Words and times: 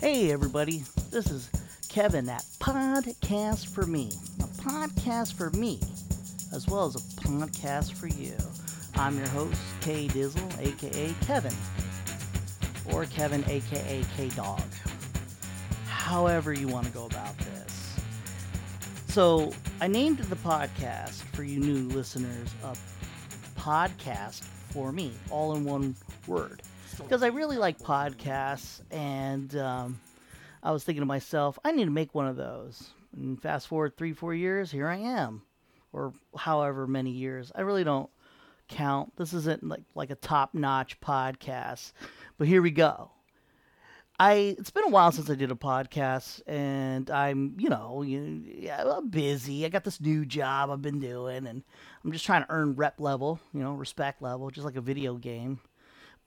Hey, 0.00 0.30
everybody. 0.30 0.84
This 1.10 1.28
is 1.28 1.50
Kevin 1.88 2.28
at 2.28 2.44
Podcast 2.60 3.66
for 3.66 3.84
Me. 3.84 4.12
A 4.38 4.44
podcast 4.44 5.34
for 5.34 5.50
me, 5.58 5.80
as 6.54 6.68
well 6.68 6.86
as 6.86 6.94
a 6.94 7.00
podcast 7.20 7.94
for 7.94 8.06
you. 8.06 8.36
I'm 8.94 9.16
your 9.18 9.26
host, 9.26 9.60
K 9.80 10.06
Dizzle, 10.06 10.56
aka 10.60 11.12
Kevin, 11.22 11.52
or 12.94 13.06
Kevin, 13.06 13.42
aka 13.48 14.04
K 14.16 14.28
Dog. 14.36 14.62
However, 15.86 16.52
you 16.52 16.68
want 16.68 16.86
to 16.86 16.92
go 16.92 17.06
about 17.06 17.36
this. 17.36 17.96
So, 19.08 19.52
I 19.80 19.88
named 19.88 20.18
the 20.18 20.36
podcast 20.36 21.22
for 21.34 21.42
you 21.42 21.58
new 21.58 21.88
listeners 21.88 22.54
a 22.62 22.76
podcast 23.58 24.44
for 24.72 24.92
me, 24.92 25.10
all 25.28 25.56
in 25.56 25.64
one 25.64 25.96
word 26.28 26.62
because 26.98 27.22
I 27.22 27.28
really 27.28 27.56
like 27.56 27.78
podcasts, 27.78 28.80
and 28.90 29.54
um, 29.56 30.00
I 30.62 30.72
was 30.72 30.84
thinking 30.84 31.02
to 31.02 31.06
myself, 31.06 31.58
I 31.64 31.72
need 31.72 31.84
to 31.84 31.90
make 31.90 32.14
one 32.14 32.26
of 32.26 32.36
those. 32.36 32.90
And 33.16 33.40
fast 33.40 33.68
forward 33.68 33.96
three, 33.96 34.12
four 34.12 34.34
years, 34.34 34.70
here 34.70 34.88
I 34.88 34.96
am, 34.96 35.42
or 35.92 36.12
however 36.36 36.86
many 36.86 37.10
years. 37.10 37.50
I 37.54 37.62
really 37.62 37.84
don't 37.84 38.10
count. 38.68 39.16
This 39.16 39.32
isn't 39.32 39.62
like 39.64 39.82
like 39.94 40.10
a 40.10 40.14
top 40.14 40.54
notch 40.54 41.00
podcast, 41.00 41.92
but 42.36 42.46
here 42.46 42.62
we 42.62 42.70
go. 42.70 43.10
I 44.20 44.56
it's 44.58 44.70
been 44.70 44.84
a 44.84 44.90
while 44.90 45.12
since 45.12 45.30
I 45.30 45.34
did 45.36 45.50
a 45.52 45.56
podcast, 45.56 46.42
and 46.46 47.10
I'm 47.10 47.54
you 47.58 47.70
know 47.70 48.02
you, 48.02 48.68
I'm 48.70 49.08
busy. 49.08 49.64
I 49.64 49.68
got 49.68 49.84
this 49.84 50.00
new 50.00 50.26
job 50.26 50.70
I've 50.70 50.82
been 50.82 51.00
doing, 51.00 51.46
and 51.46 51.62
I'm 52.04 52.12
just 52.12 52.26
trying 52.26 52.42
to 52.42 52.50
earn 52.50 52.74
rep 52.74 53.00
level, 53.00 53.40
you 53.54 53.62
know, 53.62 53.72
respect 53.72 54.20
level, 54.20 54.50
just 54.50 54.64
like 54.64 54.76
a 54.76 54.80
video 54.80 55.14
game. 55.14 55.60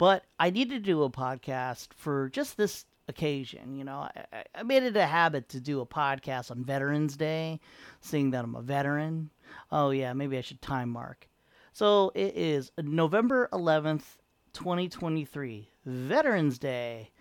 But 0.01 0.25
I 0.39 0.49
needed 0.49 0.83
to 0.83 0.91
do 0.91 1.03
a 1.03 1.11
podcast 1.11 1.89
for 1.95 2.29
just 2.29 2.57
this 2.57 2.85
occasion. 3.07 3.75
You 3.75 3.83
know, 3.83 4.09
I, 4.33 4.45
I 4.55 4.63
made 4.63 4.81
it 4.81 4.97
a 4.97 5.05
habit 5.05 5.49
to 5.49 5.61
do 5.61 5.79
a 5.79 5.85
podcast 5.85 6.49
on 6.49 6.65
Veterans 6.65 7.15
Day, 7.15 7.59
seeing 7.99 8.31
that 8.31 8.43
I'm 8.43 8.55
a 8.55 8.63
veteran. 8.63 9.29
Oh, 9.71 9.91
yeah, 9.91 10.13
maybe 10.13 10.39
I 10.39 10.41
should 10.41 10.59
time 10.59 10.89
mark. 10.89 11.29
So 11.71 12.11
it 12.15 12.35
is 12.35 12.71
November 12.79 13.47
11th, 13.53 14.17
2023, 14.53 15.69
Veterans 15.85 16.57
Day. 16.57 17.11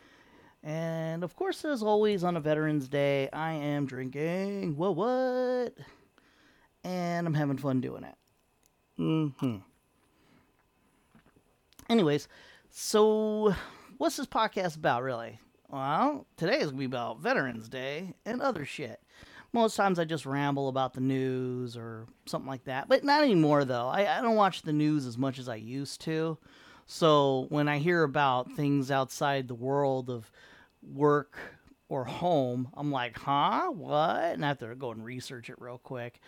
And 0.62 1.22
of 1.22 1.37
course, 1.37 1.62
as 1.67 1.83
always 1.83 2.25
on 2.25 2.39
a 2.39 2.41
Veterans 2.41 2.89
Day, 2.89 3.28
I 3.31 3.53
am 3.53 3.84
drinking. 3.84 4.78
What, 4.78 4.97
what? 4.97 5.75
And 6.83 7.27
I'm 7.27 7.34
having 7.34 7.59
fun 7.59 7.83
doing 7.83 8.05
it. 8.05 8.15
Mm 8.98 9.34
hmm. 9.37 9.56
Anyways, 11.91 12.28
so, 12.70 13.54
what's 13.98 14.16
this 14.16 14.26
podcast 14.26 14.76
about, 14.76 15.02
really? 15.02 15.40
Well, 15.68 16.26
today 16.36 16.56
is 16.56 16.70
going 16.70 16.74
to 16.74 16.78
be 16.78 16.84
about 16.84 17.20
Veterans 17.20 17.68
Day 17.68 18.14
and 18.24 18.40
other 18.40 18.64
shit. 18.64 19.00
Most 19.52 19.74
times 19.74 19.98
I 19.98 20.04
just 20.04 20.26
ramble 20.26 20.68
about 20.68 20.94
the 20.94 21.00
news 21.00 21.76
or 21.76 22.06
something 22.26 22.48
like 22.48 22.64
that, 22.64 22.88
but 22.88 23.02
not 23.02 23.24
anymore, 23.24 23.64
though. 23.64 23.88
I, 23.88 24.18
I 24.18 24.22
don't 24.22 24.36
watch 24.36 24.62
the 24.62 24.72
news 24.72 25.04
as 25.06 25.18
much 25.18 25.38
as 25.41 25.48
I 25.48 25.56
used 25.56 26.00
to. 26.02 26.38
So, 26.86 27.46
when 27.48 27.68
I 27.68 27.78
hear 27.78 28.04
about 28.04 28.52
things 28.52 28.91
outside 28.91 29.48
the 29.48 29.54
world 29.54 30.08
of 30.08 30.30
work 30.82 31.36
or 31.88 32.04
home, 32.04 32.68
I'm 32.76 32.92
like, 32.92 33.18
huh? 33.18 33.70
What? 33.70 34.20
And 34.20 34.44
I 34.44 34.48
have 34.48 34.58
to 34.58 34.74
go 34.76 34.92
and 34.92 35.04
research 35.04 35.50
it 35.50 35.60
real 35.60 35.78
quick, 35.78 36.20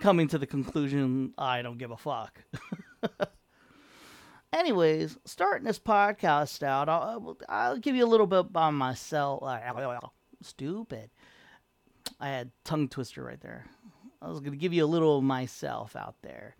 coming 0.00 0.28
to 0.28 0.38
the 0.38 0.46
conclusion 0.46 1.34
I 1.36 1.62
don't 1.62 1.78
give 1.78 1.90
a 1.90 1.96
fuck. 1.96 2.40
anyways, 4.52 5.16
starting 5.24 5.66
this 5.66 5.78
podcast 5.78 6.62
out, 6.62 6.88
I'll, 6.88 7.36
I'll 7.48 7.78
give 7.78 7.96
you 7.96 8.04
a 8.04 8.08
little 8.08 8.26
bit 8.26 8.40
about 8.40 8.72
myself. 8.72 9.42
Stupid. 10.42 11.10
I 12.18 12.28
had 12.28 12.50
tongue 12.64 12.88
twister 12.88 13.22
right 13.22 13.40
there. 13.40 13.66
I 14.22 14.28
was 14.28 14.40
going 14.40 14.52
to 14.52 14.58
give 14.58 14.72
you 14.72 14.84
a 14.84 14.86
little 14.86 15.18
of 15.18 15.24
myself 15.24 15.96
out 15.96 16.16
there. 16.22 16.56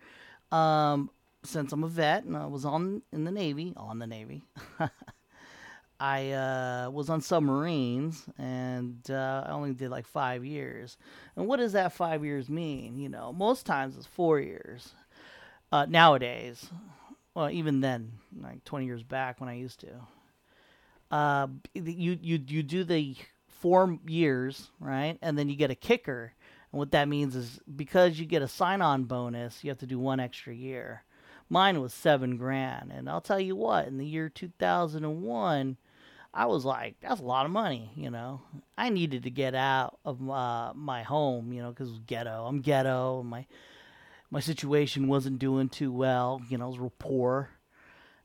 Um, 0.51 1.11
since 1.45 1.73
I'm 1.73 1.85
a 1.85 1.89
vet 1.89 2.25
and 2.25 2.37
I 2.37 2.47
was 2.47 2.65
on 2.65 3.03
in 3.13 3.25
the 3.25 3.31
Navy, 3.31 3.73
on 3.77 3.99
the 3.99 4.07
Navy, 4.07 4.43
I 6.01 6.33
uh, 6.33 6.91
was 6.91 7.11
on 7.11 7.21
submarines 7.21 8.25
and 8.39 8.99
uh, 9.11 9.45
I 9.47 9.51
only 9.51 9.75
did 9.75 9.91
like 9.91 10.07
five 10.07 10.45
years. 10.45 10.97
And 11.37 11.47
what 11.47 11.59
does 11.59 11.73
that 11.73 11.93
five 11.93 12.25
years 12.25 12.49
mean? 12.49 12.99
You 12.99 13.11
know, 13.11 13.33
most 13.33 13.67
times 13.67 13.97
it's 13.97 14.07
four 14.07 14.41
years. 14.41 14.95
Uh, 15.73 15.87
nowadays, 15.89 16.69
well, 17.35 17.51
even 17.51 17.81
then, 17.81 18.13
like 18.41 18.65
20 18.65 18.87
years 18.87 19.03
back 19.03 19.41
when 19.41 19.49
I 19.49 19.55
used 19.55 19.81
to, 19.81 19.89
uh, 21.11 21.49
you 21.75 22.19
you 22.21 22.41
you 22.47 22.63
do 22.63 22.85
the 22.85 23.17
four 23.49 23.99
years, 24.07 24.71
right, 24.81 25.19
and 25.23 25.39
then 25.39 25.49
you 25.49 25.57
get 25.57 25.71
a 25.71 25.77
kicker. 25.77 26.33
And 26.73 26.79
what 26.79 26.93
that 26.93 27.09
means 27.09 27.37
is 27.37 27.61
because 27.77 28.19
you 28.19 28.27
get 28.27 28.43
a 28.43 28.49
sign-on 28.49 29.05
bonus, 29.05 29.63
you 29.63 29.71
have 29.71 29.79
to 29.79 29.87
do 29.87 29.99
one 29.99 30.21
extra 30.21 30.55
year. 30.55 31.05
Mine 31.49 31.81
was 31.81 31.93
seven 31.93 32.37
grand, 32.37 32.93
and 32.93 33.09
I'll 33.09 33.21
tell 33.21 33.41
you 33.41 33.57
what, 33.57 33.89
in 33.89 33.99
the 33.99 34.07
year 34.07 34.29
2001, 34.29 35.77
I 36.33 36.47
was 36.47 36.65
like, 36.65 36.95
that's 37.01 37.21
a 37.21 37.25
lot 37.25 37.45
of 37.45 37.51
money, 37.51 37.91
you 37.97 38.09
know. 38.09 38.41
I 38.79 38.89
needed 38.89 39.25
to 39.25 39.31
get 39.31 39.57
out 39.57 39.99
of 40.05 40.29
uh, 40.31 40.73
my 40.75 41.03
home, 41.03 41.53
you 41.53 41.61
know, 41.61 41.71
because 41.71 41.99
ghetto. 42.07 42.47
I'm 42.47 42.61
ghetto, 42.61 43.25
my 43.25 43.47
my 44.31 44.41
situation 44.41 45.09
wasn't 45.09 45.39
doing 45.39 45.69
too 45.69 45.93
well. 45.93 46.41
You 46.49 46.59
know, 46.59 46.67
I 46.67 46.69
was 46.69 46.79
real 46.79 46.93
poor. 46.99 47.51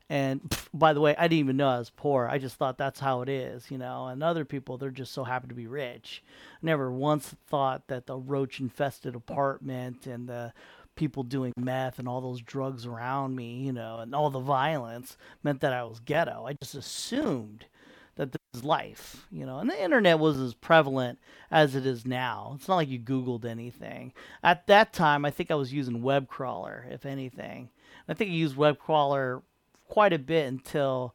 And 0.08 0.40
pff, 0.42 0.68
by 0.74 0.92
the 0.92 1.00
way, 1.00 1.16
I 1.16 1.22
didn't 1.28 1.40
even 1.40 1.56
know 1.56 1.68
I 1.68 1.78
was 1.78 1.90
poor. 1.90 2.28
I 2.28 2.38
just 2.38 2.56
thought 2.56 2.78
that's 2.78 3.00
how 3.00 3.22
it 3.22 3.28
is, 3.28 3.70
you 3.70 3.78
know. 3.78 4.06
And 4.06 4.22
other 4.22 4.44
people, 4.44 4.78
they're 4.78 4.90
just 4.90 5.12
so 5.12 5.24
happy 5.24 5.48
to 5.48 5.54
be 5.54 5.66
rich. 5.66 6.22
I 6.62 6.66
never 6.66 6.92
once 6.92 7.34
thought 7.48 7.88
that 7.88 8.06
the 8.06 8.16
roach 8.16 8.60
infested 8.60 9.14
apartment 9.14 10.06
and 10.06 10.28
the 10.28 10.52
people 10.94 11.22
doing 11.22 11.52
meth 11.56 11.98
and 11.98 12.08
all 12.08 12.20
those 12.20 12.40
drugs 12.40 12.86
around 12.86 13.36
me, 13.36 13.58
you 13.58 13.72
know, 13.72 13.98
and 13.98 14.14
all 14.14 14.30
the 14.30 14.40
violence 14.40 15.16
meant 15.42 15.60
that 15.60 15.72
I 15.72 15.84
was 15.84 16.00
ghetto. 16.00 16.46
I 16.46 16.54
just 16.54 16.74
assumed 16.74 17.66
that 18.16 18.32
this 18.32 18.40
is 18.54 18.64
life, 18.64 19.26
you 19.30 19.46
know. 19.46 19.58
And 19.58 19.70
the 19.70 19.82
internet 19.82 20.18
was 20.18 20.38
as 20.38 20.54
prevalent 20.54 21.18
as 21.50 21.74
it 21.74 21.86
is 21.86 22.04
now. 22.04 22.54
It's 22.56 22.68
not 22.68 22.76
like 22.76 22.88
you 22.88 22.98
Googled 22.98 23.44
anything. 23.44 24.12
At 24.42 24.66
that 24.66 24.92
time, 24.92 25.24
I 25.24 25.30
think 25.30 25.50
I 25.50 25.54
was 25.54 25.72
using 25.72 26.02
WebCrawler, 26.02 26.90
if 26.92 27.06
anything. 27.06 27.70
I 28.08 28.14
think 28.14 28.30
I 28.30 28.34
used 28.34 28.56
WebCrawler 28.56 29.42
quite 29.88 30.12
a 30.12 30.18
bit 30.18 30.48
until 30.48 31.14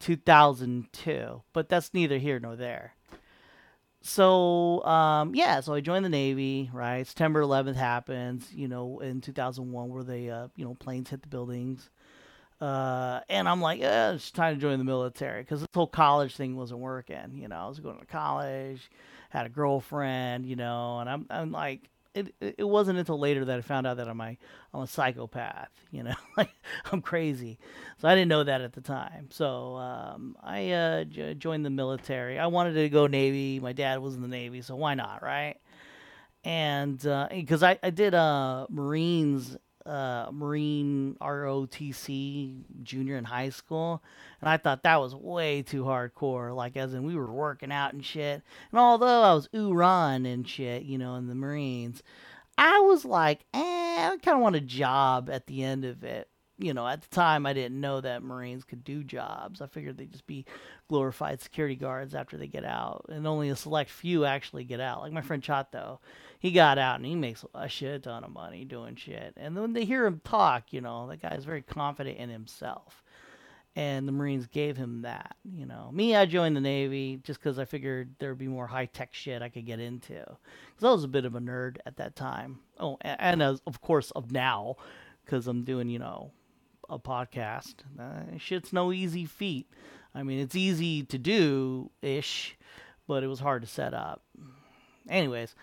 2002, 0.00 1.42
but 1.52 1.68
that's 1.68 1.94
neither 1.94 2.18
here 2.18 2.38
nor 2.38 2.56
there. 2.56 2.94
So 4.02 4.84
um, 4.84 5.34
yeah, 5.34 5.60
so 5.60 5.74
I 5.74 5.80
joined 5.80 6.04
the 6.04 6.10
Navy. 6.10 6.70
Right, 6.72 7.04
September 7.06 7.42
11th 7.42 7.74
happens. 7.74 8.52
You 8.52 8.68
know, 8.68 9.00
in 9.00 9.20
2001, 9.20 9.88
where 9.88 10.04
the 10.04 10.30
uh, 10.30 10.48
you 10.54 10.64
know 10.64 10.74
planes 10.74 11.10
hit 11.10 11.22
the 11.22 11.28
buildings. 11.28 11.90
Uh, 12.60 13.20
and 13.28 13.48
I'm 13.48 13.60
like, 13.60 13.80
eh, 13.82 14.12
it's 14.12 14.30
time 14.30 14.54
to 14.54 14.60
join 14.60 14.78
the 14.78 14.84
military 14.84 15.42
because 15.42 15.60
this 15.60 15.68
whole 15.74 15.86
college 15.86 16.36
thing 16.36 16.56
wasn't 16.56 16.80
working. 16.80 17.32
You 17.34 17.48
know, 17.48 17.56
I 17.56 17.68
was 17.68 17.80
going 17.80 17.98
to 17.98 18.06
college, 18.06 18.90
had 19.30 19.46
a 19.46 19.50
girlfriend, 19.50 20.46
you 20.46 20.56
know, 20.56 20.98
and 21.00 21.10
I'm, 21.10 21.26
I'm 21.28 21.52
like, 21.52 21.90
it, 22.14 22.34
it 22.40 22.64
wasn't 22.66 22.98
until 22.98 23.18
later 23.18 23.44
that 23.44 23.58
I 23.58 23.60
found 23.60 23.86
out 23.86 23.98
that 23.98 24.08
I'm 24.08 24.20
a, 24.22 24.38
I'm 24.72 24.80
a 24.80 24.86
psychopath, 24.86 25.68
you 25.90 26.02
know, 26.02 26.14
like 26.38 26.50
I'm 26.90 27.02
crazy. 27.02 27.58
So 27.98 28.08
I 28.08 28.14
didn't 28.14 28.28
know 28.28 28.44
that 28.44 28.62
at 28.62 28.72
the 28.72 28.80
time. 28.80 29.28
So 29.30 29.76
um, 29.76 30.34
I 30.42 30.70
uh, 30.70 31.04
j- 31.04 31.34
joined 31.34 31.66
the 31.66 31.70
military. 31.70 32.38
I 32.38 32.46
wanted 32.46 32.72
to 32.74 32.88
go 32.88 33.06
Navy. 33.06 33.60
My 33.60 33.74
dad 33.74 34.00
was 34.00 34.14
in 34.14 34.22
the 34.22 34.28
Navy, 34.28 34.62
so 34.62 34.76
why 34.76 34.94
not, 34.94 35.22
right? 35.22 35.56
And 36.42 36.98
because 37.30 37.62
uh, 37.62 37.66
I, 37.66 37.78
I 37.82 37.90
did 37.90 38.14
uh, 38.14 38.66
Marines 38.70 39.56
uh, 39.86 40.30
Marine 40.32 41.16
ROTC 41.20 42.62
junior 42.82 43.16
in 43.16 43.24
high 43.24 43.50
school, 43.50 44.02
and 44.40 44.50
I 44.50 44.56
thought 44.56 44.82
that 44.82 45.00
was 45.00 45.14
way 45.14 45.62
too 45.62 45.84
hardcore. 45.84 46.54
Like, 46.54 46.76
as 46.76 46.92
in, 46.92 47.04
we 47.04 47.14
were 47.14 47.32
working 47.32 47.72
out 47.72 47.92
and 47.92 48.04
shit. 48.04 48.42
And 48.72 48.78
although 48.78 49.22
I 49.22 49.34
was 49.34 49.48
ooh-ron 49.54 50.26
and 50.26 50.48
shit, 50.48 50.82
you 50.82 50.98
know, 50.98 51.14
in 51.14 51.28
the 51.28 51.34
Marines, 51.34 52.02
I 52.58 52.80
was 52.80 53.04
like, 53.04 53.44
eh, 53.54 53.58
I 53.60 54.16
kind 54.22 54.36
of 54.36 54.42
want 54.42 54.56
a 54.56 54.60
job 54.60 55.30
at 55.30 55.46
the 55.46 55.62
end 55.62 55.84
of 55.84 56.04
it. 56.04 56.28
You 56.58 56.72
know, 56.72 56.88
at 56.88 57.02
the 57.02 57.14
time, 57.14 57.44
I 57.44 57.52
didn't 57.52 57.80
know 57.82 58.00
that 58.00 58.22
Marines 58.22 58.64
could 58.64 58.82
do 58.82 59.04
jobs. 59.04 59.60
I 59.60 59.66
figured 59.66 59.98
they'd 59.98 60.10
just 60.10 60.26
be 60.26 60.46
glorified 60.88 61.42
security 61.42 61.76
guards 61.76 62.14
after 62.14 62.38
they 62.38 62.46
get 62.46 62.64
out, 62.64 63.04
and 63.10 63.26
only 63.26 63.50
a 63.50 63.56
select 63.56 63.90
few 63.90 64.24
actually 64.24 64.64
get 64.64 64.80
out. 64.80 65.02
Like 65.02 65.12
my 65.12 65.20
friend 65.20 65.42
Chato, 65.42 66.00
he 66.38 66.50
got 66.52 66.78
out 66.78 66.96
and 66.96 67.06
he 67.06 67.14
makes 67.14 67.44
a 67.54 67.68
shit 67.68 68.04
ton 68.04 68.24
of 68.24 68.30
money 68.30 68.64
doing 68.64 68.96
shit. 68.96 69.34
And 69.36 69.56
when 69.56 69.72
they 69.72 69.84
hear 69.84 70.06
him 70.06 70.20
talk, 70.24 70.72
you 70.72 70.80
know, 70.80 71.08
that 71.08 71.22
guy's 71.22 71.44
very 71.44 71.62
confident 71.62 72.18
in 72.18 72.28
himself. 72.28 73.02
And 73.74 74.08
the 74.08 74.12
Marines 74.12 74.46
gave 74.46 74.78
him 74.78 75.02
that, 75.02 75.36
you 75.44 75.66
know. 75.66 75.90
Me, 75.92 76.16
I 76.16 76.24
joined 76.24 76.56
the 76.56 76.62
Navy 76.62 77.20
just 77.22 77.38
because 77.38 77.58
I 77.58 77.66
figured 77.66 78.14
there'd 78.18 78.38
be 78.38 78.48
more 78.48 78.66
high 78.66 78.86
tech 78.86 79.12
shit 79.12 79.42
I 79.42 79.50
could 79.50 79.66
get 79.66 79.80
into. 79.80 80.14
Because 80.14 80.84
I 80.84 80.90
was 80.90 81.04
a 81.04 81.08
bit 81.08 81.26
of 81.26 81.34
a 81.34 81.40
nerd 81.40 81.76
at 81.84 81.98
that 81.98 82.16
time. 82.16 82.60
Oh, 82.80 82.96
and, 83.02 83.42
as, 83.42 83.60
of 83.66 83.82
course, 83.82 84.12
of 84.12 84.32
now, 84.32 84.76
because 85.24 85.46
I'm 85.46 85.62
doing, 85.62 85.90
you 85.90 85.98
know, 85.98 86.30
a 86.88 86.98
podcast. 86.98 87.74
Uh, 88.00 88.38
shit's 88.38 88.72
no 88.72 88.92
easy 88.92 89.26
feat. 89.26 89.70
I 90.14 90.22
mean, 90.22 90.38
it's 90.38 90.56
easy 90.56 91.02
to 91.02 91.18
do 91.18 91.90
ish, 92.00 92.56
but 93.06 93.22
it 93.22 93.26
was 93.26 93.40
hard 93.40 93.60
to 93.60 93.68
set 93.68 93.92
up. 93.92 94.22
Anyways, 95.06 95.54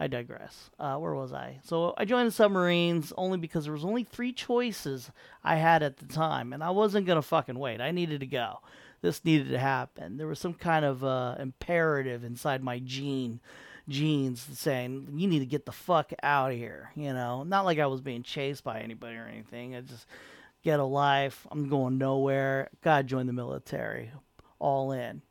I 0.00 0.06
digress. 0.06 0.70
Uh, 0.78 0.96
where 0.96 1.14
was 1.14 1.32
I? 1.32 1.58
So 1.64 1.94
I 1.96 2.04
joined 2.04 2.28
the 2.28 2.32
submarines 2.32 3.12
only 3.16 3.38
because 3.38 3.64
there 3.64 3.72
was 3.72 3.84
only 3.84 4.04
three 4.04 4.32
choices 4.32 5.10
I 5.42 5.56
had 5.56 5.82
at 5.82 5.96
the 5.96 6.06
time, 6.06 6.52
and 6.52 6.62
I 6.62 6.70
wasn't 6.70 7.06
gonna 7.06 7.22
fucking 7.22 7.58
wait. 7.58 7.80
I 7.80 7.90
needed 7.90 8.20
to 8.20 8.26
go. 8.26 8.60
This 9.00 9.24
needed 9.24 9.50
to 9.50 9.58
happen. 9.58 10.16
There 10.16 10.26
was 10.26 10.38
some 10.38 10.54
kind 10.54 10.84
of 10.84 11.04
uh, 11.04 11.36
imperative 11.38 12.24
inside 12.24 12.62
my 12.62 12.78
gene, 12.80 13.40
genes 13.88 14.46
saying 14.52 15.08
you 15.14 15.26
need 15.26 15.38
to 15.40 15.46
get 15.46 15.66
the 15.66 15.72
fuck 15.72 16.12
out 16.22 16.52
of 16.52 16.56
here. 16.56 16.90
You 16.94 17.12
know, 17.12 17.42
not 17.42 17.64
like 17.64 17.78
I 17.78 17.86
was 17.86 18.00
being 18.00 18.22
chased 18.22 18.64
by 18.64 18.80
anybody 18.80 19.16
or 19.16 19.26
anything. 19.26 19.74
I 19.74 19.80
just 19.80 20.06
get 20.62 20.80
a 20.80 20.84
life. 20.84 21.46
I'm 21.50 21.68
going 21.68 21.98
nowhere. 21.98 22.68
Gotta 22.82 23.04
join 23.04 23.26
the 23.26 23.32
military. 23.32 24.10
All 24.60 24.92
in. 24.92 25.22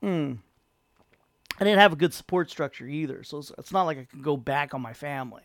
Hmm. 0.00 0.34
I 1.60 1.64
didn't 1.64 1.80
have 1.80 1.92
a 1.92 1.96
good 1.96 2.14
support 2.14 2.50
structure 2.50 2.86
either, 2.86 3.24
so 3.24 3.38
it's, 3.38 3.52
it's 3.58 3.72
not 3.72 3.84
like 3.84 3.98
I 3.98 4.04
can 4.04 4.22
go 4.22 4.36
back 4.36 4.74
on 4.74 4.80
my 4.80 4.92
family. 4.92 5.42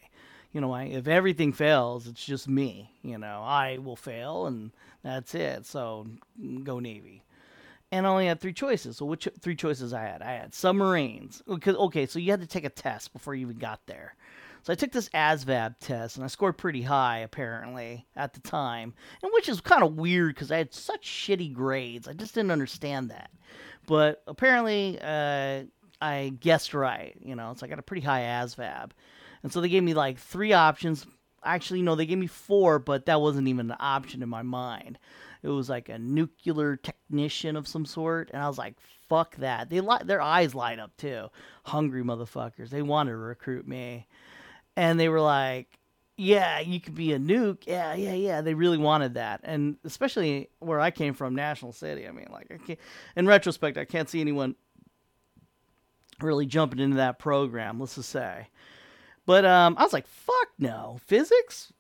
You 0.52 0.62
know, 0.62 0.72
I, 0.72 0.84
if 0.84 1.08
everything 1.08 1.52
fails, 1.52 2.06
it's 2.08 2.24
just 2.24 2.48
me. 2.48 2.92
You 3.02 3.18
know, 3.18 3.42
I 3.44 3.80
will 3.80 3.96
fail, 3.96 4.46
and 4.46 4.72
that's 5.02 5.34
it. 5.34 5.66
So 5.66 6.06
go 6.64 6.80
Navy. 6.80 7.24
And 7.92 8.06
I 8.08 8.10
only 8.10 8.28
had 8.28 8.40
three 8.40 8.54
choices. 8.54 8.98
So 8.98 9.06
which 9.06 9.28
three 9.40 9.56
choices 9.56 9.94
I 9.94 10.02
had? 10.02 10.22
I 10.22 10.34
had 10.34 10.54
submarines. 10.54 11.42
Because 11.48 11.76
okay, 11.76 12.06
so 12.06 12.20
you 12.20 12.32
had 12.32 12.42
to 12.42 12.48
take 12.48 12.66
a 12.66 12.70
test 12.70 13.14
before 13.14 13.34
you 13.36 13.46
even 13.48 13.58
got 13.58 13.86
there. 13.88 14.16
So 14.64 14.72
I 14.72 14.76
took 14.76 14.92
this 14.92 15.10
ASVAB 15.10 15.76
test 15.80 16.16
and 16.16 16.24
I 16.24 16.28
scored 16.28 16.58
pretty 16.58 16.82
high 16.82 17.20
apparently 17.20 18.06
at 18.16 18.34
the 18.34 18.40
time, 18.40 18.94
and 19.22 19.32
which 19.34 19.50
is 19.50 19.60
kind 19.60 19.84
of 19.84 19.96
weird 19.96 20.34
because 20.34 20.52
I 20.52 20.58
had 20.58 20.74
such 20.74 21.06
shitty 21.06 21.54
grades. 21.54 22.08
I 22.08 22.14
just 22.14 22.34
didn't 22.34 22.52
understand 22.52 23.12
that. 23.12 23.30
But 23.86 24.24
apparently, 24.26 24.98
uh, 25.02 25.64
I 26.04 26.34
guessed 26.40 26.74
right. 26.74 27.16
You 27.22 27.36
know, 27.36 27.54
so 27.58 27.66
I 27.66 27.70
got 27.70 27.80
a 27.80 27.84
pretty 27.84 28.06
high 28.06 28.22
ASVAB. 28.22 28.92
And 29.42 29.52
so 29.52 29.62
they 29.62 29.70
gave 29.70 29.84
me 29.84 29.94
like 29.94 30.20
three 30.20 30.54
options. 30.54 31.06
Actually, 31.46 31.82
no, 31.82 31.96
they 31.96 32.06
gave 32.06 32.18
me 32.18 32.28
four, 32.28 32.80
but 32.80 33.06
that 33.06 33.22
wasn't 33.22 33.48
even 33.48 33.72
an 33.72 33.78
option 33.80 34.22
in 34.22 34.30
my 34.30 34.42
mind. 34.42 35.00
It 35.44 35.50
was 35.50 35.70
like 35.70 35.90
a 35.90 35.98
nuclear 35.98 36.78
technician 36.78 37.56
of 37.56 37.68
some 37.68 37.86
sort, 37.86 38.32
and 38.34 38.42
I 38.42 38.48
was 38.48 38.58
like, 38.58 38.76
"Fuck 39.10 39.36
that!" 39.38 39.70
They 39.70 39.82
li- 39.82 40.06
their 40.06 40.22
eyes 40.22 40.56
light 40.56 40.80
up 40.80 40.96
too. 40.96 41.28
Hungry 41.66 42.02
motherfuckers. 42.02 42.70
They 42.70 42.82
wanted 42.82 43.12
to 43.12 43.18
recruit 43.18 43.68
me, 43.68 44.08
and 44.78 44.98
they 44.98 45.10
were 45.10 45.20
like, 45.20 45.80
"Yeah, 46.16 46.62
you 46.62 46.80
could 46.80 46.96
be 46.96 47.12
a 47.12 47.20
nuke." 47.20 47.68
Yeah, 47.68 47.94
yeah, 47.94 48.14
yeah. 48.14 48.40
They 48.40 48.54
really 48.54 48.78
wanted 48.78 49.16
that, 49.16 49.42
and 49.44 49.76
especially 49.84 50.50
where 50.60 50.80
I 50.80 50.92
came 50.92 51.14
from, 51.14 51.36
National 51.36 51.74
City. 51.74 52.08
I 52.08 52.12
mean, 52.12 52.30
like, 52.32 52.48
I 52.50 52.58
can't, 52.58 52.80
in 53.18 53.28
retrospect, 53.28 53.78
I 53.78 53.84
can't 53.84 54.10
see 54.10 54.22
anyone 54.22 54.56
really 56.22 56.46
jumping 56.46 56.80
into 56.80 56.98
that 56.98 57.20
program, 57.20 57.80
let's 57.80 57.96
just 57.96 58.10
say. 58.10 58.48
But 59.26 59.46
um, 59.46 59.76
I 59.78 59.84
was 59.84 59.94
like, 59.94 60.08
fuck 60.08 60.50
no. 60.60 61.00
Physics? 61.06 61.72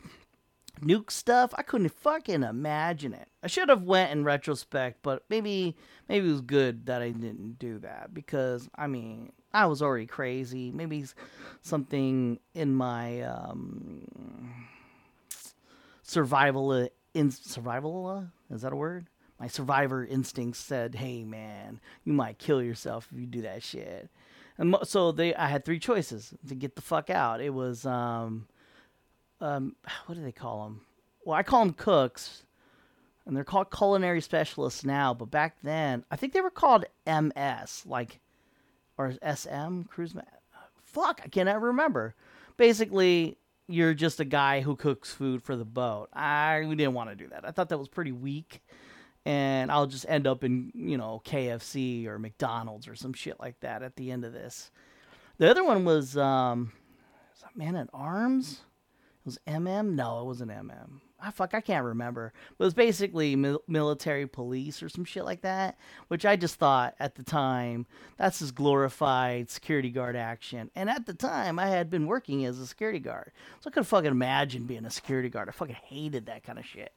Nuke 0.81 1.11
stuff? 1.11 1.53
I 1.57 1.61
couldn't 1.61 1.89
fucking 1.89 2.43
imagine 2.43 3.13
it. 3.13 3.27
I 3.41 3.47
should 3.47 3.69
have 3.69 3.83
went 3.83 4.11
in 4.11 4.23
retrospect, 4.23 4.99
but 5.01 5.23
maybe 5.29 5.75
maybe 6.09 6.27
it 6.27 6.31
was 6.31 6.41
good 6.41 6.85
that 6.87 7.01
I 7.01 7.09
didn't 7.11 7.59
do 7.59 7.79
that 7.79 8.13
because 8.13 8.69
I 8.75 8.87
mean, 8.87 9.31
I 9.53 9.65
was 9.65 9.81
already 9.81 10.07
crazy. 10.07 10.71
Maybe 10.71 11.05
something 11.61 12.39
in 12.53 12.73
my 12.73 13.21
um, 13.21 14.07
survival 16.01 16.87
in 17.13 17.31
survival 17.31 18.27
is 18.49 18.61
that 18.63 18.73
a 18.73 18.75
word? 18.75 19.07
My 19.39 19.47
survivor 19.47 20.05
instincts 20.05 20.59
said, 20.59 20.95
"Hey 20.95 21.23
man, 21.23 21.79
you 22.03 22.13
might 22.13 22.39
kill 22.39 22.61
yourself 22.61 23.09
if 23.11 23.19
you 23.19 23.25
do 23.25 23.41
that 23.41 23.63
shit." 23.63 24.09
And 24.57 24.75
so 24.83 25.11
they, 25.11 25.33
I 25.35 25.47
had 25.47 25.65
three 25.65 25.79
choices 25.79 26.33
to 26.47 26.55
get 26.55 26.75
the 26.75 26.81
fuck 26.81 27.09
out. 27.09 27.41
It 27.41 27.53
was, 27.53 27.85
um, 27.85 28.47
um, 29.41 29.75
what 30.05 30.15
do 30.15 30.23
they 30.23 30.31
call 30.31 30.63
them? 30.63 30.81
Well, 31.25 31.37
I 31.37 31.43
call 31.43 31.65
them 31.65 31.73
cooks, 31.73 32.43
and 33.25 33.35
they're 33.35 33.43
called 33.43 33.71
culinary 33.71 34.21
specialists 34.21 34.83
now. 34.83 35.13
But 35.13 35.31
back 35.31 35.57
then, 35.63 36.03
I 36.11 36.15
think 36.15 36.33
they 36.33 36.41
were 36.41 36.49
called 36.49 36.85
MS, 37.07 37.83
like, 37.85 38.19
or 38.97 39.13
SM 39.13 39.83
cruise. 39.83 40.13
Fuck, 40.83 41.21
I 41.23 41.29
cannot 41.29 41.61
remember. 41.61 42.13
Basically, 42.57 43.37
you're 43.67 43.93
just 43.93 44.19
a 44.19 44.25
guy 44.25 44.61
who 44.61 44.75
cooks 44.75 45.13
food 45.13 45.41
for 45.41 45.55
the 45.55 45.65
boat. 45.65 46.09
I 46.13 46.61
didn't 46.61 46.93
want 46.93 47.09
to 47.09 47.15
do 47.15 47.29
that. 47.29 47.45
I 47.45 47.51
thought 47.51 47.69
that 47.69 47.77
was 47.77 47.87
pretty 47.87 48.11
weak 48.11 48.61
and 49.25 49.71
I'll 49.71 49.87
just 49.87 50.05
end 50.09 50.27
up 50.27 50.43
in, 50.43 50.71
you 50.75 50.97
know, 50.97 51.21
KFC 51.25 52.07
or 52.07 52.19
McDonald's 52.19 52.87
or 52.87 52.95
some 52.95 53.13
shit 53.13 53.39
like 53.39 53.59
that 53.61 53.81
at 53.81 53.95
the 53.95 54.11
end 54.11 54.25
of 54.25 54.33
this. 54.33 54.71
The 55.37 55.49
other 55.49 55.63
one 55.63 55.85
was, 55.85 56.17
um, 56.17 56.73
was 57.31 57.41
that 57.41 57.55
Man 57.57 57.75
at 57.75 57.89
Arms? 57.93 58.61
It 59.21 59.25
was 59.25 59.39
MM? 59.47 59.93
No, 59.93 60.19
it 60.21 60.25
wasn't 60.25 60.51
MM. 60.51 60.99
I 61.23 61.27
ah, 61.27 61.31
fuck, 61.31 61.53
I 61.53 61.61
can't 61.61 61.85
remember. 61.85 62.33
But 62.57 62.65
it 62.65 62.67
was 62.67 62.73
basically 62.73 63.37
mil- 63.37 63.63
military 63.65 64.27
police 64.27 64.83
or 64.83 64.89
some 64.89 65.05
shit 65.05 65.23
like 65.23 65.41
that, 65.43 65.77
which 66.09 66.25
I 66.25 66.35
just 66.35 66.55
thought 66.55 66.95
at 66.99 67.15
the 67.15 67.23
time 67.23 67.85
that's 68.17 68.39
just 68.39 68.55
glorified 68.55 69.49
security 69.49 69.89
guard 69.89 70.17
action. 70.17 70.69
And 70.75 70.89
at 70.89 71.05
the 71.05 71.13
time, 71.13 71.59
I 71.59 71.67
had 71.67 71.89
been 71.89 72.07
working 72.07 72.43
as 72.45 72.59
a 72.59 72.67
security 72.67 72.99
guard, 72.99 73.31
so 73.61 73.69
I 73.69 73.71
could 73.71 73.87
fucking 73.87 74.11
imagine 74.11 74.65
being 74.65 74.83
a 74.83 74.91
security 74.91 75.29
guard. 75.29 75.47
I 75.47 75.53
fucking 75.53 75.77
hated 75.85 76.25
that 76.25 76.43
kind 76.43 76.59
of 76.59 76.65
shit. 76.65 76.91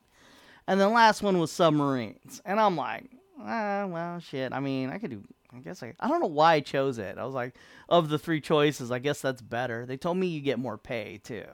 And 0.68 0.80
the 0.80 0.88
last 0.88 1.22
one 1.22 1.38
was 1.38 1.52
submarines. 1.52 2.42
And 2.44 2.58
I'm 2.58 2.76
like, 2.76 3.04
ah, 3.40 3.86
well, 3.86 4.18
shit. 4.18 4.52
I 4.52 4.60
mean, 4.60 4.90
I 4.90 4.98
could 4.98 5.10
do 5.10 5.22
I 5.56 5.60
guess 5.60 5.82
I 5.82 5.94
I 6.00 6.08
don't 6.08 6.20
know 6.20 6.26
why 6.26 6.54
I 6.54 6.60
chose 6.60 6.98
it. 6.98 7.16
I 7.16 7.24
was 7.24 7.34
like, 7.34 7.54
of 7.88 8.08
the 8.08 8.18
three 8.18 8.40
choices, 8.40 8.90
I 8.90 8.98
guess 8.98 9.20
that's 9.20 9.40
better. 9.40 9.86
They 9.86 9.96
told 9.96 10.18
me 10.18 10.26
you 10.26 10.40
get 10.40 10.58
more 10.58 10.76
pay 10.76 11.18
too, 11.22 11.46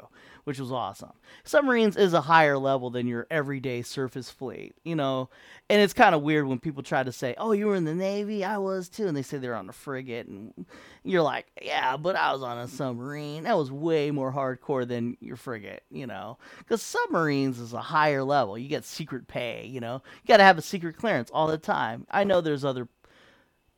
which 0.45 0.59
was 0.59 0.73
awesome. 0.73 1.13
Submarines 1.45 1.97
is 1.97 2.13
a 2.13 2.23
higher 2.23 2.59
level 2.59 2.91
than 2.91 3.07
your 3.07 3.27
everyday 3.31 3.83
surface 3.83 4.31
fleet, 4.31 4.75
you 4.83 4.97
know. 4.97 5.31
And 5.71 5.81
it's 5.81 5.93
kind 5.93 6.15
of 6.15 6.23
weird 6.23 6.47
when 6.47 6.59
people 6.59 6.83
try 6.83 7.03
to 7.03 7.13
say, 7.13 7.35
"Oh, 7.39 7.53
you 7.53 7.67
were 7.67 7.77
in 7.77 7.85
the 7.85 7.95
Navy, 7.95 8.45
I 8.45 8.59
was 8.59 8.89
too," 8.89 9.07
and 9.07 9.17
they 9.17 9.23
say 9.23 9.39
they're 9.39 9.55
on 9.55 9.69
a 9.69 9.73
frigate, 9.73 10.27
and 10.27 10.67
you're 11.05 11.23
like, 11.23 11.47
"Yeah, 11.61 11.97
but 11.97 12.17
I 12.17 12.33
was 12.33 12.43
on 12.43 12.59
a 12.59 12.67
submarine. 12.69 13.45
That 13.45 13.59
was 13.59 13.71
way 13.71 14.11
more 14.11 14.33
hardcore 14.33 14.87
than 14.89 15.17
your 15.21 15.37
frigate, 15.37 15.85
you 15.91 16.07
know." 16.07 16.39
Because 16.59 16.83
submarines 16.83 17.61
is 17.61 17.73
a 17.73 17.81
higher 17.81 18.25
level. 18.25 18.59
You 18.59 18.69
get 18.69 18.85
secret 18.85 19.29
pay, 19.29 19.67
you 19.67 19.81
know. 19.81 20.03
You 20.23 20.29
got 20.29 20.39
to 20.39 20.45
have 20.45 20.59
a 20.59 20.63
secret 20.63 20.97
clearance 20.97 21.31
all 21.31 21.47
the 21.47 21.59
time. 21.59 22.07
I 22.11 22.25
know 22.25 22.41
there's 22.41 22.65
other 22.65 22.89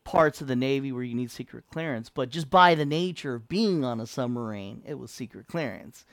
parts 0.05 0.41
of 0.41 0.47
the 0.47 0.57
Navy 0.57 0.93
where 0.93 1.03
you 1.03 1.15
need 1.15 1.31
secret 1.31 1.65
clearance, 1.71 2.11
but 2.11 2.29
just 2.29 2.51
by 2.51 2.75
the 2.75 2.87
nature 2.87 3.35
of 3.35 3.49
being 3.49 3.85
on 3.85 4.01
a 4.01 4.07
submarine, 4.07 4.83
it 4.87 4.99
was 4.99 5.11
secret 5.11 5.47
clearance. 5.47 6.05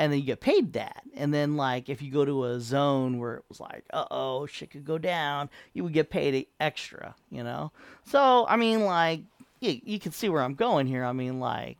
And 0.00 0.12
then 0.12 0.20
you 0.20 0.26
get 0.26 0.40
paid 0.40 0.74
that. 0.74 1.02
And 1.14 1.34
then, 1.34 1.56
like, 1.56 1.88
if 1.88 2.00
you 2.00 2.12
go 2.12 2.24
to 2.24 2.44
a 2.44 2.60
zone 2.60 3.18
where 3.18 3.34
it 3.34 3.44
was 3.48 3.58
like, 3.58 3.84
uh 3.92 4.04
oh, 4.10 4.46
shit 4.46 4.70
could 4.70 4.84
go 4.84 4.96
down, 4.96 5.50
you 5.72 5.82
would 5.82 5.92
get 5.92 6.10
paid 6.10 6.46
extra, 6.60 7.16
you 7.30 7.42
know? 7.42 7.72
So, 8.04 8.46
I 8.48 8.56
mean, 8.56 8.84
like, 8.84 9.22
you, 9.60 9.80
you 9.82 9.98
can 9.98 10.12
see 10.12 10.28
where 10.28 10.42
I'm 10.42 10.54
going 10.54 10.86
here. 10.86 11.04
I 11.04 11.12
mean, 11.12 11.40
like, 11.40 11.78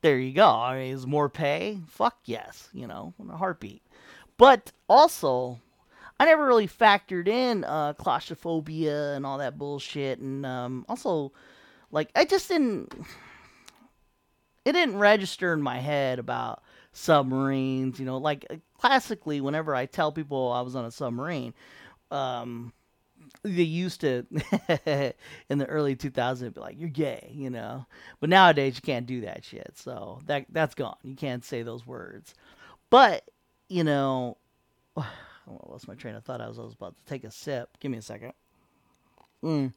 there 0.00 0.18
you 0.18 0.32
go. 0.32 0.48
I 0.48 0.78
mean, 0.78 0.94
is 0.94 1.06
more 1.06 1.28
pay? 1.28 1.80
Fuck 1.88 2.18
yes, 2.24 2.68
you 2.72 2.86
know, 2.86 3.14
in 3.18 3.28
a 3.30 3.36
heartbeat. 3.36 3.82
But 4.36 4.70
also, 4.88 5.60
I 6.18 6.26
never 6.26 6.46
really 6.46 6.68
factored 6.68 7.28
in 7.28 7.64
uh, 7.64 7.94
claustrophobia 7.94 9.14
and 9.14 9.26
all 9.26 9.38
that 9.38 9.58
bullshit, 9.58 10.20
and 10.20 10.46
um, 10.46 10.86
also, 10.88 11.32
like, 11.90 12.10
I 12.14 12.24
just 12.24 12.48
didn't. 12.48 12.92
It 14.64 14.72
didn't 14.72 14.98
register 14.98 15.52
in 15.52 15.60
my 15.60 15.78
head 15.78 16.18
about 16.18 16.62
submarines. 16.92 17.98
You 17.98 18.06
know, 18.06 18.18
like 18.18 18.46
uh, 18.48 18.56
classically, 18.78 19.40
whenever 19.40 19.74
I 19.74 19.86
tell 19.86 20.12
people 20.12 20.52
I 20.52 20.62
was 20.62 20.76
on 20.76 20.84
a 20.84 20.90
submarine, 20.90 21.52
um, 22.10 22.72
they 23.42 23.62
used 23.62 24.00
to 24.02 24.24
in 25.48 25.58
the 25.58 25.66
early 25.66 25.96
2000s 25.96 26.54
be 26.54 26.60
like 26.60 26.78
you're 26.78 26.88
gay 26.88 27.30
you 27.32 27.50
know 27.50 27.86
but 28.20 28.28
nowadays 28.28 28.76
you 28.76 28.82
can't 28.82 29.06
do 29.06 29.22
that 29.22 29.44
shit 29.44 29.72
so 29.74 30.20
that 30.26 30.46
that's 30.50 30.74
gone 30.74 30.96
you 31.02 31.14
can't 31.14 31.44
say 31.44 31.62
those 31.62 31.86
words 31.86 32.34
but 32.90 33.28
you 33.68 33.84
know 33.84 34.36
I 35.46 35.70
lost 35.70 35.88
my 35.88 35.94
train 35.94 36.14
of 36.14 36.24
thought. 36.24 36.40
I 36.40 36.48
was, 36.48 36.58
I 36.58 36.62
was 36.62 36.74
about 36.74 36.96
to 36.96 37.04
take 37.04 37.24
a 37.24 37.30
sip. 37.30 37.76
Give 37.80 37.90
me 37.90 37.98
a 37.98 38.02
second. 38.02 38.32
Mm. 39.42 39.72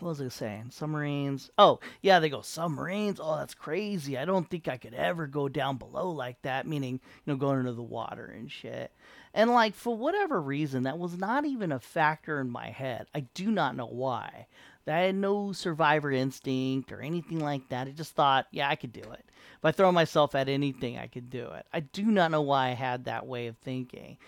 What 0.00 0.10
was 0.10 0.20
I 0.20 0.28
saying? 0.28 0.66
Submarines. 0.70 1.50
Oh, 1.58 1.80
yeah, 2.02 2.18
they 2.18 2.28
go 2.28 2.40
submarines. 2.40 3.20
Oh, 3.22 3.36
that's 3.36 3.54
crazy. 3.54 4.18
I 4.18 4.24
don't 4.24 4.48
think 4.48 4.68
I 4.68 4.76
could 4.76 4.94
ever 4.94 5.26
go 5.26 5.48
down 5.48 5.76
below 5.76 6.10
like 6.10 6.40
that, 6.42 6.66
meaning, 6.66 6.94
you 6.94 7.32
know, 7.32 7.36
going 7.36 7.60
into 7.60 7.72
the 7.72 7.82
water 7.82 8.26
and 8.26 8.50
shit. 8.50 8.92
And, 9.32 9.50
like, 9.50 9.74
for 9.74 9.96
whatever 9.96 10.40
reason, 10.40 10.84
that 10.84 10.98
was 10.98 11.16
not 11.18 11.44
even 11.44 11.72
a 11.72 11.78
factor 11.78 12.40
in 12.40 12.50
my 12.50 12.70
head. 12.70 13.06
I 13.14 13.20
do 13.34 13.50
not 13.50 13.76
know 13.76 13.86
why. 13.86 14.46
I 14.88 15.00
had 15.00 15.14
no 15.14 15.52
survivor 15.52 16.12
instinct 16.12 16.92
or 16.92 17.00
anything 17.00 17.40
like 17.40 17.68
that. 17.70 17.88
I 17.88 17.90
just 17.90 18.14
thought, 18.14 18.46
yeah, 18.52 18.68
I 18.68 18.76
could 18.76 18.92
do 18.92 19.00
it. 19.00 19.24
If 19.58 19.64
I 19.64 19.72
throw 19.72 19.90
myself 19.90 20.34
at 20.34 20.48
anything, 20.48 20.98
I 20.98 21.06
could 21.08 21.30
do 21.30 21.48
it. 21.50 21.66
I 21.72 21.80
do 21.80 22.04
not 22.04 22.30
know 22.30 22.42
why 22.42 22.68
I 22.68 22.72
had 22.72 23.04
that 23.04 23.26
way 23.26 23.48
of 23.48 23.56
thinking. 23.58 24.18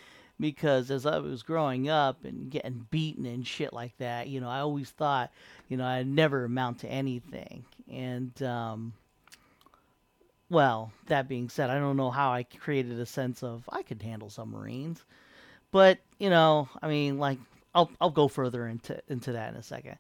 because 0.41 0.91
as 0.91 1.05
I 1.07 1.19
was 1.19 1.43
growing 1.43 1.88
up 1.88 2.25
and 2.25 2.50
getting 2.50 2.87
beaten 2.91 3.27
and 3.27 3.47
shit 3.47 3.73
like 3.73 3.97
that, 3.99 4.29
you 4.29 4.41
know, 4.41 4.49
I 4.49 4.61
always 4.61 4.91
thought, 4.91 5.31
you 5.69 5.77
know, 5.77 5.85
I'd 5.85 6.07
never 6.07 6.45
amount 6.45 6.81
to 6.81 6.88
anything. 6.88 7.65
And, 7.91 8.41
um, 8.43 8.93
well, 10.50 10.93
that 11.07 11.29
being 11.29 11.49
said, 11.49 11.71
I 11.71 11.79
don't 11.79 11.97
know 11.97 12.11
how 12.11 12.31
I 12.31 12.45
created 12.45 12.99
a 13.00 13.07
sense 13.07 13.43
of 13.43 13.69
I 13.71 13.83
could 13.83 14.00
handle 14.00 14.31
submarines. 14.31 15.05
But, 15.73 15.99
you 16.19 16.31
know, 16.31 16.69
I 16.81 16.88
mean, 16.88 17.19
like, 17.19 17.38
I'll, 17.75 17.91
I'll 18.00 18.11
go 18.11 18.29
further 18.29 18.67
into, 18.67 18.99
into 19.09 19.33
that 19.33 19.53
in 19.53 19.59
a 19.59 19.62
second. 19.62 19.99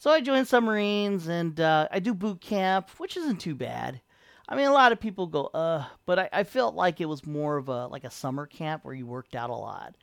So 0.00 0.10
I 0.10 0.22
joined 0.22 0.48
submarines 0.48 1.28
and 1.28 1.60
uh, 1.60 1.86
I 1.90 1.98
do 1.98 2.14
boot 2.14 2.40
camp, 2.40 2.88
which 2.96 3.18
isn't 3.18 3.36
too 3.36 3.54
bad. 3.54 4.00
I 4.48 4.56
mean, 4.56 4.64
a 4.64 4.72
lot 4.72 4.92
of 4.92 4.98
people 4.98 5.26
go, 5.26 5.50
uh, 5.52 5.84
but 6.06 6.18
I, 6.18 6.28
I 6.32 6.44
felt 6.44 6.74
like 6.74 7.02
it 7.02 7.04
was 7.04 7.26
more 7.26 7.58
of 7.58 7.68
a 7.68 7.86
like 7.86 8.04
a 8.04 8.10
summer 8.10 8.46
camp 8.46 8.82
where 8.82 8.94
you 8.94 9.06
worked 9.06 9.36
out 9.36 9.50
a 9.50 9.54
lot. 9.54 9.94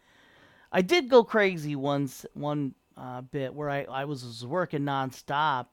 I 0.71 0.83
did 0.83 1.09
go 1.09 1.23
crazy 1.23 1.75
once, 1.75 2.27
one 2.35 2.75
uh, 2.95 3.21
bit 3.21 3.55
where 3.55 3.71
I, 3.71 3.85
I 3.85 4.05
was, 4.05 4.45
working 4.45 4.81
nonstop, 4.81 5.69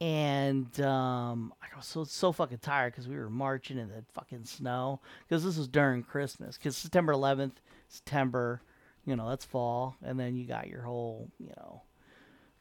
and 0.00 0.80
um, 0.80 1.52
I 1.60 1.76
was 1.76 1.86
so 1.86 2.04
so 2.04 2.30
fucking 2.30 2.58
tired 2.58 2.92
because 2.92 3.08
we 3.08 3.16
were 3.16 3.30
marching 3.30 3.78
in 3.78 3.88
the 3.88 4.04
fucking 4.14 4.44
snow 4.44 5.00
because 5.26 5.42
this 5.42 5.58
was 5.58 5.66
during 5.66 6.04
Christmas 6.04 6.56
because 6.56 6.76
September 6.76 7.12
11th, 7.12 7.54
September, 7.88 8.62
you 9.04 9.16
know 9.16 9.28
that's 9.28 9.44
fall, 9.44 9.96
and 10.04 10.20
then 10.20 10.36
you 10.36 10.46
got 10.46 10.68
your 10.68 10.82
whole 10.82 11.28
you 11.40 11.52
know 11.56 11.82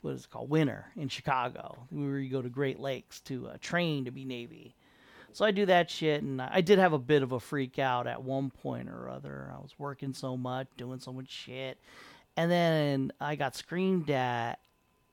what 0.04 0.14
is 0.14 0.26
it 0.26 0.30
called 0.30 0.50
winter 0.50 0.86
in 0.96 1.08
Chicago 1.08 1.78
where 1.90 2.20
you 2.20 2.30
go 2.30 2.42
to 2.42 2.50
Great 2.50 2.80
Lakes 2.80 3.20
to 3.22 3.48
uh, 3.48 3.58
train 3.60 4.06
to 4.06 4.12
be 4.12 4.26
Navy 4.26 4.76
so 5.34 5.46
I 5.46 5.52
do 5.52 5.66
that 5.66 5.90
shit, 5.90 6.22
and 6.22 6.40
I 6.40 6.62
did 6.62 6.78
have 6.78 6.94
a 6.94 7.00
bit 7.00 7.24
of 7.24 7.32
a 7.32 7.40
freak 7.40 7.80
out 7.80 8.06
at 8.06 8.22
one 8.24 8.52
point 8.52 8.88
or 8.88 9.10
other. 9.10 9.52
I 9.52 9.60
was 9.60 9.74
working 9.80 10.14
so 10.14 10.38
much, 10.38 10.68
doing 10.78 11.00
so 11.00 11.12
much 11.12 11.30
shit, 11.30 11.80
and 12.38 12.52
then 12.52 13.12
I 13.20 13.36
got 13.36 13.56
screamed 13.56 14.12
at 14.12 14.60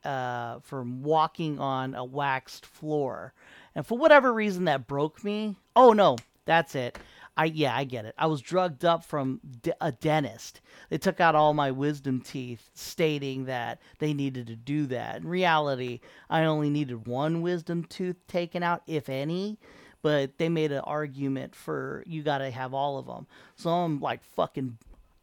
uh, 0.05 0.61
for 0.61 0.83
walking 0.83 1.59
on 1.59 1.95
a 1.95 2.05
waxed 2.05 2.67
floor, 2.67 3.33
and 3.75 3.87
for 3.87 3.97
whatever 3.97 4.33
reason 4.33 4.65
that 4.67 4.87
broke 4.87 5.25
me. 5.25 5.57
Oh 5.75 5.95
no, 5.95 6.17
that's 6.45 6.75
it. 6.75 6.99
I 7.41 7.47
yeah, 7.47 7.75
I 7.75 7.85
get 7.85 8.05
it. 8.05 8.15
I 8.19 8.27
was 8.27 8.43
drugged 8.43 8.85
up 8.85 9.03
from 9.03 9.41
a 9.81 9.93
dentist. 9.93 10.61
They 10.91 10.99
took 10.99 11.21
out 11.21 11.35
all 11.35 11.55
my 11.55 11.71
wisdom 11.71 12.21
teeth, 12.21 12.69
stating 12.75 13.47
that 13.47 13.81
they 13.99 14.13
needed 14.13 14.47
to 14.49 14.57
do 14.57 14.85
that. 14.89 15.17
In 15.23 15.27
reality, 15.27 16.01
I 16.29 16.45
only 16.45 16.69
needed 16.69 17.07
one 17.07 17.41
wisdom 17.41 17.85
tooth 17.85 18.17
taken 18.27 18.63
out, 18.63 18.83
if 18.87 19.09
any 19.09 19.57
but 20.03 20.39
they 20.39 20.49
made 20.49 20.73
an 20.73 20.81
argument 20.81 21.55
for 21.55 22.03
you 22.07 22.23
got 22.23 22.39
to 22.39 22.51
have 22.51 22.73
all 22.73 22.97
of 22.97 23.05
them. 23.07 23.27
So 23.57 23.69
I'm 23.69 24.01
like 24.01 24.23
fucking 24.23 24.79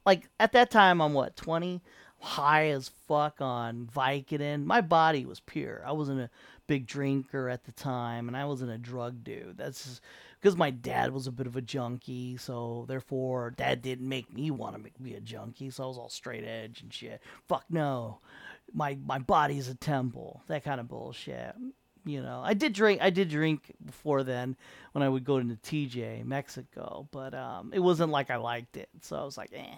like 0.06 0.30
at 0.40 0.52
that 0.54 0.70
time 0.70 1.02
I'm 1.02 1.14
what 1.14 1.36
20, 1.36 1.82
high 2.20 2.70
as 2.70 2.90
fuck 3.08 3.42
on 3.42 3.90
Vicodin. 3.94 4.66
My 4.66 4.82
body 4.82 5.26
was 5.26 5.40
pure. 5.40 5.84
I 5.86 5.92
wasn't 5.92 6.22
a 6.22 6.30
big 6.68 6.86
drinker 6.86 7.50
at 7.50 7.64
the 7.66 7.72
time, 7.72 8.28
and 8.28 8.38
I 8.38 8.46
wasn't 8.46 8.72
a 8.72 8.78
drug 8.78 9.24
dude. 9.24 9.58
That's 9.58 10.02
because 10.48 10.58
my 10.58 10.70
dad 10.70 11.12
was 11.12 11.28
a 11.28 11.32
bit 11.32 11.46
of 11.46 11.58
a 11.58 11.62
junkie, 11.62 12.38
so 12.38 12.86
therefore 12.88 13.52
dad 13.52 13.82
didn't 13.82 14.08
make 14.08 14.34
me 14.34 14.50
want 14.50 14.82
to 14.82 15.04
be 15.04 15.14
a 15.14 15.20
junkie. 15.20 15.70
So 15.70 15.84
I 15.84 15.88
was 15.88 15.98
all 15.98 16.08
straight 16.08 16.46
edge 16.46 16.82
and 16.82 16.94
shit. 16.94 17.22
Fuck 17.50 17.66
no, 17.70 18.20
my 18.74 18.98
my 19.06 19.20
body's 19.20 19.68
a 19.68 19.76
temple. 19.76 20.42
That 20.48 20.64
kind 20.64 20.80
of 20.80 20.88
bullshit 20.88 21.54
you 22.06 22.22
know, 22.22 22.42
I 22.42 22.54
did 22.54 22.72
drink. 22.72 23.02
I 23.02 23.10
did 23.10 23.28
drink 23.28 23.74
before 23.86 24.24
then 24.24 24.56
when 24.94 25.04
I 25.04 25.10
would 25.10 25.26
go 25.26 25.40
to 25.40 25.46
TJ 25.46 26.24
Mexico, 26.24 27.10
but 27.12 27.34
um, 27.34 27.72
it 27.74 27.80
wasn't 27.80 28.12
like 28.12 28.32
I 28.32 28.38
liked 28.38 28.78
it. 28.78 28.88
So 29.02 29.18
I 29.18 29.26
was 29.26 29.38
like, 29.38 29.52
eh. 29.54 29.76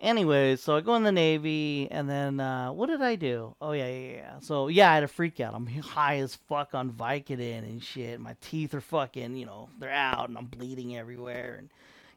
Anyway, 0.00 0.56
so 0.56 0.76
I 0.76 0.80
go 0.80 0.94
in 0.96 1.02
the 1.02 1.12
Navy, 1.12 1.88
and 1.90 2.08
then 2.08 2.40
uh, 2.40 2.72
what 2.72 2.88
did 2.88 3.00
I 3.00 3.16
do? 3.16 3.54
Oh 3.60 3.72
yeah, 3.72 3.88
yeah, 3.88 4.12
yeah. 4.12 4.38
So 4.40 4.68
yeah, 4.68 4.90
I 4.90 4.94
had 4.94 5.04
a 5.04 5.08
freak 5.08 5.40
out. 5.40 5.54
I'm 5.54 5.66
high 5.66 6.18
as 6.18 6.34
fuck 6.34 6.74
on 6.74 6.92
Vicodin 6.92 7.60
and 7.60 7.82
shit. 7.82 8.20
My 8.20 8.36
teeth 8.40 8.74
are 8.74 8.80
fucking, 8.80 9.36
you 9.36 9.46
know, 9.46 9.68
they're 9.78 9.90
out, 9.90 10.28
and 10.28 10.36
I'm 10.36 10.46
bleeding 10.46 10.96
everywhere, 10.96 11.56
and 11.58 11.70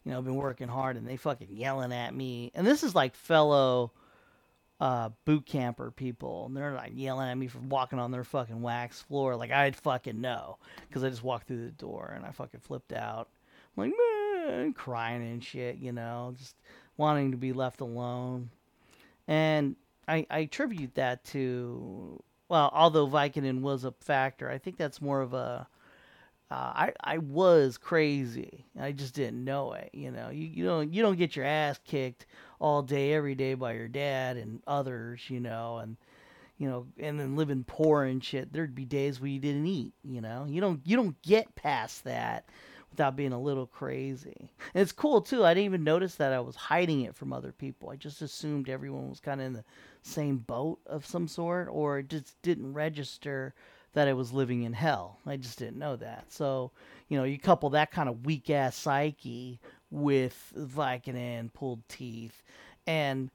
you 0.03 0.11
know, 0.11 0.17
I've 0.17 0.25
been 0.25 0.35
working 0.35 0.67
hard, 0.67 0.97
and 0.97 1.07
they 1.07 1.17
fucking 1.17 1.49
yelling 1.51 1.93
at 1.93 2.13
me. 2.13 2.51
And 2.55 2.65
this 2.65 2.83
is 2.83 2.95
like 2.95 3.15
fellow 3.15 3.91
uh, 4.79 5.09
boot 5.25 5.45
camper 5.45 5.91
people, 5.91 6.45
and 6.45 6.55
they're 6.55 6.73
like 6.73 6.91
yelling 6.95 7.29
at 7.29 7.37
me 7.37 7.47
for 7.47 7.59
walking 7.59 7.99
on 7.99 8.11
their 8.11 8.23
fucking 8.23 8.61
wax 8.61 9.01
floor. 9.01 9.35
Like 9.35 9.51
I'd 9.51 9.75
fucking 9.75 10.19
know, 10.19 10.57
because 10.87 11.03
I 11.03 11.09
just 11.09 11.23
walked 11.23 11.47
through 11.47 11.65
the 11.65 11.71
door 11.71 12.13
and 12.15 12.25
I 12.25 12.31
fucking 12.31 12.61
flipped 12.61 12.93
out. 12.93 13.29
I'm 13.75 13.83
like, 13.83 13.93
man, 13.97 14.73
crying 14.73 15.21
and 15.21 15.43
shit, 15.43 15.77
you 15.77 15.91
know, 15.91 16.35
just 16.37 16.55
wanting 16.97 17.31
to 17.31 17.37
be 17.37 17.53
left 17.53 17.81
alone. 17.81 18.49
And 19.27 19.75
I, 20.07 20.25
I 20.29 20.39
attribute 20.39 20.95
that 20.95 21.23
to, 21.25 22.21
well, 22.49 22.69
although 22.73 23.07
Vicodin 23.07 23.61
was 23.61 23.83
a 23.83 23.93
factor, 23.99 24.49
I 24.49 24.57
think 24.57 24.77
that's 24.77 25.01
more 25.01 25.21
of 25.21 25.33
a 25.33 25.67
uh, 26.49 26.53
I 26.53 26.93
I 27.03 27.17
was 27.17 27.77
crazy. 27.77 28.65
I 28.79 28.93
just 28.93 29.13
didn't 29.13 29.43
know 29.43 29.73
it. 29.73 29.89
You 29.91 30.11
know, 30.11 30.29
you 30.29 30.47
you 30.47 30.65
don't 30.65 30.93
you 30.93 31.01
don't 31.01 31.17
get 31.17 31.35
your 31.35 31.45
ass 31.45 31.77
kicked 31.83 32.25
all 32.59 32.81
day 32.81 33.13
every 33.13 33.35
day 33.35 33.53
by 33.53 33.73
your 33.73 33.89
dad 33.89 34.37
and 34.37 34.61
others. 34.65 35.21
You 35.29 35.41
know, 35.41 35.79
and 35.79 35.97
you 36.57 36.69
know, 36.69 36.87
and 36.97 37.19
then 37.19 37.35
living 37.35 37.65
poor 37.65 38.03
and 38.03 38.23
shit. 38.23 38.53
There'd 38.53 38.75
be 38.75 38.85
days 38.85 39.19
where 39.19 39.29
you 39.29 39.39
didn't 39.39 39.67
eat. 39.67 39.91
You 40.05 40.21
know, 40.21 40.45
you 40.47 40.61
don't 40.61 40.79
you 40.85 40.95
don't 40.95 41.21
get 41.21 41.53
past 41.55 42.05
that 42.05 42.45
without 42.97 43.15
being 43.15 43.31
a 43.31 43.39
little 43.39 43.67
crazy. 43.67 44.51
And 44.73 44.81
it's 44.81 44.91
cool 44.91 45.21
too. 45.21 45.45
I 45.45 45.53
didn't 45.53 45.65
even 45.65 45.83
notice 45.83 46.15
that 46.15 46.33
I 46.33 46.39
was 46.39 46.55
hiding 46.55 47.01
it 47.01 47.15
from 47.15 47.31
other 47.31 47.51
people. 47.51 47.91
I 47.91 47.95
just 47.95 48.23
assumed 48.23 48.69
everyone 48.69 49.07
was 49.07 49.19
kind 49.19 49.39
of 49.39 49.45
in 49.45 49.53
the 49.53 49.63
same 50.01 50.39
boat 50.39 50.79
of 50.87 51.05
some 51.05 51.27
sort, 51.27 51.67
or 51.71 52.01
just 52.01 52.41
didn't 52.41 52.73
register 52.73 53.53
that 53.93 54.07
I 54.07 54.13
was 54.13 54.33
living 54.33 54.63
in 54.63 54.73
hell. 54.73 55.19
I 55.27 55.37
just 55.37 55.59
didn't 55.59 55.77
know 55.77 55.95
that. 55.97 56.25
So, 56.29 56.71
you 57.07 57.19
know, 57.19 57.23
you 57.23 57.37
couple 57.37 57.69
that 57.69 57.91
kind 57.91 58.09
of 58.09 58.25
weak 58.25 58.49
ass 58.49 58.75
psyche 58.75 59.59
with 59.91 60.51
Vicodin, 60.57 61.53
pulled 61.53 61.87
teeth, 61.87 62.41
and 62.87 63.29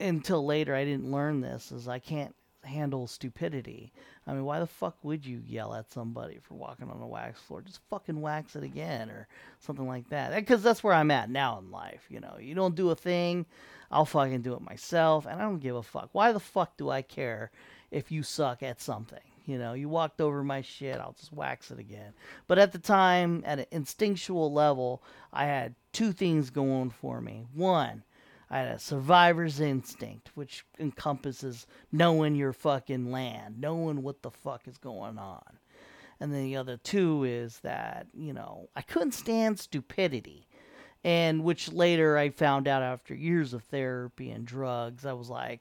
until 0.00 0.44
later 0.44 0.74
I 0.74 0.84
didn't 0.84 1.12
learn 1.12 1.40
this 1.40 1.70
is 1.70 1.86
I 1.86 2.00
can't 2.00 2.34
handle 2.64 3.06
stupidity. 3.06 3.92
I 4.28 4.34
mean, 4.34 4.44
why 4.44 4.60
the 4.60 4.66
fuck 4.66 4.94
would 5.02 5.24
you 5.24 5.40
yell 5.46 5.72
at 5.72 5.90
somebody 5.90 6.38
for 6.42 6.52
walking 6.52 6.90
on 6.90 7.00
a 7.00 7.06
wax 7.06 7.40
floor? 7.40 7.62
Just 7.62 7.80
fucking 7.88 8.20
wax 8.20 8.54
it 8.56 8.62
again 8.62 9.08
or 9.08 9.26
something 9.60 9.88
like 9.88 10.10
that. 10.10 10.34
Because 10.34 10.62
that's 10.62 10.84
where 10.84 10.92
I'm 10.92 11.10
at 11.10 11.30
now 11.30 11.58
in 11.58 11.70
life. 11.70 12.04
You 12.10 12.20
know, 12.20 12.36
you 12.38 12.54
don't 12.54 12.74
do 12.74 12.90
a 12.90 12.94
thing, 12.94 13.46
I'll 13.90 14.04
fucking 14.04 14.42
do 14.42 14.52
it 14.52 14.60
myself, 14.60 15.24
and 15.24 15.40
I 15.40 15.44
don't 15.44 15.60
give 15.60 15.76
a 15.76 15.82
fuck. 15.82 16.10
Why 16.12 16.32
the 16.32 16.40
fuck 16.40 16.76
do 16.76 16.90
I 16.90 17.00
care 17.00 17.50
if 17.90 18.12
you 18.12 18.22
suck 18.22 18.62
at 18.62 18.82
something? 18.82 19.18
You 19.46 19.56
know, 19.56 19.72
you 19.72 19.88
walked 19.88 20.20
over 20.20 20.44
my 20.44 20.60
shit, 20.60 20.98
I'll 20.98 21.16
just 21.18 21.32
wax 21.32 21.70
it 21.70 21.78
again. 21.78 22.12
But 22.46 22.58
at 22.58 22.72
the 22.72 22.78
time, 22.78 23.42
at 23.46 23.60
an 23.60 23.66
instinctual 23.70 24.52
level, 24.52 25.02
I 25.32 25.46
had 25.46 25.74
two 25.94 26.12
things 26.12 26.50
going 26.50 26.90
for 26.90 27.22
me. 27.22 27.46
One, 27.54 28.02
I 28.50 28.58
had 28.58 28.68
a 28.68 28.78
survivor's 28.78 29.60
instinct, 29.60 30.30
which 30.34 30.64
encompasses 30.78 31.66
knowing 31.92 32.34
your 32.34 32.52
fucking 32.52 33.10
land, 33.10 33.60
knowing 33.60 34.02
what 34.02 34.22
the 34.22 34.30
fuck 34.30 34.66
is 34.66 34.78
going 34.78 35.18
on. 35.18 35.58
And 36.20 36.32
then 36.32 36.44
the 36.44 36.56
other 36.56 36.76
two 36.76 37.24
is 37.24 37.60
that, 37.60 38.06
you 38.14 38.32
know, 38.32 38.68
I 38.74 38.82
couldn't 38.82 39.12
stand 39.12 39.58
stupidity. 39.58 40.48
And 41.04 41.44
which 41.44 41.70
later 41.72 42.18
I 42.18 42.30
found 42.30 42.66
out 42.66 42.82
after 42.82 43.14
years 43.14 43.54
of 43.54 43.62
therapy 43.64 44.30
and 44.30 44.44
drugs, 44.44 45.06
I 45.06 45.12
was 45.12 45.30
like, 45.30 45.60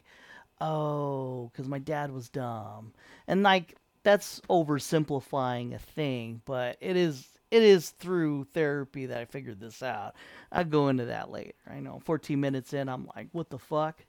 oh, 0.59 1.49
because 1.51 1.67
my 1.67 1.79
dad 1.79 2.11
was 2.11 2.29
dumb. 2.29 2.93
And 3.27 3.43
like 3.43 3.75
that's 4.03 4.39
oversimplifying 4.49 5.75
a 5.75 5.79
thing, 5.79 6.41
but 6.45 6.77
it 6.79 6.95
is 6.95 7.27
it 7.49 7.63
is 7.63 7.91
through 7.91 8.45
therapy 8.53 9.05
that 9.05 9.19
I 9.19 9.25
figured 9.25 9.59
this 9.59 9.81
out. 9.81 10.15
I'll 10.51 10.65
go 10.65 10.89
into 10.89 11.05
that 11.05 11.31
later. 11.31 11.53
I 11.69 11.79
know 11.79 11.99
14 12.03 12.39
minutes 12.39 12.73
in, 12.73 12.89
I'm 12.89 13.09
like, 13.15 13.29
what 13.31 13.49
the 13.49 13.59
fuck? 13.59 14.05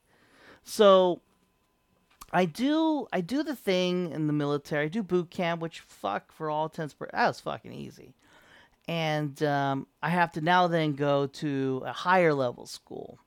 So 0.65 1.21
I 2.33 2.45
do 2.45 3.07
I 3.13 3.21
do 3.21 3.43
the 3.43 3.57
thing 3.57 4.11
in 4.11 4.27
the 4.27 4.33
military. 4.33 4.87
I 4.87 4.89
do 4.89 5.03
boot 5.03 5.31
camp, 5.31 5.63
which 5.63 5.81
fuck 5.81 6.33
for 6.33 6.51
all 6.51 6.67
intents 6.67 6.95
purposes, 6.95 7.19
that 7.19 7.27
was 7.29 7.41
fucking 7.41 7.73
easy. 7.73 8.15
And 8.87 9.43
um, 9.43 9.87
I 10.03 10.09
have 10.09 10.33
to 10.33 10.41
now 10.41 10.67
then 10.67 10.95
go 10.95 11.27
to 11.27 11.83
a 11.87 11.93
higher 11.93 12.33
level 12.33 12.67
school. 12.67 13.19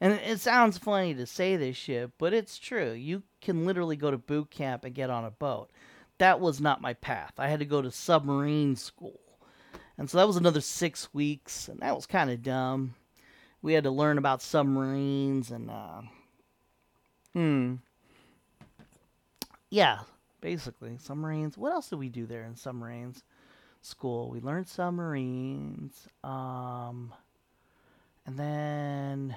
And 0.00 0.12
it 0.12 0.40
sounds 0.40 0.78
funny 0.78 1.12
to 1.14 1.26
say 1.26 1.56
this 1.56 1.76
shit, 1.76 2.12
but 2.18 2.32
it's 2.32 2.56
true. 2.56 2.92
You 2.92 3.24
can 3.40 3.66
literally 3.66 3.96
go 3.96 4.12
to 4.12 4.18
boot 4.18 4.50
camp 4.50 4.84
and 4.84 4.94
get 4.94 5.10
on 5.10 5.24
a 5.24 5.30
boat. 5.30 5.70
That 6.18 6.38
was 6.38 6.60
not 6.60 6.80
my 6.80 6.94
path. 6.94 7.32
I 7.36 7.48
had 7.48 7.58
to 7.58 7.64
go 7.64 7.82
to 7.82 7.90
submarine 7.90 8.76
school. 8.76 9.18
And 9.98 10.08
so 10.08 10.18
that 10.18 10.26
was 10.26 10.36
another 10.36 10.60
six 10.60 11.12
weeks, 11.12 11.68
and 11.68 11.80
that 11.80 11.94
was 11.94 12.06
kind 12.06 12.30
of 12.30 12.42
dumb. 12.42 12.94
We 13.60 13.72
had 13.72 13.84
to 13.84 13.90
learn 13.90 14.16
about 14.16 14.40
submarines 14.40 15.50
and, 15.50 15.68
uh, 15.68 16.02
hmm. 17.32 17.74
Yeah, 19.70 19.98
basically, 20.40 20.96
submarines. 20.98 21.58
What 21.58 21.72
else 21.72 21.90
did 21.90 21.98
we 21.98 22.08
do 22.08 22.26
there 22.26 22.44
in 22.44 22.54
submarines 22.54 23.24
school? 23.82 24.30
We 24.30 24.40
learned 24.40 24.68
submarines. 24.68 26.06
Um, 26.22 27.12
and 28.24 28.38
then 28.38 29.36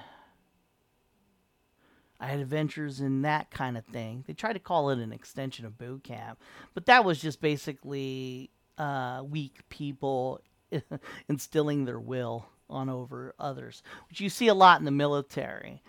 I 2.20 2.28
had 2.28 2.38
adventures 2.38 3.00
in 3.00 3.22
that 3.22 3.50
kind 3.50 3.76
of 3.76 3.84
thing. 3.86 4.22
They 4.28 4.32
tried 4.32 4.52
to 4.52 4.60
call 4.60 4.90
it 4.90 5.00
an 5.00 5.12
extension 5.12 5.66
of 5.66 5.76
boot 5.76 6.04
camp, 6.04 6.38
but 6.72 6.86
that 6.86 7.04
was 7.04 7.20
just 7.20 7.40
basically 7.40 8.50
uh, 8.78 9.24
weak 9.28 9.68
people 9.68 10.40
instilling 11.28 11.84
their 11.84 12.00
will 12.00 12.46
on 12.68 12.88
over 12.88 13.34
others, 13.38 13.82
which 14.08 14.20
you 14.20 14.28
see 14.28 14.48
a 14.48 14.54
lot 14.54 14.78
in 14.78 14.84
the 14.84 14.90
military. 14.90 15.82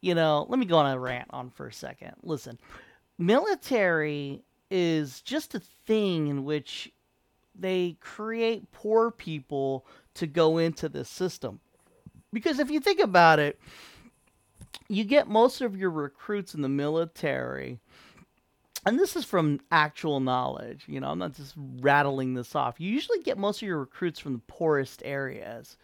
You 0.00 0.14
know, 0.14 0.46
let 0.48 0.58
me 0.58 0.66
go 0.66 0.78
on 0.78 0.90
a 0.90 0.98
rant 0.98 1.28
on 1.30 1.50
for 1.50 1.68
a 1.68 1.72
second. 1.72 2.14
Listen, 2.22 2.58
military 3.18 4.42
is 4.70 5.20
just 5.20 5.54
a 5.54 5.60
thing 5.86 6.28
in 6.28 6.44
which 6.44 6.90
they 7.54 7.96
create 8.00 8.72
poor 8.72 9.10
people 9.10 9.86
to 10.14 10.26
go 10.26 10.58
into 10.58 10.88
this 10.88 11.08
system. 11.08 11.60
Because 12.32 12.58
if 12.58 12.70
you 12.70 12.80
think 12.80 13.00
about 13.00 13.38
it, 13.38 13.60
you 14.88 15.04
get 15.04 15.28
most 15.28 15.60
of 15.60 15.76
your 15.76 15.90
recruits 15.90 16.54
in 16.54 16.62
the 16.62 16.68
military 16.68 17.78
and 18.84 18.98
this 18.98 19.14
is 19.16 19.24
from 19.24 19.60
actual 19.70 20.20
knowledge, 20.20 20.84
you 20.88 21.00
know, 21.00 21.08
I'm 21.08 21.18
not 21.18 21.34
just 21.34 21.54
rattling 21.56 22.34
this 22.34 22.54
off. 22.54 22.80
You 22.80 22.90
usually 22.90 23.20
get 23.20 23.38
most 23.38 23.62
of 23.62 23.68
your 23.68 23.78
recruits 23.78 24.18
from 24.18 24.32
the 24.32 24.42
poorest 24.46 25.02
areas. 25.04 25.76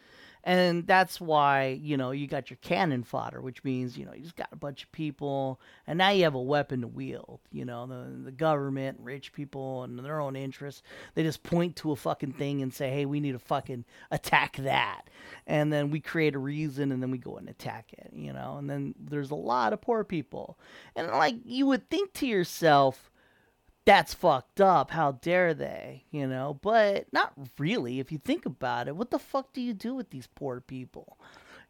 And 0.44 0.86
that's 0.86 1.20
why, 1.20 1.78
you 1.82 1.96
know, 1.96 2.10
you 2.10 2.26
got 2.26 2.50
your 2.50 2.58
cannon 2.62 3.02
fodder, 3.02 3.40
which 3.40 3.64
means, 3.64 3.98
you 3.98 4.06
know, 4.06 4.14
you 4.14 4.22
just 4.22 4.36
got 4.36 4.48
a 4.52 4.56
bunch 4.56 4.84
of 4.84 4.92
people 4.92 5.60
and 5.86 5.98
now 5.98 6.10
you 6.10 6.24
have 6.24 6.34
a 6.34 6.40
weapon 6.40 6.80
to 6.82 6.86
wield. 6.86 7.40
You 7.50 7.64
know, 7.64 7.86
the, 7.86 8.24
the 8.24 8.32
government, 8.32 8.98
rich 9.00 9.32
people, 9.32 9.82
and 9.82 9.98
their 9.98 10.20
own 10.20 10.36
interests, 10.36 10.82
they 11.14 11.22
just 11.22 11.42
point 11.42 11.76
to 11.76 11.92
a 11.92 11.96
fucking 11.96 12.32
thing 12.32 12.62
and 12.62 12.72
say, 12.72 12.90
hey, 12.90 13.04
we 13.04 13.20
need 13.20 13.32
to 13.32 13.38
fucking 13.38 13.84
attack 14.10 14.56
that. 14.56 15.08
And 15.46 15.72
then 15.72 15.90
we 15.90 16.00
create 16.00 16.34
a 16.34 16.38
reason 16.38 16.92
and 16.92 17.02
then 17.02 17.10
we 17.10 17.18
go 17.18 17.36
and 17.36 17.48
attack 17.48 17.92
it, 17.92 18.10
you 18.12 18.32
know, 18.32 18.56
and 18.58 18.70
then 18.70 18.94
there's 18.98 19.30
a 19.30 19.36
lot 19.36 19.72
of 19.72 19.80
poor 19.80 20.04
people. 20.04 20.58
And 20.96 21.08
like, 21.08 21.36
you 21.44 21.66
would 21.66 21.90
think 21.90 22.12
to 22.14 22.26
yourself, 22.26 23.10
that's 23.88 24.12
fucked 24.12 24.60
up. 24.60 24.90
How 24.90 25.12
dare 25.12 25.54
they? 25.54 26.04
You 26.10 26.26
know, 26.26 26.58
but 26.60 27.06
not 27.10 27.32
really. 27.56 28.00
If 28.00 28.12
you 28.12 28.18
think 28.18 28.44
about 28.44 28.86
it, 28.86 28.94
what 28.94 29.10
the 29.10 29.18
fuck 29.18 29.54
do 29.54 29.62
you 29.62 29.72
do 29.72 29.94
with 29.94 30.10
these 30.10 30.26
poor 30.26 30.60
people? 30.60 31.18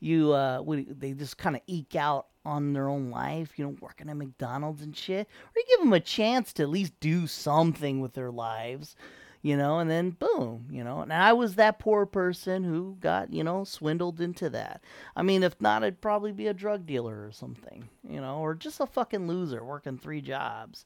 You, 0.00 0.32
uh, 0.32 0.64
they 0.66 1.12
just 1.12 1.38
kind 1.38 1.54
of 1.54 1.62
eke 1.68 1.94
out 1.94 2.26
on 2.44 2.72
their 2.72 2.88
own 2.88 3.10
life, 3.10 3.56
you 3.56 3.64
know, 3.64 3.76
working 3.80 4.10
at 4.10 4.16
McDonald's 4.16 4.82
and 4.82 4.96
shit, 4.96 5.28
or 5.28 5.52
you 5.60 5.64
give 5.68 5.78
them 5.78 5.92
a 5.92 6.00
chance 6.00 6.52
to 6.54 6.64
at 6.64 6.70
least 6.70 6.98
do 6.98 7.28
something 7.28 8.00
with 8.00 8.14
their 8.14 8.32
lives, 8.32 8.96
you 9.40 9.56
know, 9.56 9.78
and 9.78 9.88
then 9.88 10.10
boom, 10.10 10.66
you 10.72 10.82
know. 10.82 11.02
And 11.02 11.12
I 11.12 11.32
was 11.34 11.54
that 11.54 11.78
poor 11.78 12.04
person 12.04 12.64
who 12.64 12.96
got, 12.98 13.32
you 13.32 13.44
know, 13.44 13.62
swindled 13.62 14.20
into 14.20 14.50
that. 14.50 14.82
I 15.14 15.22
mean, 15.22 15.44
if 15.44 15.60
not, 15.60 15.84
I'd 15.84 16.00
probably 16.00 16.32
be 16.32 16.48
a 16.48 16.54
drug 16.54 16.84
dealer 16.84 17.24
or 17.24 17.30
something, 17.30 17.88
you 18.08 18.20
know, 18.20 18.38
or 18.38 18.56
just 18.56 18.80
a 18.80 18.86
fucking 18.86 19.28
loser 19.28 19.64
working 19.64 19.98
three 19.98 20.20
jobs. 20.20 20.84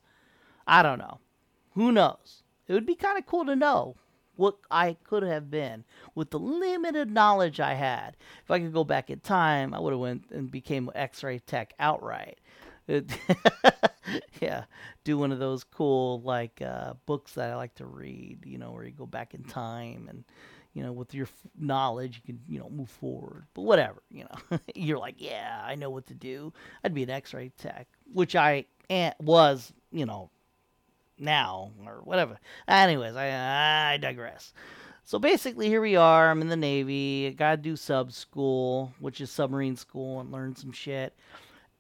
I 0.66 0.82
don't 0.82 0.98
know. 0.98 1.18
Who 1.74 1.92
knows? 1.92 2.42
It 2.68 2.74
would 2.74 2.86
be 2.86 2.94
kind 2.94 3.18
of 3.18 3.26
cool 3.26 3.44
to 3.46 3.56
know 3.56 3.96
what 4.36 4.56
I 4.70 4.96
could 5.04 5.22
have 5.22 5.50
been 5.50 5.84
with 6.14 6.30
the 6.30 6.38
limited 6.38 7.10
knowledge 7.10 7.60
I 7.60 7.74
had. 7.74 8.16
If 8.44 8.50
I 8.50 8.58
could 8.60 8.72
go 8.72 8.84
back 8.84 9.10
in 9.10 9.20
time, 9.20 9.74
I 9.74 9.80
would 9.80 9.92
have 9.92 10.00
went 10.00 10.30
and 10.30 10.50
became 10.50 10.90
X-ray 10.94 11.40
tech 11.40 11.74
outright. 11.78 12.38
yeah, 14.40 14.64
do 15.04 15.16
one 15.16 15.32
of 15.32 15.38
those 15.38 15.64
cool 15.64 16.20
like 16.22 16.60
uh, 16.60 16.94
books 17.06 17.32
that 17.34 17.50
I 17.50 17.56
like 17.56 17.74
to 17.76 17.86
read. 17.86 18.40
You 18.44 18.58
know, 18.58 18.72
where 18.72 18.84
you 18.84 18.90
go 18.90 19.06
back 19.06 19.34
in 19.34 19.44
time 19.44 20.08
and 20.08 20.24
you 20.74 20.82
know 20.82 20.92
with 20.92 21.14
your 21.14 21.26
f- 21.26 21.50
knowledge 21.56 22.16
you 22.16 22.34
can 22.34 22.42
you 22.48 22.58
know 22.58 22.68
move 22.68 22.90
forward. 22.90 23.46
But 23.54 23.62
whatever, 23.62 24.02
you 24.10 24.24
know, 24.24 24.58
you're 24.74 24.98
like, 24.98 25.14
yeah, 25.18 25.62
I 25.64 25.76
know 25.76 25.90
what 25.90 26.06
to 26.08 26.14
do. 26.14 26.52
I'd 26.82 26.94
be 26.94 27.04
an 27.04 27.10
X-ray 27.10 27.52
tech, 27.56 27.86
which 28.12 28.34
I 28.34 28.64
was, 29.20 29.72
you 29.92 30.04
know, 30.04 30.30
now 31.22 31.70
or 31.86 32.00
whatever. 32.04 32.38
Anyways, 32.68 33.16
I, 33.16 33.92
I 33.92 33.96
digress. 33.96 34.52
So 35.04 35.18
basically, 35.18 35.68
here 35.68 35.80
we 35.80 35.96
are. 35.96 36.30
I'm 36.30 36.40
in 36.42 36.48
the 36.48 36.56
Navy. 36.56 37.26
I 37.28 37.30
gotta 37.30 37.56
do 37.56 37.76
sub 37.76 38.12
school, 38.12 38.92
which 39.00 39.20
is 39.20 39.30
submarine 39.30 39.76
school, 39.76 40.20
and 40.20 40.30
learn 40.30 40.54
some 40.54 40.72
shit. 40.72 41.14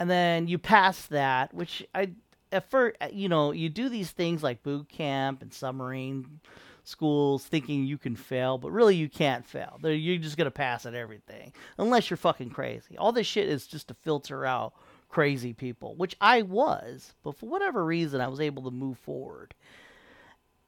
And 0.00 0.10
then 0.10 0.48
you 0.48 0.58
pass 0.58 1.06
that, 1.06 1.54
which 1.54 1.86
I 1.94 2.10
at 2.50 2.70
first, 2.70 2.96
you 3.12 3.28
know, 3.28 3.52
you 3.52 3.68
do 3.68 3.88
these 3.88 4.10
things 4.10 4.42
like 4.42 4.62
boot 4.62 4.88
camp 4.88 5.42
and 5.42 5.52
submarine 5.52 6.40
schools, 6.84 7.44
thinking 7.44 7.84
you 7.84 7.96
can 7.96 8.16
fail, 8.16 8.58
but 8.58 8.72
really 8.72 8.96
you 8.96 9.08
can't 9.08 9.46
fail. 9.46 9.78
You're 9.82 10.18
just 10.18 10.36
gonna 10.36 10.50
pass 10.50 10.84
at 10.84 10.94
everything, 10.94 11.52
unless 11.78 12.10
you're 12.10 12.16
fucking 12.16 12.50
crazy. 12.50 12.98
All 12.98 13.12
this 13.12 13.26
shit 13.26 13.48
is 13.48 13.66
just 13.66 13.88
to 13.88 13.94
filter 13.94 14.44
out 14.44 14.74
crazy 15.12 15.52
people, 15.52 15.94
which 15.94 16.16
I 16.20 16.42
was, 16.42 17.14
but 17.22 17.36
for 17.36 17.46
whatever 17.46 17.84
reason, 17.84 18.20
I 18.20 18.28
was 18.28 18.40
able 18.40 18.64
to 18.64 18.70
move 18.70 18.98
forward. 18.98 19.54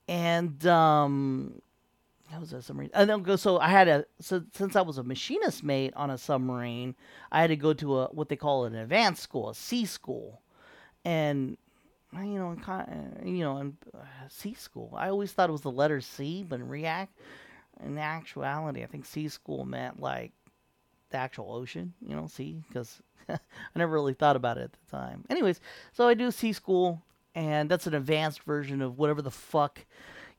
And 0.06 0.64
um, 0.66 1.62
how 2.30 2.40
was 2.40 2.50
that 2.50 2.62
submarine? 2.62 2.90
And 2.92 3.08
then 3.08 3.22
go. 3.22 3.36
So 3.36 3.58
I 3.58 3.68
had 3.68 3.88
a 3.88 4.04
so 4.20 4.44
since 4.52 4.76
I 4.76 4.82
was 4.82 4.98
a 4.98 5.02
machinist 5.02 5.64
mate 5.64 5.94
on 5.96 6.10
a 6.10 6.18
submarine, 6.18 6.94
I 7.32 7.40
had 7.40 7.48
to 7.48 7.56
go 7.56 7.72
to 7.72 8.00
a 8.00 8.06
what 8.08 8.28
they 8.28 8.36
call 8.36 8.66
an 8.66 8.74
advanced 8.74 9.22
school, 9.22 9.48
a 9.48 9.54
C 9.54 9.86
school, 9.86 10.42
and 11.04 11.56
you 12.12 12.38
know, 12.38 12.52
in, 12.52 13.36
you 13.36 13.42
know, 13.42 13.56
in 13.58 13.76
uh, 13.94 13.98
C 14.28 14.54
school, 14.54 14.92
I 14.94 15.08
always 15.08 15.32
thought 15.32 15.48
it 15.48 15.52
was 15.52 15.62
the 15.62 15.70
letter 15.70 16.00
C, 16.00 16.44
but 16.46 16.60
in 16.60 16.68
react, 16.68 17.18
in 17.82 17.98
actuality, 17.98 18.82
I 18.82 18.86
think 18.86 19.06
C 19.06 19.26
school 19.28 19.64
meant 19.64 20.00
like 20.00 20.32
the 21.14 21.20
actual 21.20 21.52
ocean, 21.52 21.94
you 22.04 22.16
know, 22.16 22.26
sea, 22.26 22.60
because 22.66 23.00
I 23.28 23.38
never 23.76 23.92
really 23.92 24.14
thought 24.14 24.34
about 24.34 24.58
it 24.58 24.64
at 24.64 24.72
the 24.72 24.96
time. 24.96 25.24
Anyways, 25.30 25.60
so 25.92 26.08
I 26.08 26.14
do 26.14 26.32
sea 26.32 26.52
school, 26.52 27.00
and 27.36 27.70
that's 27.70 27.86
an 27.86 27.94
advanced 27.94 28.42
version 28.42 28.82
of 28.82 28.98
whatever 28.98 29.22
the 29.22 29.30
fuck, 29.30 29.78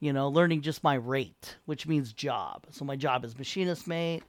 you 0.01 0.11
know, 0.11 0.27
learning 0.27 0.61
just 0.61 0.83
my 0.83 0.95
rate, 0.95 1.55
which 1.65 1.87
means 1.87 2.11
job. 2.11 2.65
So 2.71 2.83
my 2.83 2.97
job 2.97 3.23
is 3.23 3.37
machinist 3.37 3.87
mate, 3.87 4.23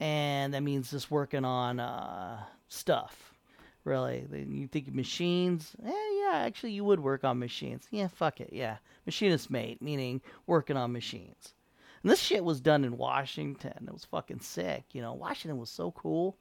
and 0.00 0.52
that 0.52 0.64
means 0.64 0.90
just 0.90 1.12
working 1.12 1.44
on 1.44 1.78
uh, 1.78 2.40
stuff. 2.66 3.32
Really, 3.84 4.26
you 4.48 4.66
think 4.66 4.92
machines? 4.92 5.76
Eh, 5.86 5.90
yeah, 5.90 6.38
actually, 6.38 6.72
you 6.72 6.84
would 6.84 7.00
work 7.00 7.22
on 7.22 7.38
machines. 7.38 7.86
Yeah, 7.92 8.08
fuck 8.08 8.40
it. 8.40 8.50
Yeah, 8.52 8.78
machinist 9.06 9.48
mate, 9.48 9.80
meaning 9.80 10.22
working 10.46 10.76
on 10.76 10.90
machines. 10.90 11.54
And 12.04 12.10
this 12.10 12.20
shit 12.20 12.44
was 12.44 12.60
done 12.60 12.84
in 12.84 12.98
Washington. 12.98 13.86
It 13.88 13.92
was 13.92 14.04
fucking 14.04 14.40
sick. 14.40 14.84
You 14.92 15.00
know, 15.00 15.14
Washington 15.14 15.58
was 15.58 15.70
so 15.70 15.90
cool. 15.90 16.36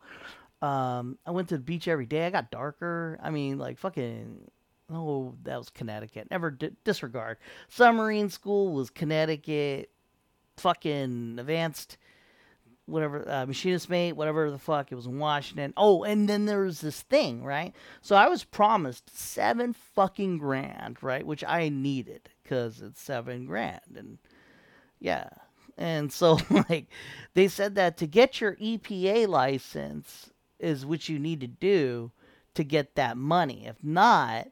Um, 0.61 1.17
I 1.25 1.31
went 1.31 1.47
to 1.49 1.57
the 1.57 1.63
beach 1.63 1.87
every 1.87 2.05
day. 2.05 2.25
I 2.25 2.31
got 2.31 2.51
darker. 2.51 3.17
I 3.23 3.29
mean, 3.29 3.57
like 3.57 3.77
fucking. 3.77 4.51
Oh, 4.89 5.35
that 5.43 5.57
was 5.57 5.69
Connecticut. 5.69 6.27
Never 6.29 6.51
disregard. 6.51 7.37
Submarine 7.69 8.29
school 8.29 8.73
was 8.73 8.89
Connecticut. 8.89 9.89
Fucking 10.57 11.37
advanced, 11.39 11.97
whatever, 12.85 13.27
uh, 13.27 13.45
machinist 13.45 13.89
mate, 13.89 14.11
whatever 14.11 14.51
the 14.51 14.59
fuck. 14.59 14.91
It 14.91 14.95
was 14.95 15.05
in 15.05 15.17
Washington. 15.17 15.73
Oh, 15.77 16.03
and 16.03 16.27
then 16.27 16.45
there 16.45 16.63
was 16.63 16.81
this 16.81 17.03
thing, 17.03 17.41
right? 17.41 17.73
So 18.01 18.17
I 18.17 18.27
was 18.27 18.43
promised 18.43 19.17
seven 19.17 19.71
fucking 19.71 20.39
grand, 20.39 21.01
right? 21.01 21.25
Which 21.25 21.45
I 21.45 21.69
needed 21.69 22.29
because 22.43 22.81
it's 22.81 23.01
seven 23.01 23.45
grand. 23.45 23.95
And 23.95 24.17
yeah, 24.99 25.29
and 25.77 26.11
so, 26.11 26.39
like, 26.69 26.87
they 27.33 27.47
said 27.47 27.75
that 27.75 27.97
to 27.97 28.07
get 28.07 28.41
your 28.41 28.55
EPA 28.55 29.27
license 29.27 30.29
is 30.59 30.85
what 30.85 31.09
you 31.09 31.19
need 31.19 31.41
to 31.41 31.47
do 31.47 32.11
to 32.55 32.63
get 32.63 32.95
that 32.95 33.17
money. 33.17 33.65
If 33.65 33.83
not, 33.83 34.47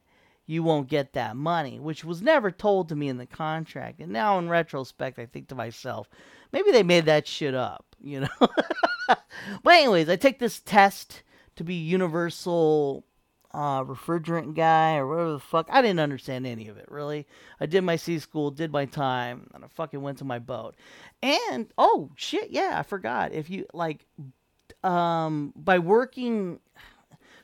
you 0.46 0.62
won't 0.62 0.88
get 0.88 1.12
that 1.12 1.36
money, 1.36 1.78
which 1.78 2.04
was 2.04 2.20
never 2.20 2.50
told 2.50 2.88
to 2.88 2.96
me 2.96 3.08
in 3.08 3.18
the 3.18 3.26
contract. 3.26 4.00
And 4.00 4.12
now, 4.12 4.38
in 4.38 4.48
retrospect, 4.48 5.18
I 5.18 5.26
think 5.26 5.48
to 5.48 5.54
myself, 5.54 6.08
maybe 6.52 6.72
they 6.72 6.82
made 6.82 7.06
that 7.06 7.26
shit 7.26 7.54
up, 7.54 7.86
you 8.02 8.20
know? 8.20 8.28
but, 9.08 9.24
anyways, 9.66 10.08
I 10.08 10.16
take 10.16 10.38
this 10.38 10.60
test 10.60 11.22
to 11.56 11.64
be 11.64 11.74
universal 11.74 13.04
uh, 13.54 13.84
refrigerant 13.84 14.54
guy 14.54 14.96
or 14.96 15.06
whatever 15.06 15.32
the 15.32 15.38
fuck. 15.40 15.68
I 15.70 15.82
didn't 15.82 16.00
understand 16.00 16.46
any 16.46 16.68
of 16.68 16.76
it, 16.76 16.86
really. 16.90 17.26
I 17.60 17.66
did 17.66 17.82
my 17.82 17.96
C 17.96 18.18
school, 18.18 18.50
did 18.50 18.72
my 18.72 18.86
time, 18.86 19.50
and 19.54 19.64
I 19.64 19.68
fucking 19.68 20.00
went 20.00 20.18
to 20.18 20.24
my 20.24 20.38
boat. 20.38 20.74
And, 21.22 21.68
oh, 21.78 22.10
shit, 22.16 22.50
yeah, 22.50 22.72
I 22.74 22.82
forgot. 22.82 23.32
If 23.32 23.50
you, 23.50 23.66
like, 23.72 24.06
um, 24.82 25.52
by 25.56 25.78
working 25.78 26.60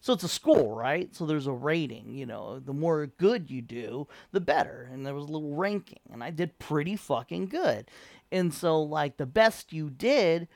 so 0.00 0.12
it's 0.12 0.24
a 0.24 0.28
school, 0.28 0.74
right? 0.74 1.14
So 1.14 1.26
there's 1.26 1.46
a 1.46 1.52
rating, 1.52 2.14
you 2.14 2.26
know, 2.26 2.60
the 2.60 2.72
more 2.72 3.06
good 3.06 3.50
you 3.50 3.62
do, 3.62 4.06
the 4.32 4.40
better. 4.40 4.88
And 4.92 5.04
there 5.04 5.14
was 5.14 5.24
a 5.24 5.32
little 5.32 5.54
ranking, 5.54 6.00
and 6.12 6.22
I 6.22 6.30
did 6.30 6.58
pretty 6.58 6.96
fucking 6.96 7.46
good. 7.46 7.90
And 8.30 8.52
so 8.52 8.80
like 8.80 9.16
the 9.16 9.26
best 9.26 9.72
you 9.72 9.90
did 9.90 10.48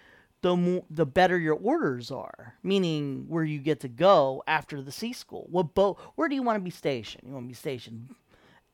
the 0.43 0.57
more, 0.57 0.85
the 0.91 1.07
better 1.07 1.39
your 1.39 1.57
orders 1.57 2.11
are, 2.11 2.55
meaning 2.63 3.27
where 3.29 3.45
you 3.45 3.59
get 3.59 3.81
to 3.81 3.89
go 3.89 4.43
after 4.47 4.83
the 4.83 4.93
C 4.93 5.13
school. 5.13 5.47
What 5.51 5.75
boat? 5.75 5.99
Where 6.15 6.29
do 6.29 6.35
you 6.35 6.43
want 6.43 6.57
to 6.57 6.65
be 6.65 6.71
stationed? 6.71 7.25
You 7.27 7.33
want 7.33 7.47
to 7.47 7.49
be 7.49 7.55
stationed 7.55 8.15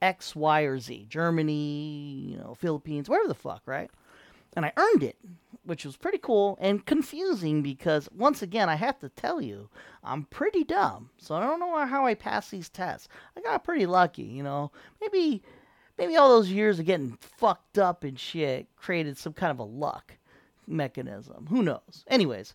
X, 0.02 0.34
Y, 0.34 0.62
or 0.62 0.78
Z? 0.78 1.06
Germany, 1.08 2.26
you 2.30 2.38
know, 2.38 2.54
Philippines, 2.54 3.08
wherever 3.08 3.28
the 3.28 3.34
fuck, 3.34 3.62
right? 3.66 3.90
and 4.58 4.64
I 4.64 4.72
earned 4.76 5.02
it, 5.02 5.16
which 5.64 5.84
was 5.84 5.96
pretty 5.96 6.18
cool 6.18 6.58
and 6.60 6.84
confusing 6.84 7.62
because 7.62 8.08
once 8.12 8.42
again 8.42 8.68
I 8.68 8.74
have 8.74 8.98
to 9.00 9.08
tell 9.08 9.40
you 9.40 9.68
I'm 10.02 10.24
pretty 10.24 10.64
dumb, 10.64 11.10
so 11.16 11.34
I 11.34 11.40
don't 11.40 11.60
know 11.60 11.86
how 11.86 12.06
I 12.06 12.14
passed 12.14 12.50
these 12.50 12.68
tests. 12.68 13.08
I 13.36 13.40
got 13.40 13.64
pretty 13.64 13.86
lucky, 13.86 14.22
you 14.22 14.42
know. 14.42 14.72
Maybe 15.00 15.42
maybe 15.96 16.16
all 16.16 16.28
those 16.28 16.50
years 16.50 16.78
of 16.78 16.86
getting 16.86 17.18
fucked 17.20 17.78
up 17.78 18.02
and 18.04 18.18
shit 18.18 18.66
created 18.76 19.18
some 19.18 19.32
kind 19.32 19.50
of 19.50 19.58
a 19.58 19.64
luck 19.64 20.17
mechanism. 20.68 21.46
Who 21.48 21.62
knows? 21.62 22.04
Anyways, 22.06 22.54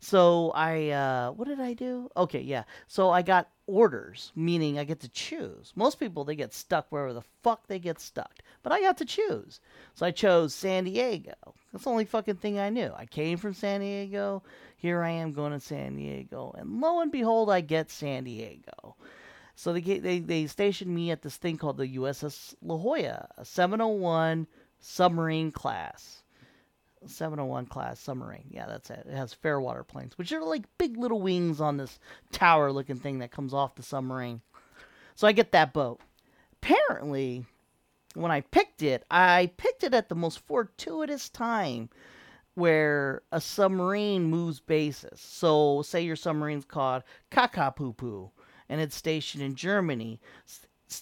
so 0.00 0.50
I, 0.54 0.90
uh, 0.90 1.30
what 1.30 1.46
did 1.46 1.60
I 1.60 1.74
do? 1.74 2.10
Okay, 2.16 2.40
yeah. 2.40 2.64
So 2.88 3.10
I 3.10 3.22
got 3.22 3.48
orders, 3.68 4.32
meaning 4.34 4.76
I 4.76 4.84
get 4.84 4.98
to 5.00 5.08
choose. 5.08 5.72
Most 5.76 6.00
people, 6.00 6.24
they 6.24 6.34
get 6.34 6.52
stuck 6.52 6.86
wherever 6.90 7.12
the 7.12 7.22
fuck 7.42 7.68
they 7.68 7.78
get 7.78 8.00
stuck. 8.00 8.40
But 8.64 8.72
I 8.72 8.80
got 8.80 8.98
to 8.98 9.04
choose. 9.04 9.60
So 9.94 10.04
I 10.04 10.10
chose 10.10 10.54
San 10.54 10.84
Diego. 10.84 11.34
That's 11.72 11.84
the 11.84 11.90
only 11.90 12.04
fucking 12.04 12.36
thing 12.36 12.58
I 12.58 12.68
knew. 12.68 12.92
I 12.96 13.06
came 13.06 13.38
from 13.38 13.54
San 13.54 13.80
Diego. 13.80 14.42
Here 14.76 15.04
I 15.04 15.10
am 15.10 15.32
going 15.32 15.52
to 15.52 15.60
San 15.60 15.94
Diego. 15.94 16.52
And 16.58 16.80
lo 16.80 17.00
and 17.00 17.12
behold, 17.12 17.48
I 17.48 17.60
get 17.60 17.88
San 17.88 18.24
Diego. 18.24 18.96
So 19.54 19.72
they, 19.72 19.80
they, 19.80 20.18
they 20.18 20.46
stationed 20.48 20.92
me 20.92 21.12
at 21.12 21.22
this 21.22 21.36
thing 21.36 21.58
called 21.58 21.76
the 21.76 21.96
USS 21.96 22.56
La 22.60 22.76
Jolla, 22.76 23.28
a 23.36 23.44
701 23.44 24.48
submarine 24.80 25.52
class. 25.52 26.21
701 27.06 27.66
class 27.66 28.00
submarine. 28.00 28.46
Yeah, 28.50 28.66
that's 28.66 28.90
it. 28.90 29.06
It 29.08 29.14
has 29.14 29.34
fairwater 29.34 29.84
planes, 29.84 30.16
which 30.18 30.32
are 30.32 30.42
like 30.42 30.64
big 30.78 30.96
little 30.96 31.20
wings 31.20 31.60
on 31.60 31.76
this 31.76 31.98
tower 32.30 32.72
looking 32.72 32.98
thing 32.98 33.18
that 33.18 33.30
comes 33.30 33.54
off 33.54 33.74
the 33.74 33.82
submarine. 33.82 34.40
So 35.14 35.26
I 35.26 35.32
get 35.32 35.52
that 35.52 35.72
boat. 35.72 36.00
Apparently, 36.62 37.44
when 38.14 38.30
I 38.30 38.40
picked 38.40 38.82
it, 38.82 39.04
I 39.10 39.50
picked 39.56 39.84
it 39.84 39.94
at 39.94 40.08
the 40.08 40.14
most 40.14 40.40
fortuitous 40.46 41.28
time 41.28 41.88
where 42.54 43.22
a 43.32 43.40
submarine 43.40 44.24
moves 44.24 44.60
bases. 44.60 45.20
So, 45.20 45.82
say 45.82 46.02
your 46.02 46.16
submarine's 46.16 46.64
called 46.64 47.02
Kakapupu 47.30 48.30
and 48.68 48.80
it's 48.80 48.96
stationed 48.96 49.42
in 49.42 49.54
Germany. 49.54 50.18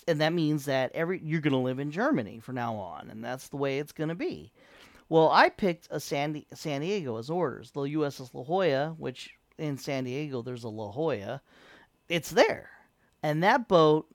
And 0.09 0.21
that 0.21 0.33
means 0.33 0.65
that 0.65 0.91
every 0.93 1.21
you're 1.23 1.41
going 1.41 1.53
to 1.53 1.59
live 1.59 1.79
in 1.79 1.91
Germany 1.91 2.41
from 2.41 2.57
now 2.57 2.75
on, 2.75 3.11
and 3.11 3.25
that's 3.25 3.49
the 3.49 3.57
way 3.57 3.79
it's 3.79 3.93
going 3.93 4.09
to 4.09 4.15
be. 4.15 4.53
Well, 5.11 5.29
I 5.29 5.49
picked 5.49 5.89
a 5.91 5.99
San, 5.99 6.45
San 6.55 6.83
Diego 6.83 7.19
as 7.19 7.29
orders. 7.29 7.73
The 7.73 7.81
USS 7.81 8.33
La 8.33 8.45
Jolla, 8.45 8.95
which 8.97 9.35
in 9.59 9.77
San 9.77 10.05
Diego 10.05 10.41
there's 10.41 10.63
a 10.63 10.69
La 10.69 10.93
Jolla, 10.93 11.43
it's 12.09 12.31
there. 12.31 12.71
And 13.21 13.43
that 13.43 13.67
boat, 13.67 14.07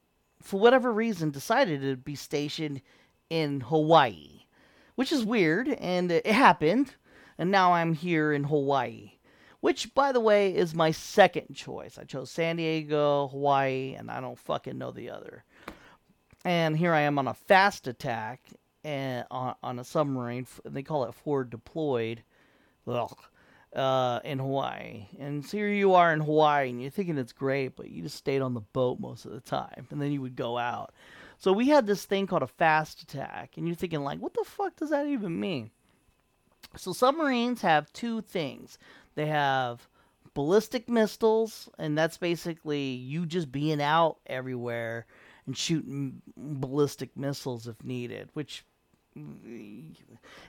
for 0.41 0.57
whatever 0.57 0.93
reason, 0.93 1.31
decided 1.31 1.81
to 1.81 1.97
be 1.97 2.15
stationed 2.15 2.81
in 3.29 3.59
Hawaii, 3.59 4.45
which 4.95 5.11
is 5.11 5.25
weird, 5.25 5.67
and 5.67 6.09
it 6.11 6.25
happened. 6.25 6.95
And 7.37 7.51
now 7.51 7.73
I'm 7.73 7.93
here 7.93 8.31
in 8.31 8.45
Hawaii, 8.45 9.11
which, 9.59 9.93
by 9.95 10.13
the 10.13 10.21
way, 10.21 10.55
is 10.55 10.73
my 10.73 10.91
second 10.91 11.53
choice. 11.53 11.97
I 11.97 12.05
chose 12.05 12.31
San 12.31 12.55
Diego, 12.55 13.27
Hawaii, 13.27 13.95
and 13.95 14.09
I 14.09 14.21
don't 14.21 14.39
fucking 14.39 14.77
know 14.77 14.91
the 14.91 15.09
other. 15.09 15.43
And 16.45 16.77
here 16.77 16.93
I 16.93 17.01
am 17.01 17.19
on 17.19 17.27
a 17.27 17.33
fast 17.33 17.85
attack 17.85 18.39
and 18.85 19.25
on, 19.31 19.55
on 19.63 19.79
a 19.79 19.83
submarine. 19.83 20.47
They 20.63 20.83
call 20.83 21.03
it 21.05 21.15
forward 21.15 21.49
deployed. 21.49 22.23
Ugh, 22.87 23.17
uh, 23.75 24.19
in 24.23 24.39
Hawaii. 24.39 25.07
And 25.19 25.45
so 25.45 25.57
here 25.57 25.67
you 25.67 25.95
are 25.95 26.13
in 26.13 26.21
Hawaii, 26.21 26.69
and 26.69 26.81
you're 26.81 26.91
thinking 26.91 27.17
it's 27.17 27.33
great, 27.33 27.75
but 27.75 27.89
you 27.89 28.03
just 28.03 28.15
stayed 28.15 28.41
on 28.41 28.53
the 28.53 28.61
boat 28.61 28.99
most 28.99 29.25
of 29.25 29.31
the 29.31 29.41
time, 29.41 29.87
and 29.89 30.01
then 30.01 30.11
you 30.11 30.21
would 30.21 30.35
go 30.35 30.57
out. 30.57 30.93
So 31.37 31.51
we 31.51 31.67
had 31.67 31.85
this 31.85 32.05
thing 32.05 32.27
called 32.27 32.43
a 32.43 32.47
fast 32.47 33.01
attack, 33.01 33.57
and 33.57 33.67
you're 33.67 33.75
thinking 33.75 34.03
like, 34.03 34.19
what 34.19 34.33
the 34.33 34.45
fuck 34.45 34.77
does 34.77 34.91
that 34.91 35.07
even 35.07 35.39
mean? 35.39 35.71
So 36.77 36.93
submarines 36.93 37.61
have 37.61 37.91
two 37.91 38.21
things. 38.21 38.77
They 39.15 39.25
have 39.25 39.87
ballistic 40.33 40.87
missiles, 40.87 41.69
and 41.77 41.97
that's 41.97 42.17
basically 42.17 42.91
you 42.91 43.25
just 43.25 43.51
being 43.51 43.81
out 43.81 44.17
everywhere 44.25 45.05
and 45.45 45.57
shooting 45.57 46.21
ballistic 46.37 47.17
missiles 47.17 47.67
if 47.67 47.83
needed, 47.83 48.29
which 48.33 48.63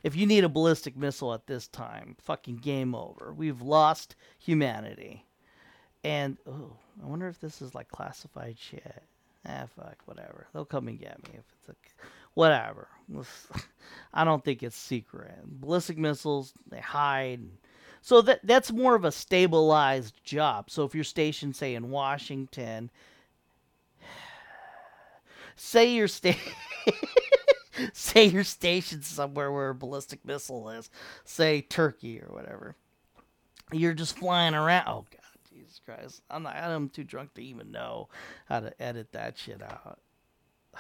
if 0.03 0.17
you 0.17 0.27
need 0.27 0.45
a 0.45 0.49
ballistic 0.49 0.97
missile 0.97 1.35
at 1.35 1.47
this 1.47 1.69
time, 1.69 2.17
fucking 2.21 2.57
game 2.57 2.95
over. 2.95 3.33
We've 3.33 3.63
lost 3.63 4.17
humanity. 4.39 5.25
And 6.05 6.37
oh, 6.47 6.77
I 7.03 7.07
wonder 7.07 7.29
if 7.29 7.41
this 7.41 7.63
is 7.63 7.75
like 7.75 7.89
classified 7.89 8.57
shit. 8.59 9.03
Ah, 9.49 9.67
fuck, 9.77 9.97
whatever. 10.07 10.47
They'll 10.53 10.65
come 10.65 10.89
and 10.89 10.99
get 10.99 11.23
me 11.29 11.39
if 11.39 11.45
it's 11.59 11.69
a 11.69 11.75
whatever. 12.35 12.89
I 14.15 14.25
don't 14.25 14.45
think 14.45 14.63
it's 14.63 14.77
secret. 14.77 15.35
Ballistic 15.45 15.99
missiles, 15.99 16.53
they 16.69 16.81
hide. 16.81 17.41
So 18.03 18.23
that 18.23 18.41
that's 18.45 18.73
more 18.73 18.95
of 18.95 19.05
a 19.05 19.13
stabilized 19.13 20.23
job. 20.25 20.71
So 20.71 20.85
if 20.85 20.95
you're 20.95 21.05
stationed, 21.05 21.57
say 21.57 21.75
in 21.75 21.91
Washington, 21.91 22.91
say 25.57 25.93
you're 25.93 26.09
stationed. 26.09 26.55
say 27.93 28.25
you're 28.25 28.45
stationed 28.45 29.05
somewhere 29.05 29.51
where 29.51 29.71
a 29.71 29.75
ballistic 29.75 30.25
missile 30.25 30.69
is, 30.71 30.91
say 31.25 31.61
Turkey 31.61 32.21
or 32.21 32.33
whatever. 32.35 32.77
You're 33.73 33.95
just 33.95 34.19
flying 34.19 34.55
around. 34.55 34.85
Oh 34.87 35.05
God, 35.11 35.51
Jesus 35.53 35.81
Christ! 35.85 36.23
I'm 36.31 36.45
not. 36.45 36.57
I'm 36.57 36.89
too 36.89 37.05
drunk 37.05 37.35
to 37.35 37.43
even 37.43 37.71
know 37.71 38.09
how 38.47 38.61
to 38.61 38.83
edit 38.83 39.13
that 39.13 39.37
shit 39.37 39.63
out. 39.63 39.99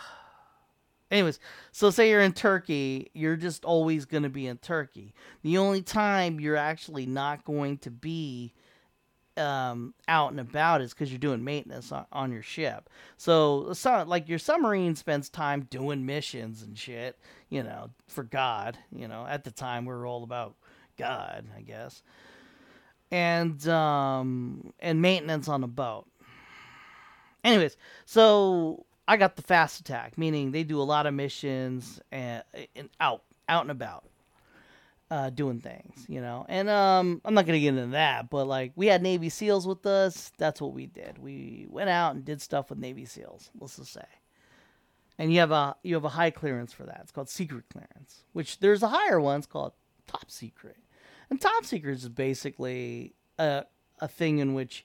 Anyways, 1.10 1.40
so 1.72 1.90
say 1.90 2.10
you're 2.10 2.20
in 2.20 2.32
Turkey, 2.32 3.10
you're 3.12 3.36
just 3.36 3.64
always 3.64 4.04
going 4.04 4.22
to 4.24 4.28
be 4.28 4.46
in 4.46 4.58
Turkey. 4.58 5.14
The 5.42 5.58
only 5.58 5.82
time 5.82 6.40
you're 6.40 6.56
actually 6.56 7.06
not 7.06 7.44
going 7.44 7.78
to 7.78 7.90
be 7.90 8.52
um, 9.38 9.94
out 10.08 10.30
and 10.30 10.40
about 10.40 10.80
is 10.80 10.92
because 10.92 11.10
you're 11.10 11.18
doing 11.18 11.44
maintenance 11.44 11.92
on, 11.92 12.06
on 12.12 12.32
your 12.32 12.42
ship. 12.42 12.88
So, 13.16 13.72
so, 13.72 14.04
like 14.06 14.28
your 14.28 14.38
submarine 14.38 14.94
spends 14.96 15.28
time 15.28 15.66
doing 15.70 16.06
missions 16.06 16.62
and 16.62 16.76
shit, 16.76 17.18
you 17.48 17.62
know, 17.62 17.90
for 18.06 18.24
God. 18.24 18.78
You 18.90 19.08
know, 19.08 19.26
at 19.28 19.44
the 19.44 19.50
time 19.50 19.84
we 19.84 19.94
were 19.94 20.06
all 20.06 20.24
about 20.24 20.54
God, 20.96 21.46
I 21.56 21.62
guess, 21.62 22.02
and 23.10 23.66
um, 23.68 24.72
and 24.80 25.00
maintenance 25.02 25.48
on 25.48 25.60
the 25.60 25.68
boat. 25.68 26.06
Anyways, 27.44 27.76
so 28.04 28.86
I 29.06 29.16
got 29.16 29.36
the 29.36 29.42
fast 29.42 29.80
attack, 29.80 30.18
meaning 30.18 30.50
they 30.50 30.64
do 30.64 30.80
a 30.80 30.82
lot 30.82 31.06
of 31.06 31.14
missions 31.14 32.00
and, 32.10 32.42
and 32.74 32.88
out 33.00 33.22
out 33.48 33.62
and 33.62 33.70
about 33.70 34.04
uh, 35.10 35.30
doing 35.30 35.60
things, 35.60 36.04
you 36.08 36.20
know. 36.20 36.44
And 36.48 36.68
um, 36.68 37.20
I'm 37.24 37.34
not 37.34 37.46
gonna 37.46 37.60
get 37.60 37.74
into 37.74 37.88
that, 37.88 38.30
but 38.30 38.46
like 38.46 38.72
we 38.76 38.86
had 38.86 39.02
Navy 39.02 39.28
SEALs 39.28 39.66
with 39.66 39.86
us. 39.86 40.32
That's 40.38 40.60
what 40.60 40.72
we 40.72 40.86
did. 40.86 41.18
We 41.18 41.66
went 41.68 41.90
out 41.90 42.14
and 42.14 42.24
did 42.24 42.42
stuff 42.42 42.70
with 42.70 42.78
Navy 42.78 43.04
SEALs. 43.04 43.50
Let's 43.58 43.76
just 43.76 43.92
say. 43.92 44.06
And 45.18 45.32
you 45.32 45.40
have 45.40 45.52
a 45.52 45.76
you 45.82 45.94
have 45.94 46.04
a 46.04 46.10
high 46.10 46.30
clearance 46.30 46.72
for 46.72 46.84
that. 46.84 47.00
It's 47.02 47.12
called 47.12 47.28
secret 47.28 47.64
clearance. 47.72 48.24
Which 48.32 48.58
there's 48.58 48.82
a 48.82 48.88
higher 48.88 49.20
one. 49.20 49.38
It's 49.38 49.46
called 49.46 49.72
top 50.06 50.30
secret. 50.30 50.76
And 51.30 51.40
top 51.40 51.64
secret 51.64 51.96
is 51.96 52.08
basically 52.08 53.14
a 53.38 53.64
a 54.00 54.08
thing 54.08 54.38
in 54.38 54.54
which 54.54 54.84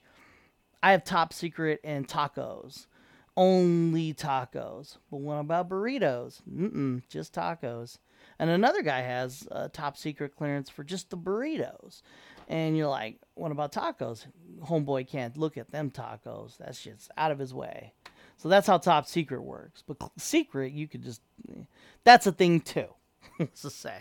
I 0.82 0.92
have 0.92 1.04
top 1.04 1.32
secret 1.32 1.80
and 1.84 2.06
tacos. 2.08 2.86
Only 3.36 4.14
tacos. 4.14 4.98
But 5.10 5.18
what 5.18 5.36
about 5.36 5.68
burritos? 5.68 6.42
Mm-mm, 6.50 7.02
just 7.08 7.34
tacos. 7.34 7.98
And 8.42 8.50
another 8.50 8.82
guy 8.82 9.02
has 9.02 9.46
a 9.52 9.68
top 9.68 9.96
secret 9.96 10.34
clearance 10.34 10.68
for 10.68 10.82
just 10.82 11.10
the 11.10 11.16
burritos. 11.16 12.02
And 12.48 12.76
you're 12.76 12.88
like, 12.88 13.20
what 13.34 13.52
about 13.52 13.70
tacos? 13.70 14.26
Homeboy 14.64 15.06
can't 15.06 15.36
look 15.36 15.56
at 15.56 15.70
them 15.70 15.92
tacos. 15.92 16.56
That's 16.56 16.82
just 16.82 17.08
out 17.16 17.30
of 17.30 17.38
his 17.38 17.54
way. 17.54 17.92
So 18.38 18.48
that's 18.48 18.66
how 18.66 18.78
top 18.78 19.06
secret 19.06 19.44
works. 19.44 19.84
But 19.86 19.96
secret, 20.18 20.72
you 20.72 20.88
could 20.88 21.04
just, 21.04 21.22
that's 22.02 22.26
a 22.26 22.32
thing 22.32 22.58
too, 22.62 22.88
let's 23.38 23.62
just 23.62 23.80
say. 23.80 23.98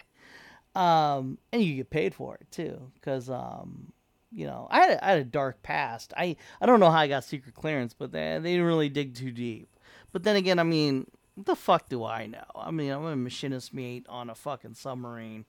Um, 0.73 1.38
and 1.51 1.62
you 1.62 1.75
get 1.75 1.91
paid 1.91 2.15
for 2.15 2.34
it 2.41 2.49
too. 2.49 2.89
Because, 2.95 3.30
um, 3.30 3.93
you 4.32 4.47
know, 4.47 4.67
I 4.71 4.80
had, 4.80 4.89
a, 4.89 5.06
I 5.06 5.10
had 5.12 5.19
a 5.19 5.23
dark 5.23 5.62
past. 5.62 6.15
I, 6.17 6.36
I 6.60 6.65
don't 6.65 6.80
know 6.80 6.89
how 6.89 6.97
I 6.97 7.08
got 7.08 7.25
secret 7.25 7.54
clearance, 7.54 7.93
but 7.93 8.12
they, 8.12 8.39
they 8.41 8.54
didn't 8.54 8.65
really 8.65 8.89
dig 8.89 9.13
too 9.13 9.30
deep. 9.30 9.69
But 10.12 10.23
then 10.23 10.36
again, 10.36 10.58
I 10.58 10.63
mean, 10.63 11.06
the 11.38 11.56
fuck 11.56 11.89
do 11.89 12.04
I 12.04 12.28
know? 12.28 12.46
I 12.56 12.72
mean, 12.72 12.91
I'm 12.91 13.06
a 13.06 13.15
machinist 13.15 13.74
mate 13.74 14.06
on 14.10 14.30
a 14.30 14.36
fucking 14.36 14.74
submarine, 14.76 15.46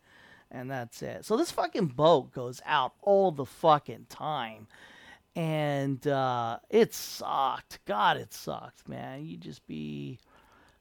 and 0.51 0.71
that's 0.71 1.03
it. 1.03 1.25
So 1.25 1.37
this 1.37 1.51
fucking 1.51 1.88
boat 1.88 2.33
goes 2.33 2.61
out 2.64 2.95
all 3.03 3.31
the 3.31 3.47
fucking 3.47 4.07
time. 4.09 4.66
And 5.35 6.07
uh, 6.07 6.59
it 6.68 6.92
sucked. 6.92 7.79
God, 7.87 8.18
it 8.18 8.35
sucked, 8.35 8.87
man. 8.87 9.25
You 9.25 9.38
just 9.38 9.66
be, 9.66 10.18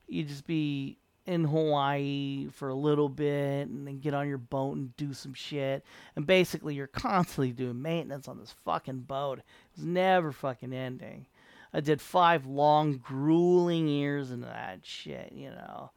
you 0.07 0.23
just 0.23 0.45
be 0.45 0.97
in 1.25 1.45
Hawaii 1.45 2.47
for 2.51 2.69
a 2.69 2.75
little 2.75 3.07
bit 3.07 3.69
and 3.69 3.87
then 3.87 3.99
get 3.99 4.13
on 4.13 4.27
your 4.27 4.37
boat 4.37 4.75
and 4.75 4.95
do 4.97 5.13
some 5.13 5.33
shit. 5.33 5.85
And 6.15 6.27
basically, 6.27 6.75
you're 6.75 6.87
constantly 6.87 7.51
doing 7.53 7.81
maintenance 7.81 8.27
on 8.27 8.39
this 8.39 8.53
fucking 8.65 9.01
boat. 9.01 9.39
It's 9.73 9.83
never 9.83 10.31
fucking 10.31 10.73
ending. 10.73 11.27
I 11.73 11.79
did 11.79 12.01
five 12.01 12.45
long, 12.45 12.97
grueling 12.97 13.87
years 13.87 14.31
into 14.31 14.47
that 14.47 14.79
shit, 14.83 15.31
you 15.33 15.49
know. 15.49 15.91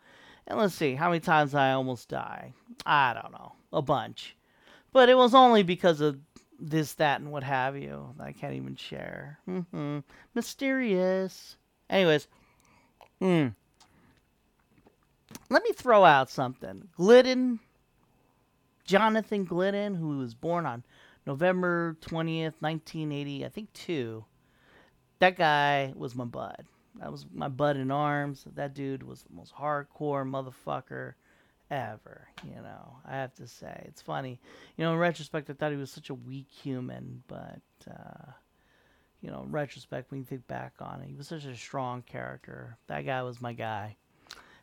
And 0.46 0.58
let's 0.58 0.74
see, 0.74 0.94
how 0.94 1.08
many 1.08 1.20
times 1.20 1.54
I 1.54 1.72
almost 1.72 2.08
die? 2.08 2.52
I 2.84 3.14
don't 3.14 3.32
know, 3.32 3.52
a 3.72 3.82
bunch. 3.82 4.36
But 4.92 5.08
it 5.08 5.16
was 5.16 5.34
only 5.34 5.62
because 5.62 6.00
of 6.00 6.18
this, 6.60 6.94
that, 6.94 7.20
and 7.20 7.32
what 7.32 7.42
have 7.42 7.76
you 7.76 8.14
I 8.20 8.32
can't 8.32 8.54
even 8.54 8.76
share. 8.76 9.38
Mm-hmm. 9.48 10.00
Mysterious. 10.34 11.56
Anyways, 11.90 12.28
hmm. 13.18 13.48
Let 15.50 15.62
me 15.64 15.72
throw 15.72 16.04
out 16.04 16.30
something. 16.30 16.88
Glidden, 16.96 17.60
Jonathan 18.84 19.44
Glidden, 19.44 19.94
who 19.94 20.18
was 20.18 20.34
born 20.34 20.66
on 20.66 20.84
November 21.26 21.96
20th, 22.02 22.54
1980, 22.60 23.44
I 23.44 23.48
think 23.48 23.72
two. 23.72 24.24
That 25.18 25.36
guy 25.36 25.92
was 25.96 26.14
my 26.14 26.24
bud. 26.24 26.64
That 27.00 27.10
was 27.10 27.26
my 27.32 27.48
bud 27.48 27.76
in 27.76 27.90
arms. 27.90 28.46
That 28.54 28.74
dude 28.74 29.02
was 29.02 29.22
the 29.22 29.34
most 29.34 29.54
hardcore 29.54 30.24
motherfucker 30.24 31.14
ever. 31.70 32.28
You 32.44 32.62
know, 32.62 32.96
I 33.06 33.16
have 33.16 33.34
to 33.34 33.46
say, 33.46 33.84
it's 33.86 34.02
funny. 34.02 34.38
You 34.76 34.84
know, 34.84 34.92
in 34.92 34.98
retrospect, 34.98 35.50
I 35.50 35.54
thought 35.54 35.72
he 35.72 35.78
was 35.78 35.90
such 35.90 36.10
a 36.10 36.14
weak 36.14 36.48
human, 36.50 37.22
but 37.26 37.62
uh, 37.90 38.32
you 39.20 39.30
know, 39.30 39.42
in 39.42 39.50
retrospect, 39.50 40.10
when 40.10 40.20
you 40.20 40.26
think 40.26 40.46
back 40.46 40.74
on 40.80 41.00
it, 41.00 41.08
he 41.08 41.14
was 41.14 41.28
such 41.28 41.44
a 41.44 41.56
strong 41.56 42.02
character. 42.02 42.76
That 42.88 43.06
guy 43.06 43.22
was 43.22 43.40
my 43.40 43.54
guy. 43.54 43.96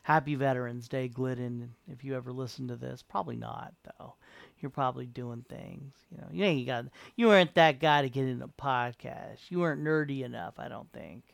Happy 0.02 0.34
Veterans 0.34 0.88
Day, 0.88 1.08
Glidden. 1.08 1.74
If 1.88 2.04
you 2.04 2.16
ever 2.16 2.32
listen 2.32 2.68
to 2.68 2.76
this, 2.76 3.02
probably 3.02 3.36
not 3.36 3.72
though. 3.84 4.14
You're 4.60 4.70
probably 4.70 5.06
doing 5.06 5.44
things. 5.48 5.94
You 6.10 6.18
know, 6.18 6.28
you 6.30 6.44
ain't 6.44 6.66
got. 6.66 6.86
You 7.16 7.28
weren't 7.28 7.54
that 7.54 7.80
guy 7.80 8.02
to 8.02 8.08
get 8.08 8.26
into 8.26 8.48
podcast. 8.48 9.38
You 9.48 9.60
weren't 9.60 9.82
nerdy 9.82 10.24
enough, 10.24 10.54
I 10.58 10.68
don't 10.68 10.90
think. 10.92 11.24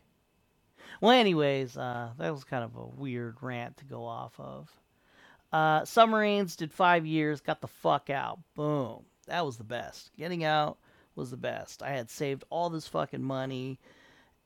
Well, 1.00 1.12
anyways, 1.12 1.76
uh, 1.76 2.10
that 2.18 2.32
was 2.32 2.44
kind 2.44 2.64
of 2.64 2.76
a 2.76 2.86
weird 2.86 3.36
rant 3.42 3.76
to 3.78 3.84
go 3.84 4.04
off 4.04 4.32
of. 4.38 4.70
Uh, 5.52 5.84
submarines 5.84 6.56
did 6.56 6.72
five 6.72 7.06
years, 7.06 7.40
got 7.40 7.60
the 7.60 7.68
fuck 7.68 8.10
out. 8.10 8.38
Boom. 8.54 9.04
That 9.26 9.44
was 9.44 9.56
the 9.56 9.64
best. 9.64 10.10
Getting 10.16 10.44
out 10.44 10.78
was 11.14 11.30
the 11.30 11.36
best. 11.36 11.82
I 11.82 11.90
had 11.90 12.10
saved 12.10 12.44
all 12.50 12.70
this 12.70 12.88
fucking 12.88 13.22
money, 13.22 13.78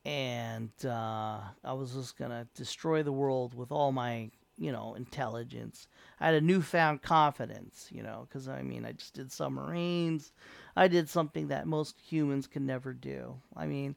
and 0.05 0.71
uh, 0.85 1.39
I 1.63 1.73
was 1.73 1.93
just 1.93 2.17
gonna 2.17 2.47
destroy 2.55 3.03
the 3.03 3.11
world 3.11 3.53
with 3.53 3.71
all 3.71 3.91
my, 3.91 4.29
you 4.57 4.71
know, 4.71 4.95
intelligence. 4.95 5.87
I 6.19 6.25
had 6.25 6.35
a 6.35 6.41
newfound 6.41 7.01
confidence, 7.01 7.87
you 7.91 8.03
know, 8.03 8.27
because 8.27 8.47
I 8.47 8.61
mean, 8.61 8.85
I 8.85 8.91
just 8.91 9.13
did 9.13 9.31
submarines. 9.31 10.33
I 10.75 10.87
did 10.87 11.09
something 11.09 11.47
that 11.47 11.67
most 11.67 11.99
humans 11.99 12.47
can 12.47 12.65
never 12.65 12.93
do. 12.93 13.41
I 13.55 13.65
mean, 13.65 13.95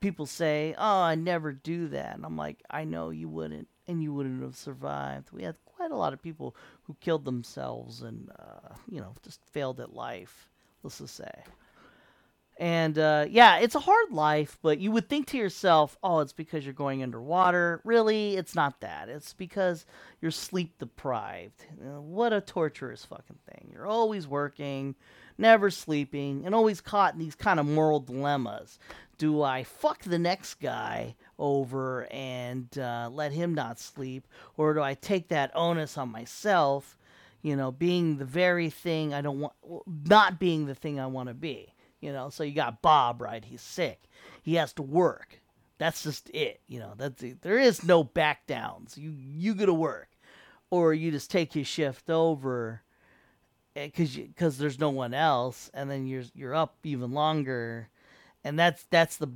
people 0.00 0.26
say, 0.26 0.74
"Oh, 0.78 1.00
I 1.02 1.14
never 1.14 1.52
do 1.52 1.88
that," 1.88 2.14
and 2.16 2.24
I'm 2.24 2.36
like, 2.36 2.62
"I 2.70 2.84
know 2.84 3.10
you 3.10 3.28
wouldn't, 3.28 3.68
and 3.88 4.02
you 4.02 4.14
wouldn't 4.14 4.42
have 4.42 4.56
survived." 4.56 5.32
We 5.32 5.42
had 5.42 5.56
quite 5.64 5.90
a 5.90 5.96
lot 5.96 6.12
of 6.12 6.22
people 6.22 6.54
who 6.84 6.96
killed 7.00 7.24
themselves 7.24 8.02
and, 8.02 8.30
uh, 8.38 8.74
you 8.88 9.00
know, 9.00 9.14
just 9.22 9.44
failed 9.46 9.80
at 9.80 9.94
life. 9.94 10.48
Let's 10.82 10.98
just 10.98 11.16
say. 11.16 11.44
And 12.60 12.98
uh, 12.98 13.24
yeah, 13.30 13.56
it's 13.56 13.74
a 13.74 13.80
hard 13.80 14.12
life, 14.12 14.58
but 14.60 14.80
you 14.80 14.92
would 14.92 15.08
think 15.08 15.28
to 15.28 15.38
yourself, 15.38 15.96
oh, 16.02 16.18
it's 16.18 16.34
because 16.34 16.62
you're 16.62 16.74
going 16.74 17.02
underwater. 17.02 17.80
Really, 17.84 18.36
it's 18.36 18.54
not 18.54 18.82
that. 18.82 19.08
It's 19.08 19.32
because 19.32 19.86
you're 20.20 20.30
sleep 20.30 20.78
deprived. 20.78 21.64
what 21.80 22.34
a 22.34 22.42
torturous 22.42 23.02
fucking 23.06 23.38
thing. 23.50 23.70
You're 23.72 23.86
always 23.86 24.28
working, 24.28 24.94
never 25.38 25.70
sleeping, 25.70 26.42
and 26.44 26.54
always 26.54 26.82
caught 26.82 27.14
in 27.14 27.18
these 27.18 27.34
kind 27.34 27.58
of 27.58 27.64
moral 27.64 27.98
dilemmas. 27.98 28.78
Do 29.16 29.40
I 29.40 29.64
fuck 29.64 30.02
the 30.02 30.18
next 30.18 30.60
guy 30.60 31.14
over 31.38 32.08
and 32.10 32.68
uh, 32.78 33.08
let 33.10 33.32
him 33.32 33.54
not 33.54 33.80
sleep, 33.80 34.28
or 34.58 34.74
do 34.74 34.82
I 34.82 34.92
take 34.92 35.28
that 35.28 35.50
onus 35.54 35.96
on 35.96 36.10
myself? 36.10 36.98
You 37.40 37.56
know, 37.56 37.72
being 37.72 38.18
the 38.18 38.26
very 38.26 38.68
thing 38.68 39.14
I 39.14 39.22
don't 39.22 39.40
want, 39.40 39.54
not 40.04 40.38
being 40.38 40.66
the 40.66 40.74
thing 40.74 41.00
I 41.00 41.06
want 41.06 41.30
to 41.30 41.34
be. 41.34 41.72
You 42.00 42.12
know, 42.12 42.30
so 42.30 42.42
you 42.42 42.54
got 42.54 42.82
Bob, 42.82 43.20
right? 43.20 43.44
He's 43.44 43.60
sick. 43.60 44.04
He 44.42 44.54
has 44.54 44.72
to 44.74 44.82
work. 44.82 45.40
That's 45.78 46.02
just 46.02 46.30
it. 46.30 46.60
You 46.66 46.78
know, 46.78 46.92
that's 46.96 47.22
it. 47.22 47.42
there 47.42 47.58
is 47.58 47.84
no 47.84 48.04
back 48.04 48.46
downs. 48.46 48.96
You 48.98 49.14
you 49.16 49.54
go 49.54 49.66
to 49.66 49.74
work, 49.74 50.08
or 50.70 50.94
you 50.94 51.10
just 51.10 51.30
take 51.30 51.54
your 51.54 51.64
shift 51.64 52.10
over, 52.10 52.82
because 53.74 54.16
eh, 54.16 54.22
because 54.26 54.58
there's 54.58 54.78
no 54.78 54.90
one 54.90 55.14
else, 55.14 55.70
and 55.74 55.90
then 55.90 56.06
you're 56.06 56.24
you're 56.34 56.54
up 56.54 56.76
even 56.84 57.12
longer, 57.12 57.88
and 58.44 58.58
that's 58.58 58.84
that's 58.90 59.16
the 59.16 59.28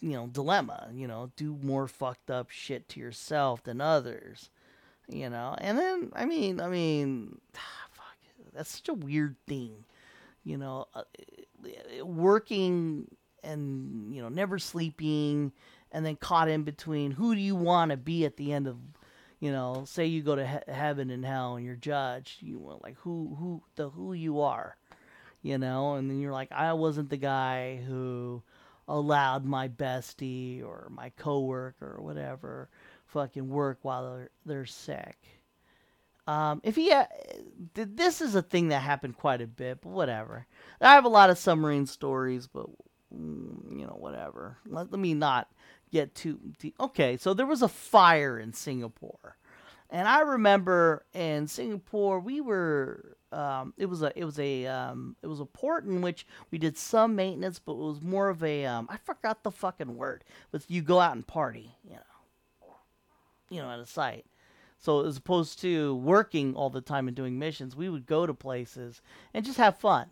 you 0.00 0.12
know 0.12 0.26
dilemma. 0.28 0.90
You 0.92 1.08
know, 1.08 1.30
do 1.36 1.58
more 1.62 1.88
fucked 1.88 2.30
up 2.30 2.50
shit 2.50 2.88
to 2.90 3.00
yourself 3.00 3.62
than 3.62 3.80
others. 3.80 4.50
You 5.08 5.28
know, 5.28 5.56
and 5.58 5.78
then 5.78 6.10
I 6.14 6.24
mean 6.24 6.60
I 6.60 6.68
mean, 6.68 7.40
fuck, 7.90 8.16
that's 8.52 8.76
such 8.76 8.88
a 8.88 8.94
weird 8.94 9.36
thing 9.46 9.84
you 10.44 10.58
know, 10.58 10.86
uh, 10.94 11.02
working 12.04 13.08
and 13.42 14.14
you 14.14 14.22
know 14.22 14.28
never 14.28 14.58
sleeping, 14.58 15.52
and 15.90 16.04
then 16.04 16.16
caught 16.16 16.48
in 16.48 16.62
between. 16.62 17.12
Who 17.12 17.34
do 17.34 17.40
you 17.40 17.56
want 17.56 17.90
to 17.90 17.96
be 17.96 18.24
at 18.24 18.36
the 18.36 18.52
end 18.52 18.66
of? 18.66 18.76
You 19.40 19.50
know, 19.50 19.82
say 19.86 20.06
you 20.06 20.22
go 20.22 20.36
to 20.36 20.46
he- 20.46 20.72
heaven 20.72 21.10
and 21.10 21.24
hell 21.24 21.56
and 21.56 21.66
you're 21.66 21.74
judged. 21.74 22.42
You 22.42 22.58
want 22.58 22.82
like 22.82 22.96
who 22.98 23.36
who 23.38 23.62
the 23.74 23.90
who 23.90 24.12
you 24.12 24.40
are, 24.40 24.76
you 25.42 25.58
know, 25.58 25.94
and 25.94 26.08
then 26.08 26.20
you're 26.20 26.32
like 26.32 26.52
I 26.52 26.72
wasn't 26.74 27.10
the 27.10 27.16
guy 27.16 27.82
who 27.88 28.42
allowed 28.88 29.44
my 29.44 29.68
bestie 29.68 30.62
or 30.64 30.88
my 30.90 31.10
coworker 31.10 31.96
or 31.98 32.02
whatever 32.02 32.68
fucking 33.06 33.48
work 33.48 33.78
while 33.82 34.16
they're 34.16 34.30
they're 34.44 34.66
sick 34.66 35.41
um, 36.26 36.60
if 36.62 36.76
he, 36.76 36.92
uh, 36.92 37.06
this 37.74 38.20
is 38.20 38.34
a 38.34 38.42
thing 38.42 38.68
that 38.68 38.80
happened 38.80 39.16
quite 39.16 39.40
a 39.40 39.46
bit, 39.46 39.80
but 39.82 39.90
whatever. 39.90 40.46
I 40.80 40.94
have 40.94 41.04
a 41.04 41.08
lot 41.08 41.30
of 41.30 41.38
submarine 41.38 41.86
stories, 41.86 42.46
but 42.46 42.66
mm, 43.14 43.78
you 43.78 43.86
know, 43.86 43.96
whatever. 43.98 44.58
Let, 44.66 44.92
let 44.92 45.00
me 45.00 45.14
not 45.14 45.50
get 45.90 46.14
too 46.14 46.38
deep. 46.58 46.74
Okay, 46.78 47.16
so 47.16 47.34
there 47.34 47.46
was 47.46 47.62
a 47.62 47.68
fire 47.68 48.38
in 48.38 48.52
Singapore, 48.52 49.36
and 49.90 50.06
I 50.06 50.20
remember 50.20 51.04
in 51.12 51.46
Singapore 51.46 52.20
we 52.20 52.40
were. 52.40 53.16
Um, 53.32 53.72
it 53.78 53.86
was 53.86 54.02
a 54.02 54.12
it 54.14 54.26
was 54.26 54.38
a 54.38 54.66
um, 54.66 55.16
it 55.22 55.26
was 55.26 55.40
a 55.40 55.46
port 55.46 55.86
in 55.86 56.02
which 56.02 56.26
we 56.50 56.58
did 56.58 56.76
some 56.76 57.16
maintenance, 57.16 57.58
but 57.58 57.72
it 57.72 57.78
was 57.78 58.02
more 58.02 58.28
of 58.28 58.44
a 58.44 58.66
um, 58.66 58.86
I 58.90 58.98
forgot 58.98 59.42
the 59.42 59.50
fucking 59.50 59.96
word. 59.96 60.22
But 60.50 60.64
you 60.68 60.82
go 60.82 61.00
out 61.00 61.14
and 61.14 61.26
party, 61.26 61.74
you 61.82 61.94
know, 61.94 62.74
you 63.48 63.62
know, 63.62 63.70
at 63.70 63.78
a 63.78 63.86
site. 63.86 64.26
So 64.82 65.06
as 65.06 65.16
opposed 65.16 65.60
to 65.60 65.94
working 65.94 66.54
all 66.54 66.68
the 66.68 66.80
time 66.80 67.06
and 67.06 67.16
doing 67.16 67.38
missions, 67.38 67.76
we 67.76 67.88
would 67.88 68.04
go 68.04 68.26
to 68.26 68.34
places 68.34 69.00
and 69.32 69.44
just 69.44 69.58
have 69.58 69.78
fun. 69.78 70.06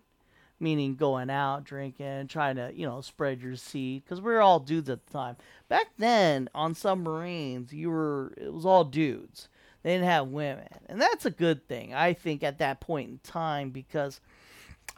Meaning 0.60 0.94
going 0.94 1.30
out, 1.30 1.64
drinking, 1.64 2.28
trying 2.28 2.56
to, 2.56 2.70
you 2.74 2.86
know, 2.86 3.00
spread 3.00 3.40
your 3.40 3.56
seed. 3.56 4.04
Because 4.04 4.20
we 4.20 4.30
were 4.30 4.42
all 4.42 4.60
dudes 4.60 4.88
at 4.88 5.06
the 5.06 5.12
time. 5.12 5.36
Back 5.68 5.86
then, 5.98 6.48
on 6.54 6.74
submarines, 6.74 7.72
you 7.72 7.90
were, 7.90 8.32
it 8.36 8.52
was 8.52 8.66
all 8.66 8.84
dudes. 8.84 9.48
They 9.82 9.94
didn't 9.94 10.08
have 10.08 10.28
women. 10.28 10.68
And 10.86 11.00
that's 11.00 11.24
a 11.24 11.30
good 11.30 11.66
thing, 11.66 11.94
I 11.94 12.12
think, 12.12 12.42
at 12.42 12.58
that 12.58 12.80
point 12.80 13.08
in 13.08 13.18
time, 13.24 13.70
because 13.70 14.20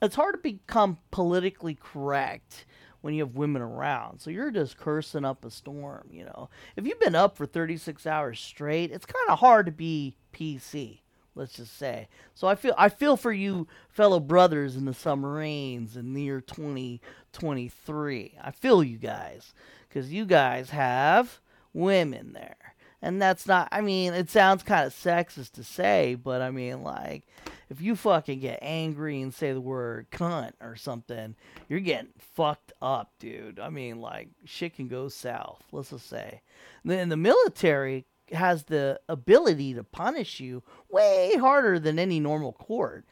it's 0.03 0.17
hard 0.17 0.35
to 0.35 0.41
become 0.41 0.99
politically 1.13 1.79
correct 1.81 2.67
when 3.03 3.13
you 3.15 3.23
have 3.25 3.35
women 3.35 3.61
around. 3.61 4.21
So 4.21 4.31
you're 4.31 4.51
just 4.51 4.79
cursing 4.79 5.25
up 5.27 5.45
a 5.45 5.51
storm, 5.51 6.09
you 6.11 6.25
know. 6.25 6.49
If 6.77 6.87
you've 6.87 7.01
been 7.01 7.15
up 7.15 7.37
for 7.37 7.45
36 7.45 8.07
hours 8.07 8.41
straight, 8.41 8.91
it's 8.91 9.05
kind 9.05 9.29
of 9.29 9.41
hard 9.41 9.67
to 9.67 9.73
be 9.73 10.17
PC, 10.33 11.01
let's 11.35 11.53
just 11.55 11.77
say. 11.77 12.09
So 12.35 12.47
I 12.47 12.55
feel 12.55 12.75
I 12.79 12.89
feel 12.89 13.17
for 13.19 13.33
you 13.33 13.67
fellow 13.91 14.21
brothers 14.21 14.77
in 14.77 14.87
the 14.87 14.95
submarines 14.95 15.97
in 15.97 16.15
the 16.15 16.23
year 16.23 16.41
2023. 16.41 18.39
I 18.43 18.51
feel 18.53 18.83
you 18.83 18.99
guys 18.99 19.53
cuz 19.91 20.11
you 20.13 20.25
guys 20.25 20.71
have 20.71 21.41
women 21.75 22.33
there. 22.33 22.57
And 23.05 23.21
that's 23.21 23.47
not 23.49 23.69
I 23.73 23.81
mean, 23.81 24.15
it 24.15 24.31
sounds 24.31 24.63
kind 24.63 24.87
of 24.87 24.95
sexist 24.95 25.53
to 25.53 25.65
say, 25.65 26.15
but 26.15 26.41
I 26.41 26.53
mean 26.53 26.85
like 26.85 27.25
if 27.73 27.81
you 27.81 27.97
fucking 27.97 28.41
get 28.41 28.59
angry 28.61 29.23
and 29.23 29.33
say 29.33 29.55
the 29.55 29.61
word 29.61 30.11
cunt 30.11 30.53
or 30.61 30.77
something, 30.77 31.35
you're 31.71 31.81
getting 31.81 32.13
fucked 32.19 32.71
up, 32.83 33.13
dude. 33.19 33.59
I 33.59 33.71
mean, 33.71 33.99
like, 33.99 34.29
shit 34.45 34.77
can 34.77 34.89
go 34.89 35.09
south, 35.09 35.63
let's 35.73 35.89
just 35.89 36.07
say. 36.07 36.43
Then 36.85 37.09
the 37.09 37.17
military 37.17 38.05
has 38.31 38.65
the 38.65 39.01
ability 39.09 39.73
to 39.73 39.85
punish 39.85 40.39
you 40.39 40.63
way 40.91 41.33
harder 41.41 41.79
than 41.79 41.99
any 41.99 42.21
normal 42.21 42.53
court. 42.53 43.07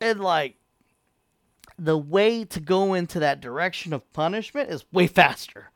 And, 0.00 0.20
like, 0.20 0.54
the 1.76 1.98
way 1.98 2.44
to 2.44 2.60
go 2.60 2.94
into 2.94 3.18
that 3.18 3.40
direction 3.40 3.92
of 3.92 4.12
punishment 4.12 4.70
is 4.70 4.84
way 4.92 5.08
faster. 5.08 5.72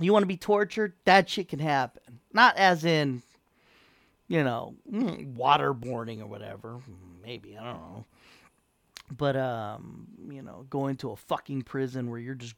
You 0.00 0.12
want 0.12 0.24
to 0.24 0.28
be 0.28 0.36
tortured? 0.36 0.94
That 1.04 1.30
shit 1.30 1.48
can 1.48 1.60
happen. 1.60 2.18
Not 2.32 2.56
as 2.56 2.84
in 2.84 3.22
you 4.28 4.42
know, 4.42 4.74
mm, 4.90 5.36
waterboarding 5.36 6.20
or 6.20 6.26
whatever. 6.26 6.80
Maybe, 7.22 7.56
I 7.56 7.64
don't 7.64 7.74
know. 7.74 8.04
But, 9.10 9.36
um, 9.36 10.06
you 10.30 10.42
know, 10.42 10.66
going 10.70 10.96
to 10.98 11.10
a 11.10 11.16
fucking 11.16 11.62
prison 11.62 12.10
where 12.10 12.18
you're 12.18 12.34
just 12.34 12.54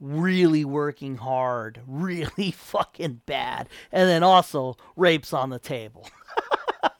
really 0.00 0.64
working 0.64 1.16
hard, 1.16 1.80
really 1.86 2.50
fucking 2.52 3.22
bad, 3.26 3.68
and 3.92 4.08
then 4.08 4.22
also 4.22 4.76
rapes 4.96 5.32
on 5.32 5.50
the 5.50 5.58
table. 5.58 6.06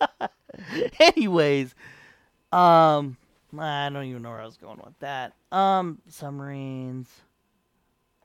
Anyways, 1.00 1.74
um, 2.52 3.16
I 3.58 3.90
don't 3.90 4.04
even 4.04 4.22
know 4.22 4.30
where 4.30 4.40
I 4.40 4.46
was 4.46 4.56
going 4.56 4.80
with 4.84 4.98
that. 5.00 5.34
Um, 5.52 6.00
submarines, 6.08 7.08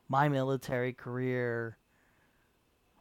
my 0.08 0.29
military 0.29 0.93
career, 0.93 1.77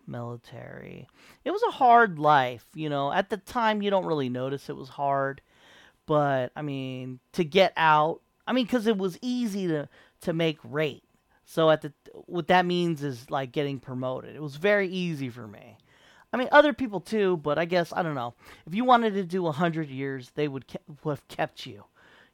military. 0.08 1.06
It 1.44 1.50
was 1.50 1.62
a 1.62 1.72
hard 1.72 2.18
life, 2.18 2.64
you 2.74 2.88
know. 2.88 3.12
At 3.12 3.30
the 3.30 3.36
time, 3.36 3.82
you 3.82 3.90
don't 3.90 4.06
really 4.06 4.28
notice 4.28 4.68
it 4.68 4.76
was 4.76 4.88
hard, 4.88 5.40
but 6.06 6.52
I 6.56 6.62
mean, 6.62 7.20
to 7.32 7.44
get 7.44 7.72
out, 7.76 8.20
I 8.46 8.52
mean, 8.52 8.64
because 8.64 8.86
it 8.86 8.98
was 8.98 9.18
easy 9.22 9.68
to 9.68 9.88
to 10.22 10.32
make 10.32 10.58
rate. 10.64 11.04
So 11.44 11.70
at 11.70 11.82
the 11.82 11.92
what 12.26 12.48
that 12.48 12.66
means 12.66 13.02
is 13.02 13.30
like 13.30 13.52
getting 13.52 13.78
promoted. 13.78 14.34
It 14.34 14.42
was 14.42 14.56
very 14.56 14.88
easy 14.88 15.30
for 15.30 15.46
me. 15.46 15.76
I 16.32 16.36
mean, 16.36 16.48
other 16.52 16.72
people 16.72 17.00
too, 17.00 17.38
but 17.38 17.58
I 17.58 17.64
guess 17.64 17.92
I 17.92 18.02
don't 18.02 18.14
know. 18.14 18.34
If 18.66 18.74
you 18.74 18.84
wanted 18.84 19.14
to 19.14 19.24
do 19.24 19.46
a 19.46 19.52
hundred 19.52 19.88
years, 19.88 20.30
they 20.34 20.46
would, 20.46 20.68
ke- 20.68 20.82
would 21.04 21.12
have 21.12 21.28
kept 21.28 21.64
you, 21.64 21.84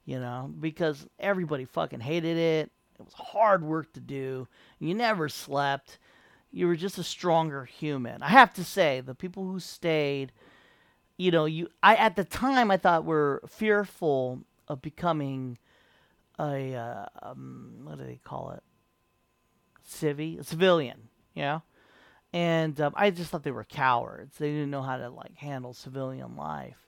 you 0.05 0.19
know, 0.19 0.53
because 0.59 1.07
everybody 1.21 1.65
fucking 1.65 2.01
hated 2.01 2.37
it. 2.37 2.73
It 2.99 3.05
was 3.05 3.15
hard 3.15 3.63
work 3.63 3.93
to 3.93 4.01
do. 4.01 4.49
You 4.79 4.95
never 4.95 5.29
slept. 5.29 5.99
You 6.55 6.69
were 6.69 6.77
just 6.77 6.99
a 6.99 7.05
stronger 7.05 7.65
human. 7.65 8.23
I 8.23 8.29
have 8.31 8.55
to 8.55 8.65
say, 8.65 9.01
the 9.01 9.15
people 9.15 9.45
who 9.45 9.61
stayed, 9.61 10.33
you 11.19 11.31
know, 11.31 11.47
you 11.47 11.69
I 11.83 11.97
at 11.97 12.17
the 12.17 12.25
time 12.25 12.71
I 12.71 12.79
thought 12.79 13.05
were 13.05 13.43
fearful 13.49 14.41
of 14.69 14.83
becoming 14.83 15.59
a 16.39 16.75
uh, 16.75 17.07
um, 17.23 17.81
what 17.85 17.99
do 17.99 18.05
they 18.05 18.21
call 18.25 18.53
it? 18.53 18.63
Civvy, 19.89 20.41
a 20.41 20.45
civilian, 20.45 21.09
you 21.35 21.43
know 21.43 21.63
and 22.35 22.81
um, 22.81 22.95
I 22.97 23.11
just 23.13 23.31
thought 23.31 23.45
they 23.45 23.53
were 23.53 23.65
cowards. 23.65 24.39
They 24.39 24.51
didn't 24.51 24.71
know 24.71 24.83
how 24.83 24.99
to 24.99 25.09
like 25.09 25.37
handle 25.37 25.73
civilian 25.73 26.37
life. 26.37 26.79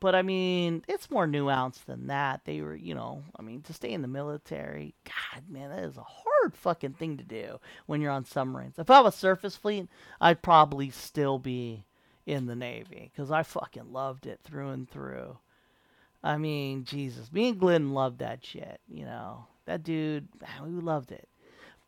But 0.00 0.14
I 0.14 0.22
mean, 0.22 0.84
it's 0.88 1.10
more 1.10 1.26
nuanced 1.26 1.86
than 1.86 2.08
that. 2.08 2.42
They 2.44 2.60
were, 2.62 2.76
you 2.76 2.94
know, 2.94 3.24
I 3.38 3.42
mean, 3.42 3.62
to 3.62 3.72
stay 3.72 3.90
in 3.92 4.02
the 4.02 4.08
military, 4.08 4.94
God, 5.04 5.44
man, 5.48 5.70
that 5.70 5.84
is 5.84 5.96
a 5.96 6.02
fucking 6.50 6.94
thing 6.94 7.16
to 7.16 7.24
do 7.24 7.58
when 7.86 8.00
you're 8.00 8.10
on 8.10 8.24
submarines. 8.24 8.78
If 8.78 8.90
I 8.90 9.00
was 9.00 9.14
surface 9.14 9.56
fleet, 9.56 9.88
I'd 10.20 10.42
probably 10.42 10.90
still 10.90 11.38
be 11.38 11.84
in 12.26 12.46
the 12.46 12.56
Navy 12.56 13.10
because 13.12 13.30
I 13.30 13.42
fucking 13.42 13.92
loved 13.92 14.26
it 14.26 14.40
through 14.42 14.70
and 14.70 14.88
through. 14.88 15.38
I 16.22 16.38
mean, 16.38 16.84
Jesus, 16.84 17.32
me 17.32 17.50
and 17.50 17.60
Glenn 17.60 17.92
loved 17.92 18.18
that 18.20 18.44
shit. 18.44 18.80
You 18.88 19.04
know, 19.04 19.46
that 19.66 19.82
dude, 19.82 20.28
man, 20.40 20.74
we 20.74 20.80
loved 20.80 21.12
it. 21.12 21.28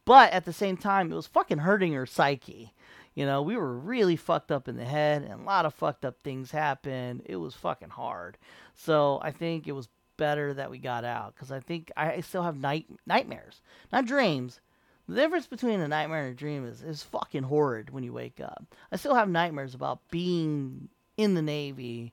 But 0.04 0.32
at 0.32 0.44
the 0.44 0.52
same 0.52 0.76
time, 0.76 1.10
it 1.10 1.16
was 1.16 1.26
fucking 1.26 1.58
hurting 1.58 1.94
her 1.94 2.06
psyche. 2.06 2.72
You 3.14 3.24
know, 3.24 3.40
we 3.40 3.56
were 3.56 3.72
really 3.72 4.14
fucked 4.14 4.52
up 4.52 4.68
in 4.68 4.76
the 4.76 4.84
head, 4.84 5.22
and 5.22 5.40
a 5.40 5.44
lot 5.44 5.64
of 5.64 5.74
fucked 5.74 6.04
up 6.04 6.16
things 6.22 6.50
happened. 6.50 7.22
It 7.24 7.36
was 7.36 7.54
fucking 7.54 7.88
hard. 7.88 8.36
So 8.74 9.18
I 9.22 9.30
think 9.30 9.66
it 9.66 9.72
was 9.72 9.88
better 10.16 10.54
that 10.54 10.70
we 10.70 10.78
got 10.78 11.04
out 11.04 11.34
because 11.34 11.50
I 11.52 11.60
think 11.60 11.90
I 11.96 12.20
still 12.20 12.42
have 12.42 12.56
night 12.56 12.86
nightmares, 13.06 13.60
not 13.92 14.06
dreams. 14.06 14.60
The 15.08 15.14
difference 15.14 15.46
between 15.46 15.80
a 15.80 15.88
nightmare 15.88 16.24
and 16.26 16.32
a 16.32 16.36
dream 16.36 16.66
is 16.66 16.82
is 16.82 17.02
fucking 17.02 17.44
horrid 17.44 17.90
when 17.90 18.04
you 18.04 18.12
wake 18.12 18.40
up. 18.40 18.74
I 18.90 18.96
still 18.96 19.14
have 19.14 19.28
nightmares 19.28 19.74
about 19.74 20.00
being 20.10 20.88
in 21.16 21.34
the 21.34 21.42
Navy 21.42 22.12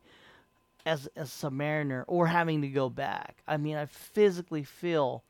as, 0.85 1.07
a 1.15 1.23
submariner 1.23 2.03
or 2.07 2.27
having 2.27 2.61
to 2.61 2.67
go 2.67 2.89
back. 2.89 3.41
I 3.47 3.57
mean, 3.57 3.75
I 3.75 3.85
physically 3.85 4.63
feel 4.63 5.23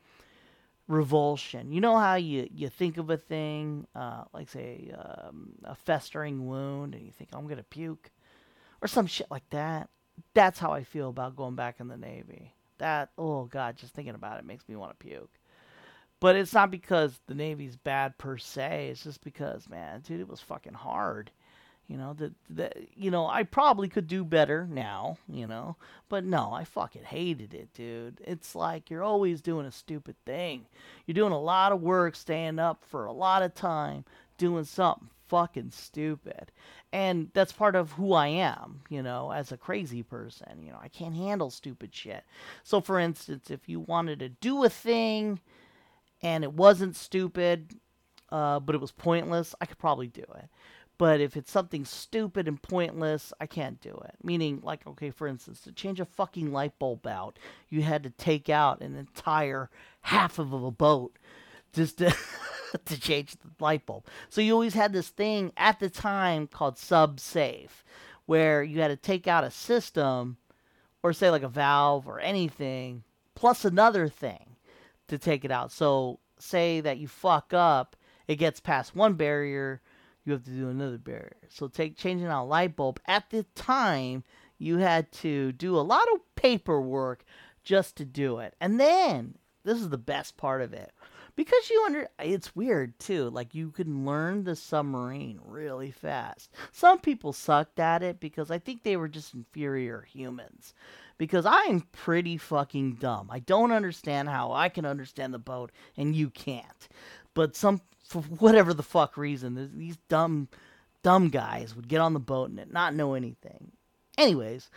revulsion. 0.88 1.72
You 1.72 1.80
know 1.80 1.98
how 1.98 2.16
you, 2.16 2.48
you 2.52 2.68
think 2.68 2.98
of 2.98 3.10
a 3.10 3.16
thing, 3.16 3.86
uh, 3.94 4.24
like 4.32 4.48
say 4.48 4.92
um, 4.96 5.52
a 5.64 5.74
festering 5.74 6.46
wound, 6.46 6.94
and 6.94 7.04
you 7.04 7.12
think 7.12 7.30
I'm 7.32 7.46
gonna 7.46 7.62
puke, 7.62 8.10
or 8.82 8.88
some 8.88 9.06
shit 9.06 9.30
like 9.30 9.48
that. 9.50 9.88
That's 10.34 10.58
how 10.58 10.72
I 10.72 10.84
feel 10.84 11.08
about 11.08 11.36
going 11.36 11.56
back 11.56 11.80
in 11.80 11.88
the 11.88 11.96
Navy. 11.96 12.52
That 12.78 13.10
oh 13.18 13.44
god, 13.44 13.76
just 13.76 13.94
thinking 13.94 14.14
about 14.14 14.38
it 14.38 14.44
makes 14.44 14.68
me 14.68 14.76
want 14.76 14.98
to 14.98 15.06
puke. 15.06 15.38
But 16.20 16.36
it's 16.36 16.54
not 16.54 16.70
because 16.70 17.20
the 17.26 17.34
Navy's 17.34 17.76
bad 17.76 18.16
per 18.18 18.38
se. 18.38 18.88
It's 18.90 19.04
just 19.04 19.22
because 19.22 19.68
man, 19.68 20.00
dude, 20.00 20.20
it 20.20 20.28
was 20.28 20.40
fucking 20.40 20.74
hard. 20.74 21.30
You 21.86 21.98
know, 21.98 22.14
that 22.14 22.32
that 22.50 22.76
you 22.96 23.10
know, 23.10 23.26
I 23.26 23.42
probably 23.42 23.88
could 23.88 24.06
do 24.08 24.24
better 24.24 24.66
now, 24.66 25.18
you 25.28 25.46
know. 25.46 25.76
But 26.08 26.24
no, 26.24 26.52
I 26.52 26.64
fucking 26.64 27.04
hated 27.04 27.52
it, 27.52 27.74
dude. 27.74 28.20
It's 28.24 28.54
like 28.54 28.88
you're 28.90 29.02
always 29.02 29.42
doing 29.42 29.66
a 29.66 29.72
stupid 29.72 30.16
thing. 30.24 30.66
You're 31.06 31.14
doing 31.14 31.32
a 31.32 31.40
lot 31.40 31.72
of 31.72 31.82
work 31.82 32.16
staying 32.16 32.58
up 32.58 32.82
for 32.86 33.04
a 33.04 33.12
lot 33.12 33.42
of 33.42 33.54
time 33.54 34.04
doing 34.38 34.64
something 34.64 35.10
fucking 35.28 35.70
stupid. 35.70 36.52
And 36.94 37.30
that's 37.34 37.50
part 37.50 37.74
of 37.74 37.90
who 37.90 38.12
I 38.12 38.28
am, 38.28 38.82
you 38.88 39.02
know, 39.02 39.32
as 39.32 39.50
a 39.50 39.56
crazy 39.56 40.04
person. 40.04 40.62
You 40.62 40.70
know, 40.70 40.78
I 40.80 40.86
can't 40.86 41.16
handle 41.16 41.50
stupid 41.50 41.92
shit. 41.92 42.22
So 42.62 42.80
for 42.80 43.00
instance, 43.00 43.50
if 43.50 43.68
you 43.68 43.80
wanted 43.80 44.20
to 44.20 44.28
do 44.28 44.62
a 44.62 44.68
thing 44.68 45.40
and 46.22 46.44
it 46.44 46.52
wasn't 46.52 46.94
stupid, 46.94 47.74
uh, 48.30 48.60
but 48.60 48.76
it 48.76 48.80
was 48.80 48.92
pointless, 48.92 49.56
I 49.60 49.66
could 49.66 49.78
probably 49.78 50.06
do 50.06 50.22
it. 50.22 50.48
But 50.96 51.20
if 51.20 51.36
it's 51.36 51.50
something 51.50 51.84
stupid 51.84 52.46
and 52.46 52.62
pointless, 52.62 53.32
I 53.40 53.46
can't 53.46 53.80
do 53.80 54.00
it. 54.04 54.14
Meaning, 54.22 54.60
like, 54.62 54.86
okay, 54.86 55.10
for 55.10 55.26
instance, 55.26 55.62
to 55.62 55.72
change 55.72 55.98
a 55.98 56.04
fucking 56.04 56.52
light 56.52 56.78
bulb 56.78 57.08
out, 57.08 57.40
you 57.68 57.82
had 57.82 58.04
to 58.04 58.10
take 58.10 58.48
out 58.48 58.82
an 58.82 58.94
entire 58.94 59.68
half 60.02 60.38
of 60.38 60.52
a 60.52 60.70
boat 60.70 61.18
just 61.74 61.98
to, 61.98 62.14
to 62.84 63.00
change 63.00 63.32
the 63.32 63.50
light 63.60 63.86
bulb. 63.86 64.06
So 64.30 64.40
you 64.40 64.52
always 64.52 64.74
had 64.74 64.92
this 64.92 65.08
thing 65.08 65.52
at 65.56 65.80
the 65.80 65.90
time 65.90 66.46
called 66.46 66.78
sub 66.78 67.18
SubSafe, 67.18 67.82
where 68.26 68.62
you 68.62 68.80
had 68.80 68.88
to 68.88 68.96
take 68.96 69.26
out 69.26 69.44
a 69.44 69.50
system, 69.50 70.38
or 71.02 71.12
say 71.12 71.30
like 71.30 71.42
a 71.42 71.48
valve 71.48 72.08
or 72.08 72.20
anything, 72.20 73.04
plus 73.34 73.64
another 73.64 74.08
thing 74.08 74.56
to 75.08 75.18
take 75.18 75.44
it 75.44 75.50
out. 75.50 75.70
So 75.70 76.20
say 76.38 76.80
that 76.80 76.98
you 76.98 77.08
fuck 77.08 77.52
up, 77.52 77.96
it 78.26 78.36
gets 78.36 78.60
past 78.60 78.96
one 78.96 79.14
barrier 79.14 79.82
you 80.24 80.32
have 80.32 80.44
to 80.44 80.50
do 80.50 80.68
another 80.68 80.98
barrier. 80.98 81.36
So 81.48 81.68
take 81.68 81.96
changing 81.96 82.28
out 82.28 82.44
a 82.44 82.46
light 82.46 82.76
bulb. 82.76 83.00
At 83.06 83.30
the 83.30 83.44
time, 83.54 84.24
you 84.58 84.78
had 84.78 85.12
to 85.12 85.52
do 85.52 85.76
a 85.76 85.82
lot 85.82 86.06
of 86.14 86.20
paperwork 86.34 87.24
just 87.62 87.96
to 87.96 88.04
do 88.04 88.38
it. 88.38 88.54
And 88.60 88.80
then 88.80 89.36
this 89.64 89.78
is 89.78 89.90
the 89.90 89.98
best 89.98 90.36
part 90.36 90.62
of 90.62 90.72
it. 90.72 90.92
Because 91.36 91.68
you 91.68 91.82
under 91.86 92.08
it's 92.20 92.54
weird 92.54 92.98
too. 92.98 93.28
Like 93.30 93.54
you 93.54 93.70
can 93.70 94.04
learn 94.04 94.44
the 94.44 94.54
submarine 94.54 95.40
really 95.44 95.90
fast. 95.90 96.52
Some 96.70 97.00
people 97.00 97.32
sucked 97.32 97.80
at 97.80 98.02
it 98.02 98.20
because 98.20 98.50
I 98.50 98.58
think 98.58 98.82
they 98.82 98.96
were 98.96 99.08
just 99.08 99.34
inferior 99.34 100.02
humans. 100.02 100.74
Because 101.18 101.46
I'm 101.46 101.82
pretty 101.92 102.36
fucking 102.36 102.94
dumb. 102.94 103.28
I 103.30 103.40
don't 103.40 103.72
understand 103.72 104.28
how 104.28 104.52
I 104.52 104.68
can 104.68 104.84
understand 104.84 105.34
the 105.34 105.38
boat 105.38 105.72
and 105.96 106.14
you 106.14 106.30
can't. 106.30 106.88
But 107.34 107.56
some 107.56 107.80
for 108.04 108.22
whatever 108.22 108.72
the 108.72 108.82
fuck 108.82 109.16
reason, 109.16 109.70
these 109.76 109.96
dumb, 110.08 110.48
dumb 111.02 111.30
guys 111.30 111.74
would 111.74 111.88
get 111.88 112.00
on 112.00 112.14
the 112.14 112.20
boat 112.20 112.50
and 112.50 112.72
not 112.72 112.94
know 112.94 113.14
anything. 113.14 113.72
Anyways, 114.16 114.70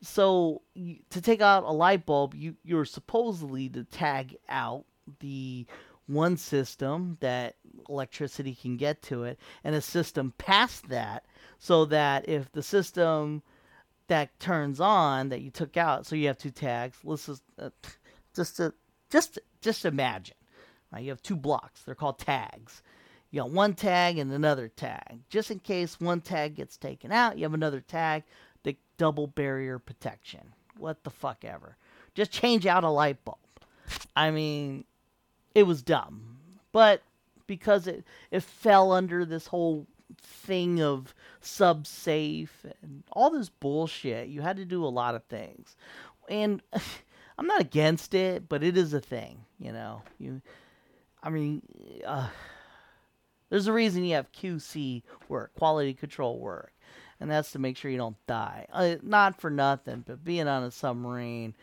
so 0.00 0.62
to 1.10 1.20
take 1.20 1.40
out 1.40 1.64
a 1.64 1.72
light 1.72 2.06
bulb, 2.06 2.34
you 2.34 2.54
you're 2.62 2.84
supposedly 2.84 3.68
to 3.70 3.82
tag 3.84 4.36
out 4.48 4.84
the 5.20 5.66
one 6.08 6.36
system 6.36 7.16
that 7.20 7.56
electricity 7.88 8.54
can 8.54 8.76
get 8.76 9.02
to 9.02 9.24
it, 9.24 9.38
and 9.62 9.74
a 9.74 9.80
system 9.80 10.34
past 10.38 10.88
that, 10.88 11.24
so 11.58 11.84
that 11.84 12.28
if 12.28 12.50
the 12.52 12.62
system 12.62 13.42
that 14.08 14.38
turns 14.40 14.80
on 14.80 15.28
that 15.28 15.42
you 15.42 15.50
took 15.50 15.76
out, 15.76 16.06
so 16.06 16.16
you 16.16 16.26
have 16.26 16.38
two 16.38 16.50
tags. 16.50 16.98
Let's 17.04 17.26
just 17.26 17.42
uh, 17.58 17.70
just 18.34 18.56
to, 18.56 18.74
just 19.10 19.38
just 19.60 19.84
imagine 19.84 20.34
Right? 20.92 21.04
You 21.04 21.10
have 21.10 21.22
two 21.22 21.36
blocks. 21.36 21.82
They're 21.82 21.94
called 21.94 22.18
tags. 22.18 22.82
You 23.30 23.42
got 23.42 23.50
one 23.50 23.74
tag 23.74 24.18
and 24.18 24.32
another 24.32 24.68
tag. 24.68 25.20
Just 25.28 25.50
in 25.50 25.58
case 25.58 26.00
one 26.00 26.20
tag 26.20 26.54
gets 26.54 26.76
taken 26.76 27.12
out, 27.12 27.36
you 27.36 27.44
have 27.44 27.54
another 27.54 27.80
tag, 27.80 28.24
the 28.62 28.76
double 28.96 29.26
barrier 29.26 29.78
protection. 29.78 30.54
What 30.78 31.04
the 31.04 31.10
fuck 31.10 31.44
ever. 31.44 31.76
Just 32.14 32.30
change 32.30 32.66
out 32.66 32.84
a 32.84 32.88
light 32.88 33.22
bulb. 33.24 33.38
I 34.16 34.30
mean, 34.30 34.84
it 35.58 35.66
was 35.66 35.82
dumb. 35.82 36.38
But 36.70 37.02
because 37.48 37.88
it, 37.88 38.04
it 38.30 38.44
fell 38.44 38.92
under 38.92 39.24
this 39.24 39.48
whole 39.48 39.88
thing 40.22 40.80
of 40.80 41.14
SubSafe 41.42 42.48
and 42.80 43.02
all 43.10 43.30
this 43.30 43.48
bullshit, 43.48 44.28
you 44.28 44.40
had 44.40 44.56
to 44.58 44.64
do 44.64 44.84
a 44.84 44.86
lot 44.86 45.16
of 45.16 45.24
things. 45.24 45.74
And 46.28 46.62
I'm 47.38 47.46
not 47.46 47.60
against 47.60 48.14
it, 48.14 48.48
but 48.48 48.62
it 48.62 48.76
is 48.76 48.94
a 48.94 49.00
thing, 49.00 49.44
you 49.58 49.72
know. 49.72 50.02
You 50.20 50.42
I 51.24 51.30
mean, 51.30 51.62
uh, 52.06 52.28
there's 53.50 53.66
a 53.66 53.72
reason 53.72 54.04
you 54.04 54.14
have 54.14 54.30
QC 54.30 55.02
work, 55.28 55.52
quality 55.54 55.92
control 55.92 56.38
work, 56.38 56.72
and 57.18 57.28
that's 57.28 57.50
to 57.52 57.58
make 57.58 57.76
sure 57.76 57.90
you 57.90 57.98
don't 57.98 58.26
die. 58.28 58.66
Uh, 58.72 58.94
not 59.02 59.40
for 59.40 59.50
nothing, 59.50 60.04
but 60.06 60.24
being 60.24 60.46
on 60.46 60.62
a 60.62 60.70
submarine 60.70 61.54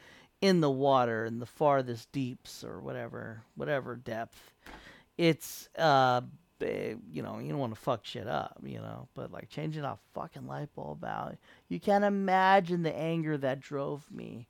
in 0.45 0.61
the 0.61 0.69
water 0.69 1.25
in 1.25 1.39
the 1.39 1.45
farthest 1.45 2.11
deeps 2.11 2.63
or 2.63 2.79
whatever, 2.79 3.41
whatever 3.55 3.95
depth, 3.95 4.53
it's 5.17 5.69
uh 5.77 6.21
you 6.59 7.21
know 7.21 7.39
you 7.39 7.49
don't 7.49 7.59
want 7.59 7.73
to 7.73 7.79
fuck 7.79 8.05
shit 8.05 8.27
up 8.27 8.57
you 8.63 8.77
know 8.77 9.07
but 9.13 9.31
like 9.31 9.49
changing 9.49 9.83
a 9.83 9.97
fucking 10.13 10.47
light 10.47 10.69
bulb 10.73 11.03
out 11.03 11.35
you 11.67 11.79
can't 11.79 12.05
imagine 12.05 12.81
the 12.81 12.95
anger 12.95 13.37
that 13.37 13.59
drove 13.59 14.09
me 14.09 14.47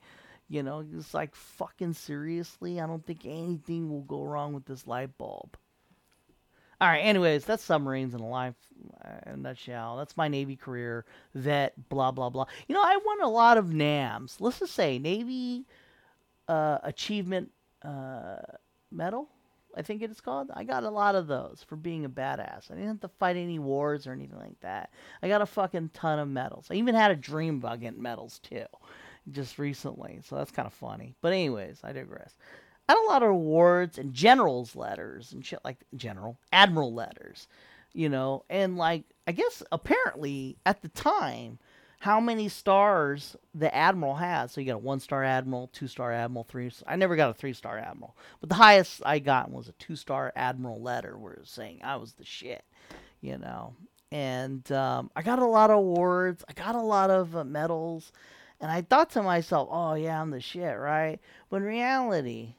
you 0.48 0.62
know 0.62 0.86
it's 0.96 1.14
like 1.14 1.34
fucking 1.34 1.94
seriously 1.94 2.80
i 2.80 2.86
don't 2.86 3.06
think 3.06 3.26
anything 3.26 3.90
will 3.90 4.04
go 4.04 4.24
wrong 4.24 4.54
with 4.54 4.66
this 4.66 4.86
light 4.88 5.18
bulb. 5.18 5.58
All 6.80 6.90
right 6.90 7.00
anyways 7.00 7.46
that's 7.46 7.64
submarines 7.64 8.14
in 8.14 8.20
a 8.20 8.28
life 8.28 8.56
uh, 9.04 9.30
in 9.32 9.34
a 9.34 9.38
nutshell 9.38 9.98
that's 9.98 10.18
my 10.18 10.28
navy 10.28 10.56
career 10.56 11.06
vet 11.34 11.74
blah 11.90 12.12
blah 12.12 12.30
blah. 12.30 12.46
You 12.68 12.76
know 12.76 12.84
i 12.84 13.00
won 13.04 13.22
a 13.22 13.30
lot 13.30 13.58
of 13.58 13.68
nams 13.68 14.36
let's 14.40 14.60
just 14.60 14.76
say 14.76 15.00
navy 15.00 15.66
uh, 16.48 16.80
achievement 16.84 17.52
uh, 17.84 18.38
medal 18.92 19.30
I 19.78 19.82
think 19.82 20.02
it 20.02 20.10
is 20.10 20.22
called. 20.22 20.52
I 20.54 20.64
got 20.64 20.84
a 20.84 20.90
lot 20.90 21.16
of 21.16 21.28
those 21.28 21.64
for 21.68 21.76
being 21.76 22.06
a 22.06 22.10
badass. 22.10 22.72
I 22.72 22.76
didn't 22.76 22.88
have 22.88 23.00
to 23.02 23.08
fight 23.20 23.36
any 23.36 23.60
wars 23.60 24.08
or 24.08 24.14
anything 24.14 24.40
like 24.40 24.60
that. 24.62 24.90
I 25.22 25.28
got 25.28 25.42
a 25.42 25.46
fucking 25.46 25.90
ton 25.94 26.20
of 26.20 26.30
medals. 26.30 26.68
I 26.72 26.76
even 26.76 26.96
had 26.96 27.12
a 27.12 27.16
dream 27.16 27.58
about 27.58 27.82
getting 27.82 28.02
medals 28.02 28.40
too, 28.40 28.66
just 29.32 29.60
recently. 29.60 30.22
So 30.24 30.38
that's 30.38 30.52
kind 30.52 30.66
of 30.66 30.74
funny. 30.74 31.16
But 31.22 31.34
anyways, 31.34 31.82
I 31.84 31.92
digress. 31.92 32.36
I 32.88 32.94
had 32.94 33.04
a 33.04 33.12
lot 33.12 33.24
of 33.24 33.30
awards 33.30 33.98
and 33.98 34.14
generals 34.14 34.76
letters 34.76 35.34
and 35.34 35.46
shit 35.46 35.60
like 35.66 35.78
general 35.96 36.38
admiral 36.54 36.94
letters, 36.94 37.48
you 37.94 38.10
know, 38.10 38.46
and 38.50 38.78
like 38.78 39.04
I 39.28 39.34
guess 39.34 39.62
apparently 39.72 40.58
at 40.66 40.82
the 40.82 40.90
time 40.90 41.60
how 42.06 42.20
many 42.20 42.48
stars 42.48 43.36
the 43.56 43.76
admiral 43.76 44.14
has. 44.14 44.52
So 44.52 44.62
you 44.62 44.68
got 44.68 44.76
a 44.76 44.78
one 44.78 45.00
star 45.00 45.24
admiral, 45.24 45.72
two 45.74 45.88
star 45.88 46.14
admiral, 46.14 46.44
three. 46.44 46.72
I 46.86 46.98
never 46.98 47.16
got 47.16 47.32
a 47.32 47.34
three 47.34 47.54
star 47.54 47.80
admiral, 47.80 48.16
but 48.40 48.50
the 48.50 48.56
highest 48.56 49.02
I 49.04 49.18
got 49.18 49.50
was 49.50 49.68
a 49.70 49.72
two 49.72 49.96
star 49.96 50.32
admiral 50.36 50.80
letter, 50.80 51.18
where 51.18 51.34
it 51.34 51.40
was 51.40 51.50
saying 51.50 51.80
I 51.84 51.96
was 51.96 52.14
the 52.14 52.24
shit, 52.24 52.64
you 53.22 53.40
know. 53.40 53.74
And 54.12 54.72
um, 54.72 55.10
I 55.16 55.24
got 55.24 55.40
a 55.40 55.48
lot 55.48 55.72
of 55.72 55.78
awards. 55.78 56.44
I 56.48 56.54
got 56.54 56.76
a 56.76 56.80
lot 56.80 57.10
of 57.10 57.36
uh, 57.36 57.44
medals, 57.44 58.12
and 58.62 58.70
I 58.70 58.84
thought 58.84 59.10
to 59.12 59.24
myself, 59.24 59.68
"Oh 59.72 59.96
yeah, 59.96 60.22
I'm 60.22 60.30
the 60.30 60.42
shit, 60.42 60.78
right?" 60.78 61.20
But 61.50 61.58
in 61.58 61.64
reality, 61.64 62.54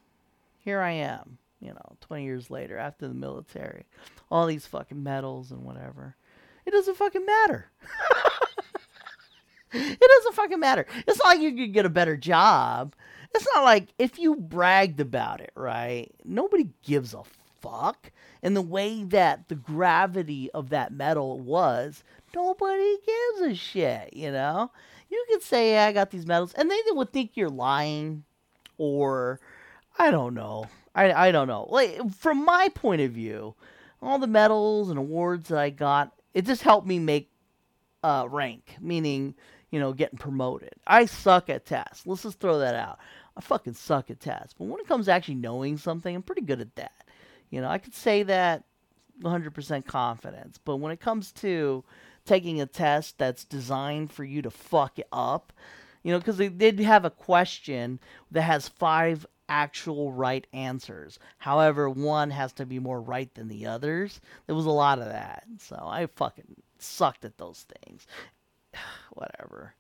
here 0.59 0.81
I 0.81 0.91
am, 0.91 1.39
you 1.61 1.69
know, 1.69 1.97
20 2.01 2.25
years 2.25 2.51
later 2.51 2.79
after 2.79 3.07
the 3.07 3.15
military, 3.15 3.87
all 4.29 4.47
these 4.47 4.67
fucking 4.67 5.05
medals 5.05 5.53
and 5.53 5.63
whatever. 5.63 6.17
It 6.65 6.73
doesn't 6.73 6.97
fucking 6.97 7.25
matter. 7.25 7.71
it 9.77 10.01
doesn't 10.01 10.35
fucking 10.35 10.61
matter. 10.61 10.87
It's 11.07 11.19
not 11.19 11.27
like 11.27 11.41
you 11.41 11.55
could 11.55 11.73
get 11.73 11.87
a 11.87 11.91
better 11.91 12.17
job. 12.17 12.95
It's 13.35 13.47
not 13.55 13.65
like 13.65 13.89
if 13.99 14.19
you 14.19 14.37
bragged 14.37 15.01
about 15.01 15.41
it, 15.41 15.53
right? 15.55 16.11
Nobody 16.25 16.69
gives 16.83 17.15
a 17.15 17.23
fuck. 17.61 18.13
And 18.43 18.57
the 18.57 18.63
way 18.63 19.03
that 19.05 19.49
the 19.49 19.55
gravity 19.55 20.51
of 20.53 20.71
that 20.71 20.93
medal 20.93 21.41
was, 21.41 22.05
nobody 22.35 22.97
gives 23.05 23.53
a 23.53 23.55
shit, 23.55 24.15
you 24.15 24.31
know? 24.31 24.71
You 25.11 25.25
could 25.31 25.43
say, 25.43 25.73
yeah, 25.73 25.87
I 25.87 25.93
got 25.93 26.11
these 26.11 26.27
medals, 26.27 26.53
and 26.55 26.71
they 26.71 26.81
would 26.91 27.13
think 27.13 27.33
you're 27.35 27.49
lying, 27.49 28.25
or 28.79 29.41
I 29.99 30.11
don't 30.11 30.35
know. 30.35 30.67
I, 30.95 31.29
I 31.29 31.33
don't 31.33 31.49
know. 31.49 31.67
Like, 31.71 32.13
from 32.15 32.45
my 32.45 32.71
point 32.75 33.03
of 33.03 33.13
view, 33.13 33.55
all 34.03 34.19
the 34.19 34.27
medals 34.27 34.91
and 34.91 34.99
awards 34.99 35.49
that 35.49 35.59
I 35.59 35.71
got, 35.71 36.13
it 36.35 36.45
just 36.45 36.63
helped 36.63 36.87
me 36.87 36.99
make 36.99 37.31
uh, 38.03 38.27
rank, 38.31 38.77
meaning 38.81 39.35
you 39.71 39.81
know, 39.81 39.93
getting 39.93 40.19
promoted. 40.19 40.75
I 40.87 41.07
suck 41.07 41.51
at 41.51 41.67
tests. 41.67 42.07
Let's 42.07 42.23
just 42.23 42.41
throw 42.41 42.59
that 42.59 42.75
out. 42.75 42.99
I 43.37 43.41
fucking 43.41 43.75
suck 43.75 44.11
at 44.11 44.21
tests. 44.21 44.55
But 44.57 44.67
when 44.67 44.81
it 44.81 44.89
comes 44.89 45.07
to 45.07 45.13
actually 45.13 45.35
knowing 45.37 45.77
something, 45.77 46.15
I'm 46.15 46.23
pretty 46.23 46.43
good 46.43 46.61
at 46.61 46.75
that. 46.77 47.05
You 47.51 47.61
know, 47.61 47.69
I 47.69 47.79
could 47.79 47.95
say 47.95 48.23
that 48.25 48.65
100% 49.23 49.87
confidence. 49.87 50.59
But 50.65 50.77
when 50.77 50.93
it 50.93 51.01
comes 51.01 51.33
to 51.33 51.85
taking 52.25 52.61
a 52.61 52.67
test 52.67 53.19
that's 53.19 53.45
designed 53.45 54.13
for 54.13 54.25
you 54.25 54.43
to 54.43 54.51
fuck 54.51 54.99
it 54.99 55.09
up, 55.13 55.53
you 56.03 56.13
know, 56.13 56.19
because 56.19 56.37
they 56.37 56.49
did 56.49 56.79
have 56.81 57.05
a 57.05 57.11
question 57.11 57.99
that 58.31 58.43
has 58.43 58.69
five 58.69 59.27
actual 59.49 60.13
right 60.13 60.47
answers. 60.53 61.19
However, 61.39 61.89
one 61.89 62.31
has 62.31 62.53
to 62.55 62.67
be 62.67 62.79
more 62.79 63.01
right 63.01 63.33
than 63.35 63.49
the 63.49 63.67
others. 63.67 64.21
There 64.47 64.57
was 64.57 64.67
a 64.67 64.71
lot 64.71 64.99
of 64.99 65.07
that. 65.07 65.45
So 65.59 65.77
I 65.77 66.07
fucking 66.07 66.57
sucked 66.79 67.25
at 67.25 67.39
those 67.39 67.67
things. 67.85 68.07
Whatever. 69.17 69.75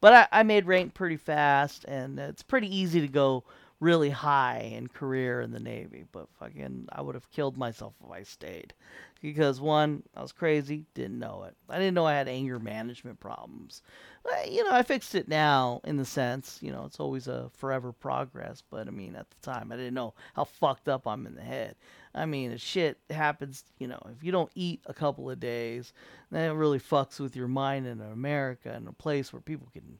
But 0.00 0.12
I, 0.12 0.40
I 0.40 0.42
made 0.42 0.66
rank 0.66 0.94
pretty 0.94 1.16
fast, 1.16 1.84
and 1.84 2.18
it's 2.18 2.42
pretty 2.42 2.74
easy 2.74 3.00
to 3.00 3.08
go 3.08 3.44
really 3.78 4.10
high 4.10 4.72
in 4.74 4.88
career 4.88 5.40
in 5.40 5.52
the 5.52 5.60
Navy. 5.60 6.04
But 6.12 6.28
fucking, 6.38 6.88
I 6.90 7.02
would 7.02 7.14
have 7.14 7.30
killed 7.30 7.56
myself 7.56 7.94
if 8.04 8.10
I 8.10 8.22
stayed. 8.22 8.74
Because 9.20 9.60
one, 9.60 10.02
I 10.16 10.22
was 10.22 10.32
crazy, 10.32 10.84
didn't 10.94 11.20
know 11.20 11.44
it. 11.46 11.54
I 11.68 11.78
didn't 11.78 11.94
know 11.94 12.06
I 12.06 12.14
had 12.14 12.26
anger 12.26 12.58
management 12.58 13.20
problems. 13.20 13.82
But, 14.24 14.50
you 14.50 14.64
know, 14.64 14.72
I 14.72 14.82
fixed 14.82 15.14
it 15.14 15.28
now 15.28 15.80
in 15.84 15.96
the 15.96 16.04
sense, 16.04 16.58
you 16.60 16.72
know, 16.72 16.84
it's 16.84 16.98
always 16.98 17.28
a 17.28 17.48
forever 17.56 17.92
progress. 17.92 18.64
But 18.68 18.88
I 18.88 18.90
mean, 18.90 19.14
at 19.14 19.30
the 19.30 19.52
time, 19.52 19.70
I 19.70 19.76
didn't 19.76 19.94
know 19.94 20.14
how 20.34 20.42
fucked 20.44 20.88
up 20.88 21.06
I'm 21.06 21.26
in 21.26 21.36
the 21.36 21.42
head. 21.42 21.76
I 22.14 22.26
mean, 22.26 22.56
shit 22.58 22.98
happens, 23.08 23.64
you 23.78 23.88
know, 23.88 24.00
if 24.14 24.22
you 24.22 24.32
don't 24.32 24.50
eat 24.54 24.80
a 24.86 24.92
couple 24.92 25.30
of 25.30 25.40
days, 25.40 25.92
then 26.30 26.50
it 26.50 26.54
really 26.54 26.78
fucks 26.78 27.18
with 27.18 27.34
your 27.34 27.48
mind 27.48 27.86
in 27.86 28.00
America 28.00 28.74
in 28.74 28.86
a 28.86 28.92
place 28.92 29.32
where 29.32 29.40
people 29.40 29.68
can, 29.72 29.98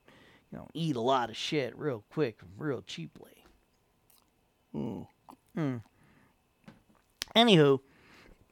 you 0.50 0.58
know, 0.58 0.68
eat 0.74 0.96
a 0.96 1.00
lot 1.00 1.30
of 1.30 1.36
shit 1.36 1.76
real 1.78 2.04
quick, 2.12 2.40
real 2.58 2.82
cheaply. 2.82 3.44
Hmm. 4.72 5.02
Hmm. 5.54 5.76
Anywho, 7.34 7.80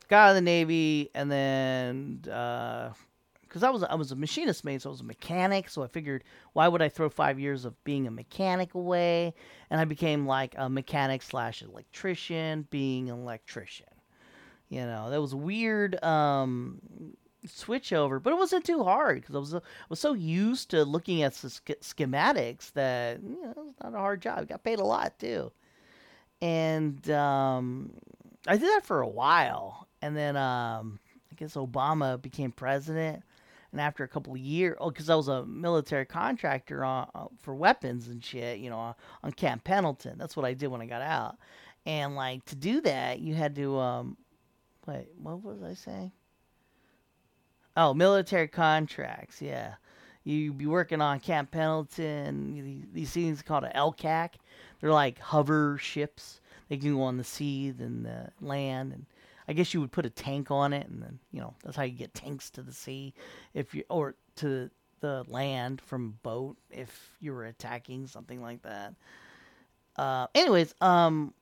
got 0.08 0.28
out 0.28 0.30
of 0.30 0.34
the 0.36 0.40
Navy 0.40 1.10
and 1.14 1.30
then 1.30 2.22
uh, 2.32 2.92
because 3.50 3.64
I 3.64 3.70
was 3.70 3.82
I 3.82 3.96
was 3.96 4.12
a 4.12 4.16
machinist 4.16 4.64
mate, 4.64 4.80
so 4.80 4.90
I 4.90 4.92
was 4.92 5.00
a 5.00 5.04
mechanic. 5.04 5.68
So 5.68 5.82
I 5.82 5.88
figured, 5.88 6.22
why 6.52 6.68
would 6.68 6.80
I 6.80 6.88
throw 6.88 7.10
five 7.10 7.40
years 7.40 7.64
of 7.64 7.82
being 7.82 8.06
a 8.06 8.10
mechanic 8.10 8.74
away? 8.74 9.34
And 9.70 9.80
I 9.80 9.84
became 9.84 10.24
like 10.24 10.54
a 10.56 10.70
mechanic 10.70 11.20
slash 11.22 11.60
electrician, 11.60 12.68
being 12.70 13.10
an 13.10 13.18
electrician. 13.18 13.88
You 14.68 14.82
know, 14.82 15.10
that 15.10 15.20
was 15.20 15.34
weird 15.34 16.02
um, 16.04 16.80
switch 17.44 17.92
over, 17.92 18.20
but 18.20 18.32
it 18.32 18.36
wasn't 18.36 18.64
too 18.64 18.84
hard 18.84 19.20
because 19.20 19.34
I 19.34 19.38
was 19.40 19.54
I 19.54 19.60
was 19.88 19.98
so 19.98 20.12
used 20.12 20.70
to 20.70 20.84
looking 20.84 21.22
at 21.22 21.32
schematics 21.32 22.72
that 22.74 23.20
you 23.20 23.42
know, 23.42 23.50
it 23.50 23.56
was 23.56 23.74
not 23.82 23.94
a 23.94 23.98
hard 23.98 24.22
job. 24.22 24.38
I 24.38 24.44
got 24.44 24.62
paid 24.62 24.78
a 24.78 24.84
lot 24.84 25.18
too, 25.18 25.50
and 26.40 27.10
um, 27.10 27.94
I 28.46 28.56
did 28.56 28.68
that 28.68 28.86
for 28.86 29.00
a 29.00 29.08
while, 29.08 29.88
and 30.00 30.16
then 30.16 30.36
um, 30.36 31.00
I 31.32 31.34
guess 31.34 31.54
Obama 31.54 32.22
became 32.22 32.52
president 32.52 33.24
and 33.72 33.80
after 33.80 34.02
a 34.02 34.08
couple 34.08 34.32
of 34.32 34.40
years, 34.40 34.76
oh, 34.80 34.90
because 34.90 35.08
I 35.08 35.14
was 35.14 35.28
a 35.28 35.44
military 35.46 36.04
contractor 36.04 36.84
on, 36.84 37.08
uh, 37.14 37.26
for 37.40 37.54
weapons 37.54 38.08
and 38.08 38.24
shit, 38.24 38.58
you 38.58 38.70
know, 38.70 38.96
on 39.22 39.32
Camp 39.32 39.64
Pendleton. 39.64 40.18
That's 40.18 40.36
what 40.36 40.44
I 40.44 40.54
did 40.54 40.68
when 40.68 40.80
I 40.80 40.86
got 40.86 41.02
out. 41.02 41.36
And 41.86 42.16
like 42.16 42.44
to 42.46 42.56
do 42.56 42.80
that, 42.82 43.20
you 43.20 43.34
had 43.34 43.54
to 43.56 43.78
um, 43.78 44.16
wait, 44.86 45.08
what 45.16 45.42
was 45.42 45.62
I 45.62 45.74
saying? 45.74 46.12
Oh, 47.76 47.94
military 47.94 48.48
contracts. 48.48 49.40
Yeah, 49.40 49.74
you'd 50.24 50.58
be 50.58 50.66
working 50.66 51.00
on 51.00 51.20
Camp 51.20 51.50
Pendleton. 51.50 52.88
These 52.92 53.10
things 53.10 53.42
called 53.42 53.64
an 53.64 53.72
LCAC. 53.74 54.30
They're 54.80 54.92
like 54.92 55.18
hover 55.18 55.78
ships. 55.78 56.40
They 56.68 56.76
can 56.76 56.94
go 56.94 57.02
on 57.02 57.16
the 57.16 57.24
sea 57.24 57.74
and 57.78 58.04
the 58.04 58.30
land 58.40 58.92
and 58.92 59.06
I 59.48 59.52
guess 59.52 59.74
you 59.74 59.80
would 59.80 59.92
put 59.92 60.06
a 60.06 60.10
tank 60.10 60.50
on 60.50 60.72
it, 60.72 60.88
and 60.88 61.02
then 61.02 61.18
you 61.32 61.40
know 61.40 61.54
that's 61.64 61.76
how 61.76 61.82
you 61.82 61.96
get 61.96 62.14
tanks 62.14 62.50
to 62.50 62.62
the 62.62 62.72
sea, 62.72 63.14
if 63.54 63.74
you 63.74 63.84
or 63.88 64.14
to 64.36 64.70
the 65.00 65.24
land 65.28 65.80
from 65.80 66.18
boat 66.22 66.56
if 66.70 67.16
you 67.20 67.32
were 67.32 67.46
attacking 67.46 68.06
something 68.06 68.40
like 68.42 68.62
that. 68.62 68.94
Uh, 69.96 70.26
anyways, 70.34 70.74
um, 70.80 71.34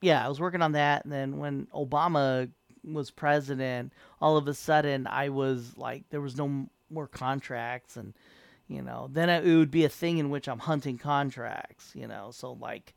yeah, 0.00 0.24
I 0.24 0.28
was 0.28 0.40
working 0.40 0.62
on 0.62 0.72
that, 0.72 1.04
and 1.04 1.12
then 1.12 1.38
when 1.38 1.66
Obama 1.74 2.50
was 2.84 3.10
president, 3.10 3.92
all 4.20 4.36
of 4.36 4.48
a 4.48 4.54
sudden 4.54 5.06
I 5.06 5.28
was 5.28 5.76
like, 5.76 6.04
there 6.10 6.20
was 6.20 6.36
no 6.36 6.68
more 6.90 7.06
contracts, 7.06 7.96
and 7.96 8.14
you 8.68 8.82
know, 8.82 9.08
then 9.12 9.28
it 9.28 9.44
would 9.44 9.70
be 9.70 9.84
a 9.84 9.88
thing 9.88 10.18
in 10.18 10.30
which 10.30 10.48
I'm 10.48 10.60
hunting 10.60 10.96
contracts, 10.96 11.92
you 11.94 12.06
know, 12.06 12.30
so 12.32 12.52
like 12.52 12.94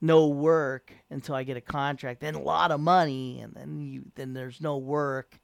no 0.00 0.28
work 0.28 0.92
until 1.10 1.34
I 1.34 1.42
get 1.42 1.56
a 1.56 1.60
contract, 1.60 2.20
then 2.20 2.34
a 2.34 2.42
lot 2.42 2.70
of 2.70 2.80
money, 2.80 3.40
and 3.40 3.54
then 3.54 3.80
you 3.80 4.04
then 4.14 4.32
there's 4.32 4.60
no 4.60 4.78
work, 4.78 5.38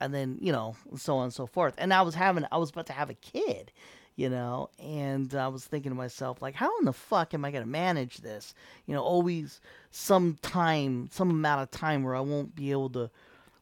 and 0.00 0.14
then 0.14 0.38
you 0.40 0.52
know 0.52 0.76
so 0.96 1.18
on 1.18 1.24
and 1.24 1.34
so 1.34 1.46
forth. 1.46 1.74
And 1.78 1.92
I 1.92 2.02
was 2.02 2.14
having 2.14 2.46
I 2.50 2.58
was 2.58 2.70
about 2.70 2.86
to 2.86 2.92
have 2.92 3.10
a 3.10 3.14
kid, 3.14 3.72
you 4.16 4.28
know, 4.28 4.70
and 4.78 5.34
I 5.34 5.48
was 5.48 5.64
thinking 5.64 5.90
to 5.90 5.96
myself 5.96 6.40
like, 6.40 6.54
how 6.54 6.78
in 6.78 6.84
the 6.86 6.92
fuck 6.92 7.34
am 7.34 7.44
I 7.44 7.50
gonna 7.50 7.66
manage 7.66 8.18
this? 8.18 8.54
You 8.86 8.94
know, 8.94 9.02
always 9.02 9.60
some 9.90 10.38
time, 10.42 11.08
some 11.12 11.30
amount 11.30 11.62
of 11.62 11.70
time 11.70 12.02
where 12.02 12.16
I 12.16 12.20
won't 12.20 12.54
be 12.54 12.70
able 12.70 12.90
to 12.90 13.10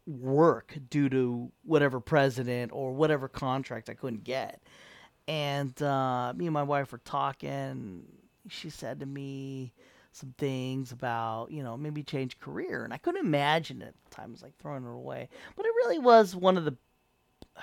work 0.07 0.74
due 0.89 1.09
to 1.11 1.51
whatever 1.64 2.01
president 2.01 2.72
or 2.72 2.93
whatever 2.93 3.28
contract 3.28 3.91
I 3.91 3.95
couldn't 3.95 4.24
get. 4.24 4.62
And 5.26 5.80
uh, 5.82 6.32
me 6.34 6.47
and 6.47 6.55
my 6.55 6.62
wife 6.62 6.93
were 6.93 6.99
talking. 7.05 8.05
She 8.49 8.70
said 8.70 9.01
to 9.01 9.07
me, 9.07 9.74
some 10.13 10.35
things 10.39 10.93
about, 10.93 11.51
you 11.51 11.63
know, 11.63 11.77
maybe 11.77 12.03
change 12.03 12.39
career. 12.41 12.85
And 12.85 12.93
I 12.93 12.97
couldn't 12.97 13.25
imagine 13.25 13.83
it 13.83 13.89
at 13.89 13.95
the 14.11 14.17
time. 14.17 14.33
Was 14.33 14.43
like 14.43 14.57
throwing 14.59 14.85
it 14.85 14.91
away. 14.91 15.29
But 15.57 15.67
it 15.67 15.73
really 15.77 15.99
was 15.99 16.35
one 16.35 16.57
of 16.57 16.65
the, 16.65 16.77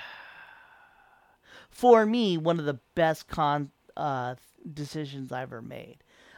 for 1.70 2.06
me, 2.06 2.38
one 2.38 2.60
of 2.60 2.66
the 2.66 2.80
best 2.96 3.28
con 3.28 3.72
uh, 3.98 4.36
decisions 4.74 5.32
I 5.32 5.42
ever 5.42 5.62
made. 5.62 5.98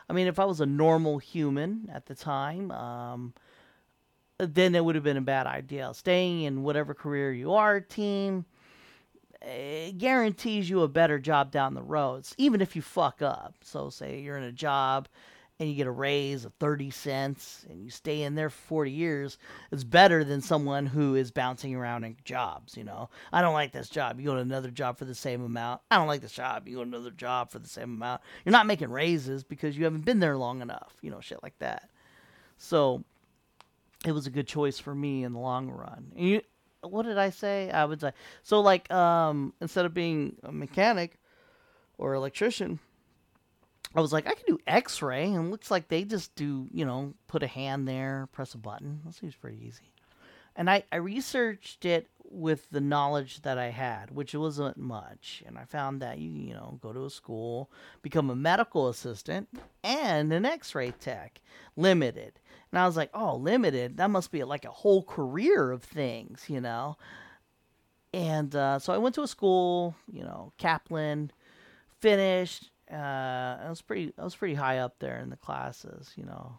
I 0.10 0.14
mean, 0.14 0.28
if 0.28 0.40
I 0.40 0.46
was 0.46 0.62
a 0.62 0.66
normal 0.66 1.18
human 1.18 1.90
at 1.94 2.06
the 2.06 2.16
time, 2.16 2.72
um, 2.72 3.34
then 4.38 4.74
it 4.74 4.84
would 4.84 4.96
have 4.96 5.04
been 5.04 5.18
a 5.18 5.22
bad 5.22 5.48
idea. 5.48 5.92
Staying 5.94 6.44
in 6.44 6.64
whatever 6.64 6.94
career 6.94 7.34
you 7.34 7.54
are, 7.54 7.82
team, 7.82 8.46
it 9.42 9.98
guarantees 9.98 10.70
you 10.70 10.82
a 10.82 10.88
better 10.88 11.20
job 11.20 11.52
down 11.52 11.74
the 11.74 11.82
road, 11.82 12.26
even 12.38 12.62
if 12.62 12.76
you 12.76 12.82
fuck 12.82 13.22
up. 13.22 13.56
So, 13.64 13.90
say 13.90 14.22
you're 14.22 14.38
in 14.38 14.44
a 14.44 14.52
job 14.52 15.10
and 15.60 15.68
you 15.68 15.76
get 15.76 15.88
a 15.88 15.92
raise 15.92 16.46
of 16.46 16.54
30 16.60 16.92
cents 16.92 17.66
and 17.70 17.84
you 17.84 17.90
stay 17.90 18.22
in 18.22 18.36
there 18.36 18.50
for 18.50 18.68
40 18.68 18.92
years, 18.92 19.38
it's 19.72 19.84
better 19.84 20.24
than 20.24 20.42
someone 20.42 20.86
who 20.86 21.16
is 21.16 21.32
bouncing 21.32 21.74
around 21.74 22.04
in 22.04 22.16
jobs, 22.24 22.78
you 22.78 22.84
know. 22.84 23.10
I 23.34 23.42
don't 23.42 23.54
like 23.54 23.72
this 23.72 23.90
job. 23.90 24.20
You 24.20 24.28
go 24.28 24.36
to 24.36 24.42
another 24.42 24.70
job 24.70 24.98
for 24.98 25.06
the 25.06 25.16
same 25.16 25.44
amount. 25.44 25.82
I 25.90 25.98
don't 25.98 26.08
like 26.08 26.22
this 26.22 26.32
job. 26.32 26.68
You 26.68 26.76
go 26.76 26.84
to 26.84 26.88
another 26.88 27.12
job 27.12 27.50
for 27.50 27.58
the 27.58 27.68
same 27.68 27.96
amount. 27.96 28.22
You're 28.46 28.52
not 28.52 28.68
making 28.68 28.92
raises 28.92 29.44
because 29.44 29.78
you 29.78 29.84
haven't 29.86 30.06
been 30.06 30.20
there 30.20 30.38
long 30.38 30.62
enough, 30.62 30.94
you 31.02 31.10
know, 31.10 31.22
shit 31.22 31.42
like 31.42 31.58
that. 31.60 31.90
So 32.58 33.04
it 34.06 34.12
was 34.12 34.28
a 34.28 34.32
good 34.32 34.48
choice 34.48 34.78
for 34.78 34.94
me 34.94 35.24
in 35.24 35.34
the 35.34 35.40
long 35.40 35.70
run. 35.70 36.12
And 36.16 36.28
you, 36.28 36.42
what 36.82 37.04
did 37.04 37.18
I 37.18 37.32
say? 37.32 37.72
I 37.72 37.86
would 37.86 38.00
say 38.00 38.12
so 38.44 38.62
like 38.62 38.92
um 38.92 39.54
instead 39.60 39.86
of 39.86 39.94
being 39.94 40.38
a 40.44 40.52
mechanic 40.52 41.18
or 41.98 42.14
electrician, 42.14 42.80
I 43.96 44.02
was 44.02 44.14
like, 44.14 44.28
I 44.28 44.34
can 44.34 44.46
do 44.46 44.60
X-ray, 44.68 45.26
and 45.26 45.48
it 45.48 45.50
looks 45.50 45.72
like 45.72 45.88
they 45.88 46.04
just 46.04 46.36
do, 46.36 46.68
you 46.72 46.86
know, 46.86 47.14
put 47.28 47.44
a 47.44 47.48
hand 47.48 47.88
there, 47.88 48.28
press 48.32 48.54
a 48.54 48.58
button. 48.58 49.02
That 49.06 49.16
seems 49.16 49.36
pretty 49.36 49.66
easy. 49.66 49.92
And 50.56 50.70
I, 50.70 50.84
I 50.92 50.98
researched 50.98 51.86
it 51.86 52.08
with 52.30 52.70
the 52.72 52.82
knowledge 52.82 53.42
that 53.44 53.58
I 53.58 53.70
had, 53.70 54.12
which 54.12 54.34
wasn't 54.36 54.78
much. 54.78 55.44
And 55.46 55.58
I 55.58 55.64
found 55.64 56.02
that 56.02 56.18
you, 56.18 56.32
you 56.32 56.54
know, 56.54 56.80
go 56.82 56.92
to 56.92 57.06
a 57.06 57.10
school, 57.10 57.72
become 58.02 58.30
a 58.30 58.36
medical 58.36 58.90
assistant, 58.90 59.48
and 59.84 60.34
an 60.34 60.46
X-ray 60.46 60.92
tech, 61.00 61.40
limited. 61.76 62.40
And 62.72 62.80
I 62.80 62.86
was 62.86 62.98
like, 62.98 63.12
oh, 63.14 63.38
limited. 63.38 63.98
That 63.98 64.10
must 64.10 64.32
be 64.32 64.44
like 64.44 64.66
a 64.66 64.72
whole 64.72 65.04
career 65.04 65.72
of 65.72 65.84
things, 65.84 66.46
you 66.48 66.60
know. 66.60 66.98
And 68.14 68.54
uh, 68.56 68.80
so 68.80 68.94
I 68.94 68.98
went 68.98 69.16
to 69.16 69.22
a 69.22 69.28
school, 69.28 69.96
you 70.12 70.24
know, 70.24 70.52
Kaplan, 70.58 71.32
finished 72.02 72.72
uh, 72.92 73.58
I 73.66 73.70
was 73.70 73.82
pretty 73.82 74.14
I 74.18 74.24
was 74.24 74.36
pretty 74.36 74.56
high 74.56 74.80
up 74.80 75.00
there 75.00 75.20
in 75.20 75.30
the 75.30 75.38
classes, 75.38 76.12
you 76.16 76.26
know. 76.26 76.58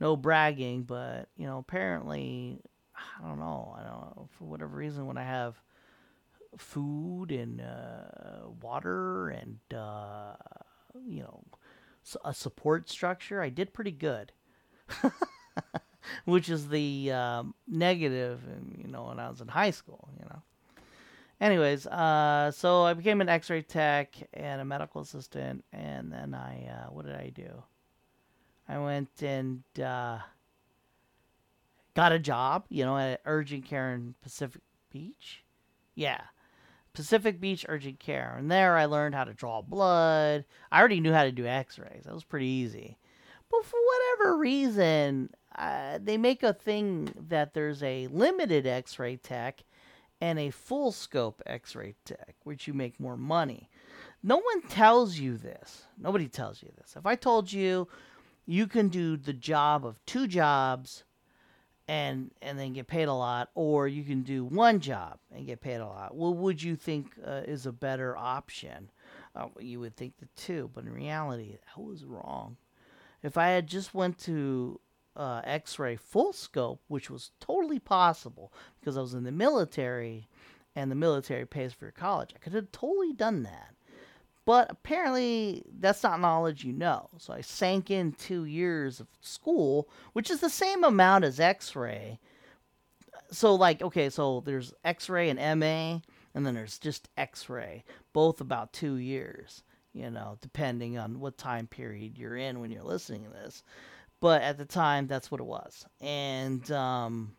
No 0.00 0.16
bragging, 0.16 0.82
but 0.82 1.28
you 1.36 1.46
know, 1.46 1.58
apparently 1.58 2.60
I 2.96 3.26
don't 3.26 3.38
know, 3.38 3.74
I 3.78 3.82
don't 3.82 4.16
know, 4.16 4.28
for 4.38 4.44
whatever 4.44 4.76
reason 4.76 5.06
when 5.06 5.18
I 5.18 5.24
have 5.24 5.60
food 6.56 7.32
and 7.32 7.60
uh, 7.60 8.48
water 8.60 9.28
and 9.28 9.58
uh, 9.76 10.34
you 11.06 11.22
know 11.22 11.42
a 12.24 12.34
support 12.34 12.90
structure, 12.90 13.40
I 13.40 13.48
did 13.48 13.72
pretty 13.72 13.92
good. 13.92 14.32
Which 16.26 16.50
is 16.50 16.68
the 16.68 17.12
um, 17.12 17.54
negative, 17.66 18.42
you 18.76 18.88
know, 18.88 19.04
when 19.04 19.18
I 19.18 19.30
was 19.30 19.40
in 19.40 19.48
high 19.48 19.70
school, 19.70 20.10
you 20.18 20.26
know. 20.26 20.42
Anyways, 21.40 21.86
uh, 21.86 22.50
so 22.52 22.82
I 22.82 22.94
became 22.94 23.20
an 23.20 23.28
X-ray 23.28 23.62
tech 23.62 24.14
and 24.32 24.60
a 24.60 24.64
medical 24.64 25.00
assistant, 25.00 25.64
and 25.72 26.12
then 26.12 26.34
I, 26.34 26.66
uh, 26.68 26.90
what 26.90 27.06
did 27.06 27.16
I 27.16 27.30
do? 27.30 27.62
I 28.68 28.78
went 28.78 29.10
and 29.20 29.62
uh, 29.78 30.18
got 31.94 32.12
a 32.12 32.18
job, 32.18 32.64
you 32.70 32.84
know, 32.84 32.96
at 32.96 33.20
urgent 33.26 33.66
care 33.66 33.92
in 33.92 34.14
Pacific 34.22 34.62
Beach. 34.90 35.44
Yeah, 35.94 36.20
Pacific 36.94 37.40
Beach 37.40 37.66
Urgent 37.68 37.98
Care, 37.98 38.36
and 38.38 38.50
there 38.50 38.76
I 38.76 38.86
learned 38.86 39.14
how 39.14 39.24
to 39.24 39.34
draw 39.34 39.60
blood. 39.60 40.44
I 40.70 40.78
already 40.78 41.00
knew 41.00 41.12
how 41.12 41.24
to 41.24 41.32
do 41.32 41.46
X-rays. 41.46 42.04
That 42.04 42.14
was 42.14 42.24
pretty 42.24 42.46
easy. 42.46 42.96
But 43.50 43.64
for 43.64 43.78
whatever 43.84 44.38
reason, 44.38 45.30
uh, 45.56 45.98
they 46.02 46.16
make 46.16 46.42
a 46.42 46.54
thing 46.54 47.12
that 47.28 47.52
there's 47.52 47.82
a 47.82 48.06
limited 48.06 48.66
X-ray 48.66 49.16
tech 49.16 49.62
and 50.24 50.38
a 50.38 50.48
full 50.48 50.90
scope 50.90 51.42
x 51.44 51.76
ray 51.76 51.94
tech, 52.06 52.34
which 52.44 52.66
you 52.66 52.72
make 52.72 52.98
more 52.98 53.16
money. 53.16 53.68
No 54.22 54.36
one 54.38 54.62
tells 54.70 55.18
you 55.18 55.36
this. 55.36 55.82
Nobody 55.98 56.28
tells 56.28 56.62
you 56.62 56.70
this. 56.78 56.94
If 56.96 57.04
I 57.04 57.14
told 57.14 57.52
you 57.52 57.88
you 58.46 58.66
can 58.66 58.88
do 58.88 59.18
the 59.18 59.34
job 59.34 59.84
of 59.84 60.02
two 60.06 60.26
jobs 60.26 61.04
and 61.88 62.30
and 62.40 62.58
then 62.58 62.72
get 62.72 62.86
paid 62.86 63.08
a 63.08 63.12
lot 63.12 63.50
or 63.54 63.86
you 63.86 64.02
can 64.02 64.22
do 64.22 64.46
one 64.46 64.80
job 64.80 65.18
and 65.30 65.46
get 65.46 65.60
paid 65.60 65.76
a 65.76 65.86
lot 65.86 66.14
what 66.14 66.36
would 66.36 66.62
you 66.62 66.74
think 66.74 67.12
uh, 67.26 67.42
is 67.44 67.66
a 67.66 67.72
better 67.72 68.16
option 68.16 68.90
uh, 69.36 69.48
you 69.60 69.78
would 69.78 69.94
think 69.94 70.14
the 70.16 70.28
two 70.34 70.70
but 70.72 70.84
in 70.84 70.92
reality 70.94 71.50
that 71.50 71.82
was 71.82 72.06
wrong 72.06 72.56
if 73.22 73.36
i 73.36 73.48
had 73.48 73.66
just 73.66 73.92
went 73.92 74.16
to 74.16 74.80
uh, 75.16 75.40
X-ray 75.44 75.96
full 75.96 76.32
scope, 76.32 76.82
which 76.88 77.10
was 77.10 77.30
totally 77.40 77.78
possible 77.78 78.52
because 78.80 78.96
I 78.96 79.00
was 79.00 79.14
in 79.14 79.24
the 79.24 79.32
military, 79.32 80.28
and 80.74 80.90
the 80.90 80.96
military 80.96 81.46
pays 81.46 81.72
for 81.72 81.86
your 81.86 81.92
college. 81.92 82.32
I 82.34 82.38
could 82.38 82.54
have 82.54 82.72
totally 82.72 83.12
done 83.12 83.44
that, 83.44 83.74
but 84.44 84.70
apparently 84.70 85.62
that's 85.78 86.02
not 86.02 86.20
knowledge 86.20 86.64
you 86.64 86.72
know. 86.72 87.10
So 87.18 87.32
I 87.32 87.40
sank 87.40 87.90
in 87.90 88.12
two 88.12 88.44
years 88.44 89.00
of 89.00 89.06
school, 89.20 89.88
which 90.12 90.30
is 90.30 90.40
the 90.40 90.50
same 90.50 90.84
amount 90.84 91.24
as 91.24 91.40
X-ray. 91.40 92.18
So 93.30 93.54
like, 93.54 93.82
okay, 93.82 94.10
so 94.10 94.42
there's 94.44 94.74
X-ray 94.84 95.30
and 95.30 95.60
MA, 95.60 96.00
and 96.34 96.44
then 96.44 96.54
there's 96.54 96.78
just 96.78 97.08
X-ray, 97.16 97.84
both 98.12 98.40
about 98.40 98.72
two 98.72 98.96
years. 98.96 99.62
You 99.92 100.10
know, 100.10 100.36
depending 100.40 100.98
on 100.98 101.20
what 101.20 101.38
time 101.38 101.68
period 101.68 102.18
you're 102.18 102.36
in 102.36 102.58
when 102.58 102.72
you're 102.72 102.82
listening 102.82 103.22
to 103.22 103.30
this. 103.30 103.62
But 104.20 104.42
at 104.42 104.58
the 104.58 104.64
time, 104.64 105.06
that's 105.06 105.30
what 105.30 105.40
it 105.40 105.46
was. 105.46 105.86
And 106.00 106.70
um, 106.70 107.36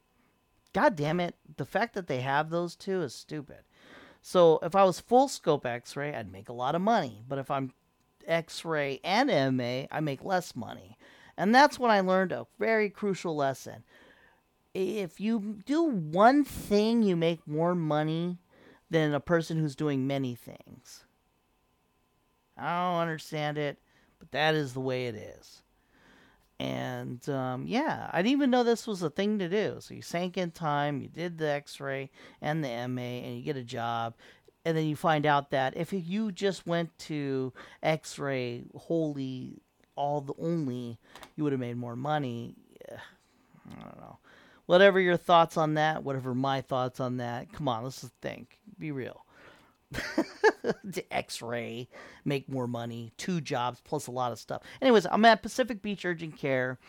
God 0.74 0.96
damn 0.96 1.20
it, 1.20 1.36
the 1.58 1.66
fact 1.66 1.96
that 1.96 2.08
they 2.08 2.22
have 2.22 2.50
those 2.50 2.76
two 2.76 3.02
is 3.02 3.16
stupid. 3.16 3.60
So 4.22 4.60
if 4.62 4.76
I 4.76 4.84
was 4.84 5.00
full 5.00 5.28
scope 5.28 5.66
X 5.66 5.96
ray, 5.96 6.14
I'd 6.14 6.32
make 6.32 6.50
a 6.50 6.54
lot 6.54 6.76
of 6.76 6.82
money. 6.82 7.24
But 7.28 7.40
if 7.40 7.50
I'm 7.50 7.74
X 8.28 8.66
ray 8.66 9.00
and 9.04 9.30
MA, 9.56 9.86
I 9.92 10.00
make 10.02 10.24
less 10.24 10.56
money. 10.56 10.98
And 11.38 11.54
that's 11.54 11.78
when 11.78 11.92
I 11.92 12.00
learned 12.00 12.32
a 12.32 12.48
very 12.60 12.90
crucial 12.90 13.36
lesson. 13.36 13.84
If 14.74 15.20
you 15.20 15.62
do 15.66 15.84
one 15.84 16.44
thing, 16.44 17.04
you 17.04 17.16
make 17.16 17.48
more 17.48 17.76
money 17.76 18.40
than 18.90 19.14
a 19.14 19.20
person 19.20 19.58
who's 19.58 19.76
doing 19.76 20.08
many 20.08 20.36
things. 20.36 21.06
I 22.58 22.92
don't 22.92 23.02
understand 23.02 23.58
it, 23.58 23.78
but 24.20 24.32
that 24.32 24.56
is 24.56 24.74
the 24.74 24.80
way 24.80 25.08
it 25.08 25.16
is. 25.16 25.62
And 26.60 27.28
um, 27.28 27.66
yeah, 27.68 28.10
I 28.14 28.22
didn't 28.22 28.32
even 28.32 28.50
know 28.50 28.64
this 28.64 28.88
was 28.88 29.04
a 29.04 29.10
thing 29.10 29.40
to 29.40 29.50
do. 29.50 29.78
So 29.80 29.94
you 29.94 30.02
sank 30.02 30.38
in 30.38 30.52
time, 30.52 31.02
you 31.02 31.10
did 31.10 31.38
the 31.38 31.50
x 31.50 31.80
ray 31.80 32.10
and 32.42 32.64
the 32.64 32.70
MA, 32.88 33.02
and 33.02 33.38
you 33.38 33.44
get 33.44 33.58
a 33.58 33.64
job. 33.64 34.16
And 34.64 34.76
then 34.76 34.86
you 34.86 34.96
find 34.96 35.26
out 35.26 35.52
that 35.52 35.78
if 35.78 35.94
you 35.94 36.32
just 36.32 36.66
went 36.66 36.98
to 37.00 37.54
x 37.84 38.18
ray 38.18 38.64
wholly, 38.76 39.62
all 39.96 40.22
the 40.22 40.34
only, 40.40 40.98
you 41.36 41.44
would 41.44 41.54
have 41.54 41.60
made 41.60 41.78
more 41.78 41.96
money. 41.96 42.56
Yeah, 42.90 43.00
I 43.70 43.84
don't 43.84 44.00
know. 44.00 44.18
Whatever 44.66 45.00
your 45.00 45.18
thoughts 45.18 45.58
on 45.58 45.76
that, 45.76 46.04
whatever 46.04 46.34
my 46.34 46.62
thoughts 46.62 47.00
on 47.00 47.18
that, 47.18 47.52
come 47.54 47.68
on, 47.68 47.84
let's 47.84 48.02
just 48.02 48.14
think. 48.22 48.60
Be 48.80 48.92
real. 48.92 49.25
X-ray, 51.12 51.88
make 52.24 52.50
more 52.50 52.68
money, 52.68 53.12
two 53.18 53.42
jobs 53.42 53.82
plus 53.84 54.08
a 54.08 54.12
lot 54.12 54.32
of 54.32 54.40
stuff. 54.40 54.62
Anyways, 54.82 55.06
I'm 55.10 55.26
at 55.26 55.42
Pacific 55.42 55.82
Beach 55.82 56.06
Urgent 56.06 56.38
Care, 56.38 56.80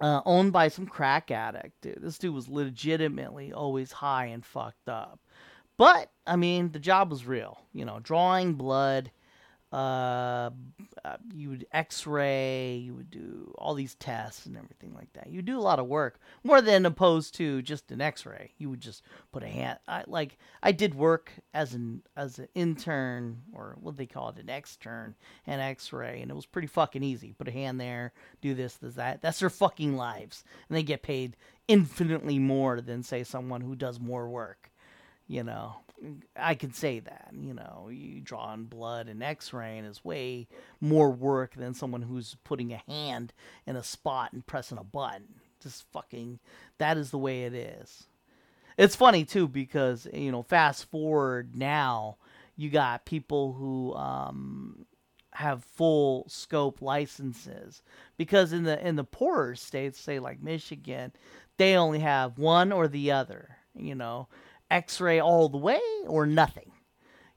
uh, 0.00 0.20
owned 0.24 0.52
by 0.52 0.68
some 0.68 0.86
crack 0.86 1.30
addict. 1.30 1.80
Dude, 1.80 1.98
this 2.00 2.18
dude 2.18 2.34
was 2.34 2.48
legitimately 2.48 3.52
always 3.52 3.92
high 3.92 4.26
and 4.26 4.44
fucked 4.44 4.88
up. 4.88 5.20
But 5.76 6.12
I 6.26 6.36
mean, 6.36 6.72
the 6.72 6.78
job 6.78 7.10
was 7.10 7.26
real. 7.26 7.58
You 7.72 7.84
know, 7.84 8.00
drawing 8.02 8.54
blood, 8.54 9.10
uh, 9.72 10.50
uh, 11.04 11.16
you 11.32 11.48
would 11.48 11.66
x-ray 11.72 12.76
you 12.76 12.92
would 12.92 13.10
do 13.10 13.54
all 13.56 13.74
these 13.74 13.94
tests 13.94 14.46
and 14.46 14.56
everything 14.56 14.92
like 14.94 15.12
that. 15.12 15.30
You 15.30 15.42
do 15.42 15.58
a 15.58 15.60
lot 15.60 15.78
of 15.78 15.86
work 15.86 16.18
more 16.42 16.60
than 16.60 16.86
opposed 16.86 17.34
to 17.36 17.62
just 17.62 17.92
an 17.92 18.00
x-ray. 18.00 18.52
You 18.58 18.70
would 18.70 18.80
just 18.80 19.04
put 19.32 19.44
a 19.44 19.48
hand 19.48 19.78
I, 19.86 20.04
like 20.06 20.38
i 20.62 20.72
did 20.72 20.94
work 20.94 21.32
as 21.54 21.74
an 21.74 22.02
as 22.16 22.38
an 22.38 22.48
intern 22.54 23.42
or 23.52 23.76
what 23.80 23.96
they 23.96 24.06
call 24.06 24.30
it 24.30 24.38
an 24.38 24.50
extern 24.50 25.14
and 25.46 25.60
x-ray 25.60 26.20
and 26.20 26.30
it 26.30 26.34
was 26.34 26.46
pretty 26.46 26.68
fucking 26.68 27.02
easy. 27.02 27.32
Put 27.32 27.48
a 27.48 27.52
hand 27.52 27.80
there 27.80 28.12
do 28.40 28.54
this 28.54 28.74
this 28.74 28.94
that. 28.94 29.22
That's 29.22 29.40
their 29.40 29.50
fucking 29.50 29.96
lives. 29.96 30.44
And 30.68 30.76
they 30.76 30.82
get 30.82 31.02
paid 31.02 31.36
infinitely 31.68 32.38
more 32.38 32.80
than 32.80 33.04
say 33.04 33.22
someone 33.22 33.60
who 33.60 33.76
does 33.76 34.00
more 34.00 34.28
work 34.28 34.69
You 35.30 35.44
know, 35.44 35.76
I 36.34 36.56
can 36.56 36.72
say 36.72 36.98
that. 36.98 37.28
You 37.32 37.54
know, 37.54 37.88
you 37.88 38.20
drawing 38.20 38.64
blood 38.64 39.08
and 39.08 39.22
X-raying 39.22 39.84
is 39.84 40.04
way 40.04 40.48
more 40.80 41.12
work 41.12 41.54
than 41.54 41.72
someone 41.72 42.02
who's 42.02 42.36
putting 42.42 42.72
a 42.72 42.82
hand 42.88 43.32
in 43.64 43.76
a 43.76 43.84
spot 43.84 44.32
and 44.32 44.44
pressing 44.44 44.76
a 44.76 44.82
button. 44.82 45.36
Just 45.62 45.84
fucking, 45.92 46.40
that 46.78 46.96
is 46.96 47.12
the 47.12 47.18
way 47.18 47.44
it 47.44 47.54
is. 47.54 48.08
It's 48.76 48.96
funny 48.96 49.24
too 49.24 49.46
because 49.46 50.08
you 50.12 50.32
know, 50.32 50.42
fast 50.42 50.90
forward 50.90 51.54
now, 51.54 52.16
you 52.56 52.68
got 52.68 53.04
people 53.04 53.52
who 53.52 53.94
um, 53.94 54.84
have 55.34 55.62
full 55.62 56.24
scope 56.28 56.82
licenses 56.82 57.82
because 58.16 58.52
in 58.52 58.64
the 58.64 58.84
in 58.84 58.96
the 58.96 59.04
poorer 59.04 59.54
states, 59.54 60.00
say 60.00 60.18
like 60.18 60.42
Michigan, 60.42 61.12
they 61.56 61.76
only 61.76 62.00
have 62.00 62.36
one 62.36 62.72
or 62.72 62.88
the 62.88 63.12
other. 63.12 63.58
You 63.76 63.94
know, 63.94 64.26
X-ray 64.70 65.20
all 65.20 65.48
the 65.48 65.58
way 65.58 65.80
or 66.06 66.26
nothing. 66.26 66.72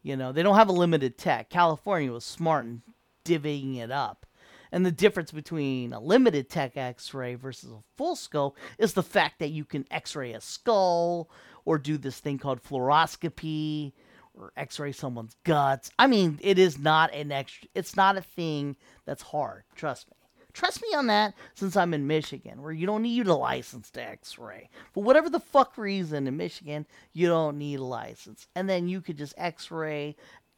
You 0.02 0.18
know, 0.18 0.32
they 0.32 0.44
don't 0.44 0.56
have 0.56 0.70
a 0.70 0.74
limited 0.74 1.18
tech. 1.18 1.50
California 1.50 2.12
was 2.12 2.26
smart 2.26 2.66
in 2.66 2.82
divvying 3.26 3.78
it 3.78 3.92
up. 3.92 4.26
And 4.72 4.86
the 4.86 4.92
difference 4.92 5.32
between 5.32 5.94
a 5.94 6.00
limited 6.00 6.50
tech 6.50 6.76
x-ray 6.76 7.36
versus 7.36 7.70
a 7.70 7.84
full 7.96 8.16
scope 8.16 8.58
is 8.80 8.94
the 8.94 9.04
fact 9.04 9.38
that 9.40 9.52
you 9.52 9.66
can 9.66 9.86
x-ray 9.92 10.34
a 10.34 10.42
skull 10.42 11.30
or 11.64 11.78
do 11.78 11.96
this 11.96 12.20
thing 12.20 12.40
called 12.40 12.64
fluoroscopy 12.64 13.94
or 14.34 14.52
x-ray 14.58 14.92
someone's 14.92 15.36
guts. 15.44 15.92
I 16.00 16.08
mean, 16.08 16.40
it 16.42 16.58
is 16.58 16.80
not 16.80 17.14
an 17.14 17.32
extra 17.32 17.70
it's 17.76 17.96
not 17.96 18.18
a 18.18 18.22
thing 18.22 18.76
that's 19.06 19.22
hard, 19.22 19.64
trust 19.76 20.10
me. 20.10 20.18
Trust 20.54 20.84
me 20.84 20.90
on 20.96 21.08
that 21.08 21.34
since 21.56 21.76
I'm 21.76 21.94
in 21.94 22.06
Michigan, 22.06 22.62
where 22.62 22.72
you 22.72 22.86
don't 22.86 23.02
need 23.02 23.28
a 23.28 23.34
license 23.34 23.90
to 23.92 24.02
x 24.04 24.38
ray. 24.38 24.70
For 24.94 25.04
whatever 25.04 25.30
the 25.30 25.40
fuck 25.40 25.78
reason 25.78 26.28
in 26.28 26.38
Michigan, 26.38 26.86
you 27.12 27.28
don't 27.28 27.58
need 27.58 27.80
a 27.80 27.84
license. 27.84 28.48
And 28.56 28.70
then 28.70 28.88
you 28.88 29.02
could 29.02 29.18
just 29.18 29.34
x 29.36 29.72
ray 29.72 30.16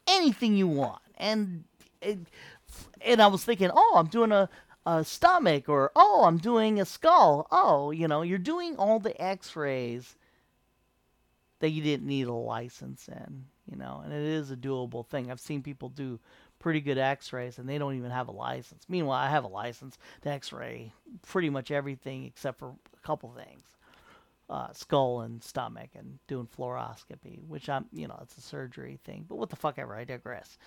anything 0.08 0.56
you 0.56 0.68
want. 0.68 1.02
And 1.18 1.64
and 3.02 3.22
I 3.22 3.28
was 3.28 3.46
thinking, 3.46 3.72
oh, 3.74 3.94
I'm 3.96 4.08
doing 4.08 4.32
a, 4.32 4.50
a 4.86 5.04
stomach, 5.06 5.70
or 5.70 5.92
oh, 5.96 6.26
I'm 6.26 6.38
doing 6.38 6.80
a 6.80 6.86
skull. 6.86 7.48
Oh, 7.50 7.92
you 7.92 8.08
know, 8.08 8.22
you're 8.22 8.38
doing 8.38 8.76
all 8.76 9.00
the 9.00 9.20
x 9.22 9.56
rays 9.56 10.16
that 11.60 11.70
you 11.70 11.82
didn't 11.82 12.06
need 12.06 12.28
a 12.28 12.34
license 12.34 13.08
in, 13.08 13.46
you 13.66 13.78
know, 13.78 14.02
and 14.04 14.14
it 14.14 14.22
is 14.22 14.52
a 14.52 14.58
doable 14.58 15.08
thing. 15.08 15.32
I've 15.32 15.40
seen 15.40 15.64
people 15.64 15.88
do 15.88 16.20
pretty 16.66 16.82
good 16.82 16.98
x-rays 16.98 17.60
and 17.60 17.70
they 17.70 17.78
don't 17.78 17.94
even 17.94 18.10
have 18.10 18.28
a 18.28 18.32
license. 18.32 18.86
Meanwhile, 18.90 19.20
I 19.20 19.30
have 19.30 19.44
a 19.44 19.48
license 19.48 20.00
to 20.24 20.30
x-ray 20.32 20.92
pretty 21.22 21.52
much 21.52 21.70
everything 21.70 22.26
except 22.26 22.58
for 22.58 22.70
a 22.70 23.06
couple 23.06 23.30
things. 23.30 23.62
Uh, 24.50 24.74
skull 24.74 25.22
and 25.22 25.44
stomach 25.44 25.92
and 25.94 26.18
doing 26.26 26.48
fluoroscopy, 26.58 27.48
which 27.48 27.70
I'm, 27.70 27.86
you 27.94 28.08
know, 28.08 28.18
it's 28.24 28.36
a 28.40 28.42
surgery 28.42 28.98
thing. 29.04 29.26
But 29.30 29.36
what 29.36 29.52
the 29.52 29.56
fuck 29.56 29.78
ever, 29.78 29.96
I 29.96 30.06
digress. 30.06 30.58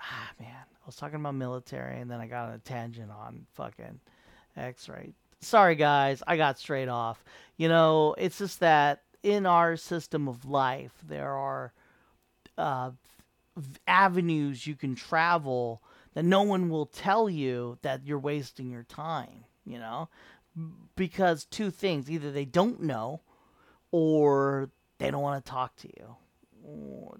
Ah, 0.00 0.30
man, 0.40 0.48
I 0.48 0.86
was 0.86 0.96
talking 0.96 1.20
about 1.20 1.34
military 1.34 2.00
and 2.00 2.10
then 2.10 2.20
I 2.20 2.26
got 2.26 2.48
on 2.48 2.54
a 2.54 2.58
tangent 2.58 3.10
on 3.10 3.44
fucking 3.52 4.00
x-ray. 4.56 5.12
Sorry, 5.42 5.74
guys, 5.74 6.22
I 6.26 6.38
got 6.38 6.58
straight 6.58 6.88
off. 6.88 7.22
You 7.58 7.68
know, 7.68 8.14
it's 8.16 8.38
just 8.38 8.60
that 8.60 9.02
in 9.22 9.44
our 9.44 9.76
system 9.76 10.26
of 10.26 10.46
life, 10.46 10.94
there 11.06 11.32
are 11.32 11.74
uh, 12.56 12.92
avenues 13.86 14.66
you 14.66 14.74
can 14.74 14.94
travel 14.94 15.82
that 16.14 16.24
no 16.24 16.42
one 16.42 16.68
will 16.68 16.86
tell 16.86 17.28
you 17.28 17.78
that 17.82 18.04
you're 18.04 18.18
wasting 18.18 18.70
your 18.70 18.84
time, 18.84 19.44
you 19.64 19.78
know? 19.78 20.08
Because 20.96 21.44
two 21.44 21.70
things 21.70 22.10
either 22.10 22.30
they 22.30 22.44
don't 22.44 22.82
know 22.82 23.20
or 23.90 24.70
they 24.98 25.10
don't 25.10 25.22
want 25.22 25.44
to 25.44 25.50
talk 25.50 25.76
to 25.76 25.88
you. 25.88 26.16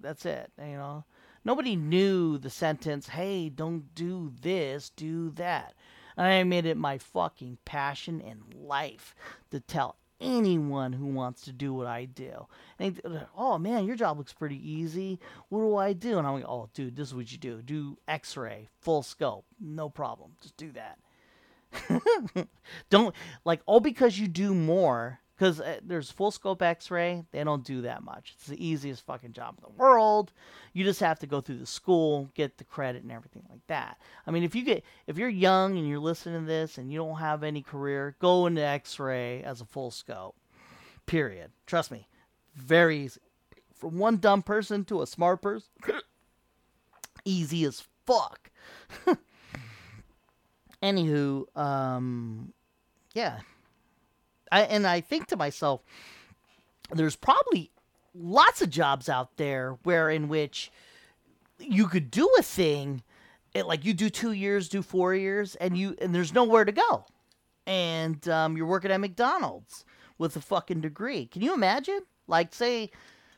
That's 0.01 0.25
it, 0.25 0.51
you 0.57 0.77
know? 0.77 1.05
Nobody 1.43 1.75
knew 1.75 2.37
the 2.37 2.49
sentence, 2.49 3.09
hey, 3.09 3.49
don't 3.49 3.93
do 3.93 4.31
this, 4.41 4.89
do 4.89 5.29
that. 5.31 5.75
I 6.17 6.43
made 6.43 6.65
it 6.65 6.77
my 6.77 6.97
fucking 6.97 7.57
passion 7.65 8.21
in 8.21 8.41
life 8.55 9.13
to 9.51 9.59
tell 9.59 9.97
anyone 10.19 10.93
who 10.93 11.07
wants 11.07 11.41
to 11.43 11.51
do 11.51 11.73
what 11.73 11.87
I 11.87 12.05
do. 12.05 12.47
And 12.79 13.01
oh 13.37 13.57
man, 13.57 13.85
your 13.85 13.95
job 13.95 14.17
looks 14.17 14.33
pretty 14.33 14.59
easy. 14.69 15.19
What 15.49 15.59
do 15.59 15.75
I 15.75 15.93
do? 15.93 16.17
And 16.17 16.27
I'm 16.27 16.35
like, 16.35 16.45
oh 16.45 16.69
dude, 16.73 16.95
this 16.95 17.09
is 17.09 17.15
what 17.15 17.31
you 17.31 17.37
do. 17.37 17.61
Do 17.61 17.97
X-ray, 18.07 18.69
full 18.81 19.03
scope, 19.03 19.45
no 19.59 19.89
problem. 19.89 20.31
Just 20.41 20.57
do 20.57 20.71
that. 20.73 20.99
don't 22.89 23.13
like 23.43 23.61
all 23.65 23.79
because 23.79 24.17
you 24.17 24.27
do 24.27 24.53
more 24.53 25.19
because 25.35 25.59
uh, 25.59 25.79
there's 25.83 26.09
full 26.09 26.31
scope 26.31 26.61
x-ray 26.61 27.23
they 27.31 27.43
don't 27.43 27.63
do 27.63 27.81
that 27.81 28.03
much. 28.03 28.33
It's 28.35 28.47
the 28.47 28.65
easiest 28.65 29.05
fucking 29.05 29.33
job 29.33 29.55
in 29.57 29.63
the 29.63 29.77
world. 29.81 30.31
You 30.73 30.83
just 30.83 30.99
have 30.99 31.19
to 31.19 31.27
go 31.27 31.41
through 31.41 31.57
the 31.57 31.65
school 31.65 32.29
get 32.33 32.57
the 32.57 32.63
credit 32.63 33.03
and 33.03 33.11
everything 33.11 33.43
like 33.49 33.65
that. 33.67 33.97
I 34.25 34.31
mean 34.31 34.43
if 34.43 34.55
you 34.55 34.63
get 34.63 34.83
if 35.07 35.17
you're 35.17 35.29
young 35.29 35.77
and 35.77 35.87
you're 35.87 35.99
listening 35.99 36.41
to 36.41 36.47
this 36.47 36.77
and 36.77 36.91
you 36.91 36.99
don't 36.99 37.19
have 37.19 37.43
any 37.43 37.61
career 37.61 38.15
go 38.19 38.45
into 38.45 38.61
x-ray 38.61 39.43
as 39.43 39.61
a 39.61 39.65
full 39.65 39.91
scope 39.91 40.35
period. 41.05 41.51
Trust 41.65 41.91
me 41.91 42.07
very 42.55 43.05
easy. 43.05 43.21
From 43.73 43.97
one 43.97 44.17
dumb 44.17 44.41
person 44.41 44.85
to 44.85 45.01
a 45.01 45.07
smart 45.07 45.41
person 45.41 45.69
easy 47.25 47.65
as 47.65 47.83
fuck. 48.05 48.49
Anywho 50.83 51.57
um 51.57 52.53
yeah 53.13 53.39
I, 54.51 54.61
and 54.61 54.85
I 54.85 55.01
think 55.01 55.27
to 55.27 55.37
myself, 55.37 55.81
there's 56.91 57.15
probably 57.15 57.71
lots 58.13 58.61
of 58.61 58.69
jobs 58.69 59.09
out 59.09 59.37
there 59.37 59.77
where 59.83 60.09
in 60.09 60.27
which 60.27 60.71
you 61.59 61.87
could 61.87 62.11
do 62.11 62.29
a 62.37 62.41
thing, 62.41 63.03
it, 63.53 63.65
like 63.67 63.85
you 63.85 63.93
do 63.93 64.09
two 64.09 64.31
years, 64.31 64.69
do 64.69 64.81
four 64.81 65.15
years, 65.15 65.55
and 65.55 65.77
you 65.77 65.95
and 65.99 66.13
there's 66.13 66.33
nowhere 66.33 66.65
to 66.65 66.71
go, 66.71 67.05
and 67.65 68.27
um, 68.27 68.57
you're 68.57 68.65
working 68.65 68.91
at 68.91 68.99
McDonald's 68.99 69.85
with 70.17 70.35
a 70.35 70.41
fucking 70.41 70.81
degree. 70.81 71.25
Can 71.25 71.41
you 71.41 71.53
imagine? 71.53 72.01
Like, 72.27 72.53
say, 72.53 72.91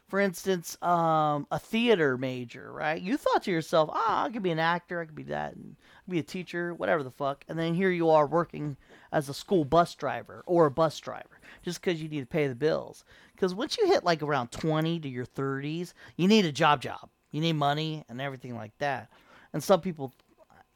for 0.07 0.19
instance, 0.19 0.81
um, 0.81 1.47
a 1.51 1.59
theater 1.59 2.17
major, 2.17 2.71
right? 2.71 3.01
You 3.01 3.17
thought 3.17 3.43
to 3.43 3.51
yourself, 3.51 3.89
ah, 3.91 4.25
I 4.25 4.29
could 4.29 4.43
be 4.43 4.51
an 4.51 4.59
actor, 4.59 5.01
I 5.01 5.05
could 5.05 5.15
be 5.15 5.23
that, 5.23 5.55
and 5.55 5.75
I 5.79 5.99
could 6.05 6.11
be 6.11 6.19
a 6.19 6.23
teacher, 6.23 6.73
whatever 6.73 7.03
the 7.03 7.11
fuck. 7.11 7.43
And 7.49 7.59
then 7.59 7.73
here 7.73 7.91
you 7.91 8.09
are 8.09 8.25
working 8.25 8.77
as 9.11 9.27
a 9.27 9.33
school 9.33 9.65
bus 9.65 9.95
driver 9.95 10.43
or 10.45 10.65
a 10.65 10.71
bus 10.71 10.97
driver 10.99 11.41
just 11.61 11.81
because 11.81 12.01
you 12.01 12.07
need 12.07 12.21
to 12.21 12.25
pay 12.25 12.47
the 12.47 12.55
bills. 12.55 13.03
Because 13.33 13.53
once 13.53 13.77
you 13.77 13.85
hit 13.87 14.05
like 14.05 14.23
around 14.23 14.51
20 14.51 14.99
to 15.01 15.09
your 15.09 15.25
30s, 15.25 15.93
you 16.15 16.27
need 16.27 16.45
a 16.45 16.51
job 16.51 16.81
job. 16.81 17.09
You 17.31 17.41
need 17.41 17.53
money 17.53 18.05
and 18.07 18.21
everything 18.21 18.55
like 18.55 18.77
that. 18.77 19.09
And 19.51 19.61
some 19.61 19.81
people 19.81 20.13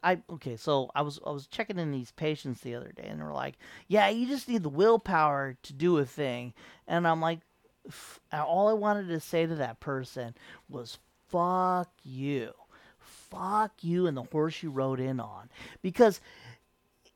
I 0.03 0.19
okay, 0.31 0.57
so 0.57 0.89
I 0.95 1.03
was 1.03 1.19
I 1.25 1.29
was 1.29 1.47
checking 1.47 1.77
in 1.77 1.91
these 1.91 2.11
patients 2.11 2.61
the 2.61 2.75
other 2.75 2.91
day 2.91 3.05
and 3.07 3.19
they 3.19 3.23
were 3.23 3.33
like, 3.33 3.57
"Yeah, 3.87 4.09
you 4.09 4.27
just 4.27 4.49
need 4.49 4.63
the 4.63 4.69
willpower 4.69 5.57
to 5.61 5.73
do 5.73 5.99
a 5.99 6.05
thing." 6.05 6.53
And 6.87 7.07
I'm 7.07 7.21
like, 7.21 7.41
all 8.31 8.67
I 8.67 8.73
wanted 8.73 9.07
to 9.09 9.19
say 9.19 9.45
to 9.45 9.55
that 9.55 9.79
person 9.79 10.35
was 10.69 10.99
fuck 11.29 11.89
you. 12.03 12.51
Fuck 12.99 13.83
you 13.83 14.07
and 14.07 14.15
the 14.15 14.23
horse 14.23 14.61
you 14.61 14.69
rode 14.69 14.99
in 14.99 15.19
on. 15.19 15.49
Because 15.81 16.19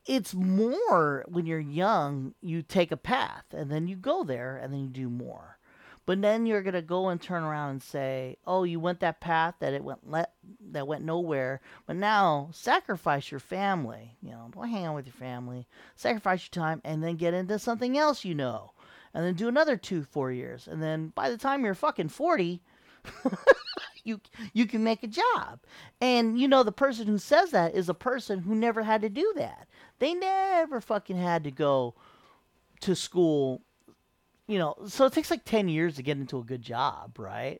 it's 0.05 0.33
more 0.33 1.25
when 1.27 1.45
you're 1.45 1.59
young, 1.59 2.33
you 2.41 2.61
take 2.61 2.91
a 2.91 2.97
path 2.97 3.45
and 3.51 3.71
then 3.71 3.87
you 3.87 3.95
go 3.95 4.23
there 4.23 4.57
and 4.57 4.73
then 4.73 4.81
you 4.81 4.89
do 4.89 5.09
more. 5.09 5.57
But 6.05 6.21
then 6.21 6.45
you're 6.45 6.61
gonna 6.61 6.83
go 6.83 7.09
and 7.09 7.19
turn 7.19 7.43
around 7.43 7.71
and 7.71 7.83
say, 7.83 8.37
"Oh, 8.45 8.63
you 8.63 8.79
went 8.79 8.99
that 8.99 9.19
path 9.19 9.55
that 9.59 9.73
it 9.73 9.83
went 9.83 10.07
let 10.07 10.35
that 10.59 10.87
went 10.87 11.03
nowhere." 11.03 11.61
But 11.87 11.95
now 11.95 12.49
sacrifice 12.53 13.31
your 13.31 13.39
family. 13.39 14.15
You 14.21 14.31
know, 14.31 14.49
don't 14.53 14.69
hang 14.69 14.85
out 14.85 14.93
with 14.93 15.07
your 15.07 15.13
family. 15.13 15.67
Sacrifice 15.95 16.47
your 16.47 16.63
time 16.63 16.79
and 16.85 17.03
then 17.03 17.15
get 17.15 17.33
into 17.33 17.57
something 17.57 17.97
else 17.97 18.23
you 18.23 18.35
know, 18.35 18.73
and 19.15 19.25
then 19.25 19.33
do 19.33 19.47
another 19.47 19.77
two, 19.77 20.03
four 20.03 20.31
years, 20.31 20.67
and 20.67 20.83
then 20.83 21.13
by 21.15 21.29
the 21.29 21.37
time 21.37 21.63
you're 21.63 21.73
fucking 21.73 22.09
forty, 22.09 22.61
you 24.03 24.19
you 24.53 24.67
can 24.67 24.83
make 24.83 25.03
a 25.03 25.07
job. 25.07 25.59
And 26.01 26.37
you 26.37 26.49
know 26.49 26.63
the 26.63 26.73
person 26.73 27.07
who 27.07 27.17
says 27.17 27.51
that 27.51 27.73
is 27.73 27.87
a 27.87 27.93
person 27.93 28.39
who 28.39 28.53
never 28.53 28.83
had 28.83 29.01
to 29.01 29.09
do 29.09 29.33
that. 29.37 29.67
They 29.99 30.13
never 30.13 30.81
fucking 30.81 31.17
had 31.17 31.45
to 31.45 31.51
go 31.51 31.95
to 32.81 32.93
school. 32.93 33.61
You 34.47 34.59
know, 34.59 34.75
so 34.85 35.05
it 35.05 35.13
takes 35.13 35.31
like 35.31 35.43
10 35.43 35.69
years 35.69 35.95
to 35.95 36.03
get 36.03 36.17
into 36.17 36.37
a 36.37 36.43
good 36.43 36.61
job, 36.61 37.17
right? 37.17 37.59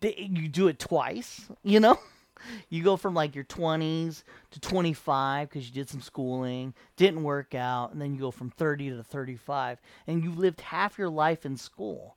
They, 0.00 0.30
you 0.32 0.48
do 0.48 0.68
it 0.68 0.78
twice, 0.78 1.46
you 1.62 1.78
know? 1.78 1.98
You 2.68 2.82
go 2.82 2.96
from 2.96 3.14
like 3.14 3.34
your 3.34 3.44
20s 3.44 4.22
to 4.50 4.60
25 4.60 5.48
because 5.48 5.66
you 5.66 5.72
did 5.72 5.88
some 5.88 6.00
schooling, 6.00 6.74
didn't 6.96 7.22
work 7.22 7.54
out, 7.54 7.92
and 7.92 8.00
then 8.00 8.14
you 8.14 8.20
go 8.20 8.30
from 8.30 8.50
30 8.50 8.90
to 8.90 9.02
35, 9.02 9.80
and 10.06 10.22
you 10.22 10.32
lived 10.32 10.60
half 10.60 10.98
your 10.98 11.08
life 11.08 11.46
in 11.46 11.56
school 11.56 12.16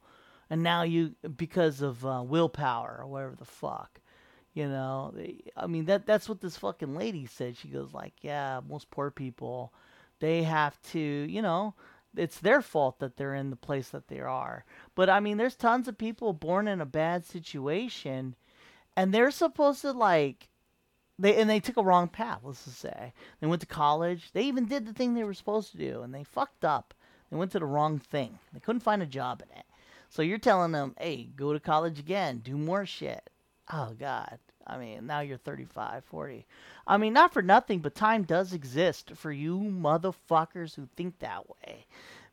and 0.50 0.62
now 0.62 0.84
you 0.84 1.16
because 1.36 1.82
of 1.82 2.06
uh, 2.06 2.22
willpower 2.24 3.00
or 3.02 3.08
whatever 3.08 3.36
the 3.36 3.46
fuck 3.46 4.00
you 4.54 4.68
know 4.68 5.12
i 5.58 5.66
mean 5.66 5.86
that 5.86 6.06
that's 6.06 6.30
what 6.30 6.42
this 6.42 6.58
fucking 6.58 6.96
lady 6.96 7.26
said 7.26 7.58
she 7.58 7.70
goes 7.70 7.92
like 7.94 8.14
yeah 8.22 8.60
most 8.68 8.92
poor 8.92 9.10
people 9.10 9.74
they 10.20 10.44
have 10.44 10.80
to 10.82 11.00
you 11.00 11.42
know 11.42 11.74
it's 12.16 12.40
their 12.40 12.62
fault 12.62 13.00
that 13.00 13.18
they're 13.18 13.34
in 13.36 13.50
the 13.50 13.56
place 13.56 13.90
that 13.90 14.08
they 14.08 14.20
are. 14.20 14.66
But 14.96 15.10
I 15.10 15.20
mean, 15.20 15.38
there's 15.38 15.56
tons 15.56 15.88
of 15.88 15.98
people 15.98 16.34
born 16.34 16.68
in 16.68 16.82
a 16.82 16.86
bad 16.86 17.26
situation, 17.26 18.36
and 18.96 19.14
they're 19.14 19.32
supposed 19.32 19.82
to 19.82 19.92
like, 19.92 20.50
they 21.20 21.36
and 21.36 21.50
they 21.50 21.60
took 21.60 21.78
a 21.78 21.84
wrong 21.84 22.08
path. 22.08 22.40
Let's 22.44 22.66
just 22.66 22.80
say 22.80 23.14
they 23.40 23.48
went 23.48 23.62
to 23.62 23.68
college. 23.68 24.32
They 24.34 24.44
even 24.44 24.66
did 24.66 24.86
the 24.86 24.94
thing 24.94 25.14
they 25.14 25.24
were 25.24 25.34
supposed 25.34 25.72
to 25.72 25.78
do, 25.78 26.02
and 26.02 26.14
they 26.14 26.24
fucked 26.24 26.66
up. 26.66 26.94
They 27.30 27.38
went 27.38 27.52
to 27.52 27.60
the 27.60 27.66
wrong 27.66 28.00
thing. 28.00 28.40
They 28.54 28.60
couldn't 28.60 28.82
find 28.82 29.02
a 29.02 29.08
job 29.08 29.42
in 29.42 29.58
it. 29.58 29.66
So 30.10 30.22
you're 30.22 30.38
telling 30.38 30.72
them, 30.72 30.96
hey, 31.00 31.30
go 31.36 31.54
to 31.54 31.60
college 31.60 32.00
again, 32.00 32.40
do 32.44 32.58
more 32.58 32.86
shit. 32.86 33.30
Oh 33.72 33.94
God. 33.98 34.38
I 34.66 34.78
mean, 34.78 35.08
now 35.08 35.20
you're 35.20 35.38
35, 35.38 36.06
40. 36.06 36.46
I 36.88 36.98
mean, 36.98 37.14
not 37.14 37.34
for 37.34 37.42
nothing, 37.42 37.80
but 37.80 37.96
time 37.96 38.24
does 38.24 38.54
exist 38.54 39.12
for 39.16 39.32
you 39.32 39.60
motherfuckers 39.60 40.76
who 40.76 40.88
think 40.96 41.20
that 41.20 41.50
way. 41.50 41.86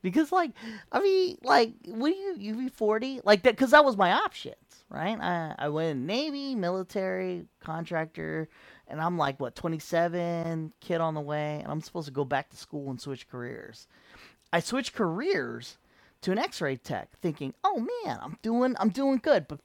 Because, 0.03 0.33
like, 0.33 0.53
I 0.91 1.01
mean, 1.01 1.39
like, 1.43 1.75
what 1.87 2.09
you, 2.09 2.37
you 2.39 2.55
be 2.55 2.69
40? 2.69 3.21
Like, 3.25 3.43
that, 3.43 3.53
because 3.53 3.73
that 3.73 3.85
was 3.85 3.97
my 3.97 4.13
options, 4.13 4.85
right? 4.89 5.19
I, 5.21 5.55
I 5.59 5.69
went 5.69 6.01
Navy, 6.01 6.55
military, 6.55 7.47
contractor, 7.61 8.49
and 8.89 9.01
I'm 9.01 9.19
like, 9.19 9.39
what, 9.39 9.55
27, 9.55 10.73
kid 10.81 11.01
on 11.01 11.15
the 11.15 11.21
way, 11.21 11.61
and 11.63 11.71
I'm 11.71 11.81
supposed 11.81 12.09
to 12.09 12.13
go 12.13 12.25
back 12.25 12.51
to 12.51 12.57
school 12.57 12.91
and 12.91 13.01
switch 13.01 13.29
careers. 13.29 13.87
I 14.53 14.61
switched 14.61 14.95
careers 14.95 15.77
to 16.23 16.33
an 16.33 16.39
x-ray 16.39 16.77
tech 16.77 17.11
thinking, 17.21 17.55
oh 17.63 17.87
man, 18.05 18.19
I'm 18.23 18.37
doing, 18.43 18.77
I'm 18.81 18.91
doing 18.91 19.21
good, 19.23 19.47
but, 19.49 19.61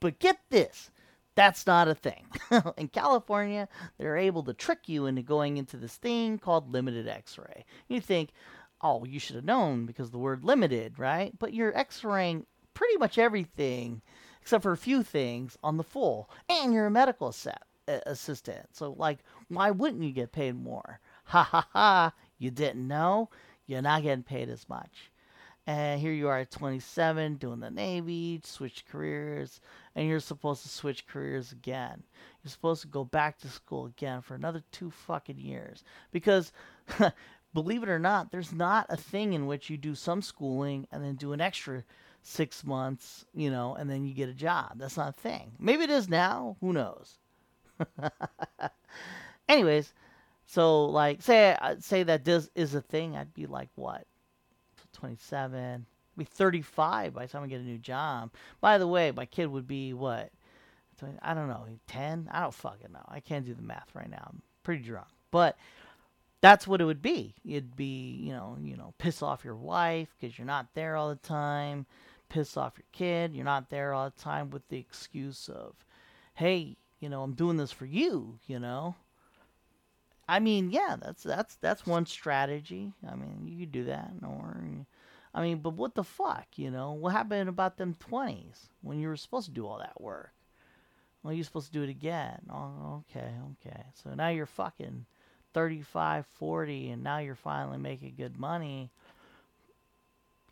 but 0.00 0.18
get 0.18 0.38
this 0.50 0.90
that's 1.34 1.66
not 1.66 1.88
a 1.88 1.94
thing. 1.94 2.26
in 2.76 2.88
California, 2.88 3.68
they're 3.98 4.16
able 4.16 4.42
to 4.44 4.52
trick 4.52 4.80
you 4.86 5.06
into 5.06 5.22
going 5.22 5.56
into 5.56 5.76
this 5.76 5.96
thing 5.96 6.38
called 6.38 6.72
limited 6.72 7.08
x 7.08 7.38
ray. 7.38 7.64
You 7.88 8.00
think, 8.00 8.30
oh, 8.82 9.04
you 9.04 9.18
should 9.18 9.36
have 9.36 9.44
known 9.44 9.86
because 9.86 10.10
the 10.10 10.18
word 10.18 10.44
limited, 10.44 10.98
right? 10.98 11.32
But 11.38 11.54
you're 11.54 11.76
x 11.76 12.04
raying 12.04 12.46
pretty 12.74 12.96
much 12.96 13.18
everything 13.18 14.02
except 14.40 14.62
for 14.62 14.72
a 14.72 14.76
few 14.76 15.02
things 15.02 15.56
on 15.62 15.76
the 15.76 15.84
full. 15.84 16.28
And 16.48 16.72
you're 16.72 16.86
a 16.86 16.90
medical 16.90 17.32
set 17.32 17.62
assistant. 17.86 18.66
So, 18.72 18.94
like, 18.98 19.18
why 19.48 19.70
wouldn't 19.70 20.02
you 20.02 20.12
get 20.12 20.32
paid 20.32 20.56
more? 20.56 21.00
Ha 21.24 21.42
ha 21.42 21.66
ha. 21.72 22.12
You 22.38 22.50
didn't 22.50 22.86
know? 22.86 23.30
You're 23.66 23.82
not 23.82 24.02
getting 24.02 24.24
paid 24.24 24.48
as 24.48 24.68
much. 24.68 25.10
And 25.64 26.00
here 26.00 26.12
you 26.12 26.26
are 26.26 26.38
at 26.38 26.50
27 26.50 27.36
doing 27.36 27.60
the 27.60 27.70
Navy, 27.70 28.40
switch 28.42 28.84
careers, 28.90 29.60
and 29.94 30.08
you're 30.08 30.18
supposed 30.18 30.62
to 30.62 30.68
switch 30.68 31.06
careers 31.06 31.52
again. 31.52 32.02
You're 32.42 32.50
supposed 32.50 32.82
to 32.82 32.88
go 32.88 33.04
back 33.04 33.38
to 33.38 33.48
school 33.48 33.86
again 33.86 34.22
for 34.22 34.34
another 34.34 34.64
two 34.72 34.90
fucking 34.90 35.38
years. 35.38 35.84
Because, 36.10 36.52
believe 37.54 37.82
it 37.82 37.88
or 37.88 37.98
not, 37.98 38.30
there's 38.30 38.52
not 38.52 38.86
a 38.88 38.96
thing 38.96 39.32
in 39.32 39.46
which 39.46 39.70
you 39.70 39.76
do 39.76 39.94
some 39.94 40.22
schooling 40.22 40.86
and 40.90 41.04
then 41.04 41.14
do 41.14 41.32
an 41.32 41.40
extra 41.40 41.84
six 42.22 42.64
months, 42.64 43.24
you 43.34 43.50
know, 43.50 43.74
and 43.74 43.90
then 43.90 44.04
you 44.04 44.14
get 44.14 44.28
a 44.28 44.34
job. 44.34 44.72
That's 44.76 44.96
not 44.96 45.10
a 45.10 45.20
thing. 45.20 45.52
Maybe 45.58 45.84
it 45.84 45.90
is 45.90 46.08
now. 46.08 46.56
Who 46.60 46.72
knows? 46.72 47.18
Anyways, 49.48 49.92
so 50.46 50.86
like 50.86 51.22
say 51.22 51.56
uh, 51.60 51.76
say 51.80 52.02
that 52.04 52.24
this 52.24 52.48
is 52.54 52.74
a 52.74 52.80
thing, 52.80 53.16
I'd 53.16 53.34
be 53.34 53.46
like 53.46 53.70
what 53.74 54.06
27, 54.92 55.86
be 56.16 56.24
35 56.24 57.14
by 57.14 57.26
the 57.26 57.32
time 57.32 57.42
I 57.42 57.46
get 57.48 57.60
a 57.60 57.64
new 57.64 57.78
job. 57.78 58.30
By 58.60 58.78
the 58.78 58.86
way, 58.86 59.10
my 59.10 59.26
kid 59.26 59.46
would 59.46 59.66
be 59.66 59.92
what? 59.92 60.30
I 61.20 61.34
don't 61.34 61.48
know, 61.48 61.66
10? 61.88 62.28
I 62.30 62.42
don't 62.42 62.54
fucking 62.54 62.92
know. 62.92 63.04
I 63.08 63.18
can't 63.18 63.44
do 63.44 63.54
the 63.54 63.62
math 63.62 63.92
right 63.94 64.08
now. 64.08 64.28
I'm 64.28 64.42
pretty 64.62 64.84
drunk. 64.84 65.08
But 65.32 65.56
that's 66.42 66.66
what 66.66 66.82
it 66.82 66.84
would 66.84 67.00
be. 67.00 67.34
It'd 67.46 67.76
be, 67.76 68.18
you 68.20 68.32
know, 68.32 68.58
you 68.60 68.76
know, 68.76 68.92
piss 68.98 69.22
off 69.22 69.44
your 69.44 69.56
wife 69.56 70.08
because 70.20 70.36
you're 70.36 70.46
not 70.46 70.74
there 70.74 70.96
all 70.96 71.08
the 71.08 71.16
time. 71.16 71.86
Piss 72.28 72.56
off 72.56 72.74
your 72.76 72.84
kid. 72.92 73.34
You're 73.34 73.44
not 73.44 73.70
there 73.70 73.94
all 73.94 74.10
the 74.10 74.22
time 74.22 74.50
with 74.50 74.68
the 74.68 74.78
excuse 74.78 75.48
of, 75.48 75.74
hey, 76.34 76.76
you 77.00 77.08
know, 77.08 77.22
I'm 77.22 77.34
doing 77.34 77.56
this 77.56 77.72
for 77.72 77.86
you, 77.86 78.38
you 78.46 78.58
know. 78.58 78.96
I 80.28 80.40
mean, 80.40 80.70
yeah, 80.70 80.96
that's 81.00 81.22
that's 81.22 81.56
that's 81.56 81.86
one 81.86 82.06
strategy. 82.06 82.92
I 83.08 83.14
mean, 83.14 83.42
you 83.46 83.60
could 83.60 83.72
do 83.72 83.84
that, 83.84 84.12
or 84.22 84.62
I 85.34 85.42
mean, 85.42 85.58
but 85.58 85.74
what 85.74 85.94
the 85.94 86.04
fuck, 86.04 86.46
you 86.56 86.70
know? 86.70 86.92
What 86.92 87.12
happened 87.12 87.48
about 87.48 87.76
them 87.76 87.94
twenties 87.98 88.68
when 88.82 88.98
you 88.98 89.08
were 89.08 89.16
supposed 89.16 89.46
to 89.46 89.52
do 89.52 89.66
all 89.66 89.78
that 89.78 90.00
work? 90.00 90.32
Well, 91.22 91.32
you're 91.32 91.44
supposed 91.44 91.66
to 91.66 91.72
do 91.72 91.82
it 91.82 91.90
again. 91.90 92.40
Oh, 92.50 93.04
okay, 93.10 93.30
okay. 93.52 93.82
So 93.94 94.14
now 94.14 94.28
you're 94.28 94.46
fucking 94.46 95.06
35, 95.52 96.26
40, 96.34 96.90
and 96.90 97.02
now 97.02 97.18
you're 97.18 97.34
finally 97.34 97.78
making 97.78 98.14
good 98.16 98.38
money. 98.38 98.90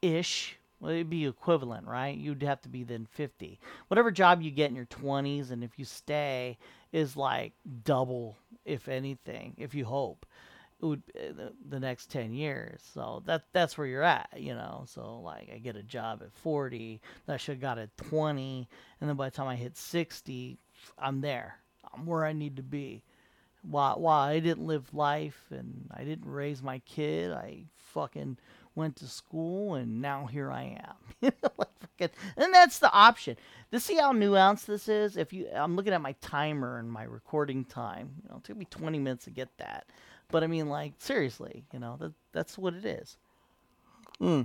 Ish. 0.03 0.57
Well, 0.81 0.93
it'd 0.93 1.11
be 1.11 1.27
equivalent, 1.27 1.87
right? 1.87 2.17
You'd 2.17 2.43
have 2.43 2.63
to 2.63 2.69
be 2.71 2.85
then 2.85 3.07
50. 3.11 3.61
Whatever 3.89 4.11
job 4.11 4.41
you 4.41 4.51
get 4.51 4.71
in 4.71 4.77
your 4.77 4.87
20s, 4.87 5.51
and 5.51 5.63
if 5.63 5.79
you 5.79 5.85
stay, 5.85 6.57
is 6.93 7.17
like 7.17 7.53
double, 7.85 8.39
if 8.65 8.89
anything, 8.89 9.55
if 9.59 9.75
you 9.75 9.85
hope, 9.85 10.25
it 10.81 10.87
would 10.87 11.03
eh, 11.15 11.33
the, 11.37 11.53
the 11.69 11.81
next 11.81 12.11
10 12.11 12.33
years. 12.33 12.81
So 12.95 13.23
that 13.27 13.45
that's 13.53 13.77
where 13.77 13.87
you're 13.87 14.03
at, 14.03 14.31
you 14.37 14.55
know. 14.55 14.85
So 14.87 15.21
like 15.21 15.51
I 15.55 15.59
get 15.59 15.77
a 15.77 15.83
job 15.83 16.23
at 16.23 16.33
40, 16.33 17.01
that 17.27 17.35
I 17.35 17.37
should 17.37 17.57
have 17.57 17.61
got 17.61 17.79
at 17.79 17.97
20, 17.99 18.69
and 19.01 19.09
then 19.09 19.17
by 19.17 19.29
the 19.29 19.37
time 19.37 19.49
I 19.49 19.57
hit 19.57 19.77
60, 19.77 20.59
I'm 20.99 21.21
there. 21.21 21.57
I'm 21.93 22.07
where 22.07 22.25
I 22.25 22.33
need 22.33 22.57
to 22.57 22.63
be. 22.63 23.03
While 23.63 24.01
while 24.01 24.21
I 24.21 24.41
didn't 24.41 24.67
live 24.67 24.95
life 24.95 25.41
and 25.51 25.89
I 25.93 26.05
didn't 26.05 26.31
raise 26.31 26.63
my 26.63 26.79
kid, 26.81 27.33
I 27.33 27.65
fucking 27.77 28.39
went 28.75 28.97
to 28.97 29.07
school, 29.07 29.75
and 29.75 30.01
now 30.01 30.27
here 30.27 30.51
I 30.51 30.79
am. 31.23 31.33
like, 31.59 32.13
and 32.37 32.55
that's 32.55 32.79
the 32.79 32.91
option. 32.93 33.37
To 33.73 33.81
see 33.81 33.97
how 33.97 34.13
nuanced 34.13 34.65
this 34.65 34.89
is, 34.89 35.17
if 35.17 35.33
you, 35.33 35.49
I'm 35.53 35.77
looking 35.77 35.93
at 35.93 36.01
my 36.01 36.13
timer 36.21 36.79
and 36.79 36.91
my 36.91 37.03
recording 37.03 37.65
time. 37.65 38.11
You 38.23 38.31
know, 38.31 38.37
it 38.37 38.45
took 38.45 38.57
me 38.57 38.67
20 38.71 38.99
minutes 38.99 39.25
to 39.25 39.31
get 39.31 39.49
that, 39.59 39.87
but 40.31 40.43
I 40.43 40.47
mean, 40.47 40.69
like 40.69 40.95
seriously, 40.99 41.65
you 41.73 41.79
know, 41.79 41.97
that 42.01 42.13
that's 42.33 42.57
what 42.57 42.75
it 42.75 42.85
is. 42.85 43.17
Hmm. 44.19 44.43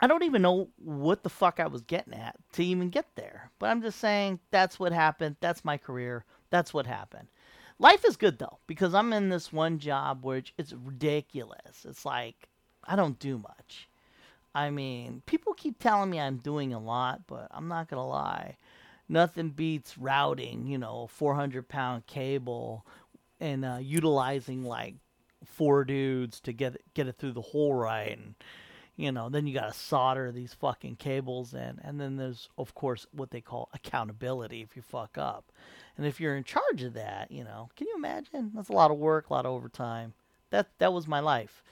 I 0.00 0.08
don't 0.08 0.24
even 0.24 0.42
know 0.42 0.68
what 0.78 1.22
the 1.22 1.30
fuck 1.30 1.60
I 1.60 1.68
was 1.68 1.82
getting 1.82 2.14
at 2.14 2.34
to 2.54 2.64
even 2.64 2.90
get 2.90 3.06
there. 3.14 3.52
But 3.60 3.70
I'm 3.70 3.82
just 3.82 4.00
saying 4.00 4.40
that's 4.50 4.80
what 4.80 4.92
happened. 4.92 5.36
That's 5.40 5.64
my 5.64 5.76
career. 5.76 6.24
That's 6.50 6.74
what 6.74 6.86
happened. 6.86 7.28
Life 7.82 8.04
is 8.04 8.16
good 8.16 8.38
though 8.38 8.58
because 8.68 8.94
I'm 8.94 9.12
in 9.12 9.28
this 9.28 9.52
one 9.52 9.80
job 9.80 10.24
which 10.24 10.54
it's 10.56 10.72
ridiculous. 10.72 11.84
It's 11.84 12.06
like 12.06 12.48
I 12.84 12.94
don't 12.94 13.18
do 13.18 13.38
much. 13.38 13.88
I 14.54 14.70
mean, 14.70 15.22
people 15.26 15.52
keep 15.52 15.80
telling 15.80 16.08
me 16.08 16.20
I'm 16.20 16.36
doing 16.36 16.72
a 16.72 16.78
lot, 16.78 17.22
but 17.26 17.48
I'm 17.50 17.66
not 17.66 17.90
gonna 17.90 18.06
lie. 18.06 18.56
Nothing 19.08 19.48
beats 19.48 19.98
routing, 19.98 20.68
you 20.68 20.78
know, 20.78 21.08
400 21.08 21.66
pound 21.68 22.06
cable 22.06 22.86
and 23.40 23.64
uh, 23.64 23.78
utilizing 23.80 24.62
like 24.62 24.94
four 25.44 25.84
dudes 25.84 26.38
to 26.42 26.52
get 26.52 26.76
it, 26.76 26.82
get 26.94 27.08
it 27.08 27.16
through 27.18 27.32
the 27.32 27.40
hole 27.42 27.74
right 27.74 28.16
and 28.16 28.36
you 28.94 29.10
know, 29.10 29.28
then 29.28 29.48
you 29.48 29.54
got 29.54 29.72
to 29.72 29.76
solder 29.76 30.30
these 30.30 30.54
fucking 30.54 30.96
cables 30.96 31.54
in. 31.54 31.80
And 31.82 31.98
then 31.98 32.16
there's, 32.16 32.48
of 32.58 32.74
course, 32.74 33.06
what 33.10 33.30
they 33.30 33.40
call 33.40 33.70
accountability 33.74 34.60
if 34.60 34.76
you 34.76 34.82
fuck 34.82 35.18
up. 35.18 35.50
And 35.96 36.06
if 36.06 36.20
you're 36.20 36.36
in 36.36 36.44
charge 36.44 36.82
of 36.82 36.94
that, 36.94 37.30
you 37.30 37.44
know, 37.44 37.68
can 37.76 37.86
you 37.86 37.94
imagine? 37.96 38.52
That's 38.54 38.68
a 38.68 38.74
lot 38.74 38.90
of 38.90 38.98
work, 38.98 39.28
a 39.28 39.32
lot 39.32 39.46
of 39.46 39.52
overtime. 39.52 40.14
That 40.50 40.68
that 40.78 40.92
was 40.92 41.06
my 41.06 41.20
life. 41.20 41.62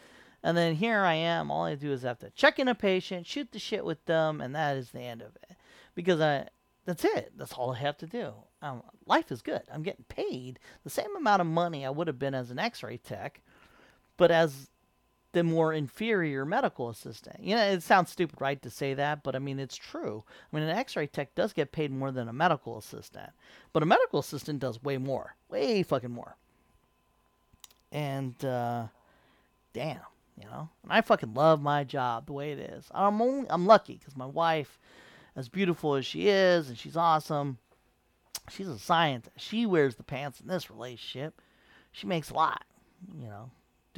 And 0.43 0.57
then 0.57 0.75
here 0.75 1.01
I 1.01 1.14
am. 1.14 1.51
All 1.51 1.64
I 1.64 1.75
do 1.75 1.93
is 1.93 2.03
have 2.03 2.18
to 2.21 2.31
check 2.31 2.59
in 2.59 2.68
a 2.68 2.75
patient, 2.75 3.27
shoot 3.27 3.53
the 3.53 3.59
shit 3.59 3.85
with 3.85 4.05
them, 4.07 4.41
and 4.41 4.55
that 4.55 4.77
is 4.77 4.91
the 4.91 5.01
end 5.01 5.21
of 5.21 5.37
it. 5.49 5.57
Because 5.95 6.21
I, 6.21 6.49
that's 6.87 7.05
it. 7.05 7.33
That's 7.37 7.53
all 7.53 7.73
I 7.73 7.79
have 7.79 7.99
to 7.99 8.07
do. 8.07 8.33
Um, 8.62 8.83
life 9.07 9.31
is 9.31 9.43
good. 9.43 9.62
I'm 9.73 9.83
getting 9.83 10.05
paid 10.09 10.59
the 10.83 10.91
same 10.91 11.14
amount 11.16 11.43
of 11.43 11.47
money 11.47 11.85
I 11.85 11.91
would 11.91 12.07
have 12.07 12.18
been 12.18 12.35
as 12.35 12.51
an 12.51 12.59
X-ray 12.59 12.99
tech, 12.99 13.43
but 14.16 14.31
as 14.31 14.71
the 15.33 15.45
more 15.45 15.72
inferior 15.72 16.45
medical 16.45 16.89
assistant. 16.89 17.37
You 17.41 17.55
know, 17.55 17.64
it 17.64 17.83
sounds 17.83 18.11
stupid, 18.11 18.41
right, 18.41 18.61
to 18.62 18.70
say 18.70 18.95
that, 18.95 19.22
but 19.22 19.37
I 19.37 19.39
mean, 19.39 19.59
it's 19.59 19.76
true. 19.76 20.24
I 20.28 20.57
mean, 20.57 20.64
an 20.68 20.76
x 20.76 20.97
ray 20.97 21.07
tech 21.07 21.35
does 21.35 21.53
get 21.53 21.72
paid 21.72 21.93
more 21.93 22.11
than 22.11 22.28
a 22.28 22.33
medical 22.33 22.78
assistant, 22.78 23.31
but 23.72 23.83
a 23.83 23.87
medical 23.87 24.18
assistant 24.18 24.59
does 24.59 24.83
way 24.83 24.99
more. 24.99 25.37
Way 25.49 25.83
fucking 25.83 26.11
more. 26.11 26.37
And, 27.93 28.45
uh, 28.45 28.87
damn, 29.72 30.01
you 30.37 30.45
know, 30.45 30.68
and 30.83 30.93
I 30.93 31.01
fucking 31.01 31.35
love 31.35 31.62
my 31.62 31.85
job 31.85 32.26
the 32.26 32.33
way 32.33 32.53
it 32.53 32.59
is. 32.59 32.87
I'm 32.93 33.20
only, 33.20 33.49
I'm 33.51 33.66
lucky 33.66 33.97
because 33.99 34.16
my 34.16 34.26
wife, 34.26 34.78
as 35.37 35.49
beautiful 35.49 35.95
as 35.95 36.07
she 36.07 36.28
is, 36.28 36.68
and 36.68 36.78
she's 36.78 36.97
awesome, 36.97 37.59
she's 38.51 38.68
a 38.68 38.78
scientist. 38.78 39.41
She 39.41 39.66
wears 39.66 39.95
the 39.95 40.03
pants 40.03 40.41
in 40.41 40.49
this 40.49 40.70
relationship. 40.70 41.41
She 41.93 42.07
makes 42.07 42.31
a 42.31 42.35
lot, 42.35 42.64
you 43.16 43.28
know 43.28 43.51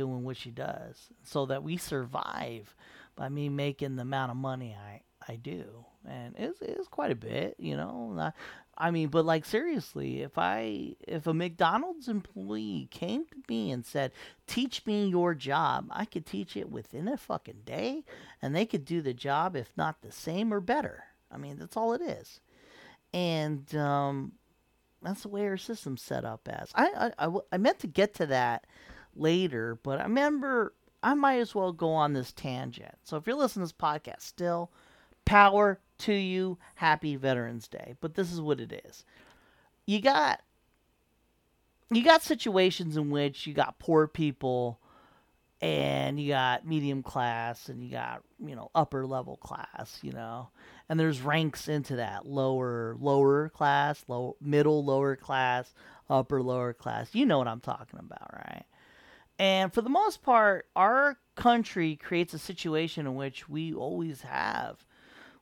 doing 0.03 0.25
what 0.25 0.37
she 0.37 0.51
does 0.51 1.11
so 1.23 1.47
that 1.47 1.63
we 1.63 1.77
survive 1.77 2.75
by 3.15 3.29
me 3.29 3.49
making 3.49 3.95
the 3.95 4.03
amount 4.03 4.33
of 4.33 4.37
money 4.37 4.77
I, 4.77 5.03
I 5.29 5.37
do, 5.37 5.85
and 6.09 6.35
it's 6.37 6.61
it's 6.61 6.89
quite 6.89 7.13
a 7.13 7.17
bit, 7.17 7.55
you 7.59 7.77
know. 7.77 8.33
I 8.77 8.91
mean, 8.91 9.11
but 9.11 9.25
like 9.25 9.45
seriously, 9.45 10.23
if 10.23 10.37
I 10.37 10.97
if 11.07 11.29
a 11.29 11.35
McDonald's 11.35 12.09
employee 12.09 12.89
came 12.91 13.27
to 13.27 13.37
me 13.49 13.71
and 13.71 13.87
said, 13.87 14.11
"Teach 14.49 14.85
me 14.87 15.07
your 15.07 15.35
job," 15.37 15.87
I 15.91 16.05
could 16.05 16.27
teach 16.27 16.57
it 16.57 16.69
within 16.69 17.07
a 17.07 17.17
fucking 17.17 17.63
day, 17.65 18.03
and 18.41 18.57
they 18.57 18.67
could 18.67 18.85
do 18.85 19.01
the 19.01 19.15
job 19.15 19.55
if 19.55 19.71
not 19.77 20.03
the 20.03 20.11
same 20.11 20.53
or 20.53 20.61
better. 20.61 21.05
I 21.31 21.37
mean, 21.37 21.59
that's 21.59 21.77
all 21.77 21.93
it 21.93 22.03
is, 22.03 22.41
and 23.15 23.73
um, 23.77 24.33
that's 25.01 25.23
the 25.23 25.29
way 25.29 25.47
our 25.47 25.57
system's 25.57 26.03
set 26.03 26.25
up 26.25 26.49
as. 26.49 26.73
I, 26.75 27.13
I, 27.19 27.27
I, 27.29 27.39
I 27.53 27.57
meant 27.59 27.79
to 27.81 27.87
get 27.87 28.15
to 28.15 28.27
that 28.27 28.67
later, 29.15 29.79
but 29.83 30.01
I 30.01 30.05
remember 30.05 30.75
I 31.03 31.15
might 31.15 31.39
as 31.39 31.55
well 31.55 31.73
go 31.73 31.91
on 31.91 32.13
this 32.13 32.33
tangent. 32.33 32.95
So 33.05 33.17
if 33.17 33.27
you're 33.27 33.37
listening 33.37 33.67
to 33.67 33.73
this 33.73 33.81
podcast 33.81 34.23
still, 34.23 34.71
power 35.25 35.81
to 35.99 36.13
you. 36.13 36.59
Happy 36.77 37.17
Veterans 37.17 37.69
Day. 37.69 37.95
But 38.01 38.15
this 38.15 38.33
is 38.33 38.41
what 38.41 38.61
it 38.61 38.83
is. 38.85 39.05
You 39.87 40.01
got 40.01 40.41
you 41.91 42.03
got 42.03 42.23
situations 42.23 42.97
in 42.97 43.11
which 43.11 43.47
you 43.47 43.53
got 43.53 43.79
poor 43.79 44.07
people 44.07 44.79
and 45.61 46.19
you 46.19 46.29
got 46.29 46.67
medium 46.67 47.03
class 47.03 47.69
and 47.69 47.85
you 47.85 47.91
got, 47.91 48.23
you 48.45 48.57
know, 48.57 48.71
upper 48.75 49.07
level 49.07 49.37
class, 49.37 49.99
you 50.03 50.13
know. 50.13 50.49
And 50.89 50.99
there's 50.99 51.21
ranks 51.21 51.69
into 51.69 51.97
that. 51.97 52.27
Lower 52.27 52.97
lower 52.99 53.49
class, 53.51 54.05
low 54.09 54.37
middle 54.41 54.85
lower 54.85 55.17
class, 55.17 55.73
upper 56.09 56.43
lower 56.43 56.73
class. 56.73 57.15
You 57.15 57.27
know 57.27 57.39
what 57.39 57.49
I'm 57.49 57.61
talking 57.61 57.99
about, 57.99 58.33
right? 58.33 58.65
And 59.39 59.73
for 59.73 59.81
the 59.81 59.91
most 59.91 60.23
part, 60.23 60.67
our 60.77 61.19
country 61.35 61.97
creates 61.97 62.35
a 62.35 62.39
situation 62.39 63.07
in 63.07 63.15
which 63.15 63.49
we 63.49 63.73
always 63.73 64.23
have 64.23 64.85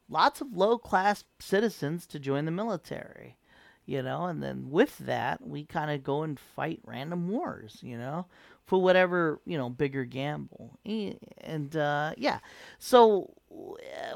lots 0.09 0.41
of 0.41 0.53
low 0.53 0.79
class 0.79 1.25
citizens 1.39 2.07
to 2.07 2.19
join 2.19 2.45
the 2.45 2.51
military, 2.51 3.37
you 3.87 4.03
know, 4.03 4.27
and 4.27 4.43
then 4.43 4.71
with 4.71 4.99
that, 4.99 5.47
we 5.47 5.65
kind 5.65 5.91
of 5.91 6.03
go 6.03 6.23
and 6.23 6.39
fight 6.39 6.81
random 6.85 7.29
wars, 7.29 7.79
you 7.83 7.99
know, 7.99 8.27
for 8.65 8.81
whatever, 8.81 9.41
you 9.45 9.59
know, 9.59 9.69
bigger 9.69 10.05
gamble. 10.05 10.79
And 10.85 11.77
uh, 11.77 12.13
yeah, 12.17 12.39
so 12.79 13.35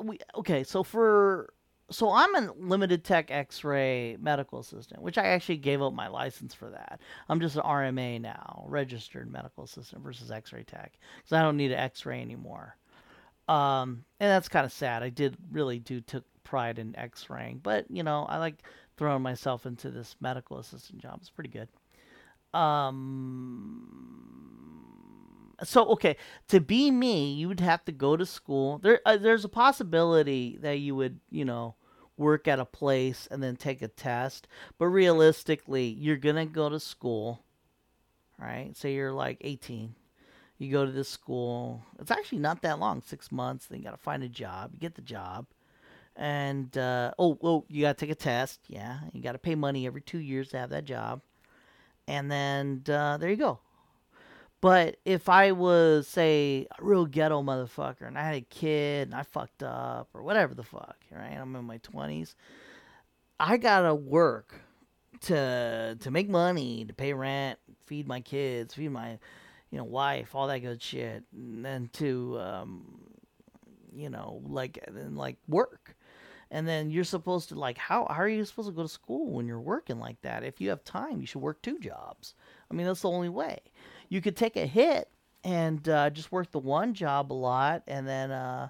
we, 0.01 0.19
okay, 0.37 0.65
so 0.65 0.83
for, 0.83 1.53
so 1.95 2.13
I'm 2.13 2.35
a 2.35 2.53
limited 2.59 3.05
tech 3.05 3.31
x-ray 3.31 4.17
medical 4.21 4.59
assistant, 4.59 5.03
which 5.03 5.17
I 5.19 5.27
actually 5.27 5.59
gave 5.59 5.81
up 5.81 5.93
my 5.93 6.09
license 6.09 6.53
for 6.53 6.71
that. 6.71 7.01
I'm 7.29 7.41
just 7.41 7.57
an 7.57 7.63
RMA 7.63 8.21
now, 8.21 8.65
registered 8.69 9.31
medical 9.31 9.65
assistant 9.65 10.03
versus 10.03 10.31
x-ray 10.31 10.65
tech, 10.65 10.99
because 11.19 11.33
I 11.33 11.43
don't 11.43 11.57
need 11.57 11.73
an 11.73 11.79
x-ray 11.79 12.21
anymore. 12.21 12.77
Um, 13.49 14.05
and 14.21 14.31
that's 14.31 14.49
kind 14.49 14.65
of 14.65 14.73
sad. 14.73 15.03
I 15.03 15.11
did 15.11 15.37
really 15.53 15.79
do 15.79 16.01
took 16.01 16.25
pride 16.45 16.79
in 16.79 16.97
X-raying, 16.97 17.61
but 17.63 17.91
you 17.91 18.03
know, 18.03 18.25
I 18.29 18.39
like 18.39 18.57
throwing 18.97 19.23
myself 19.23 19.67
into 19.67 19.91
this 19.91 20.17
medical 20.21 20.59
assistant 20.59 21.03
job. 21.03 21.19
It's 21.21 21.31
pretty 21.31 21.51
good. 21.51 21.69
Um, 22.59 24.25
so 25.63 25.85
okay, 25.91 26.17
to 26.49 26.61
be 26.61 26.91
me, 26.91 27.33
you 27.35 27.49
would 27.49 27.61
have 27.61 27.85
to 27.85 27.93
go 27.93 28.17
to 28.17 28.25
school. 28.25 28.79
There, 28.79 29.01
uh, 29.05 29.17
there's 29.17 29.45
a 29.45 29.49
possibility 29.49 30.59
that 30.63 30.79
you 30.79 30.95
would, 30.97 31.21
you 31.31 31.45
know, 31.45 31.75
work 32.17 32.47
at 32.49 32.61
a 32.61 32.65
place 32.65 33.29
and 33.31 33.43
then 33.43 33.57
take 33.57 33.83
a 33.83 33.89
test. 33.89 34.47
But 34.79 34.87
realistically, 34.87 35.87
you're 35.87 36.17
gonna 36.17 36.47
go 36.47 36.69
to 36.69 36.81
school, 36.81 37.43
right? 38.39 38.77
Say 38.77 38.95
you're 38.95 39.13
like 39.13 39.39
18 39.41 39.95
you 40.59 40.71
go 40.71 40.85
to 40.85 40.93
this 40.93 41.09
school. 41.09 41.83
It's 41.99 42.11
actually 42.11 42.39
not 42.39 42.63
that 42.63 42.79
long, 42.79 43.03
six 43.03 43.33
months. 43.33 43.67
Then 43.67 43.79
you 43.79 43.85
got 43.85 43.93
to 43.93 43.97
find 43.97 44.23
a 44.23 44.29
job. 44.29 44.71
You 44.73 44.81
get 44.81 44.95
the 44.95 45.03
job, 45.03 45.47
and 46.17 46.77
uh, 46.77 47.13
oh, 47.19 47.39
oh, 47.43 47.65
you 47.69 47.83
got 47.83 47.99
to 47.99 48.07
take 48.07 48.13
a 48.13 48.19
test. 48.19 48.61
Yeah, 48.69 49.01
you 49.13 49.23
got 49.23 49.33
to 49.33 49.39
pay 49.39 49.55
money 49.55 49.87
every 49.87 50.01
two 50.01 50.19
years 50.19 50.49
to 50.51 50.59
have 50.59 50.71
that 50.71 50.85
job, 50.85 51.23
and 52.07 52.31
then 52.31 52.83
uh, 52.89 53.17
there 53.17 53.31
you 53.31 53.37
go. 53.37 53.59
But 54.65 54.97
if 55.05 55.29
I 55.29 55.53
was, 55.53 56.09
say, 56.09 56.67
a 56.79 56.83
real 56.83 57.05
ghetto 57.05 57.43
motherfucker 57.43 58.07
and 58.07 58.17
I 58.17 58.23
had 58.23 58.37
a 58.37 58.41
kid 58.41 59.09
and 59.09 59.15
I 59.15 59.23
fucked 59.23 59.63
up 59.63 60.09
or 60.15 60.23
whatever 60.23 60.55
the 60.55 60.63
fuck, 60.63 60.97
right? 61.13 61.37
I'm 61.39 61.55
in 61.55 61.67
my 61.67 61.77
20s. 61.77 62.35
I 63.39 63.59
gotta 63.59 63.95
work 63.95 64.55
to 65.25 65.99
to 66.01 66.11
make 66.11 66.31
money, 66.31 66.87
to 66.87 66.95
pay 66.95 67.13
rent, 67.13 67.59
feed 67.85 68.09
my 68.09 68.23
kids, 68.23 68.73
feed 68.73 68.89
my 68.89 69.19
you 69.71 69.77
know, 69.77 69.85
wife, 69.85 70.35
all 70.35 70.47
that 70.47 70.61
good 70.61 70.81
shit, 70.81 71.25
and 71.35 71.63
then 71.63 71.91
to, 71.93 72.39
um, 72.41 73.03
you 73.95 74.09
know, 74.09 74.41
like, 74.47 74.83
and 74.87 75.19
like 75.19 75.37
work. 75.47 75.95
And 76.51 76.67
then 76.67 76.91
you're 76.91 77.05
supposed 77.05 77.51
to 77.51 77.55
like 77.55 77.77
how 77.77 78.07
how 78.09 78.23
are 78.23 78.29
you 78.29 78.43
supposed 78.47 78.69
to 78.71 78.75
go 78.75 78.83
to 78.83 78.89
school 78.89 79.31
when 79.31 79.47
you're 79.47 79.61
working 79.61 80.01
like 80.01 80.23
that? 80.23 80.43
If 80.43 80.59
you 80.59 80.71
have 80.71 80.85
time, 80.85 81.21
you 81.21 81.27
should 81.27 81.43
work 81.43 81.61
two 81.61 81.79
jobs. 81.81 82.35
I 82.71 82.75
mean, 82.75 82.87
that's 82.87 83.03
the 83.03 83.11
only 83.11 83.29
way. 83.29 83.59
You 84.09 84.21
could 84.21 84.37
take 84.37 84.57
a 84.57 84.67
hit 84.67 85.09
and 85.43 85.89
uh, 85.89 86.11
just 86.11 86.33
work 86.33 86.51
the 86.51 86.59
one 86.59 86.95
job 86.95 87.33
a 87.33 87.35
lot, 87.35 87.83
and 87.87 88.09
then 88.09 88.31
uh, 88.31 88.69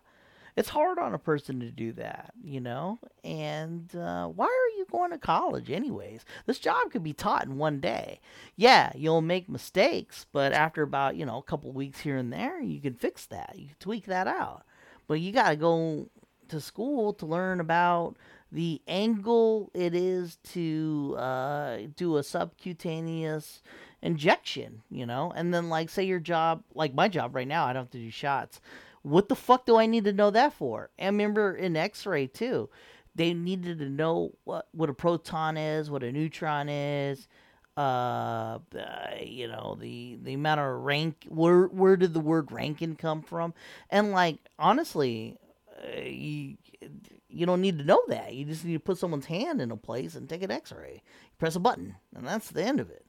it's 0.56 0.68
hard 0.68 0.98
on 0.98 1.14
a 1.14 1.18
person 1.18 1.60
to 1.60 1.70
do 1.70 1.92
that, 1.92 2.32
you 2.42 2.60
know? 2.60 2.98
And 3.22 3.94
uh, 3.94 4.28
why 4.28 4.46
are 4.46 4.78
you 4.78 4.86
going 4.90 5.10
to 5.10 5.18
college, 5.18 5.70
anyways? 5.70 6.24
This 6.46 6.58
job 6.58 6.90
could 6.90 7.02
be 7.02 7.12
taught 7.12 7.44
in 7.44 7.58
one 7.58 7.80
day. 7.80 8.20
Yeah, 8.56 8.92
you'll 8.94 9.20
make 9.20 9.48
mistakes, 9.48 10.26
but 10.32 10.52
after 10.52 10.82
about, 10.82 11.16
you 11.16 11.26
know, 11.26 11.38
a 11.38 11.42
couple 11.42 11.72
weeks 11.72 12.00
here 12.00 12.16
and 12.16 12.32
there, 12.32 12.60
you 12.60 12.80
can 12.80 12.94
fix 12.94 13.26
that. 13.26 13.54
You 13.56 13.68
can 13.68 13.76
tweak 13.80 14.06
that 14.06 14.26
out. 14.26 14.64
But 15.06 15.20
you 15.20 15.32
got 15.32 15.50
to 15.50 15.56
go 15.56 16.08
to 16.48 16.60
school 16.60 17.12
to 17.14 17.26
learn 17.26 17.60
about 17.60 18.16
the 18.52 18.80
angle 18.86 19.70
it 19.74 19.94
is 19.94 20.36
to 20.52 21.16
uh, 21.18 21.78
do 21.96 22.16
a 22.16 22.22
subcutaneous 22.22 23.60
injection, 24.04 24.82
you 24.90 25.06
know? 25.06 25.32
And 25.34 25.52
then, 25.52 25.68
like, 25.68 25.90
say 25.90 26.04
your 26.04 26.20
job, 26.20 26.62
like 26.74 26.94
my 26.94 27.08
job 27.08 27.34
right 27.34 27.48
now, 27.48 27.66
I 27.66 27.72
don't 27.72 27.82
have 27.82 27.90
to 27.90 27.98
do 27.98 28.10
shots. 28.10 28.60
What 29.02 29.28
the 29.28 29.34
fuck 29.34 29.66
do 29.66 29.76
I 29.76 29.86
need 29.86 30.04
to 30.04 30.12
know 30.12 30.30
that 30.30 30.52
for? 30.52 30.90
And 30.98 31.16
remember 31.16 31.54
in 31.54 31.76
X-ray 31.76 32.28
too, 32.28 32.70
they 33.14 33.34
needed 33.34 33.78
to 33.78 33.88
know 33.88 34.32
what 34.44 34.68
what 34.72 34.90
a 34.90 34.94
proton 34.94 35.56
is, 35.56 35.90
what 35.90 36.02
a 36.02 36.10
neutron 36.10 36.68
is, 36.68 37.28
uh, 37.76 37.80
uh, 37.80 38.58
you 39.20 39.48
know 39.48 39.76
the 39.80 40.16
the 40.22 40.34
amount 40.34 40.60
of 40.60 40.80
rank 40.82 41.26
where 41.28 41.64
where 41.66 41.96
did 41.96 42.14
the 42.14 42.20
word 42.20 42.46
roentgen 42.48 42.96
come 42.96 43.20
from 43.20 43.52
and 43.90 44.12
like 44.12 44.38
honestly 44.58 45.36
uh, 45.82 46.00
you, 46.00 46.56
you 47.28 47.44
don't 47.44 47.60
need 47.60 47.78
to 47.78 47.84
know 47.84 48.00
that 48.06 48.32
you 48.32 48.44
just 48.44 48.64
need 48.64 48.74
to 48.74 48.80
put 48.80 48.96
someone's 48.96 49.26
hand 49.26 49.60
in 49.60 49.72
a 49.72 49.76
place 49.76 50.14
and 50.14 50.28
take 50.28 50.42
an 50.42 50.52
x-ray 50.52 51.02
press 51.38 51.56
a 51.56 51.60
button 51.60 51.96
and 52.14 52.26
that's 52.26 52.50
the 52.50 52.62
end 52.62 52.78
of 52.78 52.90
it 52.90 53.04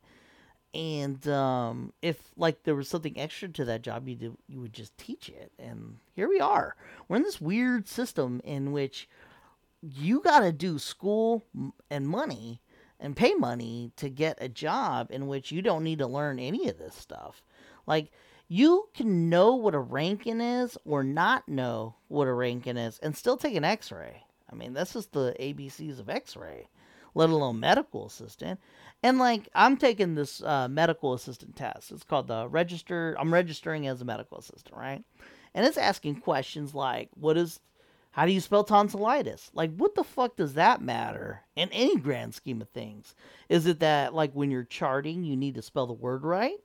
and 0.75 1.25
um, 1.29 1.93
if 2.01 2.17
like 2.35 2.63
there 2.63 2.75
was 2.75 2.89
something 2.89 3.17
extra 3.17 3.47
to 3.47 3.63
that 3.65 3.81
job, 3.81 4.09
you 4.09 4.37
you 4.49 4.59
would 4.59 4.73
just 4.73 4.97
teach 4.97 5.29
it. 5.29 5.53
And 5.57 5.99
here 6.13 6.27
we 6.27 6.41
are. 6.41 6.75
We're 7.07 7.15
in 7.15 7.23
this 7.23 7.39
weird 7.39 7.87
system 7.87 8.41
in 8.43 8.73
which 8.73 9.07
you 9.81 10.19
got 10.19 10.41
to 10.41 10.51
do 10.51 10.77
school 10.77 11.43
and 11.89 12.09
money 12.09 12.59
and 12.99 13.15
pay 13.15 13.35
money 13.35 13.93
to 13.95 14.09
get 14.09 14.37
a 14.41 14.49
job 14.49 15.07
in 15.11 15.27
which 15.27 15.49
you 15.49 15.61
don't 15.61 15.83
need 15.83 15.99
to 15.99 16.07
learn 16.07 16.39
any 16.39 16.67
of 16.67 16.77
this 16.77 16.95
stuff. 16.95 17.41
Like 17.87 18.11
you 18.49 18.89
can 18.93 19.29
know 19.29 19.55
what 19.55 19.75
a 19.75 19.79
roentgen 19.79 20.63
is 20.63 20.77
or 20.83 21.05
not 21.05 21.47
know 21.47 21.95
what 22.09 22.27
a 22.27 22.31
roentgen 22.31 22.77
is 22.77 22.99
and 22.99 23.15
still 23.15 23.37
take 23.37 23.55
an 23.55 23.63
X-ray. 23.63 24.23
I 24.51 24.55
mean, 24.55 24.73
this 24.73 24.93
is 24.93 25.07
the 25.07 25.35
ABCs 25.39 25.99
of 25.99 26.09
X-ray, 26.09 26.67
let 27.13 27.29
alone 27.29 27.61
medical 27.61 28.07
assistant. 28.07 28.59
And 29.05 29.19
like 29.19 29.47
I'm 29.53 29.77
taking 29.77 30.15
this 30.15 30.41
uh, 30.41 30.67
medical 30.67 31.13
assistant 31.13 31.55
test. 31.55 31.91
It's 31.91 32.03
called 32.03 32.25
the 32.27 32.47
register. 32.47 33.15
I'm 33.19 33.31
registering 33.31 33.85
as 33.85 34.01
a 34.01 34.05
medical 34.05 34.39
assistant, 34.39 34.75
right? 34.75 35.03
And 35.53 35.63
it's 35.63 35.77
asking 35.77 36.21
questions 36.21 36.73
like, 36.73 37.09
"What 37.13 37.37
is? 37.37 37.59
How 38.13 38.25
do 38.25 38.31
you 38.31 38.41
spell 38.41 38.63
tonsillitis? 38.63 39.51
Like, 39.53 39.75
what 39.75 39.93
the 39.93 40.03
fuck 40.03 40.37
does 40.37 40.55
that 40.55 40.81
matter 40.81 41.43
in 41.55 41.69
any 41.71 41.97
grand 41.97 42.33
scheme 42.33 42.63
of 42.63 42.69
things? 42.69 43.13
Is 43.47 43.67
it 43.67 43.79
that 43.81 44.15
like 44.15 44.33
when 44.33 44.49
you're 44.49 44.63
charting, 44.63 45.23
you 45.23 45.37
need 45.37 45.53
to 45.53 45.61
spell 45.61 45.85
the 45.85 45.93
word 45.93 46.23
right? 46.23 46.57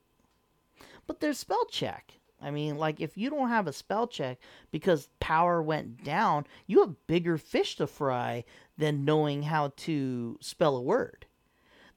But 1.07 1.21
there's 1.21 1.39
spell 1.39 1.67
check. 1.67 2.15
I 2.41 2.51
mean, 2.51 2.79
like 2.79 3.03
if 3.03 3.19
you 3.19 3.29
don't 3.29 3.51
have 3.51 3.67
a 3.67 3.73
spell 3.75 4.07
check 4.07 4.39
because 4.71 5.11
power 5.21 5.63
went 5.63 6.05
down, 6.05 6.47
you 6.67 6.81
have 6.81 7.07
bigger 7.07 7.37
fish 7.37 7.77
to 7.77 7.87
fry 7.87 8.45
than 8.79 9.05
knowing 9.05 9.43
how 9.43 9.75
to 9.77 10.39
spell 10.41 10.79
a 10.79 10.81
word 10.81 11.27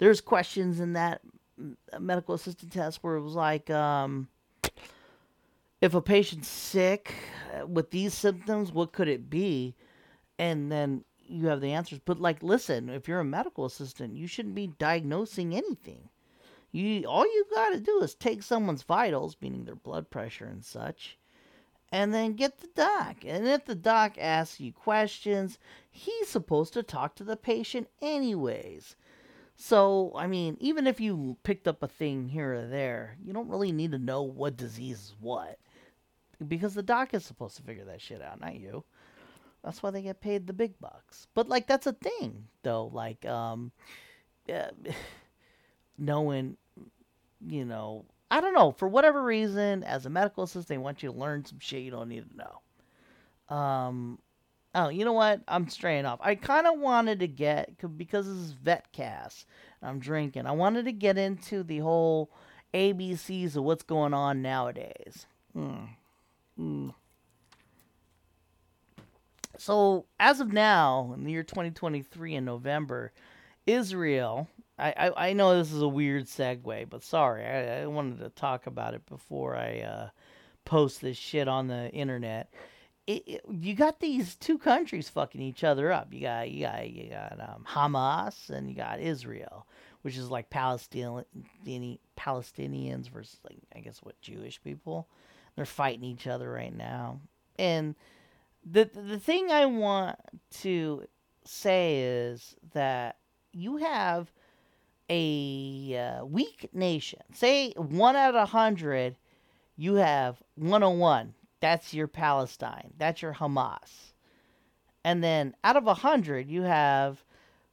there's 0.04 0.20
questions 0.20 0.82
in 0.82 0.92
that 0.92 1.22
medical 1.98 2.36
assistant 2.36 2.74
test 2.74 3.02
where 3.02 3.16
it 3.16 3.22
was 3.22 3.36
like, 3.36 3.70
um, 3.70 4.28
if 5.80 5.94
a 5.94 6.02
patient's 6.02 6.50
sick 6.50 7.16
uh, 7.54 7.66
with 7.66 7.90
these 7.90 8.14
symptoms, 8.14 8.74
what 8.74 8.92
could 8.92 9.08
it 9.08 9.30
be? 9.30 9.76
And 10.38 10.70
then 10.70 11.06
you 11.26 11.48
have 11.48 11.62
the 11.62 11.72
answers. 11.72 12.00
But 12.04 12.20
like, 12.20 12.44
listen, 12.44 12.90
if 12.90 13.08
you're 13.08 13.22
a 13.22 13.24
medical 13.24 13.64
assistant, 13.64 14.18
you 14.18 14.28
shouldn't 14.28 14.56
be 14.56 14.74
diagnosing 14.78 15.56
anything. 15.56 16.10
You 16.74 17.06
all 17.06 17.24
you 17.24 17.46
got 17.56 17.70
to 17.70 17.80
do 17.80 18.02
is 18.02 18.14
take 18.14 18.44
someone's 18.44 18.84
vitals, 18.84 19.38
meaning 19.40 19.64
their 19.64 19.76
blood 19.76 20.10
pressure 20.10 20.48
and 20.48 20.66
such, 20.66 21.18
and 21.94 22.14
then 22.14 22.34
get 22.34 22.58
the 22.58 22.68
doc. 22.76 23.24
And 23.26 23.48
if 23.48 23.64
the 23.64 23.76
doc 23.76 24.18
asks 24.20 24.60
you 24.60 24.74
questions, 24.74 25.60
he's 25.90 26.28
supposed 26.28 26.74
to 26.74 26.84
talk 26.84 27.16
to 27.16 27.24
the 27.24 27.38
patient 27.38 27.88
anyways. 28.02 28.98
So, 29.66 30.12
I 30.18 30.28
mean, 30.28 30.58
even 30.60 30.88
if 30.88 31.00
you 31.00 31.38
picked 31.44 31.70
up 31.70 31.82
a 31.82 31.88
thing 31.88 32.28
here 32.28 32.54
or 32.54 32.68
there, 32.68 33.16
you 33.24 33.32
don't 33.32 33.48
really 33.48 33.72
need 33.72 33.94
to 33.94 33.98
know 33.98 34.24
what 34.24 34.58
disease 34.58 34.98
is 34.98 35.16
what. 35.22 35.58
Because 36.46 36.74
the 36.74 36.84
doc 36.84 37.14
is 37.14 37.24
supposed 37.24 37.56
to 37.56 37.64
figure 37.64 37.86
that 37.86 38.02
shit 38.02 38.22
out, 38.22 38.42
not 38.42 38.56
you. 38.56 38.84
That's 39.64 39.82
why 39.82 39.92
they 39.92 40.02
get 40.02 40.20
paid 40.20 40.48
the 40.48 40.52
big 40.52 40.78
bucks. 40.82 41.28
But 41.34 41.48
like 41.48 41.66
that's 41.66 41.88
a 41.88 41.94
thing 41.94 42.50
though, 42.64 42.88
like 42.88 43.26
um 43.26 43.72
knowing 45.98 46.58
you 47.48 47.64
know, 47.64 48.04
I 48.30 48.42
don't 48.42 48.54
know, 48.54 48.74
for 48.74 48.90
whatever 48.90 49.24
reason 49.24 49.86
as 49.86 50.06
a 50.06 50.10
medical 50.10 50.44
assistant 50.44 50.68
they 50.68 50.78
want 50.78 51.04
you 51.04 51.14
to 51.14 51.18
learn 51.18 51.46
some 51.46 51.60
shit 51.60 51.84
you 51.84 51.92
don't 51.92 52.10
need 52.10 52.30
to 52.30 52.36
know. 52.36 53.56
Um 53.56 54.20
Oh, 54.76 54.90
you 54.90 55.06
know 55.06 55.14
what? 55.14 55.42
I'm 55.48 55.70
straying 55.70 56.06
off. 56.06 56.20
I 56.22 56.36
kind 56.36 56.66
of 56.66 56.80
wanted 56.80 57.20
to 57.20 57.28
get 57.28 57.78
because 57.98 58.26
this 58.26 58.36
is 58.36 58.54
VetCast. 58.56 59.46
I'm 59.82 60.00
drinking. 60.00 60.48
I 60.48 60.52
wanted 60.52 60.86
to 60.86 60.92
get 60.92 61.18
into 61.18 61.64
the 61.64 61.80
whole 61.80 62.32
ABCs 62.74 63.56
of 63.56 63.64
what's 63.64 63.84
going 63.84 64.14
on 64.14 64.42
nowadays. 64.42 65.28
Hmm. 65.54 65.86
Hmm. 66.58 66.90
So, 69.58 70.06
as 70.20 70.40
of 70.40 70.52
now, 70.52 71.12
in 71.16 71.24
the 71.24 71.32
year 71.32 71.44
2023 71.44 72.36
in 72.36 72.46
November, 72.46 73.12
Israel. 73.68 74.48
I, 74.78 74.94
I, 74.98 75.30
I 75.30 75.34
know 75.34 75.58
this 75.58 75.72
is 75.72 75.82
a 75.82 75.88
weird 75.88 76.26
segue, 76.26 76.90
but 76.90 77.04
sorry, 77.04 77.46
I, 77.46 77.84
I 77.84 77.86
wanted 77.86 78.20
to 78.20 78.30
talk 78.30 78.68
about 78.68 78.94
it 78.94 79.06
before 79.06 79.56
I 79.56 79.82
uh, 79.82 80.10
post 80.66 81.02
this 81.02 81.18
shit 81.18 81.48
on 81.48 81.68
the 81.68 81.90
internet 81.92 82.52
it, 83.06 83.24
it, 83.28 83.42
you 83.50 83.76
got 83.76 84.00
these 84.00 84.36
two 84.36 84.58
countries 84.58 85.10
fucking 85.10 85.42
each 85.42 85.64
other 85.64 85.92
up. 85.92 86.14
You 86.14 86.22
got 86.22 86.50
you 86.50 86.66
got 86.66 86.90
you 86.90 87.10
got 87.10 87.40
um, 87.40 87.66
Hamas 87.68 88.50
and 88.50 88.70
you 88.70 88.76
got 88.76 89.00
Israel, 89.00 89.68
which 90.02 90.18
is 90.18 90.30
like 90.30 90.50
Palestinian 90.50 91.26
Palestinians 92.18 93.10
versus 93.10 93.40
like 93.44 93.60
I 93.76 93.80
guess 93.80 94.00
what 94.02 94.20
Jewish 94.22 94.62
people. 94.64 95.08
They're 95.56 95.66
fighting 95.66 96.04
each 96.04 96.26
other 96.26 96.50
right 96.50 96.76
now, 96.76 97.20
and 97.60 97.96
the 98.66 98.90
the 98.94 99.20
thing 99.20 99.52
I 99.52 99.66
want 99.66 100.18
to 100.62 101.04
say 101.46 102.00
is 102.00 102.56
that 102.74 103.18
you 103.52 103.78
have 103.78 104.32
a 105.10 105.96
uh, 106.22 106.26
weak 106.26 106.70
nation. 106.74 107.20
Say 107.34 107.74
one 107.76 108.16
out 108.16 108.34
of 108.34 108.50
hundred, 108.50 109.16
you 109.76 109.96
have 109.96 110.42
101 110.56 111.36
that's 111.64 111.94
your 111.94 112.10
Palestine. 112.10 112.92
That's 112.98 113.22
your 113.22 113.36
Hamas. 113.36 114.12
And 115.06 115.24
then 115.24 115.56
out 115.64 115.78
of 115.78 115.86
100, 115.86 116.50
you 116.50 116.64
have, 116.64 117.24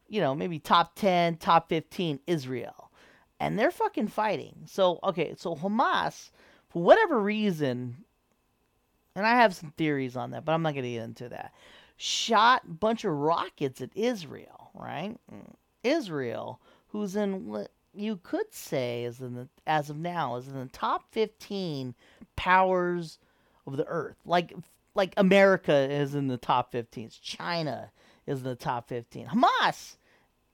you 0.08 0.20
know, 0.20 0.32
maybe 0.32 0.60
top 0.60 0.94
10, 0.94 1.38
top 1.38 1.68
15 1.68 2.20
Israel. 2.28 2.92
And 3.40 3.58
they're 3.58 3.72
fucking 3.72 4.06
fighting. 4.06 4.54
So, 4.66 5.00
okay, 5.02 5.34
so 5.36 5.56
Hamas, 5.56 6.30
for 6.68 6.84
whatever 6.84 7.20
reason, 7.20 8.04
and 9.16 9.26
I 9.26 9.34
have 9.34 9.56
some 9.56 9.72
theories 9.76 10.16
on 10.16 10.30
that, 10.30 10.44
but 10.44 10.52
I'm 10.52 10.62
not 10.62 10.74
going 10.74 10.84
to 10.84 10.90
get 10.92 11.02
into 11.02 11.28
that, 11.30 11.52
shot 11.96 12.62
a 12.68 12.72
bunch 12.72 13.04
of 13.04 13.10
rockets 13.10 13.80
at 13.80 13.90
Israel, 13.96 14.70
right? 14.72 15.16
Israel, 15.82 16.60
who's 16.90 17.16
in 17.16 17.48
what 17.48 17.72
you 17.92 18.20
could 18.22 18.54
say 18.54 19.02
is 19.02 19.20
in 19.20 19.34
the, 19.34 19.48
as 19.66 19.90
of 19.90 19.96
now, 19.96 20.36
is 20.36 20.46
in 20.46 20.54
the 20.54 20.66
top 20.66 21.06
15 21.10 21.96
powers– 22.36 23.18
of 23.70 23.76
the 23.76 23.86
earth. 23.86 24.16
Like 24.24 24.54
like 24.94 25.14
America 25.16 25.74
is 25.74 26.14
in 26.14 26.28
the 26.28 26.36
top 26.36 26.72
15. 26.72 27.10
China 27.22 27.90
is 28.26 28.38
in 28.38 28.44
the 28.44 28.54
top 28.54 28.88
15. 28.88 29.28
Hamas 29.28 29.96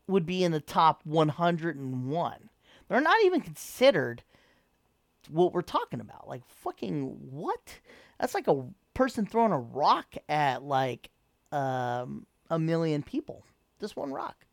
would 0.07 0.27
be 0.27 0.45
in 0.45 0.53
the 0.53 0.61
top 0.61 1.01
101. 1.05 2.51
They're 2.89 3.01
not 3.01 3.25
even 3.25 3.41
considered 3.41 4.23
what 5.29 5.53
we're 5.53 5.63
talking 5.63 6.01
about. 6.01 6.29
Like 6.29 6.43
fucking 6.47 7.19
what? 7.31 7.81
That's 8.21 8.35
like 8.35 8.49
a 8.49 8.65
person 8.95 9.27
throwing 9.27 9.53
a 9.53 9.59
rock 9.59 10.15
at 10.29 10.63
like 10.63 11.11
um, 11.53 12.27
a 12.51 12.59
million 12.59 13.03
people. 13.03 13.45
Just 13.81 13.97
one 13.97 14.13
rock. 14.13 14.47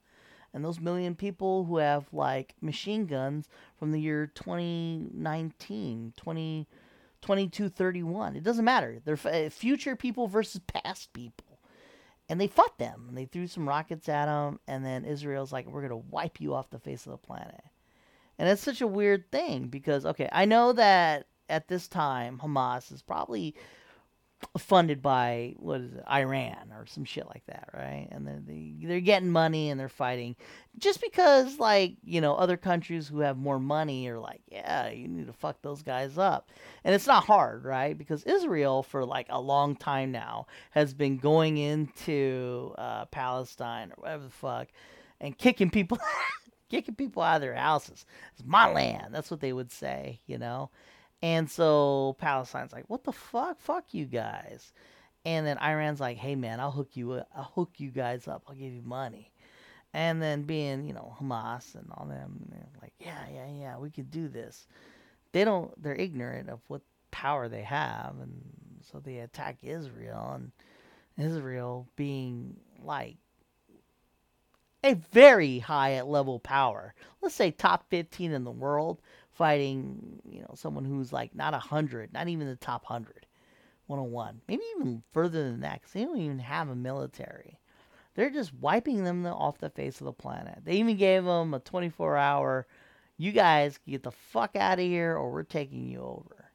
And 0.53 0.63
those 0.63 0.79
million 0.79 1.15
people 1.15 1.65
who 1.65 1.77
have 1.77 2.05
like 2.11 2.53
machine 2.61 3.05
guns 3.05 3.47
from 3.77 3.91
the 3.91 3.99
year 3.99 4.27
2019, 4.27 6.13
20 6.15 6.67
2231. 7.23 8.35
It 8.35 8.43
doesn't 8.43 8.65
matter. 8.65 8.99
They're 9.03 9.17
uh, 9.25 9.49
future 9.49 9.95
people 9.95 10.27
versus 10.27 10.61
past 10.67 11.13
people. 11.13 11.59
And 12.29 12.39
they 12.39 12.47
fought 12.47 12.77
them. 12.77 13.11
They 13.13 13.25
threw 13.25 13.47
some 13.47 13.67
rockets 13.67 14.07
at 14.09 14.25
them. 14.25 14.59
And 14.67 14.85
then 14.85 15.05
Israel's 15.05 15.51
like, 15.51 15.65
we're 15.65 15.87
going 15.87 16.01
to 16.01 16.07
wipe 16.09 16.39
you 16.41 16.53
off 16.53 16.69
the 16.69 16.79
face 16.79 17.05
of 17.05 17.11
the 17.11 17.17
planet. 17.17 17.63
And 18.37 18.49
it's 18.49 18.61
such 18.61 18.81
a 18.81 18.87
weird 18.87 19.31
thing 19.31 19.67
because, 19.67 20.05
okay, 20.05 20.27
I 20.31 20.45
know 20.45 20.73
that 20.73 21.27
at 21.49 21.67
this 21.67 21.87
time, 21.87 22.39
Hamas 22.43 22.91
is 22.91 23.01
probably 23.01 23.55
funded 24.57 25.01
by 25.01 25.55
what 25.57 25.81
is 25.81 25.93
it, 25.93 26.03
Iran 26.09 26.71
or 26.71 26.85
some 26.85 27.05
shit 27.05 27.27
like 27.27 27.45
that, 27.47 27.69
right? 27.73 28.07
And 28.11 28.27
they, 28.47 28.87
they're 28.87 28.99
getting 28.99 29.29
money 29.29 29.69
and 29.69 29.79
they're 29.79 29.89
fighting 29.89 30.35
just 30.77 31.01
because 31.01 31.59
like 31.59 31.95
you 32.03 32.21
know 32.21 32.35
other 32.35 32.57
countries 32.57 33.07
who 33.07 33.19
have 33.19 33.37
more 33.37 33.59
money 33.59 34.07
are 34.07 34.19
like, 34.19 34.41
yeah, 34.47 34.89
you 34.89 35.07
need 35.07 35.27
to 35.27 35.33
fuck 35.33 35.61
those 35.61 35.81
guys 35.81 36.17
up, 36.17 36.49
and 36.83 36.93
it's 36.95 37.07
not 37.07 37.25
hard, 37.25 37.63
right? 37.63 37.97
Because 37.97 38.23
Israel 38.23 38.83
for 38.83 39.05
like 39.05 39.27
a 39.29 39.39
long 39.39 39.75
time 39.75 40.11
now 40.11 40.47
has 40.71 40.93
been 40.93 41.17
going 41.17 41.57
into 41.57 42.73
uh, 42.77 43.05
Palestine 43.05 43.91
or 43.91 43.95
whatever 44.01 44.23
the 44.23 44.29
fuck 44.29 44.67
and 45.19 45.37
kicking 45.37 45.69
people. 45.69 45.97
kicking 46.69 46.95
people 46.95 47.21
out 47.21 47.35
of 47.35 47.41
their 47.41 47.53
houses. 47.53 48.03
It's 48.33 48.43
my 48.43 48.71
land. 48.71 49.13
That's 49.13 49.29
what 49.29 49.41
they 49.41 49.53
would 49.53 49.71
say, 49.71 50.21
you 50.25 50.39
know. 50.39 50.71
And 51.23 51.49
so 51.49 52.17
Palestine's 52.19 52.73
like, 52.73 52.89
"What 52.89 53.05
the 53.05 53.13
fuck? 53.13 53.59
Fuck 53.61 53.93
you 53.93 54.05
guys." 54.05 54.73
And 55.23 55.47
then 55.47 55.57
Iran's 55.57 56.01
like, 56.01 56.17
"Hey 56.17 56.35
man, 56.35 56.59
I'll 56.59 56.71
hook 56.71 56.97
you 56.97 57.13
up. 57.13 57.29
I'll 57.33 57.51
hook 57.55 57.71
you 57.77 57.91
guys 57.91 58.27
up. 58.27 58.43
I'll 58.45 58.55
give 58.55 58.73
you 58.73 58.81
money." 58.83 59.31
And 59.93 60.21
then 60.21 60.43
being, 60.43 60.85
you 60.85 60.93
know, 60.93 61.15
Hamas 61.19 61.75
and 61.75 61.89
all 61.91 62.05
them, 62.05 62.51
like, 62.81 62.93
"Yeah, 62.99 63.25
yeah, 63.33 63.47
yeah, 63.47 63.77
we 63.77 63.89
could 63.89 64.11
do 64.11 64.27
this." 64.27 64.67
They 65.31 65.45
don't. 65.45 65.71
They're 65.81 65.95
ignorant 65.95 66.49
of 66.49 66.59
what 66.67 66.81
power 67.11 67.47
they 67.47 67.63
have, 67.63 68.15
and 68.21 68.43
so 68.81 68.99
they 68.99 69.19
attack 69.19 69.59
Israel. 69.63 70.33
And 70.35 70.51
Israel 71.17 71.87
being 71.95 72.57
like 72.83 73.15
a 74.83 74.95
very 74.95 75.59
high 75.59 76.01
level 76.01 76.39
power, 76.39 76.93
let's 77.21 77.35
say 77.35 77.51
top 77.51 77.85
15 77.89 78.33
in 78.33 78.43
the 78.43 78.51
world, 78.51 79.01
fighting, 79.33 80.21
you 80.29 80.41
know, 80.41 80.51
someone 80.55 80.85
who's 80.85 81.11
like 81.11 81.35
not 81.35 81.53
a 81.53 81.59
hundred, 81.59 82.13
not 82.13 82.27
even 82.27 82.47
the 82.47 82.55
top 82.55 82.85
hundred, 82.85 83.25
101, 83.87 84.41
maybe 84.47 84.63
even 84.75 85.03
further 85.11 85.43
than 85.43 85.61
that, 85.61 85.81
because 85.81 85.93
they 85.93 86.05
don't 86.05 86.19
even 86.19 86.39
have 86.39 86.69
a 86.69 86.75
military. 86.75 87.59
They're 88.15 88.29
just 88.29 88.53
wiping 88.53 89.03
them 89.03 89.25
off 89.25 89.57
the 89.57 89.69
face 89.69 89.99
of 89.99 90.05
the 90.05 90.13
planet. 90.13 90.59
They 90.63 90.75
even 90.75 90.97
gave 90.97 91.25
them 91.25 91.53
a 91.53 91.59
24 91.59 92.15
hour, 92.15 92.67
you 93.17 93.31
guys 93.31 93.79
get 93.87 94.03
the 94.03 94.11
fuck 94.11 94.55
out 94.55 94.79
of 94.79 94.85
here 94.85 95.15
or 95.15 95.31
we're 95.31 95.43
taking 95.43 95.87
you 95.87 96.01
over. 96.01 96.51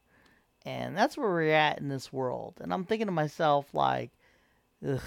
And 0.65 0.95
that's 0.95 1.17
where 1.17 1.29
we're 1.29 1.51
at 1.51 1.79
in 1.79 1.87
this 1.87 2.11
world. 2.11 2.55
And 2.61 2.73
I'm 2.73 2.85
thinking 2.85 3.07
to 3.07 3.11
myself, 3.11 3.73
like, 3.73 4.11
ugh, 4.87 5.01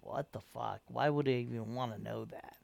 what 0.00 0.32
the 0.32 0.40
fuck? 0.40 0.80
Why 0.88 1.08
would 1.08 1.28
I 1.28 1.32
even 1.32 1.74
want 1.74 1.94
to 1.94 2.02
know 2.02 2.24
that? 2.26 2.56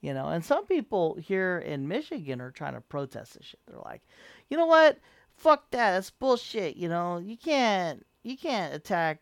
You 0.00 0.14
know, 0.14 0.28
and 0.28 0.44
some 0.44 0.64
people 0.66 1.16
here 1.16 1.58
in 1.58 1.88
Michigan 1.88 2.40
are 2.40 2.52
trying 2.52 2.74
to 2.74 2.80
protest 2.80 3.34
this 3.34 3.46
shit. 3.46 3.60
They're 3.66 3.80
like, 3.80 4.02
you 4.48 4.56
know 4.56 4.66
what? 4.66 4.98
Fuck 5.36 5.70
that. 5.72 5.92
That's 5.92 6.10
bullshit. 6.10 6.76
You 6.76 6.88
know, 6.88 7.18
you 7.18 7.36
can't 7.36 8.04
you 8.22 8.36
can't 8.36 8.74
attack 8.74 9.20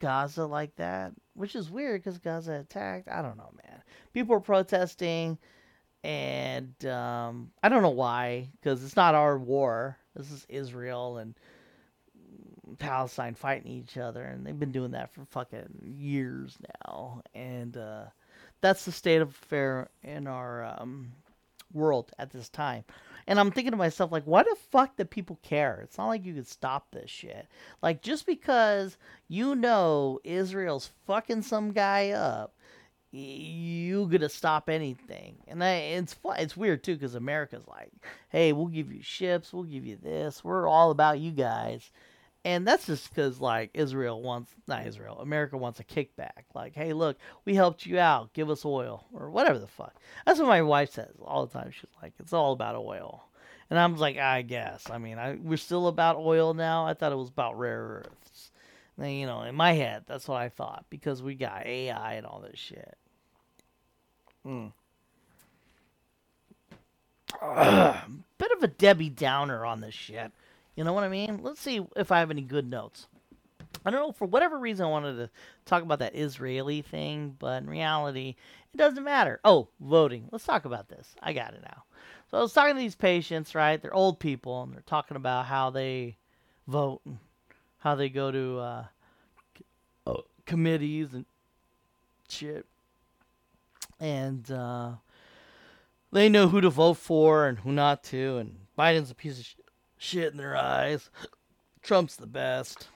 Gaza 0.00 0.44
like 0.46 0.76
that, 0.76 1.12
which 1.34 1.56
is 1.56 1.70
weird 1.70 2.02
because 2.02 2.18
Gaza 2.18 2.54
attacked. 2.60 3.08
I 3.08 3.22
don't 3.22 3.36
know, 3.38 3.50
man. 3.64 3.82
People 4.12 4.36
are 4.36 4.40
protesting, 4.40 5.38
and 6.04 6.84
um, 6.86 7.50
I 7.62 7.68
don't 7.68 7.82
know 7.82 7.88
why 7.90 8.48
because 8.60 8.84
it's 8.84 8.96
not 8.96 9.14
our 9.14 9.38
war. 9.38 9.96
This 10.14 10.30
is 10.30 10.46
Israel 10.48 11.18
and 11.18 11.34
Palestine 12.78 13.34
fighting 13.34 13.70
each 13.70 13.96
other, 13.96 14.22
and 14.22 14.46
they've 14.46 14.58
been 14.58 14.72
doing 14.72 14.90
that 14.92 15.12
for 15.12 15.24
fucking 15.24 15.80
years 15.82 16.56
now. 16.84 17.22
And 17.34 17.76
uh, 17.76 18.04
that's 18.60 18.84
the 18.84 18.92
state 18.92 19.20
of 19.20 19.30
affair 19.30 19.88
in 20.02 20.26
our 20.26 20.64
um, 20.64 21.12
world 21.72 22.12
at 22.18 22.30
this 22.30 22.48
time. 22.48 22.84
And 23.26 23.38
I'm 23.38 23.50
thinking 23.50 23.72
to 23.72 23.76
myself, 23.76 24.10
like, 24.10 24.24
why 24.24 24.42
the 24.42 24.56
fuck 24.70 24.96
do 24.96 25.04
people 25.04 25.38
care? 25.42 25.80
It's 25.82 25.98
not 25.98 26.06
like 26.06 26.24
you 26.24 26.32
could 26.32 26.48
stop 26.48 26.90
this 26.90 27.10
shit. 27.10 27.46
Like, 27.82 28.00
just 28.00 28.24
because 28.24 28.96
you 29.28 29.54
know 29.54 30.18
Israel's 30.24 30.90
fucking 31.06 31.42
some 31.42 31.72
guy 31.72 32.10
up, 32.10 32.54
you 33.10 34.06
gonna 34.08 34.28
stop 34.28 34.68
anything. 34.68 35.36
And 35.46 35.62
I, 35.62 35.74
it's 35.74 36.16
it's 36.38 36.56
weird 36.56 36.82
too 36.84 36.94
because 36.94 37.14
America's 37.14 37.66
like, 37.66 37.92
hey, 38.30 38.52
we'll 38.52 38.66
give 38.66 38.92
you 38.92 39.02
ships, 39.02 39.52
we'll 39.52 39.64
give 39.64 39.86
you 39.86 39.96
this, 39.96 40.44
we're 40.44 40.66
all 40.68 40.90
about 40.90 41.18
you 41.18 41.30
guys. 41.30 41.90
And 42.44 42.66
that's 42.66 42.86
just 42.86 43.08
because 43.08 43.40
like 43.40 43.70
Israel 43.74 44.22
wants 44.22 44.52
not 44.66 44.86
Israel, 44.86 45.18
America 45.20 45.56
wants 45.56 45.80
a 45.80 45.84
kickback. 45.84 46.44
Like, 46.54 46.74
hey, 46.74 46.92
look, 46.92 47.16
we 47.44 47.54
helped 47.54 47.86
you 47.86 47.98
out, 47.98 48.32
give 48.32 48.50
us 48.50 48.64
oil 48.64 49.06
or 49.12 49.30
whatever 49.30 49.58
the 49.58 49.66
fuck. 49.66 49.94
That's 50.26 50.38
what 50.38 50.48
my 50.48 50.62
wife 50.62 50.92
says 50.92 51.14
all 51.24 51.46
the 51.46 51.58
time. 51.58 51.70
She's 51.70 51.90
like, 52.02 52.12
it's 52.18 52.32
all 52.32 52.52
about 52.52 52.76
oil, 52.76 53.24
and 53.70 53.78
I'm 53.78 53.96
like, 53.96 54.16
I 54.18 54.42
guess. 54.42 54.88
I 54.90 54.98
mean, 54.98 55.18
I 55.18 55.36
we're 55.42 55.56
still 55.56 55.88
about 55.88 56.16
oil 56.16 56.54
now. 56.54 56.86
I 56.86 56.94
thought 56.94 57.12
it 57.12 57.18
was 57.18 57.28
about 57.28 57.58
rare 57.58 58.04
earths. 58.04 58.50
And, 58.98 59.12
you 59.12 59.26
know, 59.26 59.42
in 59.42 59.54
my 59.54 59.72
head, 59.72 60.04
that's 60.06 60.26
what 60.26 60.40
I 60.40 60.48
thought 60.48 60.84
because 60.90 61.22
we 61.22 61.34
got 61.34 61.66
AI 61.66 62.14
and 62.14 62.26
all 62.26 62.40
this 62.40 62.58
shit. 62.58 62.96
Hmm. 64.44 64.66
bit 68.38 68.50
of 68.56 68.62
a 68.62 68.68
Debbie 68.68 69.10
Downer 69.10 69.64
on 69.64 69.80
this 69.80 69.94
shit. 69.94 70.32
You 70.78 70.84
know 70.84 70.92
what 70.92 71.02
I 71.02 71.08
mean? 71.08 71.40
Let's 71.42 71.60
see 71.60 71.84
if 71.96 72.12
I 72.12 72.20
have 72.20 72.30
any 72.30 72.40
good 72.40 72.70
notes. 72.70 73.08
I 73.84 73.90
don't 73.90 73.98
know, 73.98 74.12
for 74.12 74.26
whatever 74.26 74.56
reason, 74.56 74.86
I 74.86 74.88
wanted 74.88 75.16
to 75.16 75.28
talk 75.66 75.82
about 75.82 75.98
that 75.98 76.14
Israeli 76.14 76.82
thing, 76.82 77.34
but 77.36 77.60
in 77.60 77.68
reality, 77.68 78.36
it 78.72 78.76
doesn't 78.76 79.02
matter. 79.02 79.40
Oh, 79.42 79.66
voting. 79.80 80.28
Let's 80.30 80.44
talk 80.44 80.66
about 80.66 80.88
this. 80.88 81.16
I 81.20 81.32
got 81.32 81.54
it 81.54 81.62
now. 81.64 81.82
So 82.30 82.38
I 82.38 82.42
was 82.42 82.52
talking 82.52 82.76
to 82.76 82.80
these 82.80 82.94
patients, 82.94 83.56
right? 83.56 83.82
They're 83.82 83.92
old 83.92 84.20
people, 84.20 84.62
and 84.62 84.72
they're 84.72 84.82
talking 84.86 85.16
about 85.16 85.46
how 85.46 85.70
they 85.70 86.16
vote 86.68 87.00
and 87.04 87.18
how 87.80 87.96
they 87.96 88.08
go 88.08 88.30
to 88.30 88.58
uh, 88.60 88.84
uh, 90.06 90.20
committees 90.46 91.12
and 91.12 91.24
shit. 92.28 92.66
And 93.98 94.48
uh, 94.48 94.92
they 96.12 96.28
know 96.28 96.46
who 96.46 96.60
to 96.60 96.70
vote 96.70 96.98
for 96.98 97.48
and 97.48 97.58
who 97.58 97.72
not 97.72 98.04
to, 98.04 98.36
and 98.36 98.54
Biden's 98.78 99.10
a 99.10 99.16
piece 99.16 99.40
of 99.40 99.44
shit 99.44 99.67
shit 99.98 100.32
in 100.32 100.38
their 100.38 100.56
eyes. 100.56 101.10
Trump's 101.82 102.16
the 102.16 102.26
best. 102.26 102.88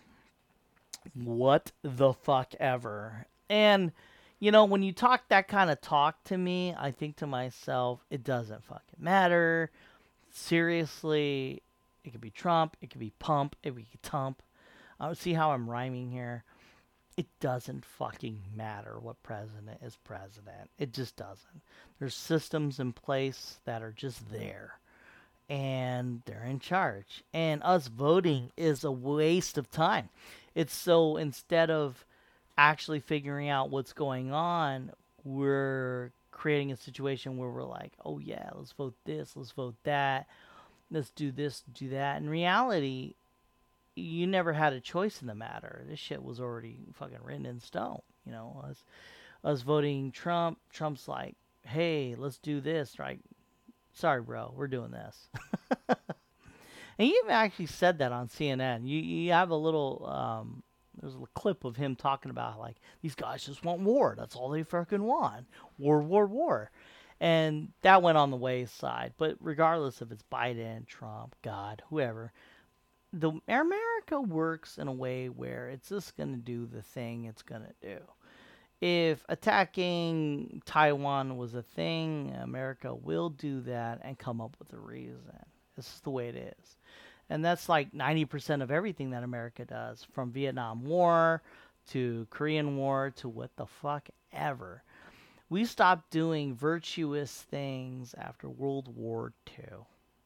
What 1.14 1.72
the 1.82 2.12
fuck 2.12 2.54
ever. 2.58 3.26
And, 3.50 3.92
you 4.38 4.50
know, 4.50 4.64
when 4.64 4.82
you 4.82 4.92
talk 4.92 5.28
that 5.28 5.48
kind 5.48 5.70
of 5.70 5.80
talk 5.80 6.22
to 6.24 6.38
me, 6.38 6.74
I 6.78 6.92
think 6.92 7.16
to 7.16 7.26
myself, 7.26 8.04
it 8.10 8.24
doesn't 8.24 8.64
fucking 8.64 8.98
matter. 8.98 9.70
Seriously, 10.30 11.62
it 12.04 12.10
could 12.10 12.20
be 12.20 12.30
Trump, 12.30 12.76
it 12.80 12.90
could 12.90 13.00
be 13.00 13.12
Pump, 13.18 13.56
it 13.62 13.74
could 13.74 13.76
be 13.76 13.98
Tump. 14.02 14.42
I 14.98 15.12
see 15.14 15.34
how 15.34 15.50
I'm 15.50 15.68
rhyming 15.68 16.10
here. 16.10 16.44
It 17.16 17.26
doesn't 17.40 17.84
fucking 17.84 18.40
matter 18.56 18.98
what 18.98 19.22
president 19.22 19.80
is 19.82 19.96
president. 20.02 20.70
It 20.78 20.92
just 20.94 21.16
doesn't. 21.16 21.62
There's 21.98 22.14
systems 22.14 22.80
in 22.80 22.92
place 22.92 23.58
that 23.64 23.82
are 23.82 23.92
just 23.92 24.30
there 24.30 24.78
and 25.52 26.22
they're 26.24 26.44
in 26.44 26.58
charge. 26.58 27.22
And 27.34 27.62
us 27.62 27.88
voting 27.88 28.52
is 28.56 28.84
a 28.84 28.90
waste 28.90 29.58
of 29.58 29.70
time. 29.70 30.08
It's 30.54 30.74
so 30.74 31.18
instead 31.18 31.70
of 31.70 32.06
actually 32.56 33.00
figuring 33.00 33.50
out 33.50 33.68
what's 33.68 33.92
going 33.92 34.32
on, 34.32 34.92
we're 35.24 36.10
creating 36.30 36.72
a 36.72 36.76
situation 36.76 37.36
where 37.36 37.50
we're 37.50 37.64
like, 37.64 37.92
oh 38.02 38.18
yeah, 38.18 38.48
let's 38.54 38.72
vote 38.72 38.94
this, 39.04 39.36
let's 39.36 39.50
vote 39.50 39.74
that, 39.84 40.26
let's 40.90 41.10
do 41.10 41.30
this, 41.30 41.62
do 41.74 41.90
that. 41.90 42.22
In 42.22 42.30
reality, 42.30 43.12
you 43.94 44.26
never 44.26 44.54
had 44.54 44.72
a 44.72 44.80
choice 44.80 45.20
in 45.20 45.26
the 45.26 45.34
matter. 45.34 45.82
This 45.86 45.98
shit 45.98 46.24
was 46.24 46.40
already 46.40 46.78
fucking 46.94 47.18
written 47.22 47.44
in 47.44 47.60
stone. 47.60 48.00
You 48.24 48.32
know, 48.32 48.64
us, 48.66 48.82
us 49.44 49.60
voting 49.60 50.12
Trump, 50.12 50.56
Trump's 50.72 51.08
like, 51.08 51.34
hey, 51.66 52.14
let's 52.16 52.38
do 52.38 52.62
this, 52.62 52.98
right? 52.98 53.20
Sorry, 53.92 54.22
bro, 54.22 54.52
we're 54.56 54.68
doing 54.68 54.90
this. 54.90 55.28
and 55.88 57.08
you 57.08 57.20
even 57.24 57.30
actually 57.30 57.66
said 57.66 57.98
that 57.98 58.12
on 58.12 58.28
CNN. 58.28 58.86
You 58.86 58.98
you 58.98 59.32
have 59.32 59.50
a 59.50 59.56
little 59.56 60.06
um, 60.06 60.62
there's 61.00 61.14
a 61.14 61.26
clip 61.34 61.64
of 61.64 61.76
him 61.76 61.96
talking 61.96 62.30
about 62.30 62.58
like 62.58 62.76
these 63.02 63.14
guys 63.14 63.44
just 63.44 63.64
want 63.64 63.80
war. 63.80 64.14
That's 64.16 64.36
all 64.36 64.50
they 64.50 64.62
fucking 64.62 65.02
want. 65.02 65.46
War, 65.78 66.02
war, 66.02 66.26
war. 66.26 66.70
And 67.20 67.68
that 67.82 68.02
went 68.02 68.18
on 68.18 68.30
the 68.30 68.36
wayside. 68.36 69.14
But 69.16 69.36
regardless 69.40 70.02
if 70.02 70.10
it's 70.10 70.24
Biden, 70.32 70.86
Trump, 70.86 71.36
God, 71.42 71.82
whoever, 71.88 72.32
the 73.12 73.32
America 73.46 74.20
works 74.20 74.78
in 74.78 74.88
a 74.88 74.92
way 74.92 75.28
where 75.28 75.68
it's 75.68 75.88
just 75.88 76.16
gonna 76.16 76.36
do 76.36 76.66
the 76.66 76.82
thing 76.82 77.24
it's 77.24 77.42
gonna 77.42 77.74
do 77.80 77.98
if 78.82 79.24
attacking 79.28 80.60
Taiwan 80.66 81.36
was 81.36 81.54
a 81.54 81.62
thing, 81.62 82.36
America 82.42 82.92
will 82.92 83.30
do 83.30 83.60
that 83.60 84.00
and 84.02 84.18
come 84.18 84.40
up 84.40 84.56
with 84.58 84.72
a 84.72 84.76
reason. 84.76 85.38
This 85.76 85.86
is 85.86 86.00
the 86.00 86.10
way 86.10 86.28
it 86.28 86.34
is. 86.58 86.76
And 87.30 87.44
that's 87.44 87.68
like 87.68 87.92
90% 87.92 88.60
of 88.60 88.72
everything 88.72 89.10
that 89.10 89.22
America 89.22 89.64
does, 89.64 90.04
from 90.12 90.32
Vietnam 90.32 90.84
War 90.84 91.42
to 91.90 92.26
Korean 92.30 92.76
War 92.76 93.12
to 93.18 93.28
what 93.28 93.54
the 93.54 93.66
fuck 93.66 94.08
ever. 94.32 94.82
We 95.48 95.64
stopped 95.64 96.10
doing 96.10 96.56
virtuous 96.56 97.30
things 97.30 98.16
after 98.18 98.48
World 98.48 98.88
War 98.96 99.32
II. 99.56 99.76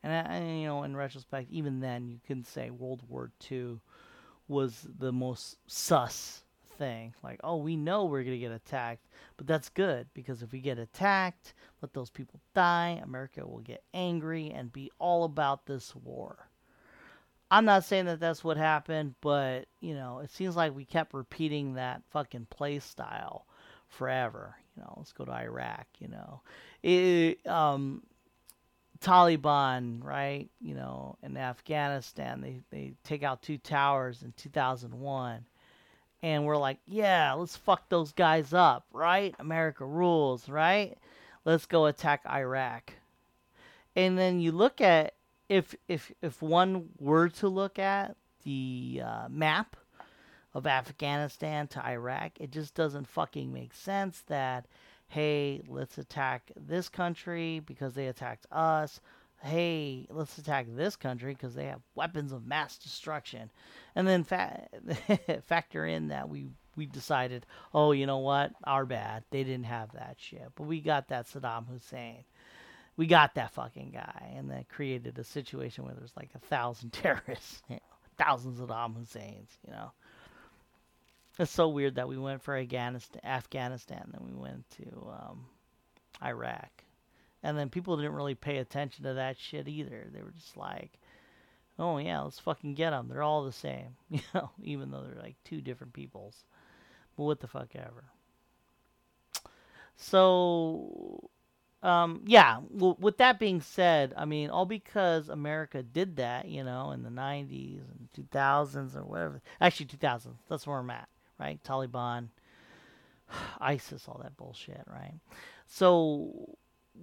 And, 0.03 0.13
uh, 0.15 0.31
and 0.31 0.63
you 0.63 0.67
know, 0.67 0.83
in 0.85 0.97
retrospect, 0.97 1.51
even 1.51 1.81
then, 1.81 2.09
you 2.09 2.21
can 2.27 2.43
say 2.43 2.71
World 2.71 3.03
War 3.07 3.31
II 3.51 3.81
was 4.49 4.87
the 4.99 5.13
most 5.13 5.59
sus 5.67 6.46
thing. 6.77 7.15
Like, 7.23 7.41
oh, 7.43 7.57
we 7.57 7.77
know 7.77 8.05
we're 8.05 8.23
going 8.23 8.37
to 8.37 8.39
get 8.39 8.53
attacked, 8.53 9.07
but 9.37 9.47
that's 9.47 9.69
good 9.69 10.07
because 10.15 10.43
if 10.43 10.53
we 10.53 10.61
get 10.61 10.79
attacked, 10.79 11.55
let 11.83 11.93
those 11.93 12.11
people 12.11 12.41
die, 12.55 13.01
America 13.03 13.47
will 13.47 13.61
get 13.61 13.83
angry 13.95 14.51
and 14.51 14.73
be 14.73 14.91
all 14.99 15.25
about 15.25 15.67
this 15.67 15.95
war. 15.95 16.49
I'm 17.51 17.65
not 17.65 17.85
saying 17.85 18.07
that 18.07 18.19
that's 18.19 18.43
what 18.43 18.57
happened, 18.57 19.15
but, 19.21 19.67
you 19.81 19.95
know, 19.95 20.19
it 20.19 20.31
seems 20.31 20.57
like 20.57 20.75
we 20.75 20.85
kept 20.85 21.15
repeating 21.15 21.75
that 21.75 22.03
fucking 22.11 22.47
play 22.51 22.81
style 22.81 23.47
forever. 23.89 24.57
You 24.77 24.83
know, 24.83 24.95
let's 24.97 25.13
go 25.13 25.25
to 25.25 25.33
Iraq, 25.33 25.87
you 26.01 26.09
know. 26.09 26.41
It, 26.83 27.47
um, 27.47 28.03
Taliban, 28.99 30.03
right? 30.03 30.49
You 30.61 30.75
know, 30.75 31.17
in 31.23 31.37
Afghanistan, 31.37 32.41
they, 32.41 32.61
they 32.71 32.95
take 33.05 33.23
out 33.23 33.43
two 33.43 33.59
towers 33.59 34.23
in 34.23 34.33
2001 34.37 35.45
and 36.23 36.45
we're 36.45 36.57
like, 36.57 36.79
yeah, 36.87 37.33
let's 37.35 37.57
fuck 37.57 37.89
those 37.89 38.13
guys 38.13 38.53
up, 38.53 38.87
right? 38.93 39.35
America 39.39 39.85
rules, 39.85 40.49
right? 40.49 40.97
Let's 41.45 41.67
go 41.67 41.87
attack 41.87 42.23
Iraq. 42.27 42.93
And 43.95 44.19
then 44.19 44.41
you 44.41 44.53
look 44.53 44.81
at 44.81 45.15
if 45.49 45.75
if 45.89 46.13
if 46.23 46.43
one 46.43 46.89
were 46.99 47.29
to 47.29 47.49
look 47.49 47.79
at 47.79 48.17
the 48.45 49.03
uh, 49.05 49.29
map 49.29 49.77
of 50.55 50.67
Afghanistan 50.67 51.69
to 51.69 51.85
Iraq, 51.87 52.33
it 52.41 52.51
just 52.51 52.75
doesn't 52.75 53.07
fucking 53.07 53.53
make 53.53 53.75
sense 53.75 54.23
that 54.27 54.67
hey, 55.09 55.63
let's 55.69 55.99
attack 55.99 56.51
this 56.57 56.89
country 56.89 57.61
because 57.61 57.95
they 57.95 58.09
attacked 58.09 58.47
us 58.51 59.01
hey, 59.43 60.07
let's 60.11 60.39
attack 60.39 60.67
this 60.69 60.97
country 60.97 61.33
because 61.35 61.55
they 61.55 61.67
have 61.67 61.81
weapons 61.95 62.33
of 62.33 62.47
mass 62.47 62.79
destruction. 62.79 63.51
And 63.95 64.07
then 64.07 64.25
fa- 64.25 64.69
factor 65.47 65.87
in 65.87 66.09
that 66.09 66.29
we 66.29 66.49
we 66.77 66.87
decided, 66.87 67.47
oh, 67.73 67.93
you 67.93 68.07
know 68.07 68.19
what? 68.19 68.53
Our 68.65 68.85
bad. 68.85 69.25
They 69.31 69.45
didn't 69.45 69.65
have 69.65 69.93
that 69.93 70.17
shit. 70.19 70.47
But 70.55 70.65
we 70.65 70.81
got 70.81 71.09
that 71.09 71.27
Saddam 71.27 71.67
Hussein. 71.69 72.25
We 72.99 73.07
got 73.07 73.35
that 73.35 73.53
fucking 73.53 73.93
guy. 73.93 74.35
And 74.37 74.51
that 74.51 74.69
created 74.69 75.19
a 75.19 75.25
situation 75.25 75.85
where 75.85 75.95
there's 75.95 76.17
like 76.17 76.31
a 76.35 76.39
thousand 76.39 76.91
terrorists, 76.93 77.63
you 77.69 77.77
know, 77.77 77.81
thousands 78.19 78.61
of 78.61 78.69
Saddam 78.69 78.97
Husseins, 78.97 79.51
you 79.67 79.73
know. 79.73 79.91
It's 81.39 81.51
so 81.51 81.69
weird 81.69 81.97
that 81.97 82.09
we 82.09 82.17
went 82.17 82.43
for 82.43 82.57
Afghanistan, 82.57 83.21
Afghanistan 83.25 84.11
then 84.13 84.27
we 84.27 84.35
went 84.35 84.65
to 84.71 85.09
um, 85.11 85.47
Iraq. 86.23 86.76
And 87.47 87.57
then 87.57 87.71
people 87.71 87.97
didn't 87.97 88.17
really 88.17 88.35
pay 88.35 88.57
attention 88.57 89.05
to 89.05 89.15
that 89.15 89.39
shit 89.39 89.69
either. 89.69 90.09
They 90.13 90.21
were 90.21 90.33
just 90.33 90.57
like, 90.57 90.99
oh 91.79 91.97
yeah, 91.99 92.23
let's 92.23 92.41
fucking 92.41 92.75
get 92.75 92.91
them. 92.91 93.07
They're 93.09 93.23
all 93.23 93.45
the 93.45 93.53
same, 93.53 93.95
you 94.11 94.19
know, 94.35 94.51
even 94.61 94.91
though 94.91 95.03
they're 95.03 95.23
like 95.23 95.37
two 95.45 95.61
different 95.61 95.93
peoples. 95.93 96.43
But 97.17 97.23
what 97.23 97.39
the 97.39 97.47
fuck 97.47 97.69
ever. 97.77 98.03
So, 99.97 101.31
um, 101.85 102.23
yeah. 102.27 102.59
Well, 102.69 102.97
with 102.99 103.19
that 103.19 103.39
being 103.39 103.61
said, 103.61 104.13
I 104.17 104.25
mean, 104.25 104.51
all 104.51 104.67
because 104.67 105.29
America 105.29 105.85
did 105.85 106.17
that, 106.17 106.49
you 106.49 106.65
know, 106.65 106.91
in 106.91 107.05
the 107.05 107.11
'90s 107.11 107.79
and 107.79 108.09
2000s 108.29 108.97
or 108.97 109.05
whatever. 109.05 109.41
Actually, 109.61 109.87
2000s. 109.87 110.35
That's 110.49 110.67
where 110.67 110.79
I'm 110.79 110.91
at, 110.91 111.09
right? 111.39 111.63
Taliban, 111.63 112.31
ISIS, 113.61 114.09
all 114.09 114.19
that 114.25 114.37
bullshit, 114.37 114.83
right? 114.89 115.15
So 115.69 116.57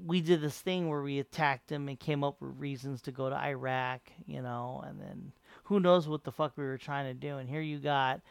we 0.05 0.21
did 0.21 0.41
this 0.41 0.59
thing 0.59 0.89
where 0.89 1.01
we 1.01 1.19
attacked 1.19 1.67
them 1.67 1.87
and 1.87 1.99
came 1.99 2.23
up 2.23 2.41
with 2.41 2.59
reasons 2.59 3.01
to 3.03 3.11
go 3.11 3.29
to 3.29 3.35
Iraq, 3.35 4.01
you 4.25 4.41
know, 4.41 4.83
and 4.85 4.99
then 4.99 5.31
who 5.65 5.79
knows 5.79 6.07
what 6.07 6.23
the 6.23 6.31
fuck 6.31 6.53
we 6.57 6.63
were 6.63 6.77
trying 6.77 7.05
to 7.05 7.13
do. 7.13 7.37
And 7.37 7.49
here 7.49 7.61
you 7.61 7.79
got 7.79 8.21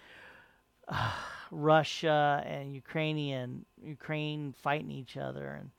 uh, 0.89 1.13
Russia 1.51 2.43
and 2.47 2.75
Ukrainian 2.75 3.65
Ukraine 3.83 4.55
fighting 4.63 4.91
each 4.91 5.17
other, 5.17 5.59
and 5.61 5.71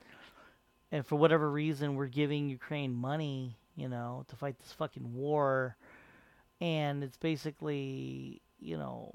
and 0.92 1.06
for 1.06 1.16
whatever 1.16 1.50
reason 1.50 1.96
we're 1.96 2.08
giving 2.08 2.50
Ukraine 2.50 2.94
money, 2.94 3.58
you 3.76 3.90
know, 3.90 4.26
to 4.30 4.36
fight 4.36 4.60
this 4.60 4.72
fucking 4.74 5.14
war. 5.14 5.76
and 6.62 7.04
it's 7.04 7.18
basically 7.18 8.42
you 8.60 8.78
know 8.78 9.14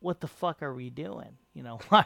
what 0.00 0.20
the 0.20 0.26
fuck 0.26 0.62
are 0.62 0.74
we 0.74 0.90
doing? 0.90 1.38
You 1.54 1.62
know, 1.62 1.78
why 1.88 2.04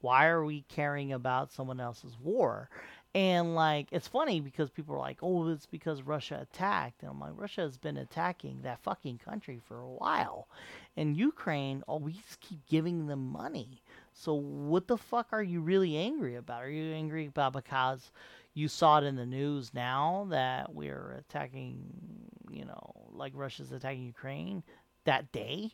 why 0.00 0.26
are 0.26 0.44
we 0.44 0.62
caring 0.68 1.12
about 1.12 1.52
someone 1.52 1.80
else's 1.80 2.16
war? 2.20 2.68
And 3.14 3.54
like 3.54 3.88
it's 3.90 4.06
funny 4.06 4.40
because 4.40 4.70
people 4.70 4.94
are 4.94 4.98
like, 4.98 5.18
"Oh, 5.22 5.48
it's 5.48 5.66
because 5.66 6.02
Russia 6.02 6.40
attacked." 6.42 7.02
And 7.02 7.10
I'm 7.10 7.20
like, 7.20 7.32
"Russia 7.36 7.62
has 7.62 7.78
been 7.78 7.96
attacking 7.96 8.62
that 8.62 8.82
fucking 8.82 9.18
country 9.18 9.60
for 9.66 9.80
a 9.80 9.88
while." 9.88 10.48
And 10.96 11.16
Ukraine, 11.16 11.82
oh, 11.88 11.96
we 11.96 12.12
just 12.12 12.40
keep 12.40 12.66
giving 12.66 13.06
them 13.06 13.30
money. 13.30 13.82
So 14.12 14.34
what 14.34 14.88
the 14.88 14.98
fuck 14.98 15.28
are 15.32 15.42
you 15.42 15.60
really 15.60 15.96
angry 15.96 16.36
about? 16.36 16.62
Are 16.62 16.70
you 16.70 16.92
angry 16.92 17.26
about 17.26 17.54
because 17.54 18.12
you 18.54 18.68
saw 18.68 18.98
it 18.98 19.04
in 19.04 19.16
the 19.16 19.26
news 19.26 19.72
now 19.72 20.26
that 20.30 20.74
we're 20.74 21.12
attacking, 21.12 21.78
you 22.50 22.64
know, 22.64 22.92
like 23.12 23.32
Russia's 23.34 23.72
attacking 23.72 24.04
Ukraine 24.04 24.62
that 25.04 25.32
day? 25.32 25.72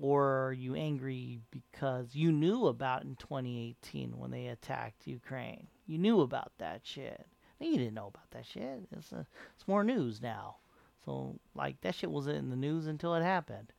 Or 0.00 0.46
are 0.46 0.52
you 0.52 0.74
angry 0.74 1.40
because 1.50 2.14
you 2.14 2.32
knew 2.32 2.66
about 2.66 3.04
in 3.04 3.16
2018 3.16 4.18
when 4.18 4.30
they 4.30 4.48
attacked 4.48 5.06
Ukraine? 5.06 5.68
You 5.86 5.98
knew 5.98 6.20
about 6.20 6.52
that 6.58 6.80
shit. 6.84 7.26
You 7.60 7.78
didn't 7.78 7.94
know 7.94 8.08
about 8.08 8.30
that 8.32 8.46
shit. 8.46 8.82
It's, 8.96 9.12
a, 9.12 9.26
it's 9.54 9.68
more 9.68 9.84
news 9.84 10.20
now. 10.20 10.56
So, 11.04 11.36
like, 11.54 11.80
that 11.82 11.94
shit 11.94 12.10
wasn't 12.10 12.38
in 12.38 12.50
the 12.50 12.56
news 12.56 12.86
until 12.86 13.14
it 13.14 13.22
happened. 13.22 13.72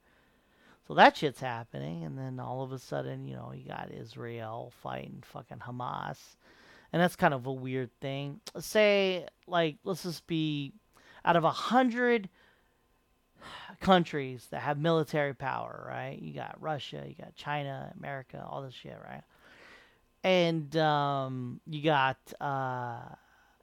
So 0.88 0.94
that 0.94 1.18
shit's 1.18 1.40
happening, 1.40 2.04
and 2.04 2.18
then 2.18 2.40
all 2.40 2.62
of 2.62 2.72
a 2.72 2.78
sudden, 2.78 3.26
you 3.26 3.36
know, 3.36 3.52
you 3.52 3.68
got 3.68 3.92
Israel 3.92 4.72
fighting 4.82 5.24
fucking 5.26 5.58
Hamas. 5.60 6.18
And 6.94 7.02
that's 7.02 7.16
kind 7.16 7.34
of 7.34 7.48
a 7.48 7.52
weird 7.52 7.90
thing. 8.00 8.40
Say, 8.60 9.28
like, 9.48 9.78
let's 9.84 10.04
just 10.04 10.28
be 10.28 10.74
out 11.24 11.36
of 11.36 11.44
a 11.44 11.50
hundred 11.50 12.30
countries 13.82 14.48
that 14.52 14.62
have 14.62 14.78
military 14.78 15.34
power, 15.34 15.86
right? 15.88 16.20
You 16.20 16.34
got 16.34 16.62
Russia, 16.62 17.04
you 17.08 17.16
got 17.16 17.36
China, 17.36 17.92
America, 17.98 18.46
all 18.48 18.62
this 18.62 18.76
shit, 18.76 18.98
right? 19.04 19.24
And 20.26 20.76
um, 20.78 21.62
you 21.68 21.84
got 21.84 22.18
uh, 22.42 23.14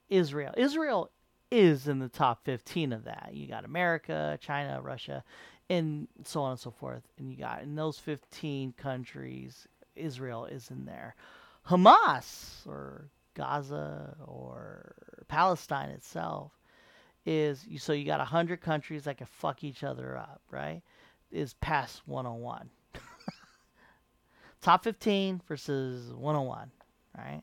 Israel. 0.09 0.53
Israel 0.55 1.11
is 1.51 1.89
in 1.89 1.99
the 1.99 2.07
top 2.07 2.45
15 2.45 2.93
of 2.93 3.03
that. 3.03 3.31
You 3.33 3.49
got 3.49 3.65
America, 3.65 4.39
China, 4.39 4.81
Russia, 4.81 5.25
and 5.69 6.07
so 6.23 6.41
on 6.41 6.51
and 6.51 6.59
so 6.59 6.71
forth. 6.71 7.03
And 7.17 7.29
you 7.29 7.37
got 7.37 7.63
in 7.63 7.75
those 7.75 7.99
15 7.99 8.75
countries, 8.77 9.67
Israel 9.97 10.45
is 10.45 10.71
in 10.71 10.85
there. 10.85 11.15
Hamas 11.67 12.65
or 12.65 13.09
Gaza 13.33 14.15
or 14.25 14.95
Palestine 15.27 15.89
itself 15.89 16.53
is 17.25 17.65
so 17.79 17.91
you 17.91 18.05
got 18.05 18.19
100 18.19 18.61
countries 18.61 19.03
that 19.03 19.17
can 19.17 19.27
fuck 19.27 19.65
each 19.65 19.83
other 19.83 20.15
up, 20.15 20.41
right? 20.49 20.81
Is 21.29 21.55
past 21.55 22.03
101. 22.05 22.69
Top 24.63 24.85
15 24.85 25.41
versus 25.45 26.13
101, 26.13 26.71
right? 27.17 27.41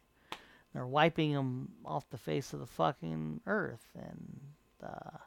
They're 0.73 0.87
wiping 0.87 1.35
them 1.35 1.69
off 1.85 2.09
the 2.09 2.17
face 2.17 2.55
of 2.55 2.61
the 2.61 2.67
fucking 2.67 3.43
earth 3.47 3.87
and 3.95 4.41
uh, 4.83 5.19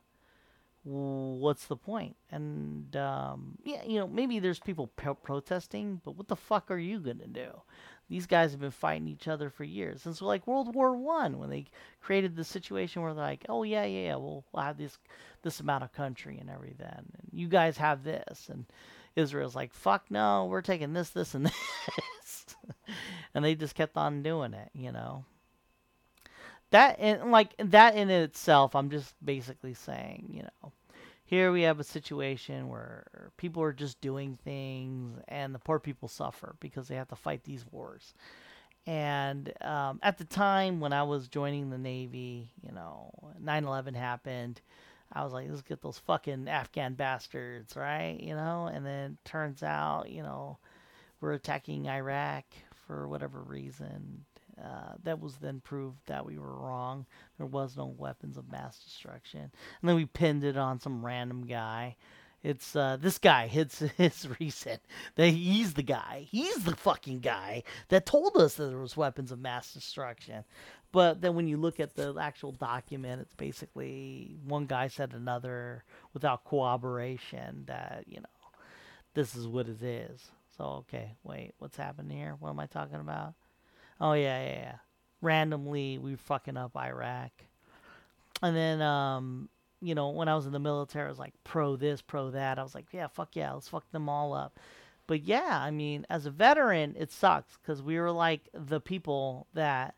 what's 0.84 1.68
the 1.68 1.76
point? 1.76 2.16
And 2.32 2.96
um, 2.96 3.60
yeah, 3.64 3.84
you 3.86 4.00
know, 4.00 4.08
maybe 4.08 4.40
there's 4.40 4.60
people 4.60 4.88
pro- 4.96 5.14
protesting, 5.14 6.02
but 6.04 6.16
what 6.16 6.28
the 6.28 6.36
fuck 6.36 6.72
are 6.72 6.78
you 6.78 7.00
gonna 7.00 7.28
do? 7.28 7.50
These 8.10 8.26
guys 8.26 8.52
have 8.52 8.60
been 8.60 8.72
fighting 8.72 9.08
each 9.08 9.28
other 9.28 9.50
for 9.50 9.64
years 9.64 10.02
since 10.02 10.22
like 10.22 10.46
World 10.46 10.76
War 10.76 10.98
One, 10.98 11.40
when 11.40 11.50
they 11.50 11.66
created 12.02 12.36
the 12.36 12.44
situation 12.44 13.02
where 13.02 13.14
they're 13.14 13.24
like, 13.24 13.46
"Oh 13.48 13.64
yeah, 13.64 13.86
yeah, 13.86 14.08
yeah, 14.08 14.16
we'll, 14.16 14.44
we'll 14.52 14.64
have 14.64 14.78
this 14.78 14.98
this 15.42 15.60
amount 15.60 15.84
of 15.84 15.94
country 15.94 16.38
and 16.40 16.50
everything, 16.50 16.88
and 16.90 17.30
you 17.32 17.48
guys 17.48 17.78
have 17.78 18.04
this," 18.04 18.50
and 18.50 18.66
Israel's 19.16 19.56
like, 19.56 19.74
"Fuck 19.74 20.10
no, 20.10 20.46
we're 20.46 20.62
taking 20.62 20.94
this, 20.94 21.10
this, 21.10 21.36
and 21.36 21.46
this," 22.22 22.46
and 23.34 23.44
they 23.44 23.56
just 23.56 23.76
kept 23.76 23.98
on 23.98 24.24
doing 24.24 24.54
it, 24.54 24.70
you 24.74 24.92
know? 24.92 25.26
That 26.72 26.98
and 27.00 27.32
like 27.32 27.54
that 27.60 27.96
in 27.96 28.10
itself 28.10 28.76
i'm 28.76 28.90
just 28.90 29.14
basically 29.24 29.76
saying 29.76 30.26
you 30.32 30.42
know 30.42 30.72
here 31.34 31.52
we 31.52 31.64
have 31.64 31.80
a 31.80 31.84
situation 31.84 32.68
where 32.68 33.32
people 33.38 33.64
are 33.64 33.74
just 33.74 34.02
doing 34.02 34.38
things 34.44 35.20
and 35.28 35.54
the 35.54 35.60
poor 35.60 35.80
people 35.80 36.08
suffer 36.08 36.56
because 36.60 36.88
they 36.88 36.96
have 36.96 37.08
to 37.08 37.16
fight 37.16 37.44
these 37.44 37.66
wars. 37.72 38.14
And 38.86 39.52
um, 39.62 40.00
at 40.04 40.18
the 40.18 40.26
time 40.26 40.80
when 40.80 40.94
i 40.94 41.04
was 41.04 41.28
joining 41.30 41.70
the 41.70 41.78
navy 41.78 42.52
you 42.62 42.72
know 42.72 43.12
9-11 43.42 43.96
happened 43.96 44.60
i 45.14 45.24
was 45.24 45.34
like 45.34 45.48
let's 45.50 45.62
get 45.62 45.82
those 45.82 46.00
fucking 46.00 46.48
afghan 46.48 46.94
bastards 46.94 47.76
right 47.76 48.20
you 48.20 48.36
know 48.36 48.70
and 48.74 48.86
then 48.86 49.18
turns 49.26 49.64
out 49.64 50.10
you 50.10 50.22
know 50.22 50.58
we're 51.22 51.34
attacking 51.34 51.88
iraq 51.88 52.44
for 52.88 53.08
whatever 53.08 53.42
reason 53.42 54.26
uh, 54.62 54.94
that 55.04 55.20
was 55.20 55.38
then 55.38 55.60
proved 55.62 55.98
that 56.06 56.26
we 56.26 56.38
were 56.38 56.56
wrong. 56.56 57.06
There 57.38 57.48
was 57.48 57.76
no 57.76 57.88
weapons 57.98 58.38
of 58.38 58.52
mass 58.52 58.78
destruction. 58.78 59.42
And 59.42 59.90
then 59.90 59.96
we 59.96 60.06
pinned 60.06 60.44
it 60.44 60.58
on 60.58 60.80
some 60.80 61.06
random 61.06 61.46
guy. 61.46 61.96
It's 62.44 62.76
uh, 62.76 62.98
this 63.00 63.18
guy. 63.18 63.50
It's 63.54 63.80
his 63.80 64.28
reason 64.40 64.78
that 65.16 65.30
he's 65.30 65.74
the 65.74 65.84
guy. 65.84 66.28
He's 66.30 66.64
the 66.64 66.76
fucking 66.76 67.22
guy 67.22 67.64
that 67.88 68.06
told 68.06 68.38
us 68.38 68.56
that 68.56 68.68
there 68.68 68.78
was 68.80 68.98
weapons 68.98 69.32
of 69.32 69.40
mass 69.40 69.74
destruction. 69.74 70.44
But 70.94 71.22
then 71.22 71.34
when 71.34 71.48
you 71.48 71.58
look 71.58 71.80
at 71.80 71.96
the 71.96 72.16
actual 72.22 72.52
document, 72.52 73.20
it's 73.20 73.34
basically 73.34 74.38
one 74.46 74.68
guy 74.68 74.88
said 74.88 75.14
another 75.14 75.84
without 76.14 76.46
corroboration 76.46 77.64
that 77.66 78.06
you 78.08 78.20
know 78.20 78.52
this 79.16 79.36
is 79.36 79.48
what 79.48 79.68
it 79.68 79.82
is. 79.82 80.30
So 80.56 80.86
okay, 80.86 81.16
wait, 81.24 81.56
what's 81.58 81.78
happening 81.78 82.16
here? 82.16 82.38
What 82.40 82.52
am 82.52 82.60
I 82.60 82.68
talking 82.68 83.00
about? 83.00 83.34
Oh 84.00 84.14
yeah, 84.14 84.46
yeah, 84.46 84.56
yeah. 84.56 84.76
Randomly, 85.20 85.98
we 85.98 86.16
fucking 86.16 86.58
up 86.58 86.78
Iraq, 86.78 87.32
and 88.44 88.56
then 88.56 88.80
um, 88.84 89.50
you 89.82 89.96
know, 89.96 90.10
when 90.10 90.28
I 90.28 90.36
was 90.36 90.46
in 90.46 90.52
the 90.52 90.60
military, 90.60 91.08
I 91.08 91.10
was 91.10 91.18
like 91.18 91.34
pro 91.44 91.76
this, 91.76 92.04
pro 92.04 92.30
that. 92.30 92.60
I 92.60 92.64
was 92.64 92.76
like, 92.76 92.86
yeah, 92.92 93.08
fuck 93.08 93.36
yeah, 93.36 93.52
let's 93.52 93.68
fuck 93.68 93.90
them 93.92 94.10
all 94.10 94.32
up. 94.32 94.60
But 95.08 95.24
yeah, 95.24 95.60
I 95.60 95.72
mean, 95.72 96.06
as 96.12 96.28
a 96.28 96.32
veteran, 96.32 96.96
it 97.00 97.12
sucks 97.12 97.58
because 97.58 97.82
we 97.82 98.00
were 98.00 98.12
like 98.12 98.48
the 98.54 98.80
people 98.80 99.48
that 99.56 99.96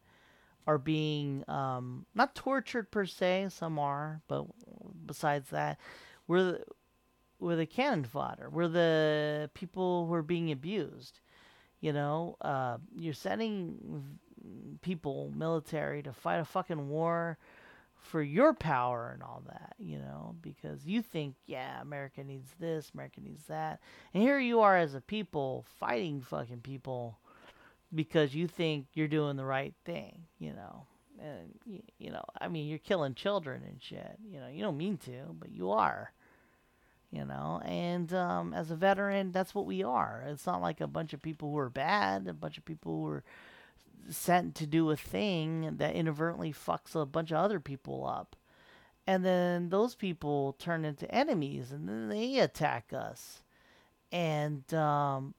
are 0.67 0.77
being 0.77 1.43
um, 1.47 2.05
not 2.15 2.35
tortured 2.35 2.91
per 2.91 3.05
se. 3.05 3.47
Some 3.49 3.79
are, 3.79 4.21
but 4.27 4.45
besides 5.05 5.49
that, 5.49 5.79
we're 6.27 6.43
the, 6.43 6.63
we're 7.39 7.55
the 7.55 7.65
cannon 7.65 8.03
fodder. 8.03 8.49
We're 8.49 8.67
the 8.67 9.49
people 9.53 10.07
who 10.07 10.13
are 10.13 10.23
being 10.23 10.51
abused. 10.51 11.19
You 11.81 11.93
know, 11.93 12.37
uh, 12.41 12.77
you're 12.97 13.13
sending 13.13 14.17
people, 14.81 15.31
military, 15.35 16.01
to 16.03 16.13
fight 16.13 16.39
a 16.39 16.45
fucking 16.45 16.89
war 16.89 17.37
for 18.05 18.21
your 18.21 18.53
power 18.53 19.11
and 19.13 19.23
all 19.23 19.43
that, 19.47 19.75
you 19.79 19.97
know, 19.97 20.35
because 20.41 20.85
you 20.85 21.01
think, 21.01 21.35
yeah, 21.47 21.81
America 21.81 22.23
needs 22.23 22.53
this, 22.59 22.91
America 22.93 23.19
needs 23.19 23.45
that. 23.45 23.79
And 24.13 24.21
here 24.21 24.39
you 24.39 24.61
are 24.61 24.77
as 24.77 24.93
a 24.93 25.01
people 25.01 25.65
fighting 25.79 26.21
fucking 26.21 26.61
people 26.61 27.19
because 27.93 28.35
you 28.35 28.47
think 28.47 28.87
you're 28.93 29.07
doing 29.07 29.37
the 29.37 29.45
right 29.45 29.73
thing, 29.85 30.23
you 30.39 30.53
know. 30.53 30.85
And, 31.17 31.81
you, 31.97 32.11
know, 32.11 32.25
I 32.39 32.49
mean, 32.49 32.67
you're 32.67 32.77
killing 32.77 33.13
children 33.15 33.63
and 33.65 33.81
shit. 33.81 34.17
You 34.29 34.39
know, 34.39 34.47
you 34.47 34.61
don't 34.61 34.77
mean 34.77 34.97
to, 34.97 35.33
but 35.39 35.51
you 35.51 35.71
are 35.71 36.11
you 37.15 37.23
know 37.23 37.61
and 37.63 38.13
um, 38.13 38.53
as 38.53 38.71
a 38.71 38.75
veteran 38.75 39.31
that's 39.31 39.55
what 39.55 39.65
we 39.65 39.83
are 39.83 40.23
it's 40.27 40.45
not 40.45 40.61
like 40.61 40.81
a 40.81 40.87
bunch 40.87 41.13
of 41.13 41.21
people 41.21 41.49
who 41.49 41.57
are 41.57 41.69
bad 41.69 42.27
a 42.27 42.33
bunch 42.33 42.57
of 42.57 42.65
people 42.65 42.93
who 42.93 43.07
are 43.07 43.23
sent 44.09 44.53
to 44.53 44.67
do 44.67 44.91
a 44.91 44.95
thing 44.95 45.77
that 45.77 45.95
inadvertently 45.95 46.51
fucks 46.51 46.99
a 46.99 47.05
bunch 47.05 47.31
of 47.31 47.37
other 47.37 47.59
people 47.59 48.05
up 48.05 48.35
and 49.07 49.23
then 49.23 49.69
those 49.69 49.95
people 49.95 50.53
turn 50.59 50.83
into 50.83 51.09
enemies 51.13 51.71
and 51.71 51.87
then 51.87 52.09
they 52.09 52.39
attack 52.39 52.91
us 52.93 53.41
and 54.11 54.73
um, 54.73 55.33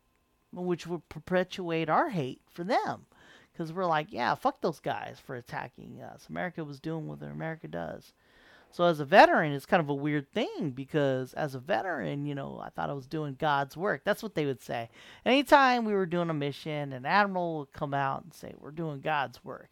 which 0.52 0.86
would 0.86 1.08
perpetuate 1.08 1.88
our 1.88 2.10
hate 2.10 2.40
for 2.50 2.64
them 2.64 3.06
because 3.52 3.72
we're 3.72 3.86
like 3.86 4.08
yeah 4.10 4.34
fuck 4.34 4.60
those 4.60 4.80
guys 4.80 5.18
for 5.24 5.34
attacking 5.36 6.00
us 6.00 6.26
america 6.28 6.64
was 6.64 6.80
doing 6.80 7.06
what 7.06 7.22
america 7.22 7.68
does 7.68 8.12
so 8.70 8.84
as 8.84 9.00
a 9.00 9.04
veteran, 9.04 9.52
it's 9.52 9.64
kind 9.64 9.80
of 9.80 9.88
a 9.88 9.94
weird 9.94 10.30
thing 10.32 10.72
because 10.74 11.32
as 11.32 11.54
a 11.54 11.58
veteran, 11.58 12.26
you 12.26 12.34
know, 12.34 12.60
I 12.62 12.68
thought 12.68 12.90
I 12.90 12.94
was 12.94 13.06
doing 13.06 13.34
God's 13.38 13.76
work. 13.76 14.02
That's 14.04 14.22
what 14.22 14.34
they 14.34 14.44
would 14.44 14.62
say. 14.62 14.90
Anytime 15.24 15.84
we 15.84 15.94
were 15.94 16.04
doing 16.04 16.30
a 16.30 16.34
mission, 16.34 16.92
an 16.92 17.06
admiral 17.06 17.60
would 17.60 17.72
come 17.72 17.94
out 17.94 18.24
and 18.24 18.34
say, 18.34 18.52
"We're 18.58 18.72
doing 18.72 19.00
God's 19.00 19.42
work." 19.44 19.70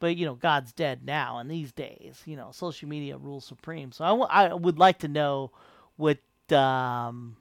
But 0.00 0.16
you 0.16 0.24
know, 0.24 0.34
God's 0.34 0.72
dead 0.72 1.04
now 1.04 1.38
and 1.38 1.50
these 1.50 1.72
days. 1.72 2.22
You 2.24 2.36
know, 2.36 2.50
social 2.52 2.88
media 2.88 3.18
rules 3.18 3.44
supreme. 3.44 3.92
So 3.92 4.04
I, 4.04 4.08
w- 4.08 4.28
I 4.30 4.54
would 4.54 4.78
like 4.78 5.00
to 5.00 5.08
know 5.08 5.50
what 5.96 6.18
um, 6.52 7.36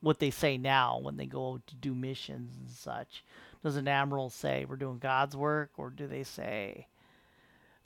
what 0.00 0.18
they 0.18 0.30
say 0.30 0.56
now 0.56 0.98
when 0.98 1.16
they 1.16 1.26
go 1.26 1.60
to 1.66 1.74
do 1.76 1.94
missions 1.94 2.56
and 2.56 2.70
such. 2.70 3.24
Does 3.62 3.76
an 3.76 3.88
admiral 3.88 4.30
say 4.30 4.64
we're 4.66 4.76
doing 4.76 4.98
God's 4.98 5.36
work, 5.36 5.72
or 5.76 5.90
do 5.90 6.06
they 6.06 6.22
say 6.22 6.86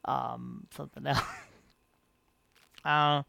um, 0.05 0.67
something 0.71 1.07
else? 1.09 1.21
Uh, 2.85 3.23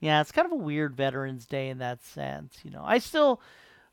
yeah, 0.00 0.20
it's 0.20 0.32
kind 0.32 0.46
of 0.46 0.52
a 0.52 0.56
weird 0.56 0.94
Veterans 0.94 1.46
Day 1.46 1.68
in 1.68 1.78
that 1.78 2.02
sense. 2.02 2.58
You 2.64 2.70
know, 2.70 2.82
I 2.84 2.98
still, 2.98 3.40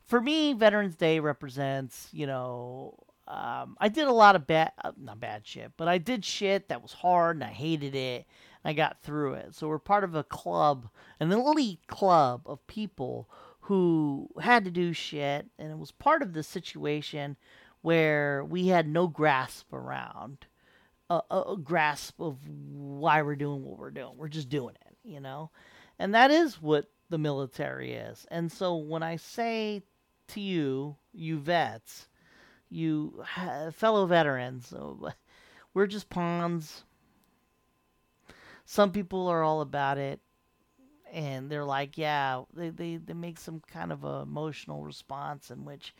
for 0.02 0.20
me, 0.20 0.52
Veterans 0.52 0.96
Day 0.96 1.20
represents, 1.20 2.08
you 2.12 2.26
know, 2.26 2.98
um, 3.26 3.76
I 3.80 3.88
did 3.88 4.06
a 4.06 4.12
lot 4.12 4.36
of 4.36 4.46
bad, 4.46 4.72
uh, 4.82 4.92
not 5.00 5.20
bad 5.20 5.46
shit, 5.46 5.72
but 5.76 5.88
I 5.88 5.98
did 5.98 6.24
shit 6.24 6.68
that 6.68 6.82
was 6.82 6.92
hard 6.92 7.36
and 7.36 7.44
I 7.44 7.48
hated 7.48 7.94
it. 7.94 8.26
I 8.66 8.72
got 8.72 9.02
through 9.02 9.34
it. 9.34 9.54
So 9.54 9.68
we're 9.68 9.78
part 9.78 10.04
of 10.04 10.14
a 10.14 10.24
club, 10.24 10.88
an 11.20 11.30
elite 11.32 11.86
club 11.86 12.42
of 12.46 12.66
people 12.66 13.28
who 13.64 14.28
had 14.42 14.64
to 14.66 14.70
do 14.70 14.92
shit, 14.92 15.46
and 15.58 15.70
it 15.70 15.78
was 15.78 15.90
part 15.90 16.20
of 16.20 16.34
the 16.34 16.42
situation 16.42 17.36
where 17.80 18.44
we 18.44 18.68
had 18.68 18.86
no 18.86 19.06
grasp 19.06 19.72
around 19.72 20.46
a, 21.08 21.20
a, 21.30 21.56
grasp 21.56 22.20
of 22.20 22.36
why 22.46 23.22
we're 23.22 23.36
doing 23.36 23.64
what 23.64 23.78
we're 23.78 23.90
doing. 23.90 24.12
We're 24.16 24.28
just 24.28 24.50
doing 24.50 24.74
it, 24.86 24.96
you 25.02 25.18
know, 25.18 25.50
and 25.98 26.14
that 26.14 26.30
is 26.30 26.60
what 26.60 26.90
the 27.08 27.16
military 27.16 27.92
is. 27.92 28.26
And 28.30 28.52
so 28.52 28.76
when 28.76 29.02
I 29.02 29.16
say 29.16 29.82
to 30.28 30.40
you, 30.40 30.96
you 31.14 31.38
vets, 31.38 32.08
you 32.68 33.24
fellow 33.72 34.04
veterans, 34.04 34.74
uh, 34.74 35.10
we're 35.72 35.86
just 35.86 36.10
pawns. 36.10 36.84
Some 38.66 38.92
people 38.92 39.26
are 39.26 39.42
all 39.42 39.62
about 39.62 39.96
it 39.96 40.20
and 41.14 41.48
they're 41.48 41.64
like, 41.64 41.96
yeah, 41.96 42.42
they, 42.52 42.70
they, 42.70 42.96
they 42.96 43.14
make 43.14 43.38
some 43.38 43.62
kind 43.72 43.92
of 43.92 44.02
a 44.02 44.22
emotional 44.22 44.82
response 44.84 45.52
in 45.52 45.64
which 45.64 45.94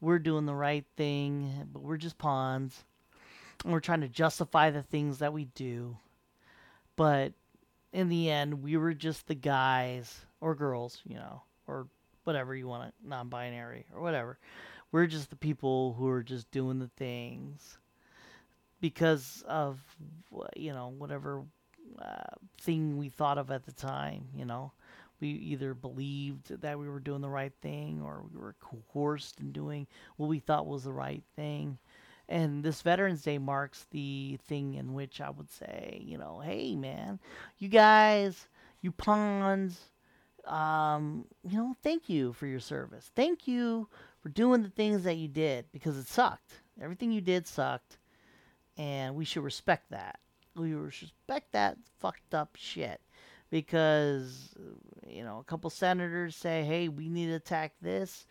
we're 0.00 0.20
doing 0.20 0.46
the 0.46 0.54
right 0.54 0.86
thing, 0.96 1.68
but 1.72 1.82
we're 1.82 1.96
just 1.96 2.16
pawns. 2.16 2.84
And 3.64 3.72
we're 3.72 3.80
trying 3.80 4.00
to 4.02 4.08
justify 4.08 4.70
the 4.70 4.82
things 4.82 5.18
that 5.18 5.32
we 5.32 5.46
do. 5.46 5.96
But 6.94 7.32
in 7.92 8.08
the 8.08 8.30
end, 8.30 8.62
we 8.62 8.76
were 8.76 8.94
just 8.94 9.26
the 9.26 9.34
guys 9.34 10.20
or 10.40 10.54
girls, 10.54 11.02
you 11.04 11.16
know, 11.16 11.42
or 11.66 11.88
whatever 12.22 12.54
you 12.54 12.68
want 12.68 12.88
to, 12.88 13.08
non 13.08 13.28
binary 13.28 13.86
or 13.92 14.00
whatever. 14.00 14.38
We're 14.92 15.06
just 15.06 15.30
the 15.30 15.36
people 15.36 15.94
who 15.94 16.08
are 16.08 16.22
just 16.22 16.48
doing 16.52 16.78
the 16.78 16.90
things 16.96 17.78
because 18.80 19.42
of, 19.48 19.80
you 20.56 20.72
know, 20.72 20.94
whatever 20.96 21.42
uh, 21.98 22.34
thing 22.60 22.96
we 22.96 23.08
thought 23.08 23.38
of 23.38 23.50
at 23.50 23.64
the 23.64 23.72
time. 23.72 24.28
You 24.34 24.44
know, 24.44 24.72
we 25.20 25.28
either 25.28 25.74
believed 25.74 26.60
that 26.60 26.78
we 26.78 26.88
were 26.88 27.00
doing 27.00 27.20
the 27.20 27.28
right 27.28 27.52
thing 27.60 28.02
or 28.02 28.24
we 28.32 28.40
were 28.40 28.56
coerced 28.60 29.40
in 29.40 29.52
doing 29.52 29.86
what 30.16 30.28
we 30.28 30.38
thought 30.38 30.66
was 30.66 30.84
the 30.84 30.92
right 30.92 31.22
thing. 31.36 31.78
And 32.28 32.62
this 32.62 32.82
Veterans 32.82 33.22
Day 33.22 33.38
marks 33.38 33.86
the 33.90 34.38
thing 34.46 34.74
in 34.74 34.94
which 34.94 35.20
I 35.20 35.30
would 35.30 35.50
say, 35.50 36.00
you 36.04 36.16
know, 36.16 36.40
hey 36.44 36.76
man, 36.76 37.18
you 37.58 37.68
guys, 37.68 38.46
you 38.82 38.92
pawns, 38.92 39.90
um, 40.46 41.24
you 41.48 41.58
know, 41.58 41.74
thank 41.82 42.08
you 42.08 42.32
for 42.32 42.46
your 42.46 42.60
service. 42.60 43.10
Thank 43.16 43.48
you 43.48 43.88
for 44.22 44.28
doing 44.28 44.62
the 44.62 44.70
things 44.70 45.02
that 45.04 45.16
you 45.16 45.28
did 45.28 45.66
because 45.72 45.96
it 45.96 46.06
sucked. 46.06 46.60
Everything 46.80 47.10
you 47.12 47.20
did 47.20 47.46
sucked, 47.46 47.98
and 48.78 49.14
we 49.16 49.24
should 49.24 49.42
respect 49.42 49.90
that 49.90 50.20
we 50.56 50.74
respect 50.74 51.52
that 51.52 51.76
fucked 51.98 52.34
up 52.34 52.56
shit 52.56 53.00
because 53.50 54.54
you 55.06 55.24
know 55.24 55.38
a 55.38 55.44
couple 55.44 55.70
senators 55.70 56.36
say 56.36 56.62
hey 56.64 56.88
we 56.88 57.08
need 57.08 57.26
to 57.26 57.34
attack 57.34 57.74
this. 57.80 58.26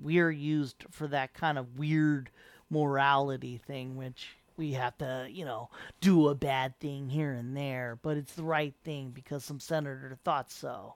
We're 0.00 0.30
used 0.30 0.86
for 0.90 1.06
that 1.08 1.34
kind 1.34 1.58
of 1.58 1.78
weird 1.78 2.30
morality 2.70 3.58
thing 3.58 3.96
which 3.96 4.36
we 4.56 4.72
have 4.72 4.96
to 4.98 5.26
you 5.30 5.44
know 5.44 5.68
do 6.00 6.28
a 6.28 6.34
bad 6.34 6.78
thing 6.80 7.08
here 7.10 7.32
and 7.32 7.56
there 7.56 7.98
but 8.02 8.16
it's 8.16 8.34
the 8.34 8.42
right 8.42 8.74
thing 8.84 9.10
because 9.10 9.44
some 9.44 9.60
senator 9.60 10.16
thought 10.24 10.50
so 10.50 10.94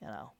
you 0.00 0.06
know. 0.06 0.32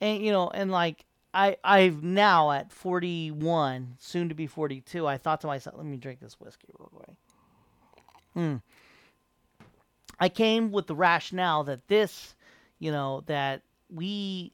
And 0.00 0.22
you 0.22 0.30
know 0.32 0.48
and 0.48 0.70
like 0.70 1.06
I 1.32 1.56
I've 1.64 2.02
now 2.02 2.50
at 2.50 2.72
41 2.72 3.96
soon 3.98 4.28
to 4.28 4.34
be 4.34 4.46
42 4.46 5.06
I 5.06 5.16
thought 5.16 5.40
to 5.42 5.46
myself 5.46 5.76
let 5.78 5.86
me 5.86 5.96
drink 5.96 6.20
this 6.20 6.38
whiskey 6.38 6.68
real 6.78 6.90
quick 6.94 7.16
Hmm. 8.36 8.56
I 10.20 10.28
came 10.28 10.70
with 10.70 10.86
the 10.86 10.94
rationale 10.94 11.64
that 11.64 11.88
this, 11.88 12.34
you 12.78 12.92
know, 12.92 13.22
that 13.26 13.62
we, 13.90 14.52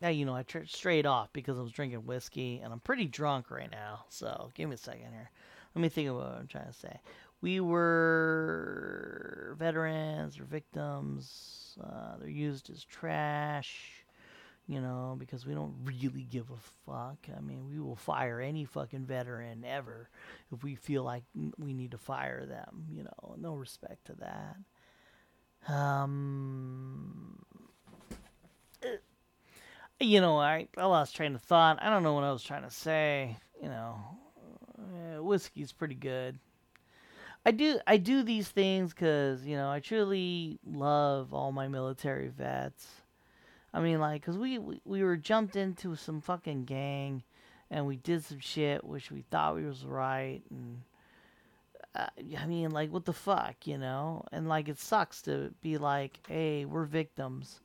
yeah, 0.00 0.08
you 0.08 0.24
know, 0.24 0.34
I 0.34 0.42
tripped 0.42 0.72
straight 0.72 1.04
off 1.04 1.28
because 1.34 1.58
I 1.58 1.60
was 1.60 1.70
drinking 1.70 2.06
whiskey 2.06 2.62
and 2.64 2.72
I'm 2.72 2.80
pretty 2.80 3.04
drunk 3.04 3.50
right 3.50 3.70
now. 3.70 4.06
So 4.08 4.50
give 4.54 4.70
me 4.70 4.74
a 4.74 4.78
second 4.78 5.12
here. 5.12 5.30
Let 5.74 5.82
me 5.82 5.90
think 5.90 6.08
of 6.08 6.16
what 6.16 6.26
I'm 6.26 6.46
trying 6.46 6.68
to 6.68 6.72
say. 6.72 6.98
We 7.42 7.60
were 7.60 8.74
veterans 9.58 10.40
or 10.40 10.44
victims. 10.44 11.76
Uh, 11.82 12.16
they're 12.20 12.30
used 12.30 12.70
as 12.70 12.84
trash 12.84 14.03
you 14.66 14.80
know, 14.80 15.16
because 15.18 15.44
we 15.44 15.54
don't 15.54 15.74
really 15.84 16.26
give 16.30 16.46
a 16.50 16.56
fuck. 16.86 17.18
I 17.36 17.40
mean, 17.40 17.68
we 17.68 17.78
will 17.78 17.96
fire 17.96 18.40
any 18.40 18.64
fucking 18.64 19.04
veteran 19.04 19.64
ever 19.64 20.08
if 20.52 20.62
we 20.64 20.74
feel 20.74 21.02
like 21.02 21.24
we 21.58 21.74
need 21.74 21.90
to 21.90 21.98
fire 21.98 22.46
them, 22.46 22.86
you 22.90 23.04
know, 23.04 23.36
no 23.38 23.54
respect 23.54 24.06
to 24.06 24.14
that. 24.20 24.56
Um, 25.72 27.44
eh, 28.82 28.96
you 30.00 30.20
know, 30.20 30.38
I, 30.38 30.68
I 30.76 30.86
lost 30.86 31.14
train 31.14 31.34
of 31.34 31.42
thought. 31.42 31.78
I 31.82 31.90
don't 31.90 32.02
know 32.02 32.14
what 32.14 32.24
I 32.24 32.32
was 32.32 32.42
trying 32.42 32.64
to 32.64 32.70
say. 32.70 33.36
You 33.62 33.68
know, 33.68 33.98
uh, 34.78 35.22
whiskey's 35.22 35.72
pretty 35.72 35.94
good. 35.94 36.38
I 37.46 37.50
do 37.50 37.78
I 37.86 37.98
do 37.98 38.22
these 38.22 38.48
things 38.48 38.94
because 38.94 39.44
you 39.44 39.56
know 39.56 39.70
I 39.70 39.80
truly 39.80 40.58
love 40.66 41.34
all 41.34 41.52
my 41.52 41.68
military 41.68 42.28
vets 42.28 42.86
I 43.74 43.80
mean, 43.80 43.98
like, 43.98 44.24
cause 44.24 44.38
we, 44.38 44.58
we 44.58 44.80
we 44.84 45.02
were 45.02 45.16
jumped 45.16 45.56
into 45.56 45.96
some 45.96 46.20
fucking 46.20 46.64
gang, 46.64 47.24
and 47.72 47.86
we 47.86 47.96
did 47.96 48.24
some 48.24 48.38
shit 48.38 48.84
which 48.84 49.10
we 49.10 49.22
thought 49.32 49.56
we 49.56 49.66
was 49.66 49.84
right, 49.84 50.42
and 50.48 50.80
uh, 51.96 52.06
I 52.40 52.46
mean, 52.46 52.70
like, 52.70 52.92
what 52.92 53.04
the 53.04 53.12
fuck, 53.12 53.66
you 53.66 53.76
know? 53.76 54.24
And 54.30 54.48
like, 54.48 54.68
it 54.68 54.78
sucks 54.78 55.22
to 55.22 55.52
be 55.60 55.76
like, 55.76 56.20
hey, 56.28 56.64
we're 56.64 56.84
victims, 56.84 57.60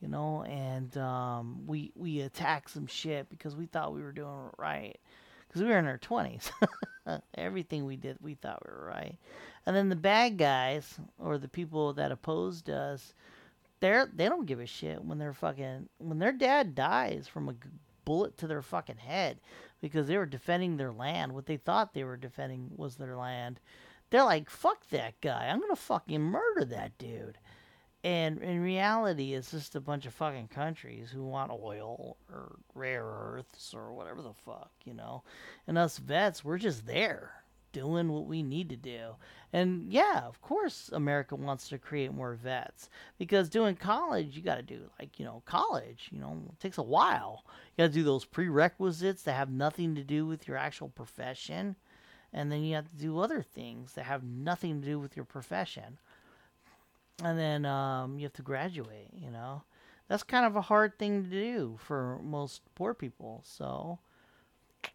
you 0.00 0.08
know, 0.08 0.42
and 0.42 0.96
um, 0.98 1.62
we 1.68 1.92
we 1.94 2.20
attack 2.22 2.68
some 2.68 2.88
shit 2.88 3.30
because 3.30 3.54
we 3.54 3.66
thought 3.66 3.94
we 3.94 4.02
were 4.02 4.12
doing 4.12 4.50
right, 4.58 4.98
because 5.46 5.62
we 5.62 5.68
were 5.68 5.78
in 5.78 5.86
our 5.86 5.98
twenties. 5.98 6.50
Everything 7.36 7.86
we 7.86 7.94
did, 7.96 8.16
we 8.20 8.34
thought 8.34 8.62
we 8.66 8.72
were 8.72 8.86
right, 8.86 9.16
and 9.66 9.76
then 9.76 9.88
the 9.88 9.94
bad 9.94 10.36
guys 10.36 10.98
or 11.16 11.38
the 11.38 11.48
people 11.48 11.92
that 11.92 12.10
opposed 12.10 12.68
us 12.68 13.14
they're 13.80 14.08
they 14.12 14.28
don't 14.28 14.46
give 14.46 14.60
a 14.60 14.66
shit 14.66 15.04
when 15.04 15.18
their 15.18 15.32
fucking 15.32 15.88
when 15.98 16.18
their 16.18 16.32
dad 16.32 16.74
dies 16.74 17.28
from 17.28 17.48
a 17.48 17.54
bullet 18.04 18.36
to 18.38 18.46
their 18.46 18.62
fucking 18.62 18.96
head 18.96 19.38
because 19.80 20.06
they 20.06 20.16
were 20.16 20.26
defending 20.26 20.76
their 20.76 20.92
land. 20.92 21.32
What 21.32 21.46
they 21.46 21.56
thought 21.56 21.92
they 21.92 22.04
were 22.04 22.16
defending 22.16 22.70
was 22.76 22.96
their 22.96 23.16
land. 23.16 23.60
They're 24.10 24.24
like, 24.24 24.48
fuck 24.48 24.88
that 24.88 25.20
guy. 25.20 25.48
I'm 25.48 25.60
gonna 25.60 25.76
fucking 25.76 26.20
murder 26.20 26.64
that 26.66 26.96
dude. 26.98 27.38
And 28.04 28.38
in 28.42 28.60
reality, 28.60 29.34
it's 29.34 29.50
just 29.50 29.74
a 29.74 29.80
bunch 29.80 30.06
of 30.06 30.14
fucking 30.14 30.48
countries 30.48 31.10
who 31.10 31.24
want 31.24 31.50
oil 31.50 32.16
or 32.32 32.56
rare 32.74 33.04
earths 33.04 33.74
or 33.74 33.92
whatever 33.92 34.22
the 34.22 34.32
fuck, 34.44 34.70
you 34.84 34.94
know. 34.94 35.24
And 35.66 35.76
us 35.76 35.98
vets, 35.98 36.44
we're 36.44 36.58
just 36.58 36.86
there 36.86 37.37
doing 37.72 38.12
what 38.12 38.26
we 38.26 38.42
need 38.42 38.68
to 38.70 38.76
do. 38.76 39.16
And 39.52 39.90
yeah, 39.90 40.22
of 40.26 40.40
course, 40.42 40.90
America 40.92 41.34
wants 41.34 41.68
to 41.68 41.78
create 41.78 42.12
more 42.12 42.34
vets 42.34 42.90
because 43.18 43.48
doing 43.48 43.76
college, 43.76 44.36
you 44.36 44.42
got 44.42 44.56
to 44.56 44.62
do 44.62 44.90
like, 44.98 45.18
you 45.18 45.24
know, 45.24 45.42
college, 45.46 46.08
you 46.12 46.20
know, 46.20 46.42
it 46.48 46.60
takes 46.60 46.78
a 46.78 46.82
while. 46.82 47.44
You 47.76 47.84
got 47.84 47.88
to 47.88 47.98
do 47.98 48.02
those 48.02 48.24
prerequisites 48.24 49.22
that 49.22 49.34
have 49.34 49.50
nothing 49.50 49.94
to 49.94 50.04
do 50.04 50.26
with 50.26 50.46
your 50.46 50.56
actual 50.56 50.88
profession. 50.88 51.76
And 52.32 52.52
then 52.52 52.62
you 52.62 52.74
have 52.74 52.90
to 52.90 52.96
do 52.96 53.18
other 53.20 53.42
things 53.42 53.94
that 53.94 54.04
have 54.04 54.22
nothing 54.22 54.80
to 54.80 54.86
do 54.86 54.98
with 54.98 55.16
your 55.16 55.24
profession. 55.24 55.98
And 57.24 57.38
then 57.38 57.64
um, 57.64 58.18
you 58.18 58.24
have 58.24 58.34
to 58.34 58.42
graduate, 58.42 59.08
you 59.14 59.30
know. 59.30 59.62
That's 60.08 60.22
kind 60.22 60.46
of 60.46 60.56
a 60.56 60.62
hard 60.62 60.98
thing 60.98 61.24
to 61.24 61.30
do 61.30 61.78
for 61.78 62.18
most 62.22 62.62
poor 62.74 62.94
people. 62.94 63.42
So, 63.44 63.98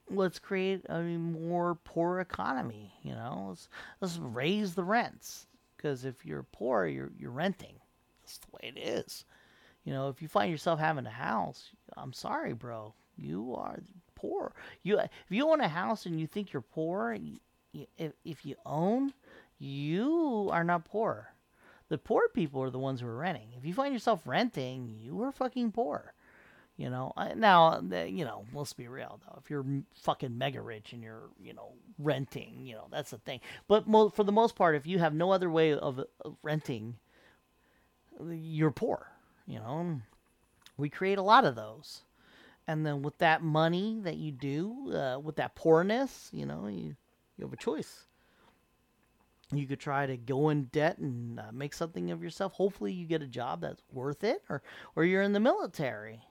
let's 0.10 0.40
create 0.40 0.86
a 0.90 1.02
more 1.02 1.76
poor 1.84 2.20
economy. 2.20 2.94
You 3.02 3.14
know, 3.14 3.48
let's 3.50 3.70
let's 4.02 4.18
raise 4.18 4.74
the 4.74 4.84
rents 4.84 5.48
because 5.76 6.06
if 6.06 6.26
you're 6.26 6.46
poor, 6.52 6.86
you're 6.88 7.12
you're 7.18 7.32
renting. 7.32 7.76
That's 8.22 8.38
the 8.40 8.48
way 8.54 8.74
it 8.76 8.80
is. 8.80 9.26
You 9.84 9.94
know, 9.94 10.10
if 10.10 10.22
you 10.22 10.28
find 10.28 10.50
yourself 10.50 10.80
having 10.80 11.06
a 11.06 11.12
house, 11.12 11.70
I'm 11.98 12.14
sorry, 12.14 12.54
bro. 12.54 12.94
You 13.18 13.54
are 13.58 13.80
poor. 14.16 14.54
You 14.82 15.00
if 15.00 15.10
you 15.30 15.50
own 15.50 15.62
a 15.62 15.68
house 15.68 16.06
and 16.06 16.20
you 16.20 16.28
think 16.28 16.54
you're 16.54 16.62
poor, 16.62 17.14
you, 17.14 17.38
if 17.98 18.14
if 18.24 18.46
you 18.46 18.56
own, 18.66 19.14
you 19.60 20.50
are 20.52 20.64
not 20.64 20.86
poor. 20.86 21.34
The 21.90 21.98
poor 21.98 22.30
people 22.30 22.64
are 22.64 22.70
the 22.70 22.80
ones 22.80 23.02
who 23.02 23.08
are 23.08 23.18
renting. 23.18 23.50
If 23.58 23.66
you 23.66 23.74
find 23.74 23.94
yourself 23.94 24.22
renting, 24.26 24.96
you 25.00 25.22
are 25.22 25.32
fucking 25.32 25.74
poor. 25.74 26.14
You 26.76 26.90
know, 26.90 27.14
now 27.36 27.82
you 27.82 28.26
know. 28.26 28.45
Let's 28.54 28.74
be 28.74 28.88
real 28.88 29.20
though. 29.26 29.40
If 29.44 29.50
you're 29.50 29.66
fucking 29.94 30.36
mega 30.38 30.62
rich 30.62 30.94
and 30.94 31.04
you're, 31.04 31.30
you 31.40 31.54
know, 31.54 31.74
renting, 32.00 32.66
you 32.66 32.74
know, 32.74 32.88
that's 32.91 33.12
the 33.12 33.20
thing. 33.20 33.41
But 33.68 33.88
mo- 33.88 34.10
for 34.10 34.24
the 34.24 34.32
most 34.32 34.56
part, 34.56 34.76
if 34.76 34.88
you 34.88 34.98
have 34.98 35.14
no 35.14 35.32
other 35.32 35.52
way 35.52 35.74
of, 35.74 36.04
of 36.22 36.36
renting 36.41 36.95
you're 38.32 38.72
poor. 38.72 39.08
You 39.48 39.60
know, 39.60 40.02
we 40.78 40.90
create 40.90 41.18
a 41.18 41.24
lot 41.24 41.45
of 41.45 41.56
those, 41.56 42.04
and 42.68 42.86
then 42.86 43.02
with 43.02 43.18
that 43.18 43.41
money 43.44 44.00
that 44.04 44.16
you 44.16 44.32
do, 44.32 44.94
uh, 44.94 45.20
with 45.20 45.36
that 45.36 45.56
poorness, 45.56 46.30
you 46.32 46.45
know, 46.45 46.68
you 46.68 46.95
you 47.38 47.45
have 47.45 47.54
a 47.54 47.58
choice. 47.58 48.06
You 49.52 49.68
could 49.68 49.80
try 49.80 50.06
to 50.06 50.18
go 50.18 50.50
in 50.50 50.66
debt 50.66 50.98
and 50.98 51.40
uh, 51.40 51.52
make 51.52 51.74
something 51.74 52.10
of 52.10 52.24
yourself. 52.24 52.54
Hopefully, 52.54 52.94
you 52.94 53.06
get 53.06 53.22
a 53.22 53.28
job 53.28 53.62
that's 53.62 53.82
worth 53.91 54.24
it, 54.24 54.44
or 54.50 54.62
or 54.95 55.04
you're 55.04 55.22
in 55.22 55.34
the 55.34 55.40
military. 55.40 56.22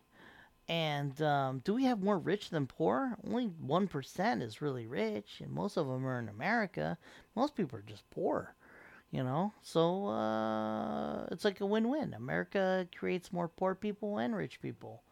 And 0.73 1.20
um, 1.20 1.61
do 1.65 1.74
we 1.74 1.85
have 1.85 2.03
more 2.03 2.19
rich 2.19 2.49
than 2.49 2.66
poor? 2.66 3.19
Only 3.27 3.44
one 3.44 3.89
percent 3.89 4.43
is 4.43 4.62
really 4.62 4.86
rich, 4.86 5.43
and 5.43 5.53
most 5.53 5.77
of 5.77 5.86
them 5.86 6.07
are 6.07 6.19
in 6.19 6.31
America. 6.31 6.97
Most 7.36 7.55
people 7.55 7.78
are 7.78 7.82
just 7.86 8.09
poor, 8.11 8.55
you 9.11 9.23
know. 9.23 9.53
So 9.61 10.07
uh, 10.07 11.27
it's 11.31 11.44
like 11.44 11.61
a 11.61 11.66
win-win. 11.66 12.15
America 12.15 12.89
creates 12.97 13.35
more 13.35 13.49
poor 13.49 13.74
people 13.74 14.16
and 14.16 14.35
rich 14.35 14.62
people, 14.62 15.03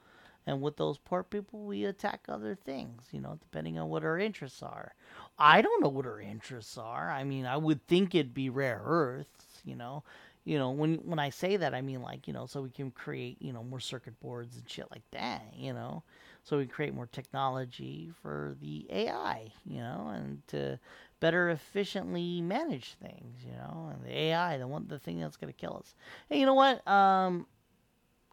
and 0.46 0.62
with 0.62 0.78
those 0.78 0.96
poor 0.96 1.22
people, 1.22 1.66
we 1.66 1.84
attack 1.84 2.20
other 2.26 2.54
things, 2.54 3.02
you 3.12 3.20
know, 3.20 3.36
depending 3.38 3.78
on 3.78 3.90
what 3.90 4.02
our 4.02 4.18
interests 4.18 4.62
are. 4.62 4.94
I 5.38 5.60
don't 5.60 5.82
know 5.82 5.90
what 5.90 6.06
our 6.06 6.22
interests 6.22 6.78
are. 6.78 7.10
I 7.10 7.22
mean, 7.24 7.44
I 7.44 7.58
would 7.58 7.86
think 7.86 8.14
it'd 8.14 8.32
be 8.32 8.48
rare 8.48 8.80
earths, 8.82 9.60
you 9.64 9.76
know. 9.76 10.04
You 10.44 10.58
know, 10.58 10.70
when 10.70 10.96
when 10.96 11.18
I 11.18 11.30
say 11.30 11.56
that, 11.56 11.74
I 11.74 11.82
mean 11.82 12.02
like, 12.02 12.26
you 12.26 12.32
know, 12.32 12.46
so 12.46 12.62
we 12.62 12.70
can 12.70 12.90
create, 12.90 13.40
you 13.40 13.52
know, 13.52 13.62
more 13.62 13.80
circuit 13.80 14.18
boards 14.20 14.56
and 14.56 14.68
shit 14.68 14.90
like 14.90 15.02
that, 15.12 15.42
you 15.54 15.72
know. 15.72 16.02
So 16.44 16.56
we 16.56 16.66
create 16.66 16.94
more 16.94 17.06
technology 17.06 18.10
for 18.22 18.56
the 18.60 18.86
AI, 18.90 19.52
you 19.66 19.78
know, 19.78 20.10
and 20.14 20.46
to 20.48 20.78
better 21.20 21.50
efficiently 21.50 22.40
manage 22.40 22.94
things, 23.02 23.44
you 23.44 23.52
know. 23.52 23.90
And 23.92 24.02
the 24.04 24.16
AI, 24.18 24.56
the 24.56 24.66
one 24.66 24.86
the 24.88 24.98
thing 24.98 25.20
that's 25.20 25.36
going 25.36 25.52
to 25.52 25.58
kill 25.58 25.76
us. 25.76 25.94
Hey, 26.28 26.40
you 26.40 26.46
know 26.46 26.54
what? 26.54 26.86
Um 26.88 27.46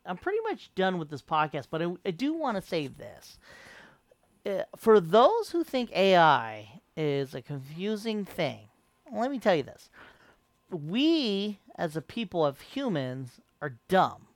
I'm 0.06 0.18
pretty 0.18 0.40
much 0.44 0.74
done 0.76 0.98
with 0.98 1.10
this 1.10 1.22
podcast, 1.22 1.68
but 1.70 1.82
I, 1.82 1.88
I 2.06 2.12
do 2.12 2.34
want 2.34 2.56
to 2.56 2.62
say 2.62 2.88
this. 2.88 3.38
Uh, 4.46 4.64
for 4.78 5.00
those 5.00 5.50
who 5.52 5.64
think 5.64 5.92
AI 5.92 6.82
is 6.96 7.36
a 7.36 7.42
confusing 7.42 8.24
thing, 8.24 8.70
let 9.14 9.30
me 9.30 9.40
tell 9.40 9.56
you 9.56 9.64
this. 9.64 9.90
We, 10.72 11.60
as 11.78 11.96
a 11.96 12.02
people 12.02 12.46
of 12.46 12.62
humans, 12.62 13.40
are 13.62 13.78
dumb. 13.88 14.28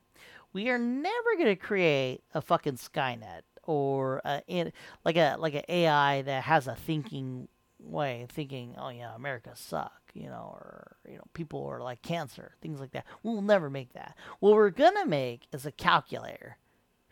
We 0.53 0.69
are 0.69 0.77
never 0.77 1.35
going 1.35 1.45
to 1.45 1.55
create 1.55 2.21
a 2.33 2.41
fucking 2.41 2.77
Skynet 2.77 3.41
or 3.63 4.21
a, 4.25 4.71
like 5.05 5.15
a 5.15 5.35
like 5.37 5.53
an 5.53 5.63
AI 5.69 6.23
that 6.23 6.43
has 6.43 6.67
a 6.67 6.75
thinking 6.75 7.47
way, 7.79 8.25
thinking, 8.29 8.75
oh 8.77 8.89
yeah, 8.89 9.15
America 9.15 9.51
suck 9.55 10.01
you 10.13 10.27
know, 10.27 10.51
or 10.53 10.97
you 11.07 11.17
know, 11.17 11.23
people 11.33 11.65
are 11.65 11.81
like 11.81 12.01
cancer, 12.01 12.53
things 12.61 12.79
like 12.79 12.91
that. 12.91 13.05
We'll 13.23 13.41
never 13.41 13.69
make 13.69 13.93
that. 13.93 14.15
What 14.39 14.53
we're 14.53 14.69
gonna 14.69 15.05
make 15.05 15.47
is 15.51 15.65
a 15.65 15.71
calculator. 15.71 16.57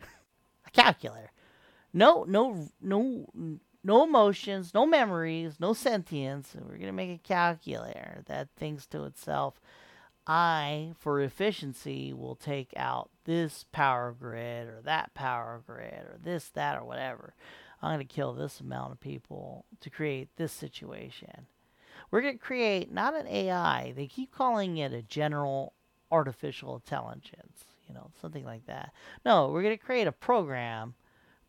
a 0.00 0.70
calculator. 0.70 1.32
No, 1.92 2.24
no, 2.24 2.68
no, 2.80 3.26
no 3.82 4.04
emotions, 4.04 4.72
no 4.74 4.86
memories, 4.86 5.58
no 5.58 5.72
sentience. 5.72 6.54
We're 6.54 6.78
gonna 6.78 6.92
make 6.92 7.10
a 7.10 7.28
calculator 7.28 8.22
that 8.26 8.48
thinks 8.56 8.86
to 8.88 9.04
itself. 9.04 9.60
I, 10.32 10.92
for 10.96 11.20
efficiency, 11.20 12.12
will 12.12 12.36
take 12.36 12.72
out 12.76 13.10
this 13.24 13.64
power 13.72 14.14
grid 14.16 14.68
or 14.68 14.80
that 14.84 15.12
power 15.12 15.60
grid 15.66 16.04
or 16.04 16.18
this, 16.22 16.50
that, 16.50 16.78
or 16.78 16.84
whatever. 16.84 17.34
I'm 17.82 17.96
going 17.96 18.06
to 18.06 18.14
kill 18.14 18.32
this 18.32 18.60
amount 18.60 18.92
of 18.92 19.00
people 19.00 19.64
to 19.80 19.90
create 19.90 20.28
this 20.36 20.52
situation. 20.52 21.46
We're 22.12 22.20
going 22.20 22.38
to 22.38 22.44
create 22.44 22.92
not 22.92 23.16
an 23.16 23.26
AI. 23.26 23.92
They 23.96 24.06
keep 24.06 24.30
calling 24.30 24.76
it 24.76 24.92
a 24.92 25.02
general 25.02 25.72
artificial 26.12 26.76
intelligence, 26.76 27.64
you 27.88 27.94
know, 27.96 28.12
something 28.20 28.44
like 28.44 28.66
that. 28.66 28.92
No, 29.26 29.48
we're 29.48 29.62
going 29.62 29.76
to 29.76 29.84
create 29.84 30.06
a 30.06 30.12
program 30.12 30.94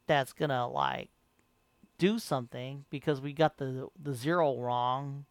that's 0.07 0.33
going 0.33 0.49
to 0.49 0.65
like 0.65 1.09
do 1.99 2.17
something 2.17 2.85
because 2.89 3.21
we 3.21 3.31
got 3.31 3.57
the 3.57 3.89
the 4.01 4.15
zero 4.15 4.57
wrong 4.57 5.25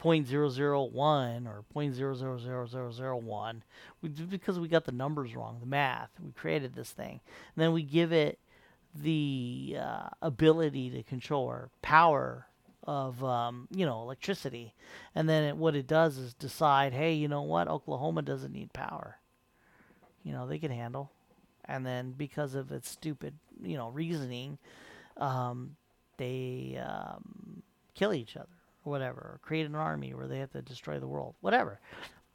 0.001 0.00 1.46
or 1.46 1.64
0.000001 1.74 3.60
we, 4.00 4.08
because 4.08 4.58
we 4.58 4.68
got 4.68 4.84
the 4.84 4.92
numbers 4.92 5.34
wrong 5.34 5.58
the 5.60 5.66
math 5.66 6.10
we 6.24 6.32
created 6.32 6.74
this 6.74 6.90
thing. 6.90 7.20
And 7.54 7.62
then 7.62 7.72
we 7.72 7.82
give 7.82 8.12
it 8.12 8.38
the 8.94 9.76
uh, 9.80 10.08
ability 10.20 10.90
to 10.90 11.02
control 11.02 11.48
our 11.48 11.70
power 11.80 12.46
of 12.84 13.22
um, 13.22 13.68
you 13.70 13.86
know 13.86 14.02
electricity, 14.02 14.74
and 15.14 15.28
then 15.28 15.44
it, 15.44 15.56
what 15.56 15.76
it 15.76 15.86
does 15.86 16.18
is 16.18 16.34
decide, 16.34 16.92
hey, 16.92 17.12
you 17.12 17.28
know 17.28 17.42
what, 17.42 17.68
Oklahoma 17.68 18.22
doesn't 18.22 18.52
need 18.52 18.72
power. 18.72 19.18
You 20.24 20.32
know 20.32 20.46
they 20.46 20.58
can 20.58 20.70
handle, 20.70 21.12
and 21.64 21.86
then 21.86 22.12
because 22.12 22.54
of 22.54 22.72
its 22.72 22.90
stupid 22.90 23.34
you 23.62 23.76
know 23.76 23.88
reasoning, 23.88 24.58
um, 25.16 25.76
they 26.16 26.80
um, 26.84 27.62
kill 27.94 28.12
each 28.12 28.36
other 28.36 28.48
or 28.84 28.90
whatever, 28.90 29.20
or 29.20 29.40
create 29.42 29.66
an 29.66 29.74
army 29.74 30.14
where 30.14 30.26
they 30.26 30.38
have 30.38 30.52
to 30.52 30.62
destroy 30.62 30.98
the 30.98 31.06
world, 31.06 31.34
whatever. 31.40 31.80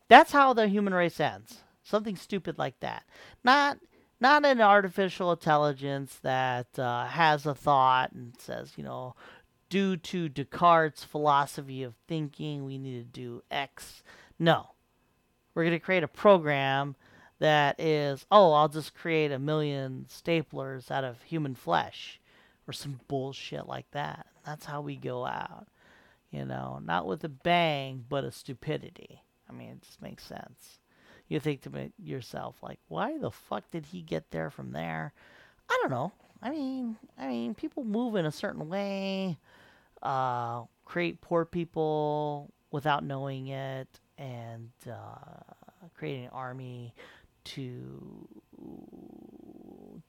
That's 0.08 0.32
how 0.32 0.54
the 0.54 0.68
human 0.68 0.94
race 0.94 1.20
ends. 1.20 1.64
Something 1.84 2.16
stupid 2.16 2.58
like 2.58 2.80
that. 2.82 3.04
Not 3.44 3.80
not 4.20 4.46
an 4.46 4.62
artificial 4.62 5.32
intelligence 5.32 6.18
that 6.24 6.80
uh, 6.80 7.06
has 7.06 7.46
a 7.46 7.54
thought 7.54 8.12
and 8.14 8.34
says, 8.40 8.74
you 8.76 8.84
know, 8.84 9.16
due 9.70 9.96
to 9.98 10.28
Descartes' 10.28 11.04
philosophy 11.04 11.84
of 11.84 11.94
thinking, 12.08 12.66
we 12.66 12.78
need 12.78 13.14
to 13.14 13.22
do 13.22 13.44
X. 13.52 14.02
No. 14.40 14.72
We're 15.54 15.64
going 15.64 15.74
to 15.74 15.80
create 15.80 16.04
a 16.04 16.08
program 16.08 16.96
that 17.40 17.80
is, 17.80 18.26
oh, 18.32 18.54
I'll 18.54 18.70
just 18.70 18.96
create 18.96 19.32
a 19.32 19.40
million 19.40 20.08
staplers 20.10 20.90
out 20.90 21.04
of 21.04 21.22
human 21.24 21.56
flesh 21.56 22.20
or 22.68 22.74
some 22.74 23.00
bullshit 23.08 23.68
like 23.68 23.90
that. 23.92 24.26
That's 24.46 24.66
how 24.66 24.82
we 24.82 24.96
go 24.96 25.26
out. 25.26 25.68
You 26.32 26.46
know, 26.46 26.80
not 26.84 27.06
with 27.06 27.24
a 27.24 27.30
bang, 27.30 28.04
but 28.08 28.24
a 28.24 28.32
stupidity. 28.32 29.22
I 29.50 29.54
mean, 29.54 29.70
it 29.70 29.82
just 29.82 30.02
makes 30.02 30.26
sense. 30.26 30.80
You 31.30 31.40
think 31.40 31.62
to 31.62 31.92
yourself, 31.98 32.58
like, 32.62 32.80
why 32.88 33.18
the 33.18 33.32
fuck 33.32 33.70
did 33.72 33.86
he 33.88 34.02
get 34.02 34.32
there 34.32 34.50
from 34.50 34.72
there? 34.72 35.14
I 35.70 35.78
don't 35.82 35.92
know. 35.92 36.12
I 36.42 36.50
mean, 36.52 36.98
I 37.18 37.28
mean, 37.28 37.54
people 37.56 37.84
move 37.84 38.16
in 38.16 38.26
a 38.26 38.32
certain 38.32 38.70
way 38.70 39.38
uh, 40.02 40.64
create 40.86 41.22
poor 41.22 41.46
people 41.46 42.54
without 42.72 43.04
knowing 43.04 43.48
it 43.48 43.88
and 44.18 44.70
uh, 44.90 45.54
create 45.96 46.24
an 46.24 46.30
army 46.32 46.94
to 47.44 48.28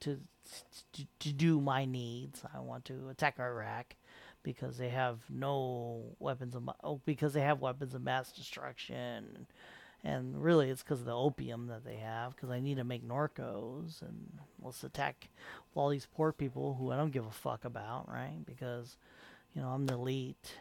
to 0.01 0.21
to, 0.93 1.07
to 1.21 1.33
do 1.33 1.61
my 1.61 1.85
needs. 1.85 2.43
I 2.55 2.61
want 2.61 2.85
to 2.87 3.09
attack 3.11 3.39
Iraq 3.39 3.95
because 4.43 4.79
they 4.79 4.89
have 4.89 5.19
no 5.29 6.03
weapons 6.19 6.55
of 6.55 6.69
oh, 6.83 7.01
because 7.05 7.33
they 7.33 7.41
have 7.41 7.61
weapons 7.61 7.95
of 7.95 8.03
mass 8.03 8.33
destruction. 8.33 9.47
And 10.05 10.41
really, 10.43 10.71
it's 10.71 10.83
because 10.83 11.01
of 11.01 11.07
the 11.07 11.17
opium 11.17 11.67
that 11.67 11.85
they 11.85 11.97
have. 11.97 12.35
Because 12.35 12.51
I 12.51 12.61
need 12.61 12.77
to 12.77 12.85
make 12.85 13.07
Norcos, 13.07 14.01
and 14.01 14.39
let's 14.63 14.85
attack 14.85 15.29
all 15.75 15.89
these 15.89 16.07
poor 16.15 16.33
people 16.33 16.77
who 16.79 16.93
I 16.93 16.97
don't 16.97 17.11
give 17.11 17.27
a 17.27 17.33
fuck 17.33 17.65
about, 17.65 18.09
right? 18.09 18.39
Because 18.47 18.97
you 19.55 19.63
know, 19.63 19.69
I'm 19.69 19.87
the 19.87 19.95
elite. 19.95 20.55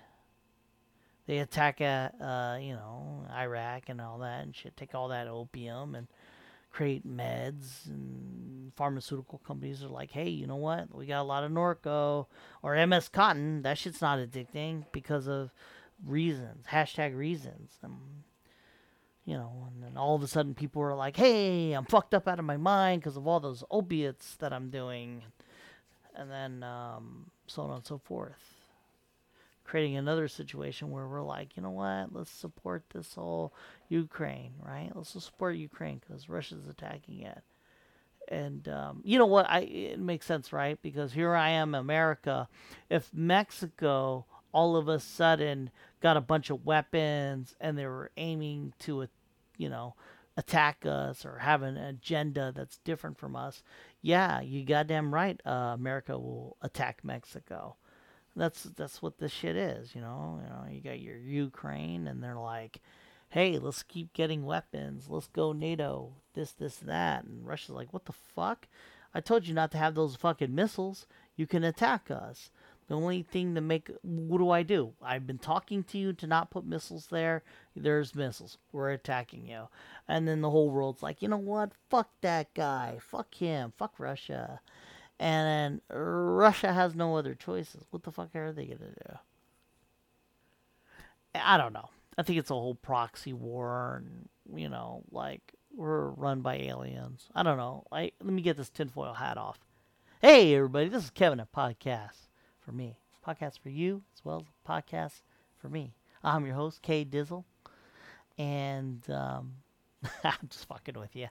They 1.27 1.39
attack, 1.39 1.81
uh, 1.81 2.09
uh, 2.23 2.57
you 2.61 2.73
know, 2.73 3.25
Iraq 3.31 3.89
and 3.89 3.99
all 3.99 4.19
that 4.19 4.43
and 4.43 4.55
shit. 4.55 4.77
Take 4.77 4.95
all 4.95 5.09
that 5.09 5.27
opium 5.27 5.93
and 5.93 6.07
create 6.77 7.07
meds. 7.07 7.87
And 7.87 8.71
pharmaceutical 8.75 9.39
companies 9.39 9.83
are 9.83 9.87
like, 9.87 10.11
hey, 10.11 10.29
you 10.29 10.45
know 10.45 10.57
what? 10.57 10.93
We 10.93 11.07
got 11.07 11.21
a 11.21 11.23
lot 11.23 11.43
of 11.43 11.51
Norco 11.51 12.27
or 12.61 12.85
MS 12.85 13.09
Contin. 13.09 13.63
That 13.63 13.79
shit's 13.79 13.99
not 13.99 14.19
addicting 14.19 14.85
because 14.91 15.27
of 15.27 15.49
reasons. 16.05 16.67
Hashtag 16.67 17.17
reasons. 17.17 17.71
Um, 17.83 17.99
you 19.25 19.33
know, 19.33 19.67
and 19.73 19.83
then 19.83 19.97
all 19.97 20.15
of 20.15 20.21
a 20.21 20.27
sudden 20.27 20.53
people 20.53 20.83
are 20.83 20.95
like, 20.95 21.17
hey, 21.17 21.73
I'm 21.73 21.85
fucked 21.85 22.13
up 22.13 22.27
out 22.27 22.37
of 22.37 22.45
my 22.45 22.57
mind 22.57 23.01
because 23.01 23.17
of 23.17 23.27
all 23.27 23.39
those 23.39 23.63
opiates 23.71 24.35
that 24.35 24.53
I'm 24.53 24.69
doing. 24.69 25.23
And 26.15 26.29
then 26.29 26.61
um, 26.61 27.31
so 27.47 27.63
on 27.63 27.71
and 27.71 27.85
so 27.85 27.97
forth 27.97 28.56
creating 29.67 29.97
another 29.97 30.27
situation 30.27 30.89
where 30.89 31.07
we're 31.07 31.21
like, 31.21 31.57
you 31.57 31.61
know 31.61 31.71
what, 31.71 32.13
let's 32.13 32.31
support 32.31 32.83
this 32.93 33.13
whole 33.13 33.53
Ukraine, 33.89 34.53
right? 34.65 34.89
Let's 34.95 35.09
support 35.09 35.57
Ukraine 35.57 35.99
because 36.07 36.29
Russia's 36.29 36.67
attacking 36.67 37.21
it. 37.21 37.43
And 38.29 38.67
um, 38.67 39.01
you 39.03 39.19
know 39.19 39.25
what? 39.25 39.49
I 39.49 39.59
it 39.59 39.99
makes 39.99 40.25
sense, 40.25 40.51
right? 40.51 40.81
Because 40.81 41.13
here 41.13 41.33
I 41.33 41.49
am, 41.49 41.75
America. 41.75 42.47
If 42.89 43.13
Mexico 43.13 44.25
all 44.53 44.75
of 44.75 44.87
a 44.87 44.99
sudden 44.99 45.69
got 46.01 46.17
a 46.17 46.21
bunch 46.21 46.49
of 46.49 46.65
weapons 46.65 47.55
and 47.59 47.77
they 47.77 47.85
were 47.85 48.11
aiming 48.17 48.73
to, 48.79 49.07
you 49.57 49.69
know, 49.69 49.95
attack 50.35 50.85
us 50.85 51.25
or 51.25 51.39
have 51.39 51.61
an 51.61 51.77
agenda 51.77 52.51
that's 52.55 52.77
different 52.79 53.17
from 53.17 53.35
us, 53.35 53.63
yeah, 54.01 54.41
you 54.41 54.63
goddamn 54.65 55.13
right. 55.13 55.39
Uh, 55.45 55.73
America 55.75 56.17
will 56.17 56.57
attack 56.61 57.03
Mexico 57.03 57.75
that's 58.37 58.63
that's 58.63 59.01
what 59.01 59.17
this 59.17 59.31
shit 59.31 59.55
is, 59.55 59.93
you 59.95 60.01
know. 60.01 60.39
You 60.43 60.49
know, 60.49 60.65
you 60.71 60.81
got 60.81 60.99
your 60.99 61.17
Ukraine, 61.17 62.07
and 62.07 62.23
they're 62.23 62.35
like, 62.35 62.79
hey, 63.29 63.57
let's 63.57 63.83
keep 63.83 64.13
getting 64.13 64.45
weapons. 64.45 65.07
Let's 65.09 65.27
go 65.27 65.53
NATO. 65.53 66.13
This, 66.33 66.51
this, 66.51 66.77
that. 66.77 67.25
And 67.25 67.45
Russia's 67.45 67.71
like, 67.71 67.93
what 67.93 68.05
the 68.05 68.13
fuck? 68.13 68.67
I 69.13 69.21
told 69.21 69.47
you 69.47 69.53
not 69.53 69.71
to 69.71 69.77
have 69.77 69.95
those 69.95 70.15
fucking 70.15 70.53
missiles. 70.53 71.07
You 71.35 71.47
can 71.47 71.63
attack 71.63 72.11
us. 72.11 72.51
The 72.87 72.95
only 72.95 73.21
thing 73.21 73.53
to 73.55 73.61
make 73.61 73.91
what 74.01 74.37
do 74.37 74.49
I 74.49 74.63
do? 74.63 74.93
I've 75.01 75.27
been 75.27 75.39
talking 75.39 75.83
to 75.83 75.97
you 75.97 76.13
to 76.13 76.27
not 76.27 76.51
put 76.51 76.65
missiles 76.65 77.07
there. 77.07 77.43
There's 77.75 78.15
missiles. 78.15 78.57
We're 78.71 78.91
attacking 78.91 79.45
you. 79.45 79.67
And 80.07 80.25
then 80.25 80.39
the 80.39 80.49
whole 80.49 80.69
world's 80.69 81.03
like, 81.03 81.21
you 81.21 81.27
know 81.27 81.37
what? 81.37 81.73
Fuck 81.89 82.09
that 82.21 82.53
guy. 82.53 82.97
Fuck 83.01 83.35
him. 83.35 83.73
Fuck 83.77 83.99
Russia. 83.99 84.61
And 85.19 85.81
then 85.89 85.97
Russia 85.99 86.71
has 86.73 86.93
no 86.95 87.15
other 87.15 87.33
choices. 87.33 87.85
What 87.89 88.03
the 88.03 88.11
fuck 88.11 88.35
are 88.35 88.51
they 88.51 88.65
gonna 88.65 88.91
do? 88.91 89.17
I 91.33 91.57
don't 91.57 91.73
know. 91.73 91.89
I 92.17 92.23
think 92.23 92.39
it's 92.39 92.49
a 92.49 92.55
whole 92.55 92.75
proxy 92.75 93.33
war, 93.33 94.01
and 94.03 94.29
you 94.59 94.69
know, 94.69 95.03
like 95.11 95.53
we're 95.75 96.09
run 96.09 96.41
by 96.41 96.55
aliens. 96.55 97.27
I 97.35 97.43
don't 97.43 97.57
know. 97.57 97.85
I 97.91 98.11
let 98.23 98.33
me 98.33 98.41
get 98.41 98.57
this 98.57 98.69
tinfoil 98.69 99.13
hat 99.13 99.37
off. 99.37 99.59
Hey, 100.21 100.55
everybody, 100.55 100.89
this 100.89 101.03
is 101.05 101.09
Kevin 101.11 101.39
at 101.39 101.51
Podcast 101.51 102.27
for 102.59 102.71
me, 102.71 102.97
podcast 103.25 103.59
for 103.59 103.69
you 103.69 104.01
as 104.15 104.25
well 104.25 104.37
as 104.37 104.45
podcast 104.67 105.21
for 105.57 105.69
me. 105.69 105.93
I'm 106.23 106.45
your 106.45 106.55
host, 106.55 106.81
K 106.81 107.05
Dizzle, 107.05 107.43
and 108.37 109.07
um, 109.11 109.53
I'm 110.23 110.47
just 110.49 110.67
fucking 110.67 110.99
with 110.99 111.15
you. 111.15 111.27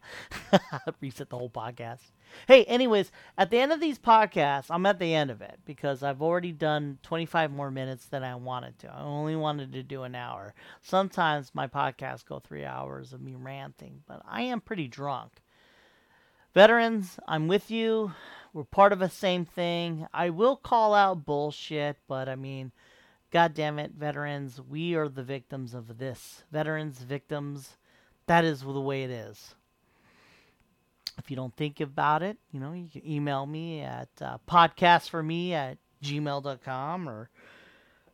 Reset 1.01 1.31
the 1.31 1.39
whole 1.39 1.51
podcast. 1.51 2.01
Hey, 2.47 2.65
anyways, 2.65 3.11
at 3.39 3.51
the 3.51 3.59
end 3.59 3.73
of 3.73 3.81
these 3.81 3.98
podcasts, 3.98 4.66
I'm 4.70 4.86
at 4.86 4.98
the 4.98 5.15
end 5.15 5.31
of 5.31 5.40
it 5.40 5.59
because 5.65 6.03
I've 6.03 6.23
already 6.23 6.53
done 6.53 6.98
25 7.03 7.51
more 7.51 7.70
minutes 7.70 8.07
than 8.07 8.23
I 8.23 8.35
wanted 8.35 8.78
to. 8.81 8.93
I 8.93 9.03
only 9.03 9.36
wanted 9.36 9.73
to 9.73 9.82
do 9.82 10.03
an 10.03 10.15
hour. 10.15 10.55
Sometimes 10.82 11.55
my 11.55 11.66
podcasts 11.66 12.24
go 12.24 12.39
three 12.39 12.65
hours 12.65 13.12
of 13.12 13.20
me 13.20 13.35
ranting, 13.35 14.03
but 14.07 14.23
I 14.28 14.43
am 14.43 14.61
pretty 14.61 14.89
drunk. 14.89 15.32
Veterans, 16.55 17.19
I'm 17.28 17.48
with 17.48 17.70
you. 17.70 18.12
We're 18.53 18.65
part 18.65 18.93
of 18.93 18.98
the 18.98 19.11
same 19.11 19.44
thing. 19.44 20.07
I 20.15 20.31
will 20.31 20.57
call 20.57 20.94
out 20.94 21.27
bullshit, 21.27 21.98
but 22.09 22.28
I 22.28 22.36
mean, 22.36 22.73
God 23.31 23.53
damn 23.53 23.78
it, 23.78 23.93
veterans, 23.93 24.61
we 24.61 24.94
are 24.94 25.09
the 25.09 25.23
victims 25.23 25.74
of 25.74 25.98
this. 25.98 26.44
Veterans, 26.51 27.01
victims 27.01 27.77
that 28.27 28.44
is 28.44 28.61
the 28.61 28.81
way 28.81 29.03
it 29.05 29.11
is. 29.11 29.55
If 31.19 31.31
you 31.31 31.36
don't 31.36 31.55
think 31.57 31.81
about 31.81 32.23
it, 32.23 32.36
you 32.53 32.61
know, 32.61 32.73
you 32.73 32.89
can 32.89 33.09
email 33.09 33.47
me 33.47 33.81
at 33.81 34.09
uh, 34.20 34.39
podcastforme 34.48 35.53
at 35.53 35.78
gmail.com 36.03 37.09
or 37.09 37.31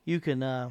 you 0.04 0.20
can 0.20 0.42
uh, 0.42 0.70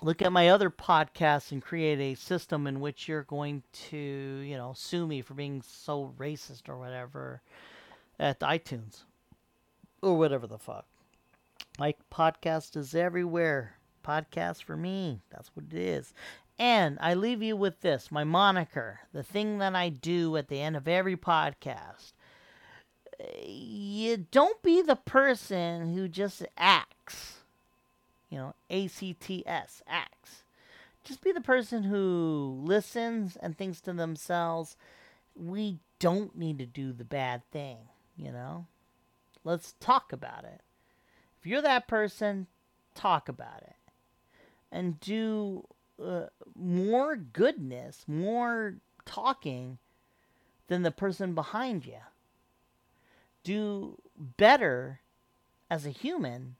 look 0.00 0.22
at 0.22 0.32
my 0.32 0.48
other 0.48 0.70
podcasts 0.70 1.52
and 1.52 1.62
create 1.62 1.98
a 1.98 2.14
system 2.14 2.66
in 2.66 2.80
which 2.80 3.08
you're 3.08 3.24
going 3.24 3.62
to, 3.90 3.96
you 3.96 4.56
know, 4.56 4.72
sue 4.76 5.06
me 5.06 5.20
for 5.20 5.34
being 5.34 5.62
so 5.62 6.14
racist 6.18 6.68
or 6.68 6.78
whatever 6.78 7.42
at 8.18 8.40
iTunes 8.40 9.02
or 10.00 10.16
whatever 10.16 10.46
the 10.46 10.58
fuck. 10.58 10.86
My 11.78 11.94
podcast 12.12 12.76
is 12.76 12.94
everywhere. 12.94 13.76
Podcast 14.04 14.64
for 14.64 14.76
me. 14.76 15.22
That's 15.30 15.50
what 15.54 15.66
it 15.70 15.78
is. 15.78 16.12
And 16.62 16.96
I 17.00 17.14
leave 17.14 17.42
you 17.42 17.56
with 17.56 17.80
this 17.80 18.12
my 18.12 18.22
moniker, 18.22 19.00
the 19.12 19.24
thing 19.24 19.58
that 19.58 19.74
I 19.74 19.88
do 19.88 20.36
at 20.36 20.46
the 20.46 20.60
end 20.60 20.76
of 20.76 20.86
every 20.86 21.16
podcast. 21.16 22.12
You 23.44 24.28
don't 24.30 24.62
be 24.62 24.80
the 24.80 24.94
person 24.94 25.92
who 25.92 26.06
just 26.06 26.46
acts. 26.56 27.38
You 28.30 28.38
know, 28.38 28.54
A 28.70 28.86
C 28.86 29.12
T 29.12 29.42
S, 29.44 29.82
acts. 29.88 30.44
Just 31.02 31.20
be 31.20 31.32
the 31.32 31.40
person 31.40 31.82
who 31.82 32.60
listens 32.62 33.34
and 33.34 33.58
thinks 33.58 33.80
to 33.80 33.92
themselves, 33.92 34.76
we 35.34 35.80
don't 35.98 36.36
need 36.36 36.60
to 36.60 36.66
do 36.66 36.92
the 36.92 37.02
bad 37.02 37.42
thing, 37.50 37.78
you 38.16 38.30
know? 38.30 38.66
Let's 39.42 39.74
talk 39.80 40.12
about 40.12 40.44
it. 40.44 40.60
If 41.40 41.46
you're 41.48 41.60
that 41.62 41.88
person, 41.88 42.46
talk 42.94 43.28
about 43.28 43.62
it. 43.62 43.74
And 44.70 45.00
do 45.00 45.66
uh, 46.04 46.26
more 46.54 47.16
goodness, 47.16 48.04
more 48.06 48.76
talking 49.04 49.78
than 50.68 50.82
the 50.82 50.90
person 50.90 51.34
behind 51.34 51.86
you. 51.86 51.98
Do 53.44 53.98
better 54.16 55.00
as 55.70 55.86
a 55.86 55.90
human 55.90 56.56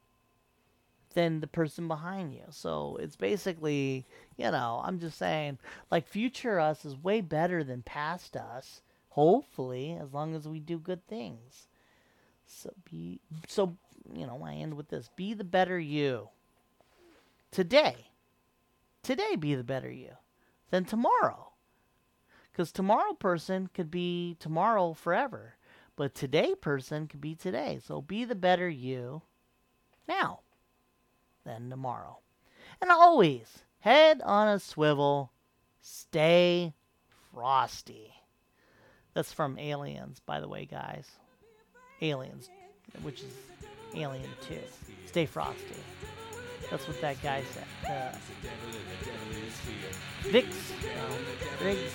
than 1.14 1.40
the 1.40 1.47
person 1.47 1.89
behind 1.89 2.32
you. 2.32 2.44
So 2.51 2.98
it's 3.01 3.16
basically, 3.16 4.06
you 4.36 4.51
know, 4.51 4.81
I'm 4.85 4.98
just 4.98 5.19
saying, 5.19 5.59
like, 5.90 6.09
future 6.09 6.59
us 6.59 6.85
is 6.85 6.97
way 6.97 7.20
better 7.20 7.62
than 7.62 7.82
past 7.82 8.36
us, 8.36 8.81
hopefully, 9.10 9.97
as 10.01 10.12
long 10.12 10.35
as 10.35 10.48
we 10.48 10.59
do 10.59 10.78
good 10.78 11.06
things. 11.06 11.66
So 12.47 12.73
be, 12.90 13.20
so, 13.47 13.77
you 14.12 14.27
know, 14.27 14.43
I 14.44 14.55
end 14.55 14.74
with 14.74 14.89
this 14.89 15.10
be 15.16 15.35
the 15.35 15.44
better 15.44 15.78
you 15.78 16.28
today 17.51 18.11
today 19.03 19.37
be 19.37 19.55
the 19.55 19.65
better 19.65 19.91
you 19.91 20.12
than 20.70 20.85
tomorrow. 20.85 21.53
Because 22.51 22.70
tomorrow 22.70 23.15
person 23.15 23.69
could 23.73 23.91
be 23.91 24.37
tomorrow 24.39 24.93
forever, 24.93 25.55
but 25.97 26.15
today 26.15 26.55
person 26.55 27.07
could 27.07 27.20
be 27.20 27.35
today. 27.35 27.81
So 27.85 28.01
be 28.03 28.24
the 28.24 28.35
better 28.35 28.69
you 28.69 29.23
now 30.07 30.41
than 31.45 31.70
tomorrow. 31.70 32.19
And 32.81 32.91
always, 32.91 33.65
head 33.81 34.20
on 34.23 34.49
a 34.49 34.59
swivel, 34.59 35.33
stay 35.81 36.74
frosty. 37.33 38.12
That's 39.15 39.33
from 39.33 39.59
Aliens, 39.59 40.20
by 40.24 40.41
the 40.41 40.49
way, 40.49 40.66
guys. 40.66 41.07
Aliens, 42.01 42.51
which 43.03 43.20
is 43.20 43.33
Alien 43.95 44.31
2. 44.49 44.59
Stay 45.07 45.27
frosty. 45.27 45.77
That's 46.73 46.89
what 46.89 47.01
that 47.03 47.23
guy 47.23 47.43
said. 47.53 47.65
Uh, 47.86 48.16
Vix, 50.31 50.73
no, 50.82 51.66
Riggs, 51.66 51.93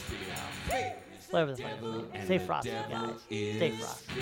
whatever 1.32 1.56
the 1.56 1.64
fuck. 1.64 2.24
Stay 2.26 2.38
frosty, 2.38 2.70
guys. 2.70 3.10
Stay 3.26 3.72
frosty. 3.72 4.14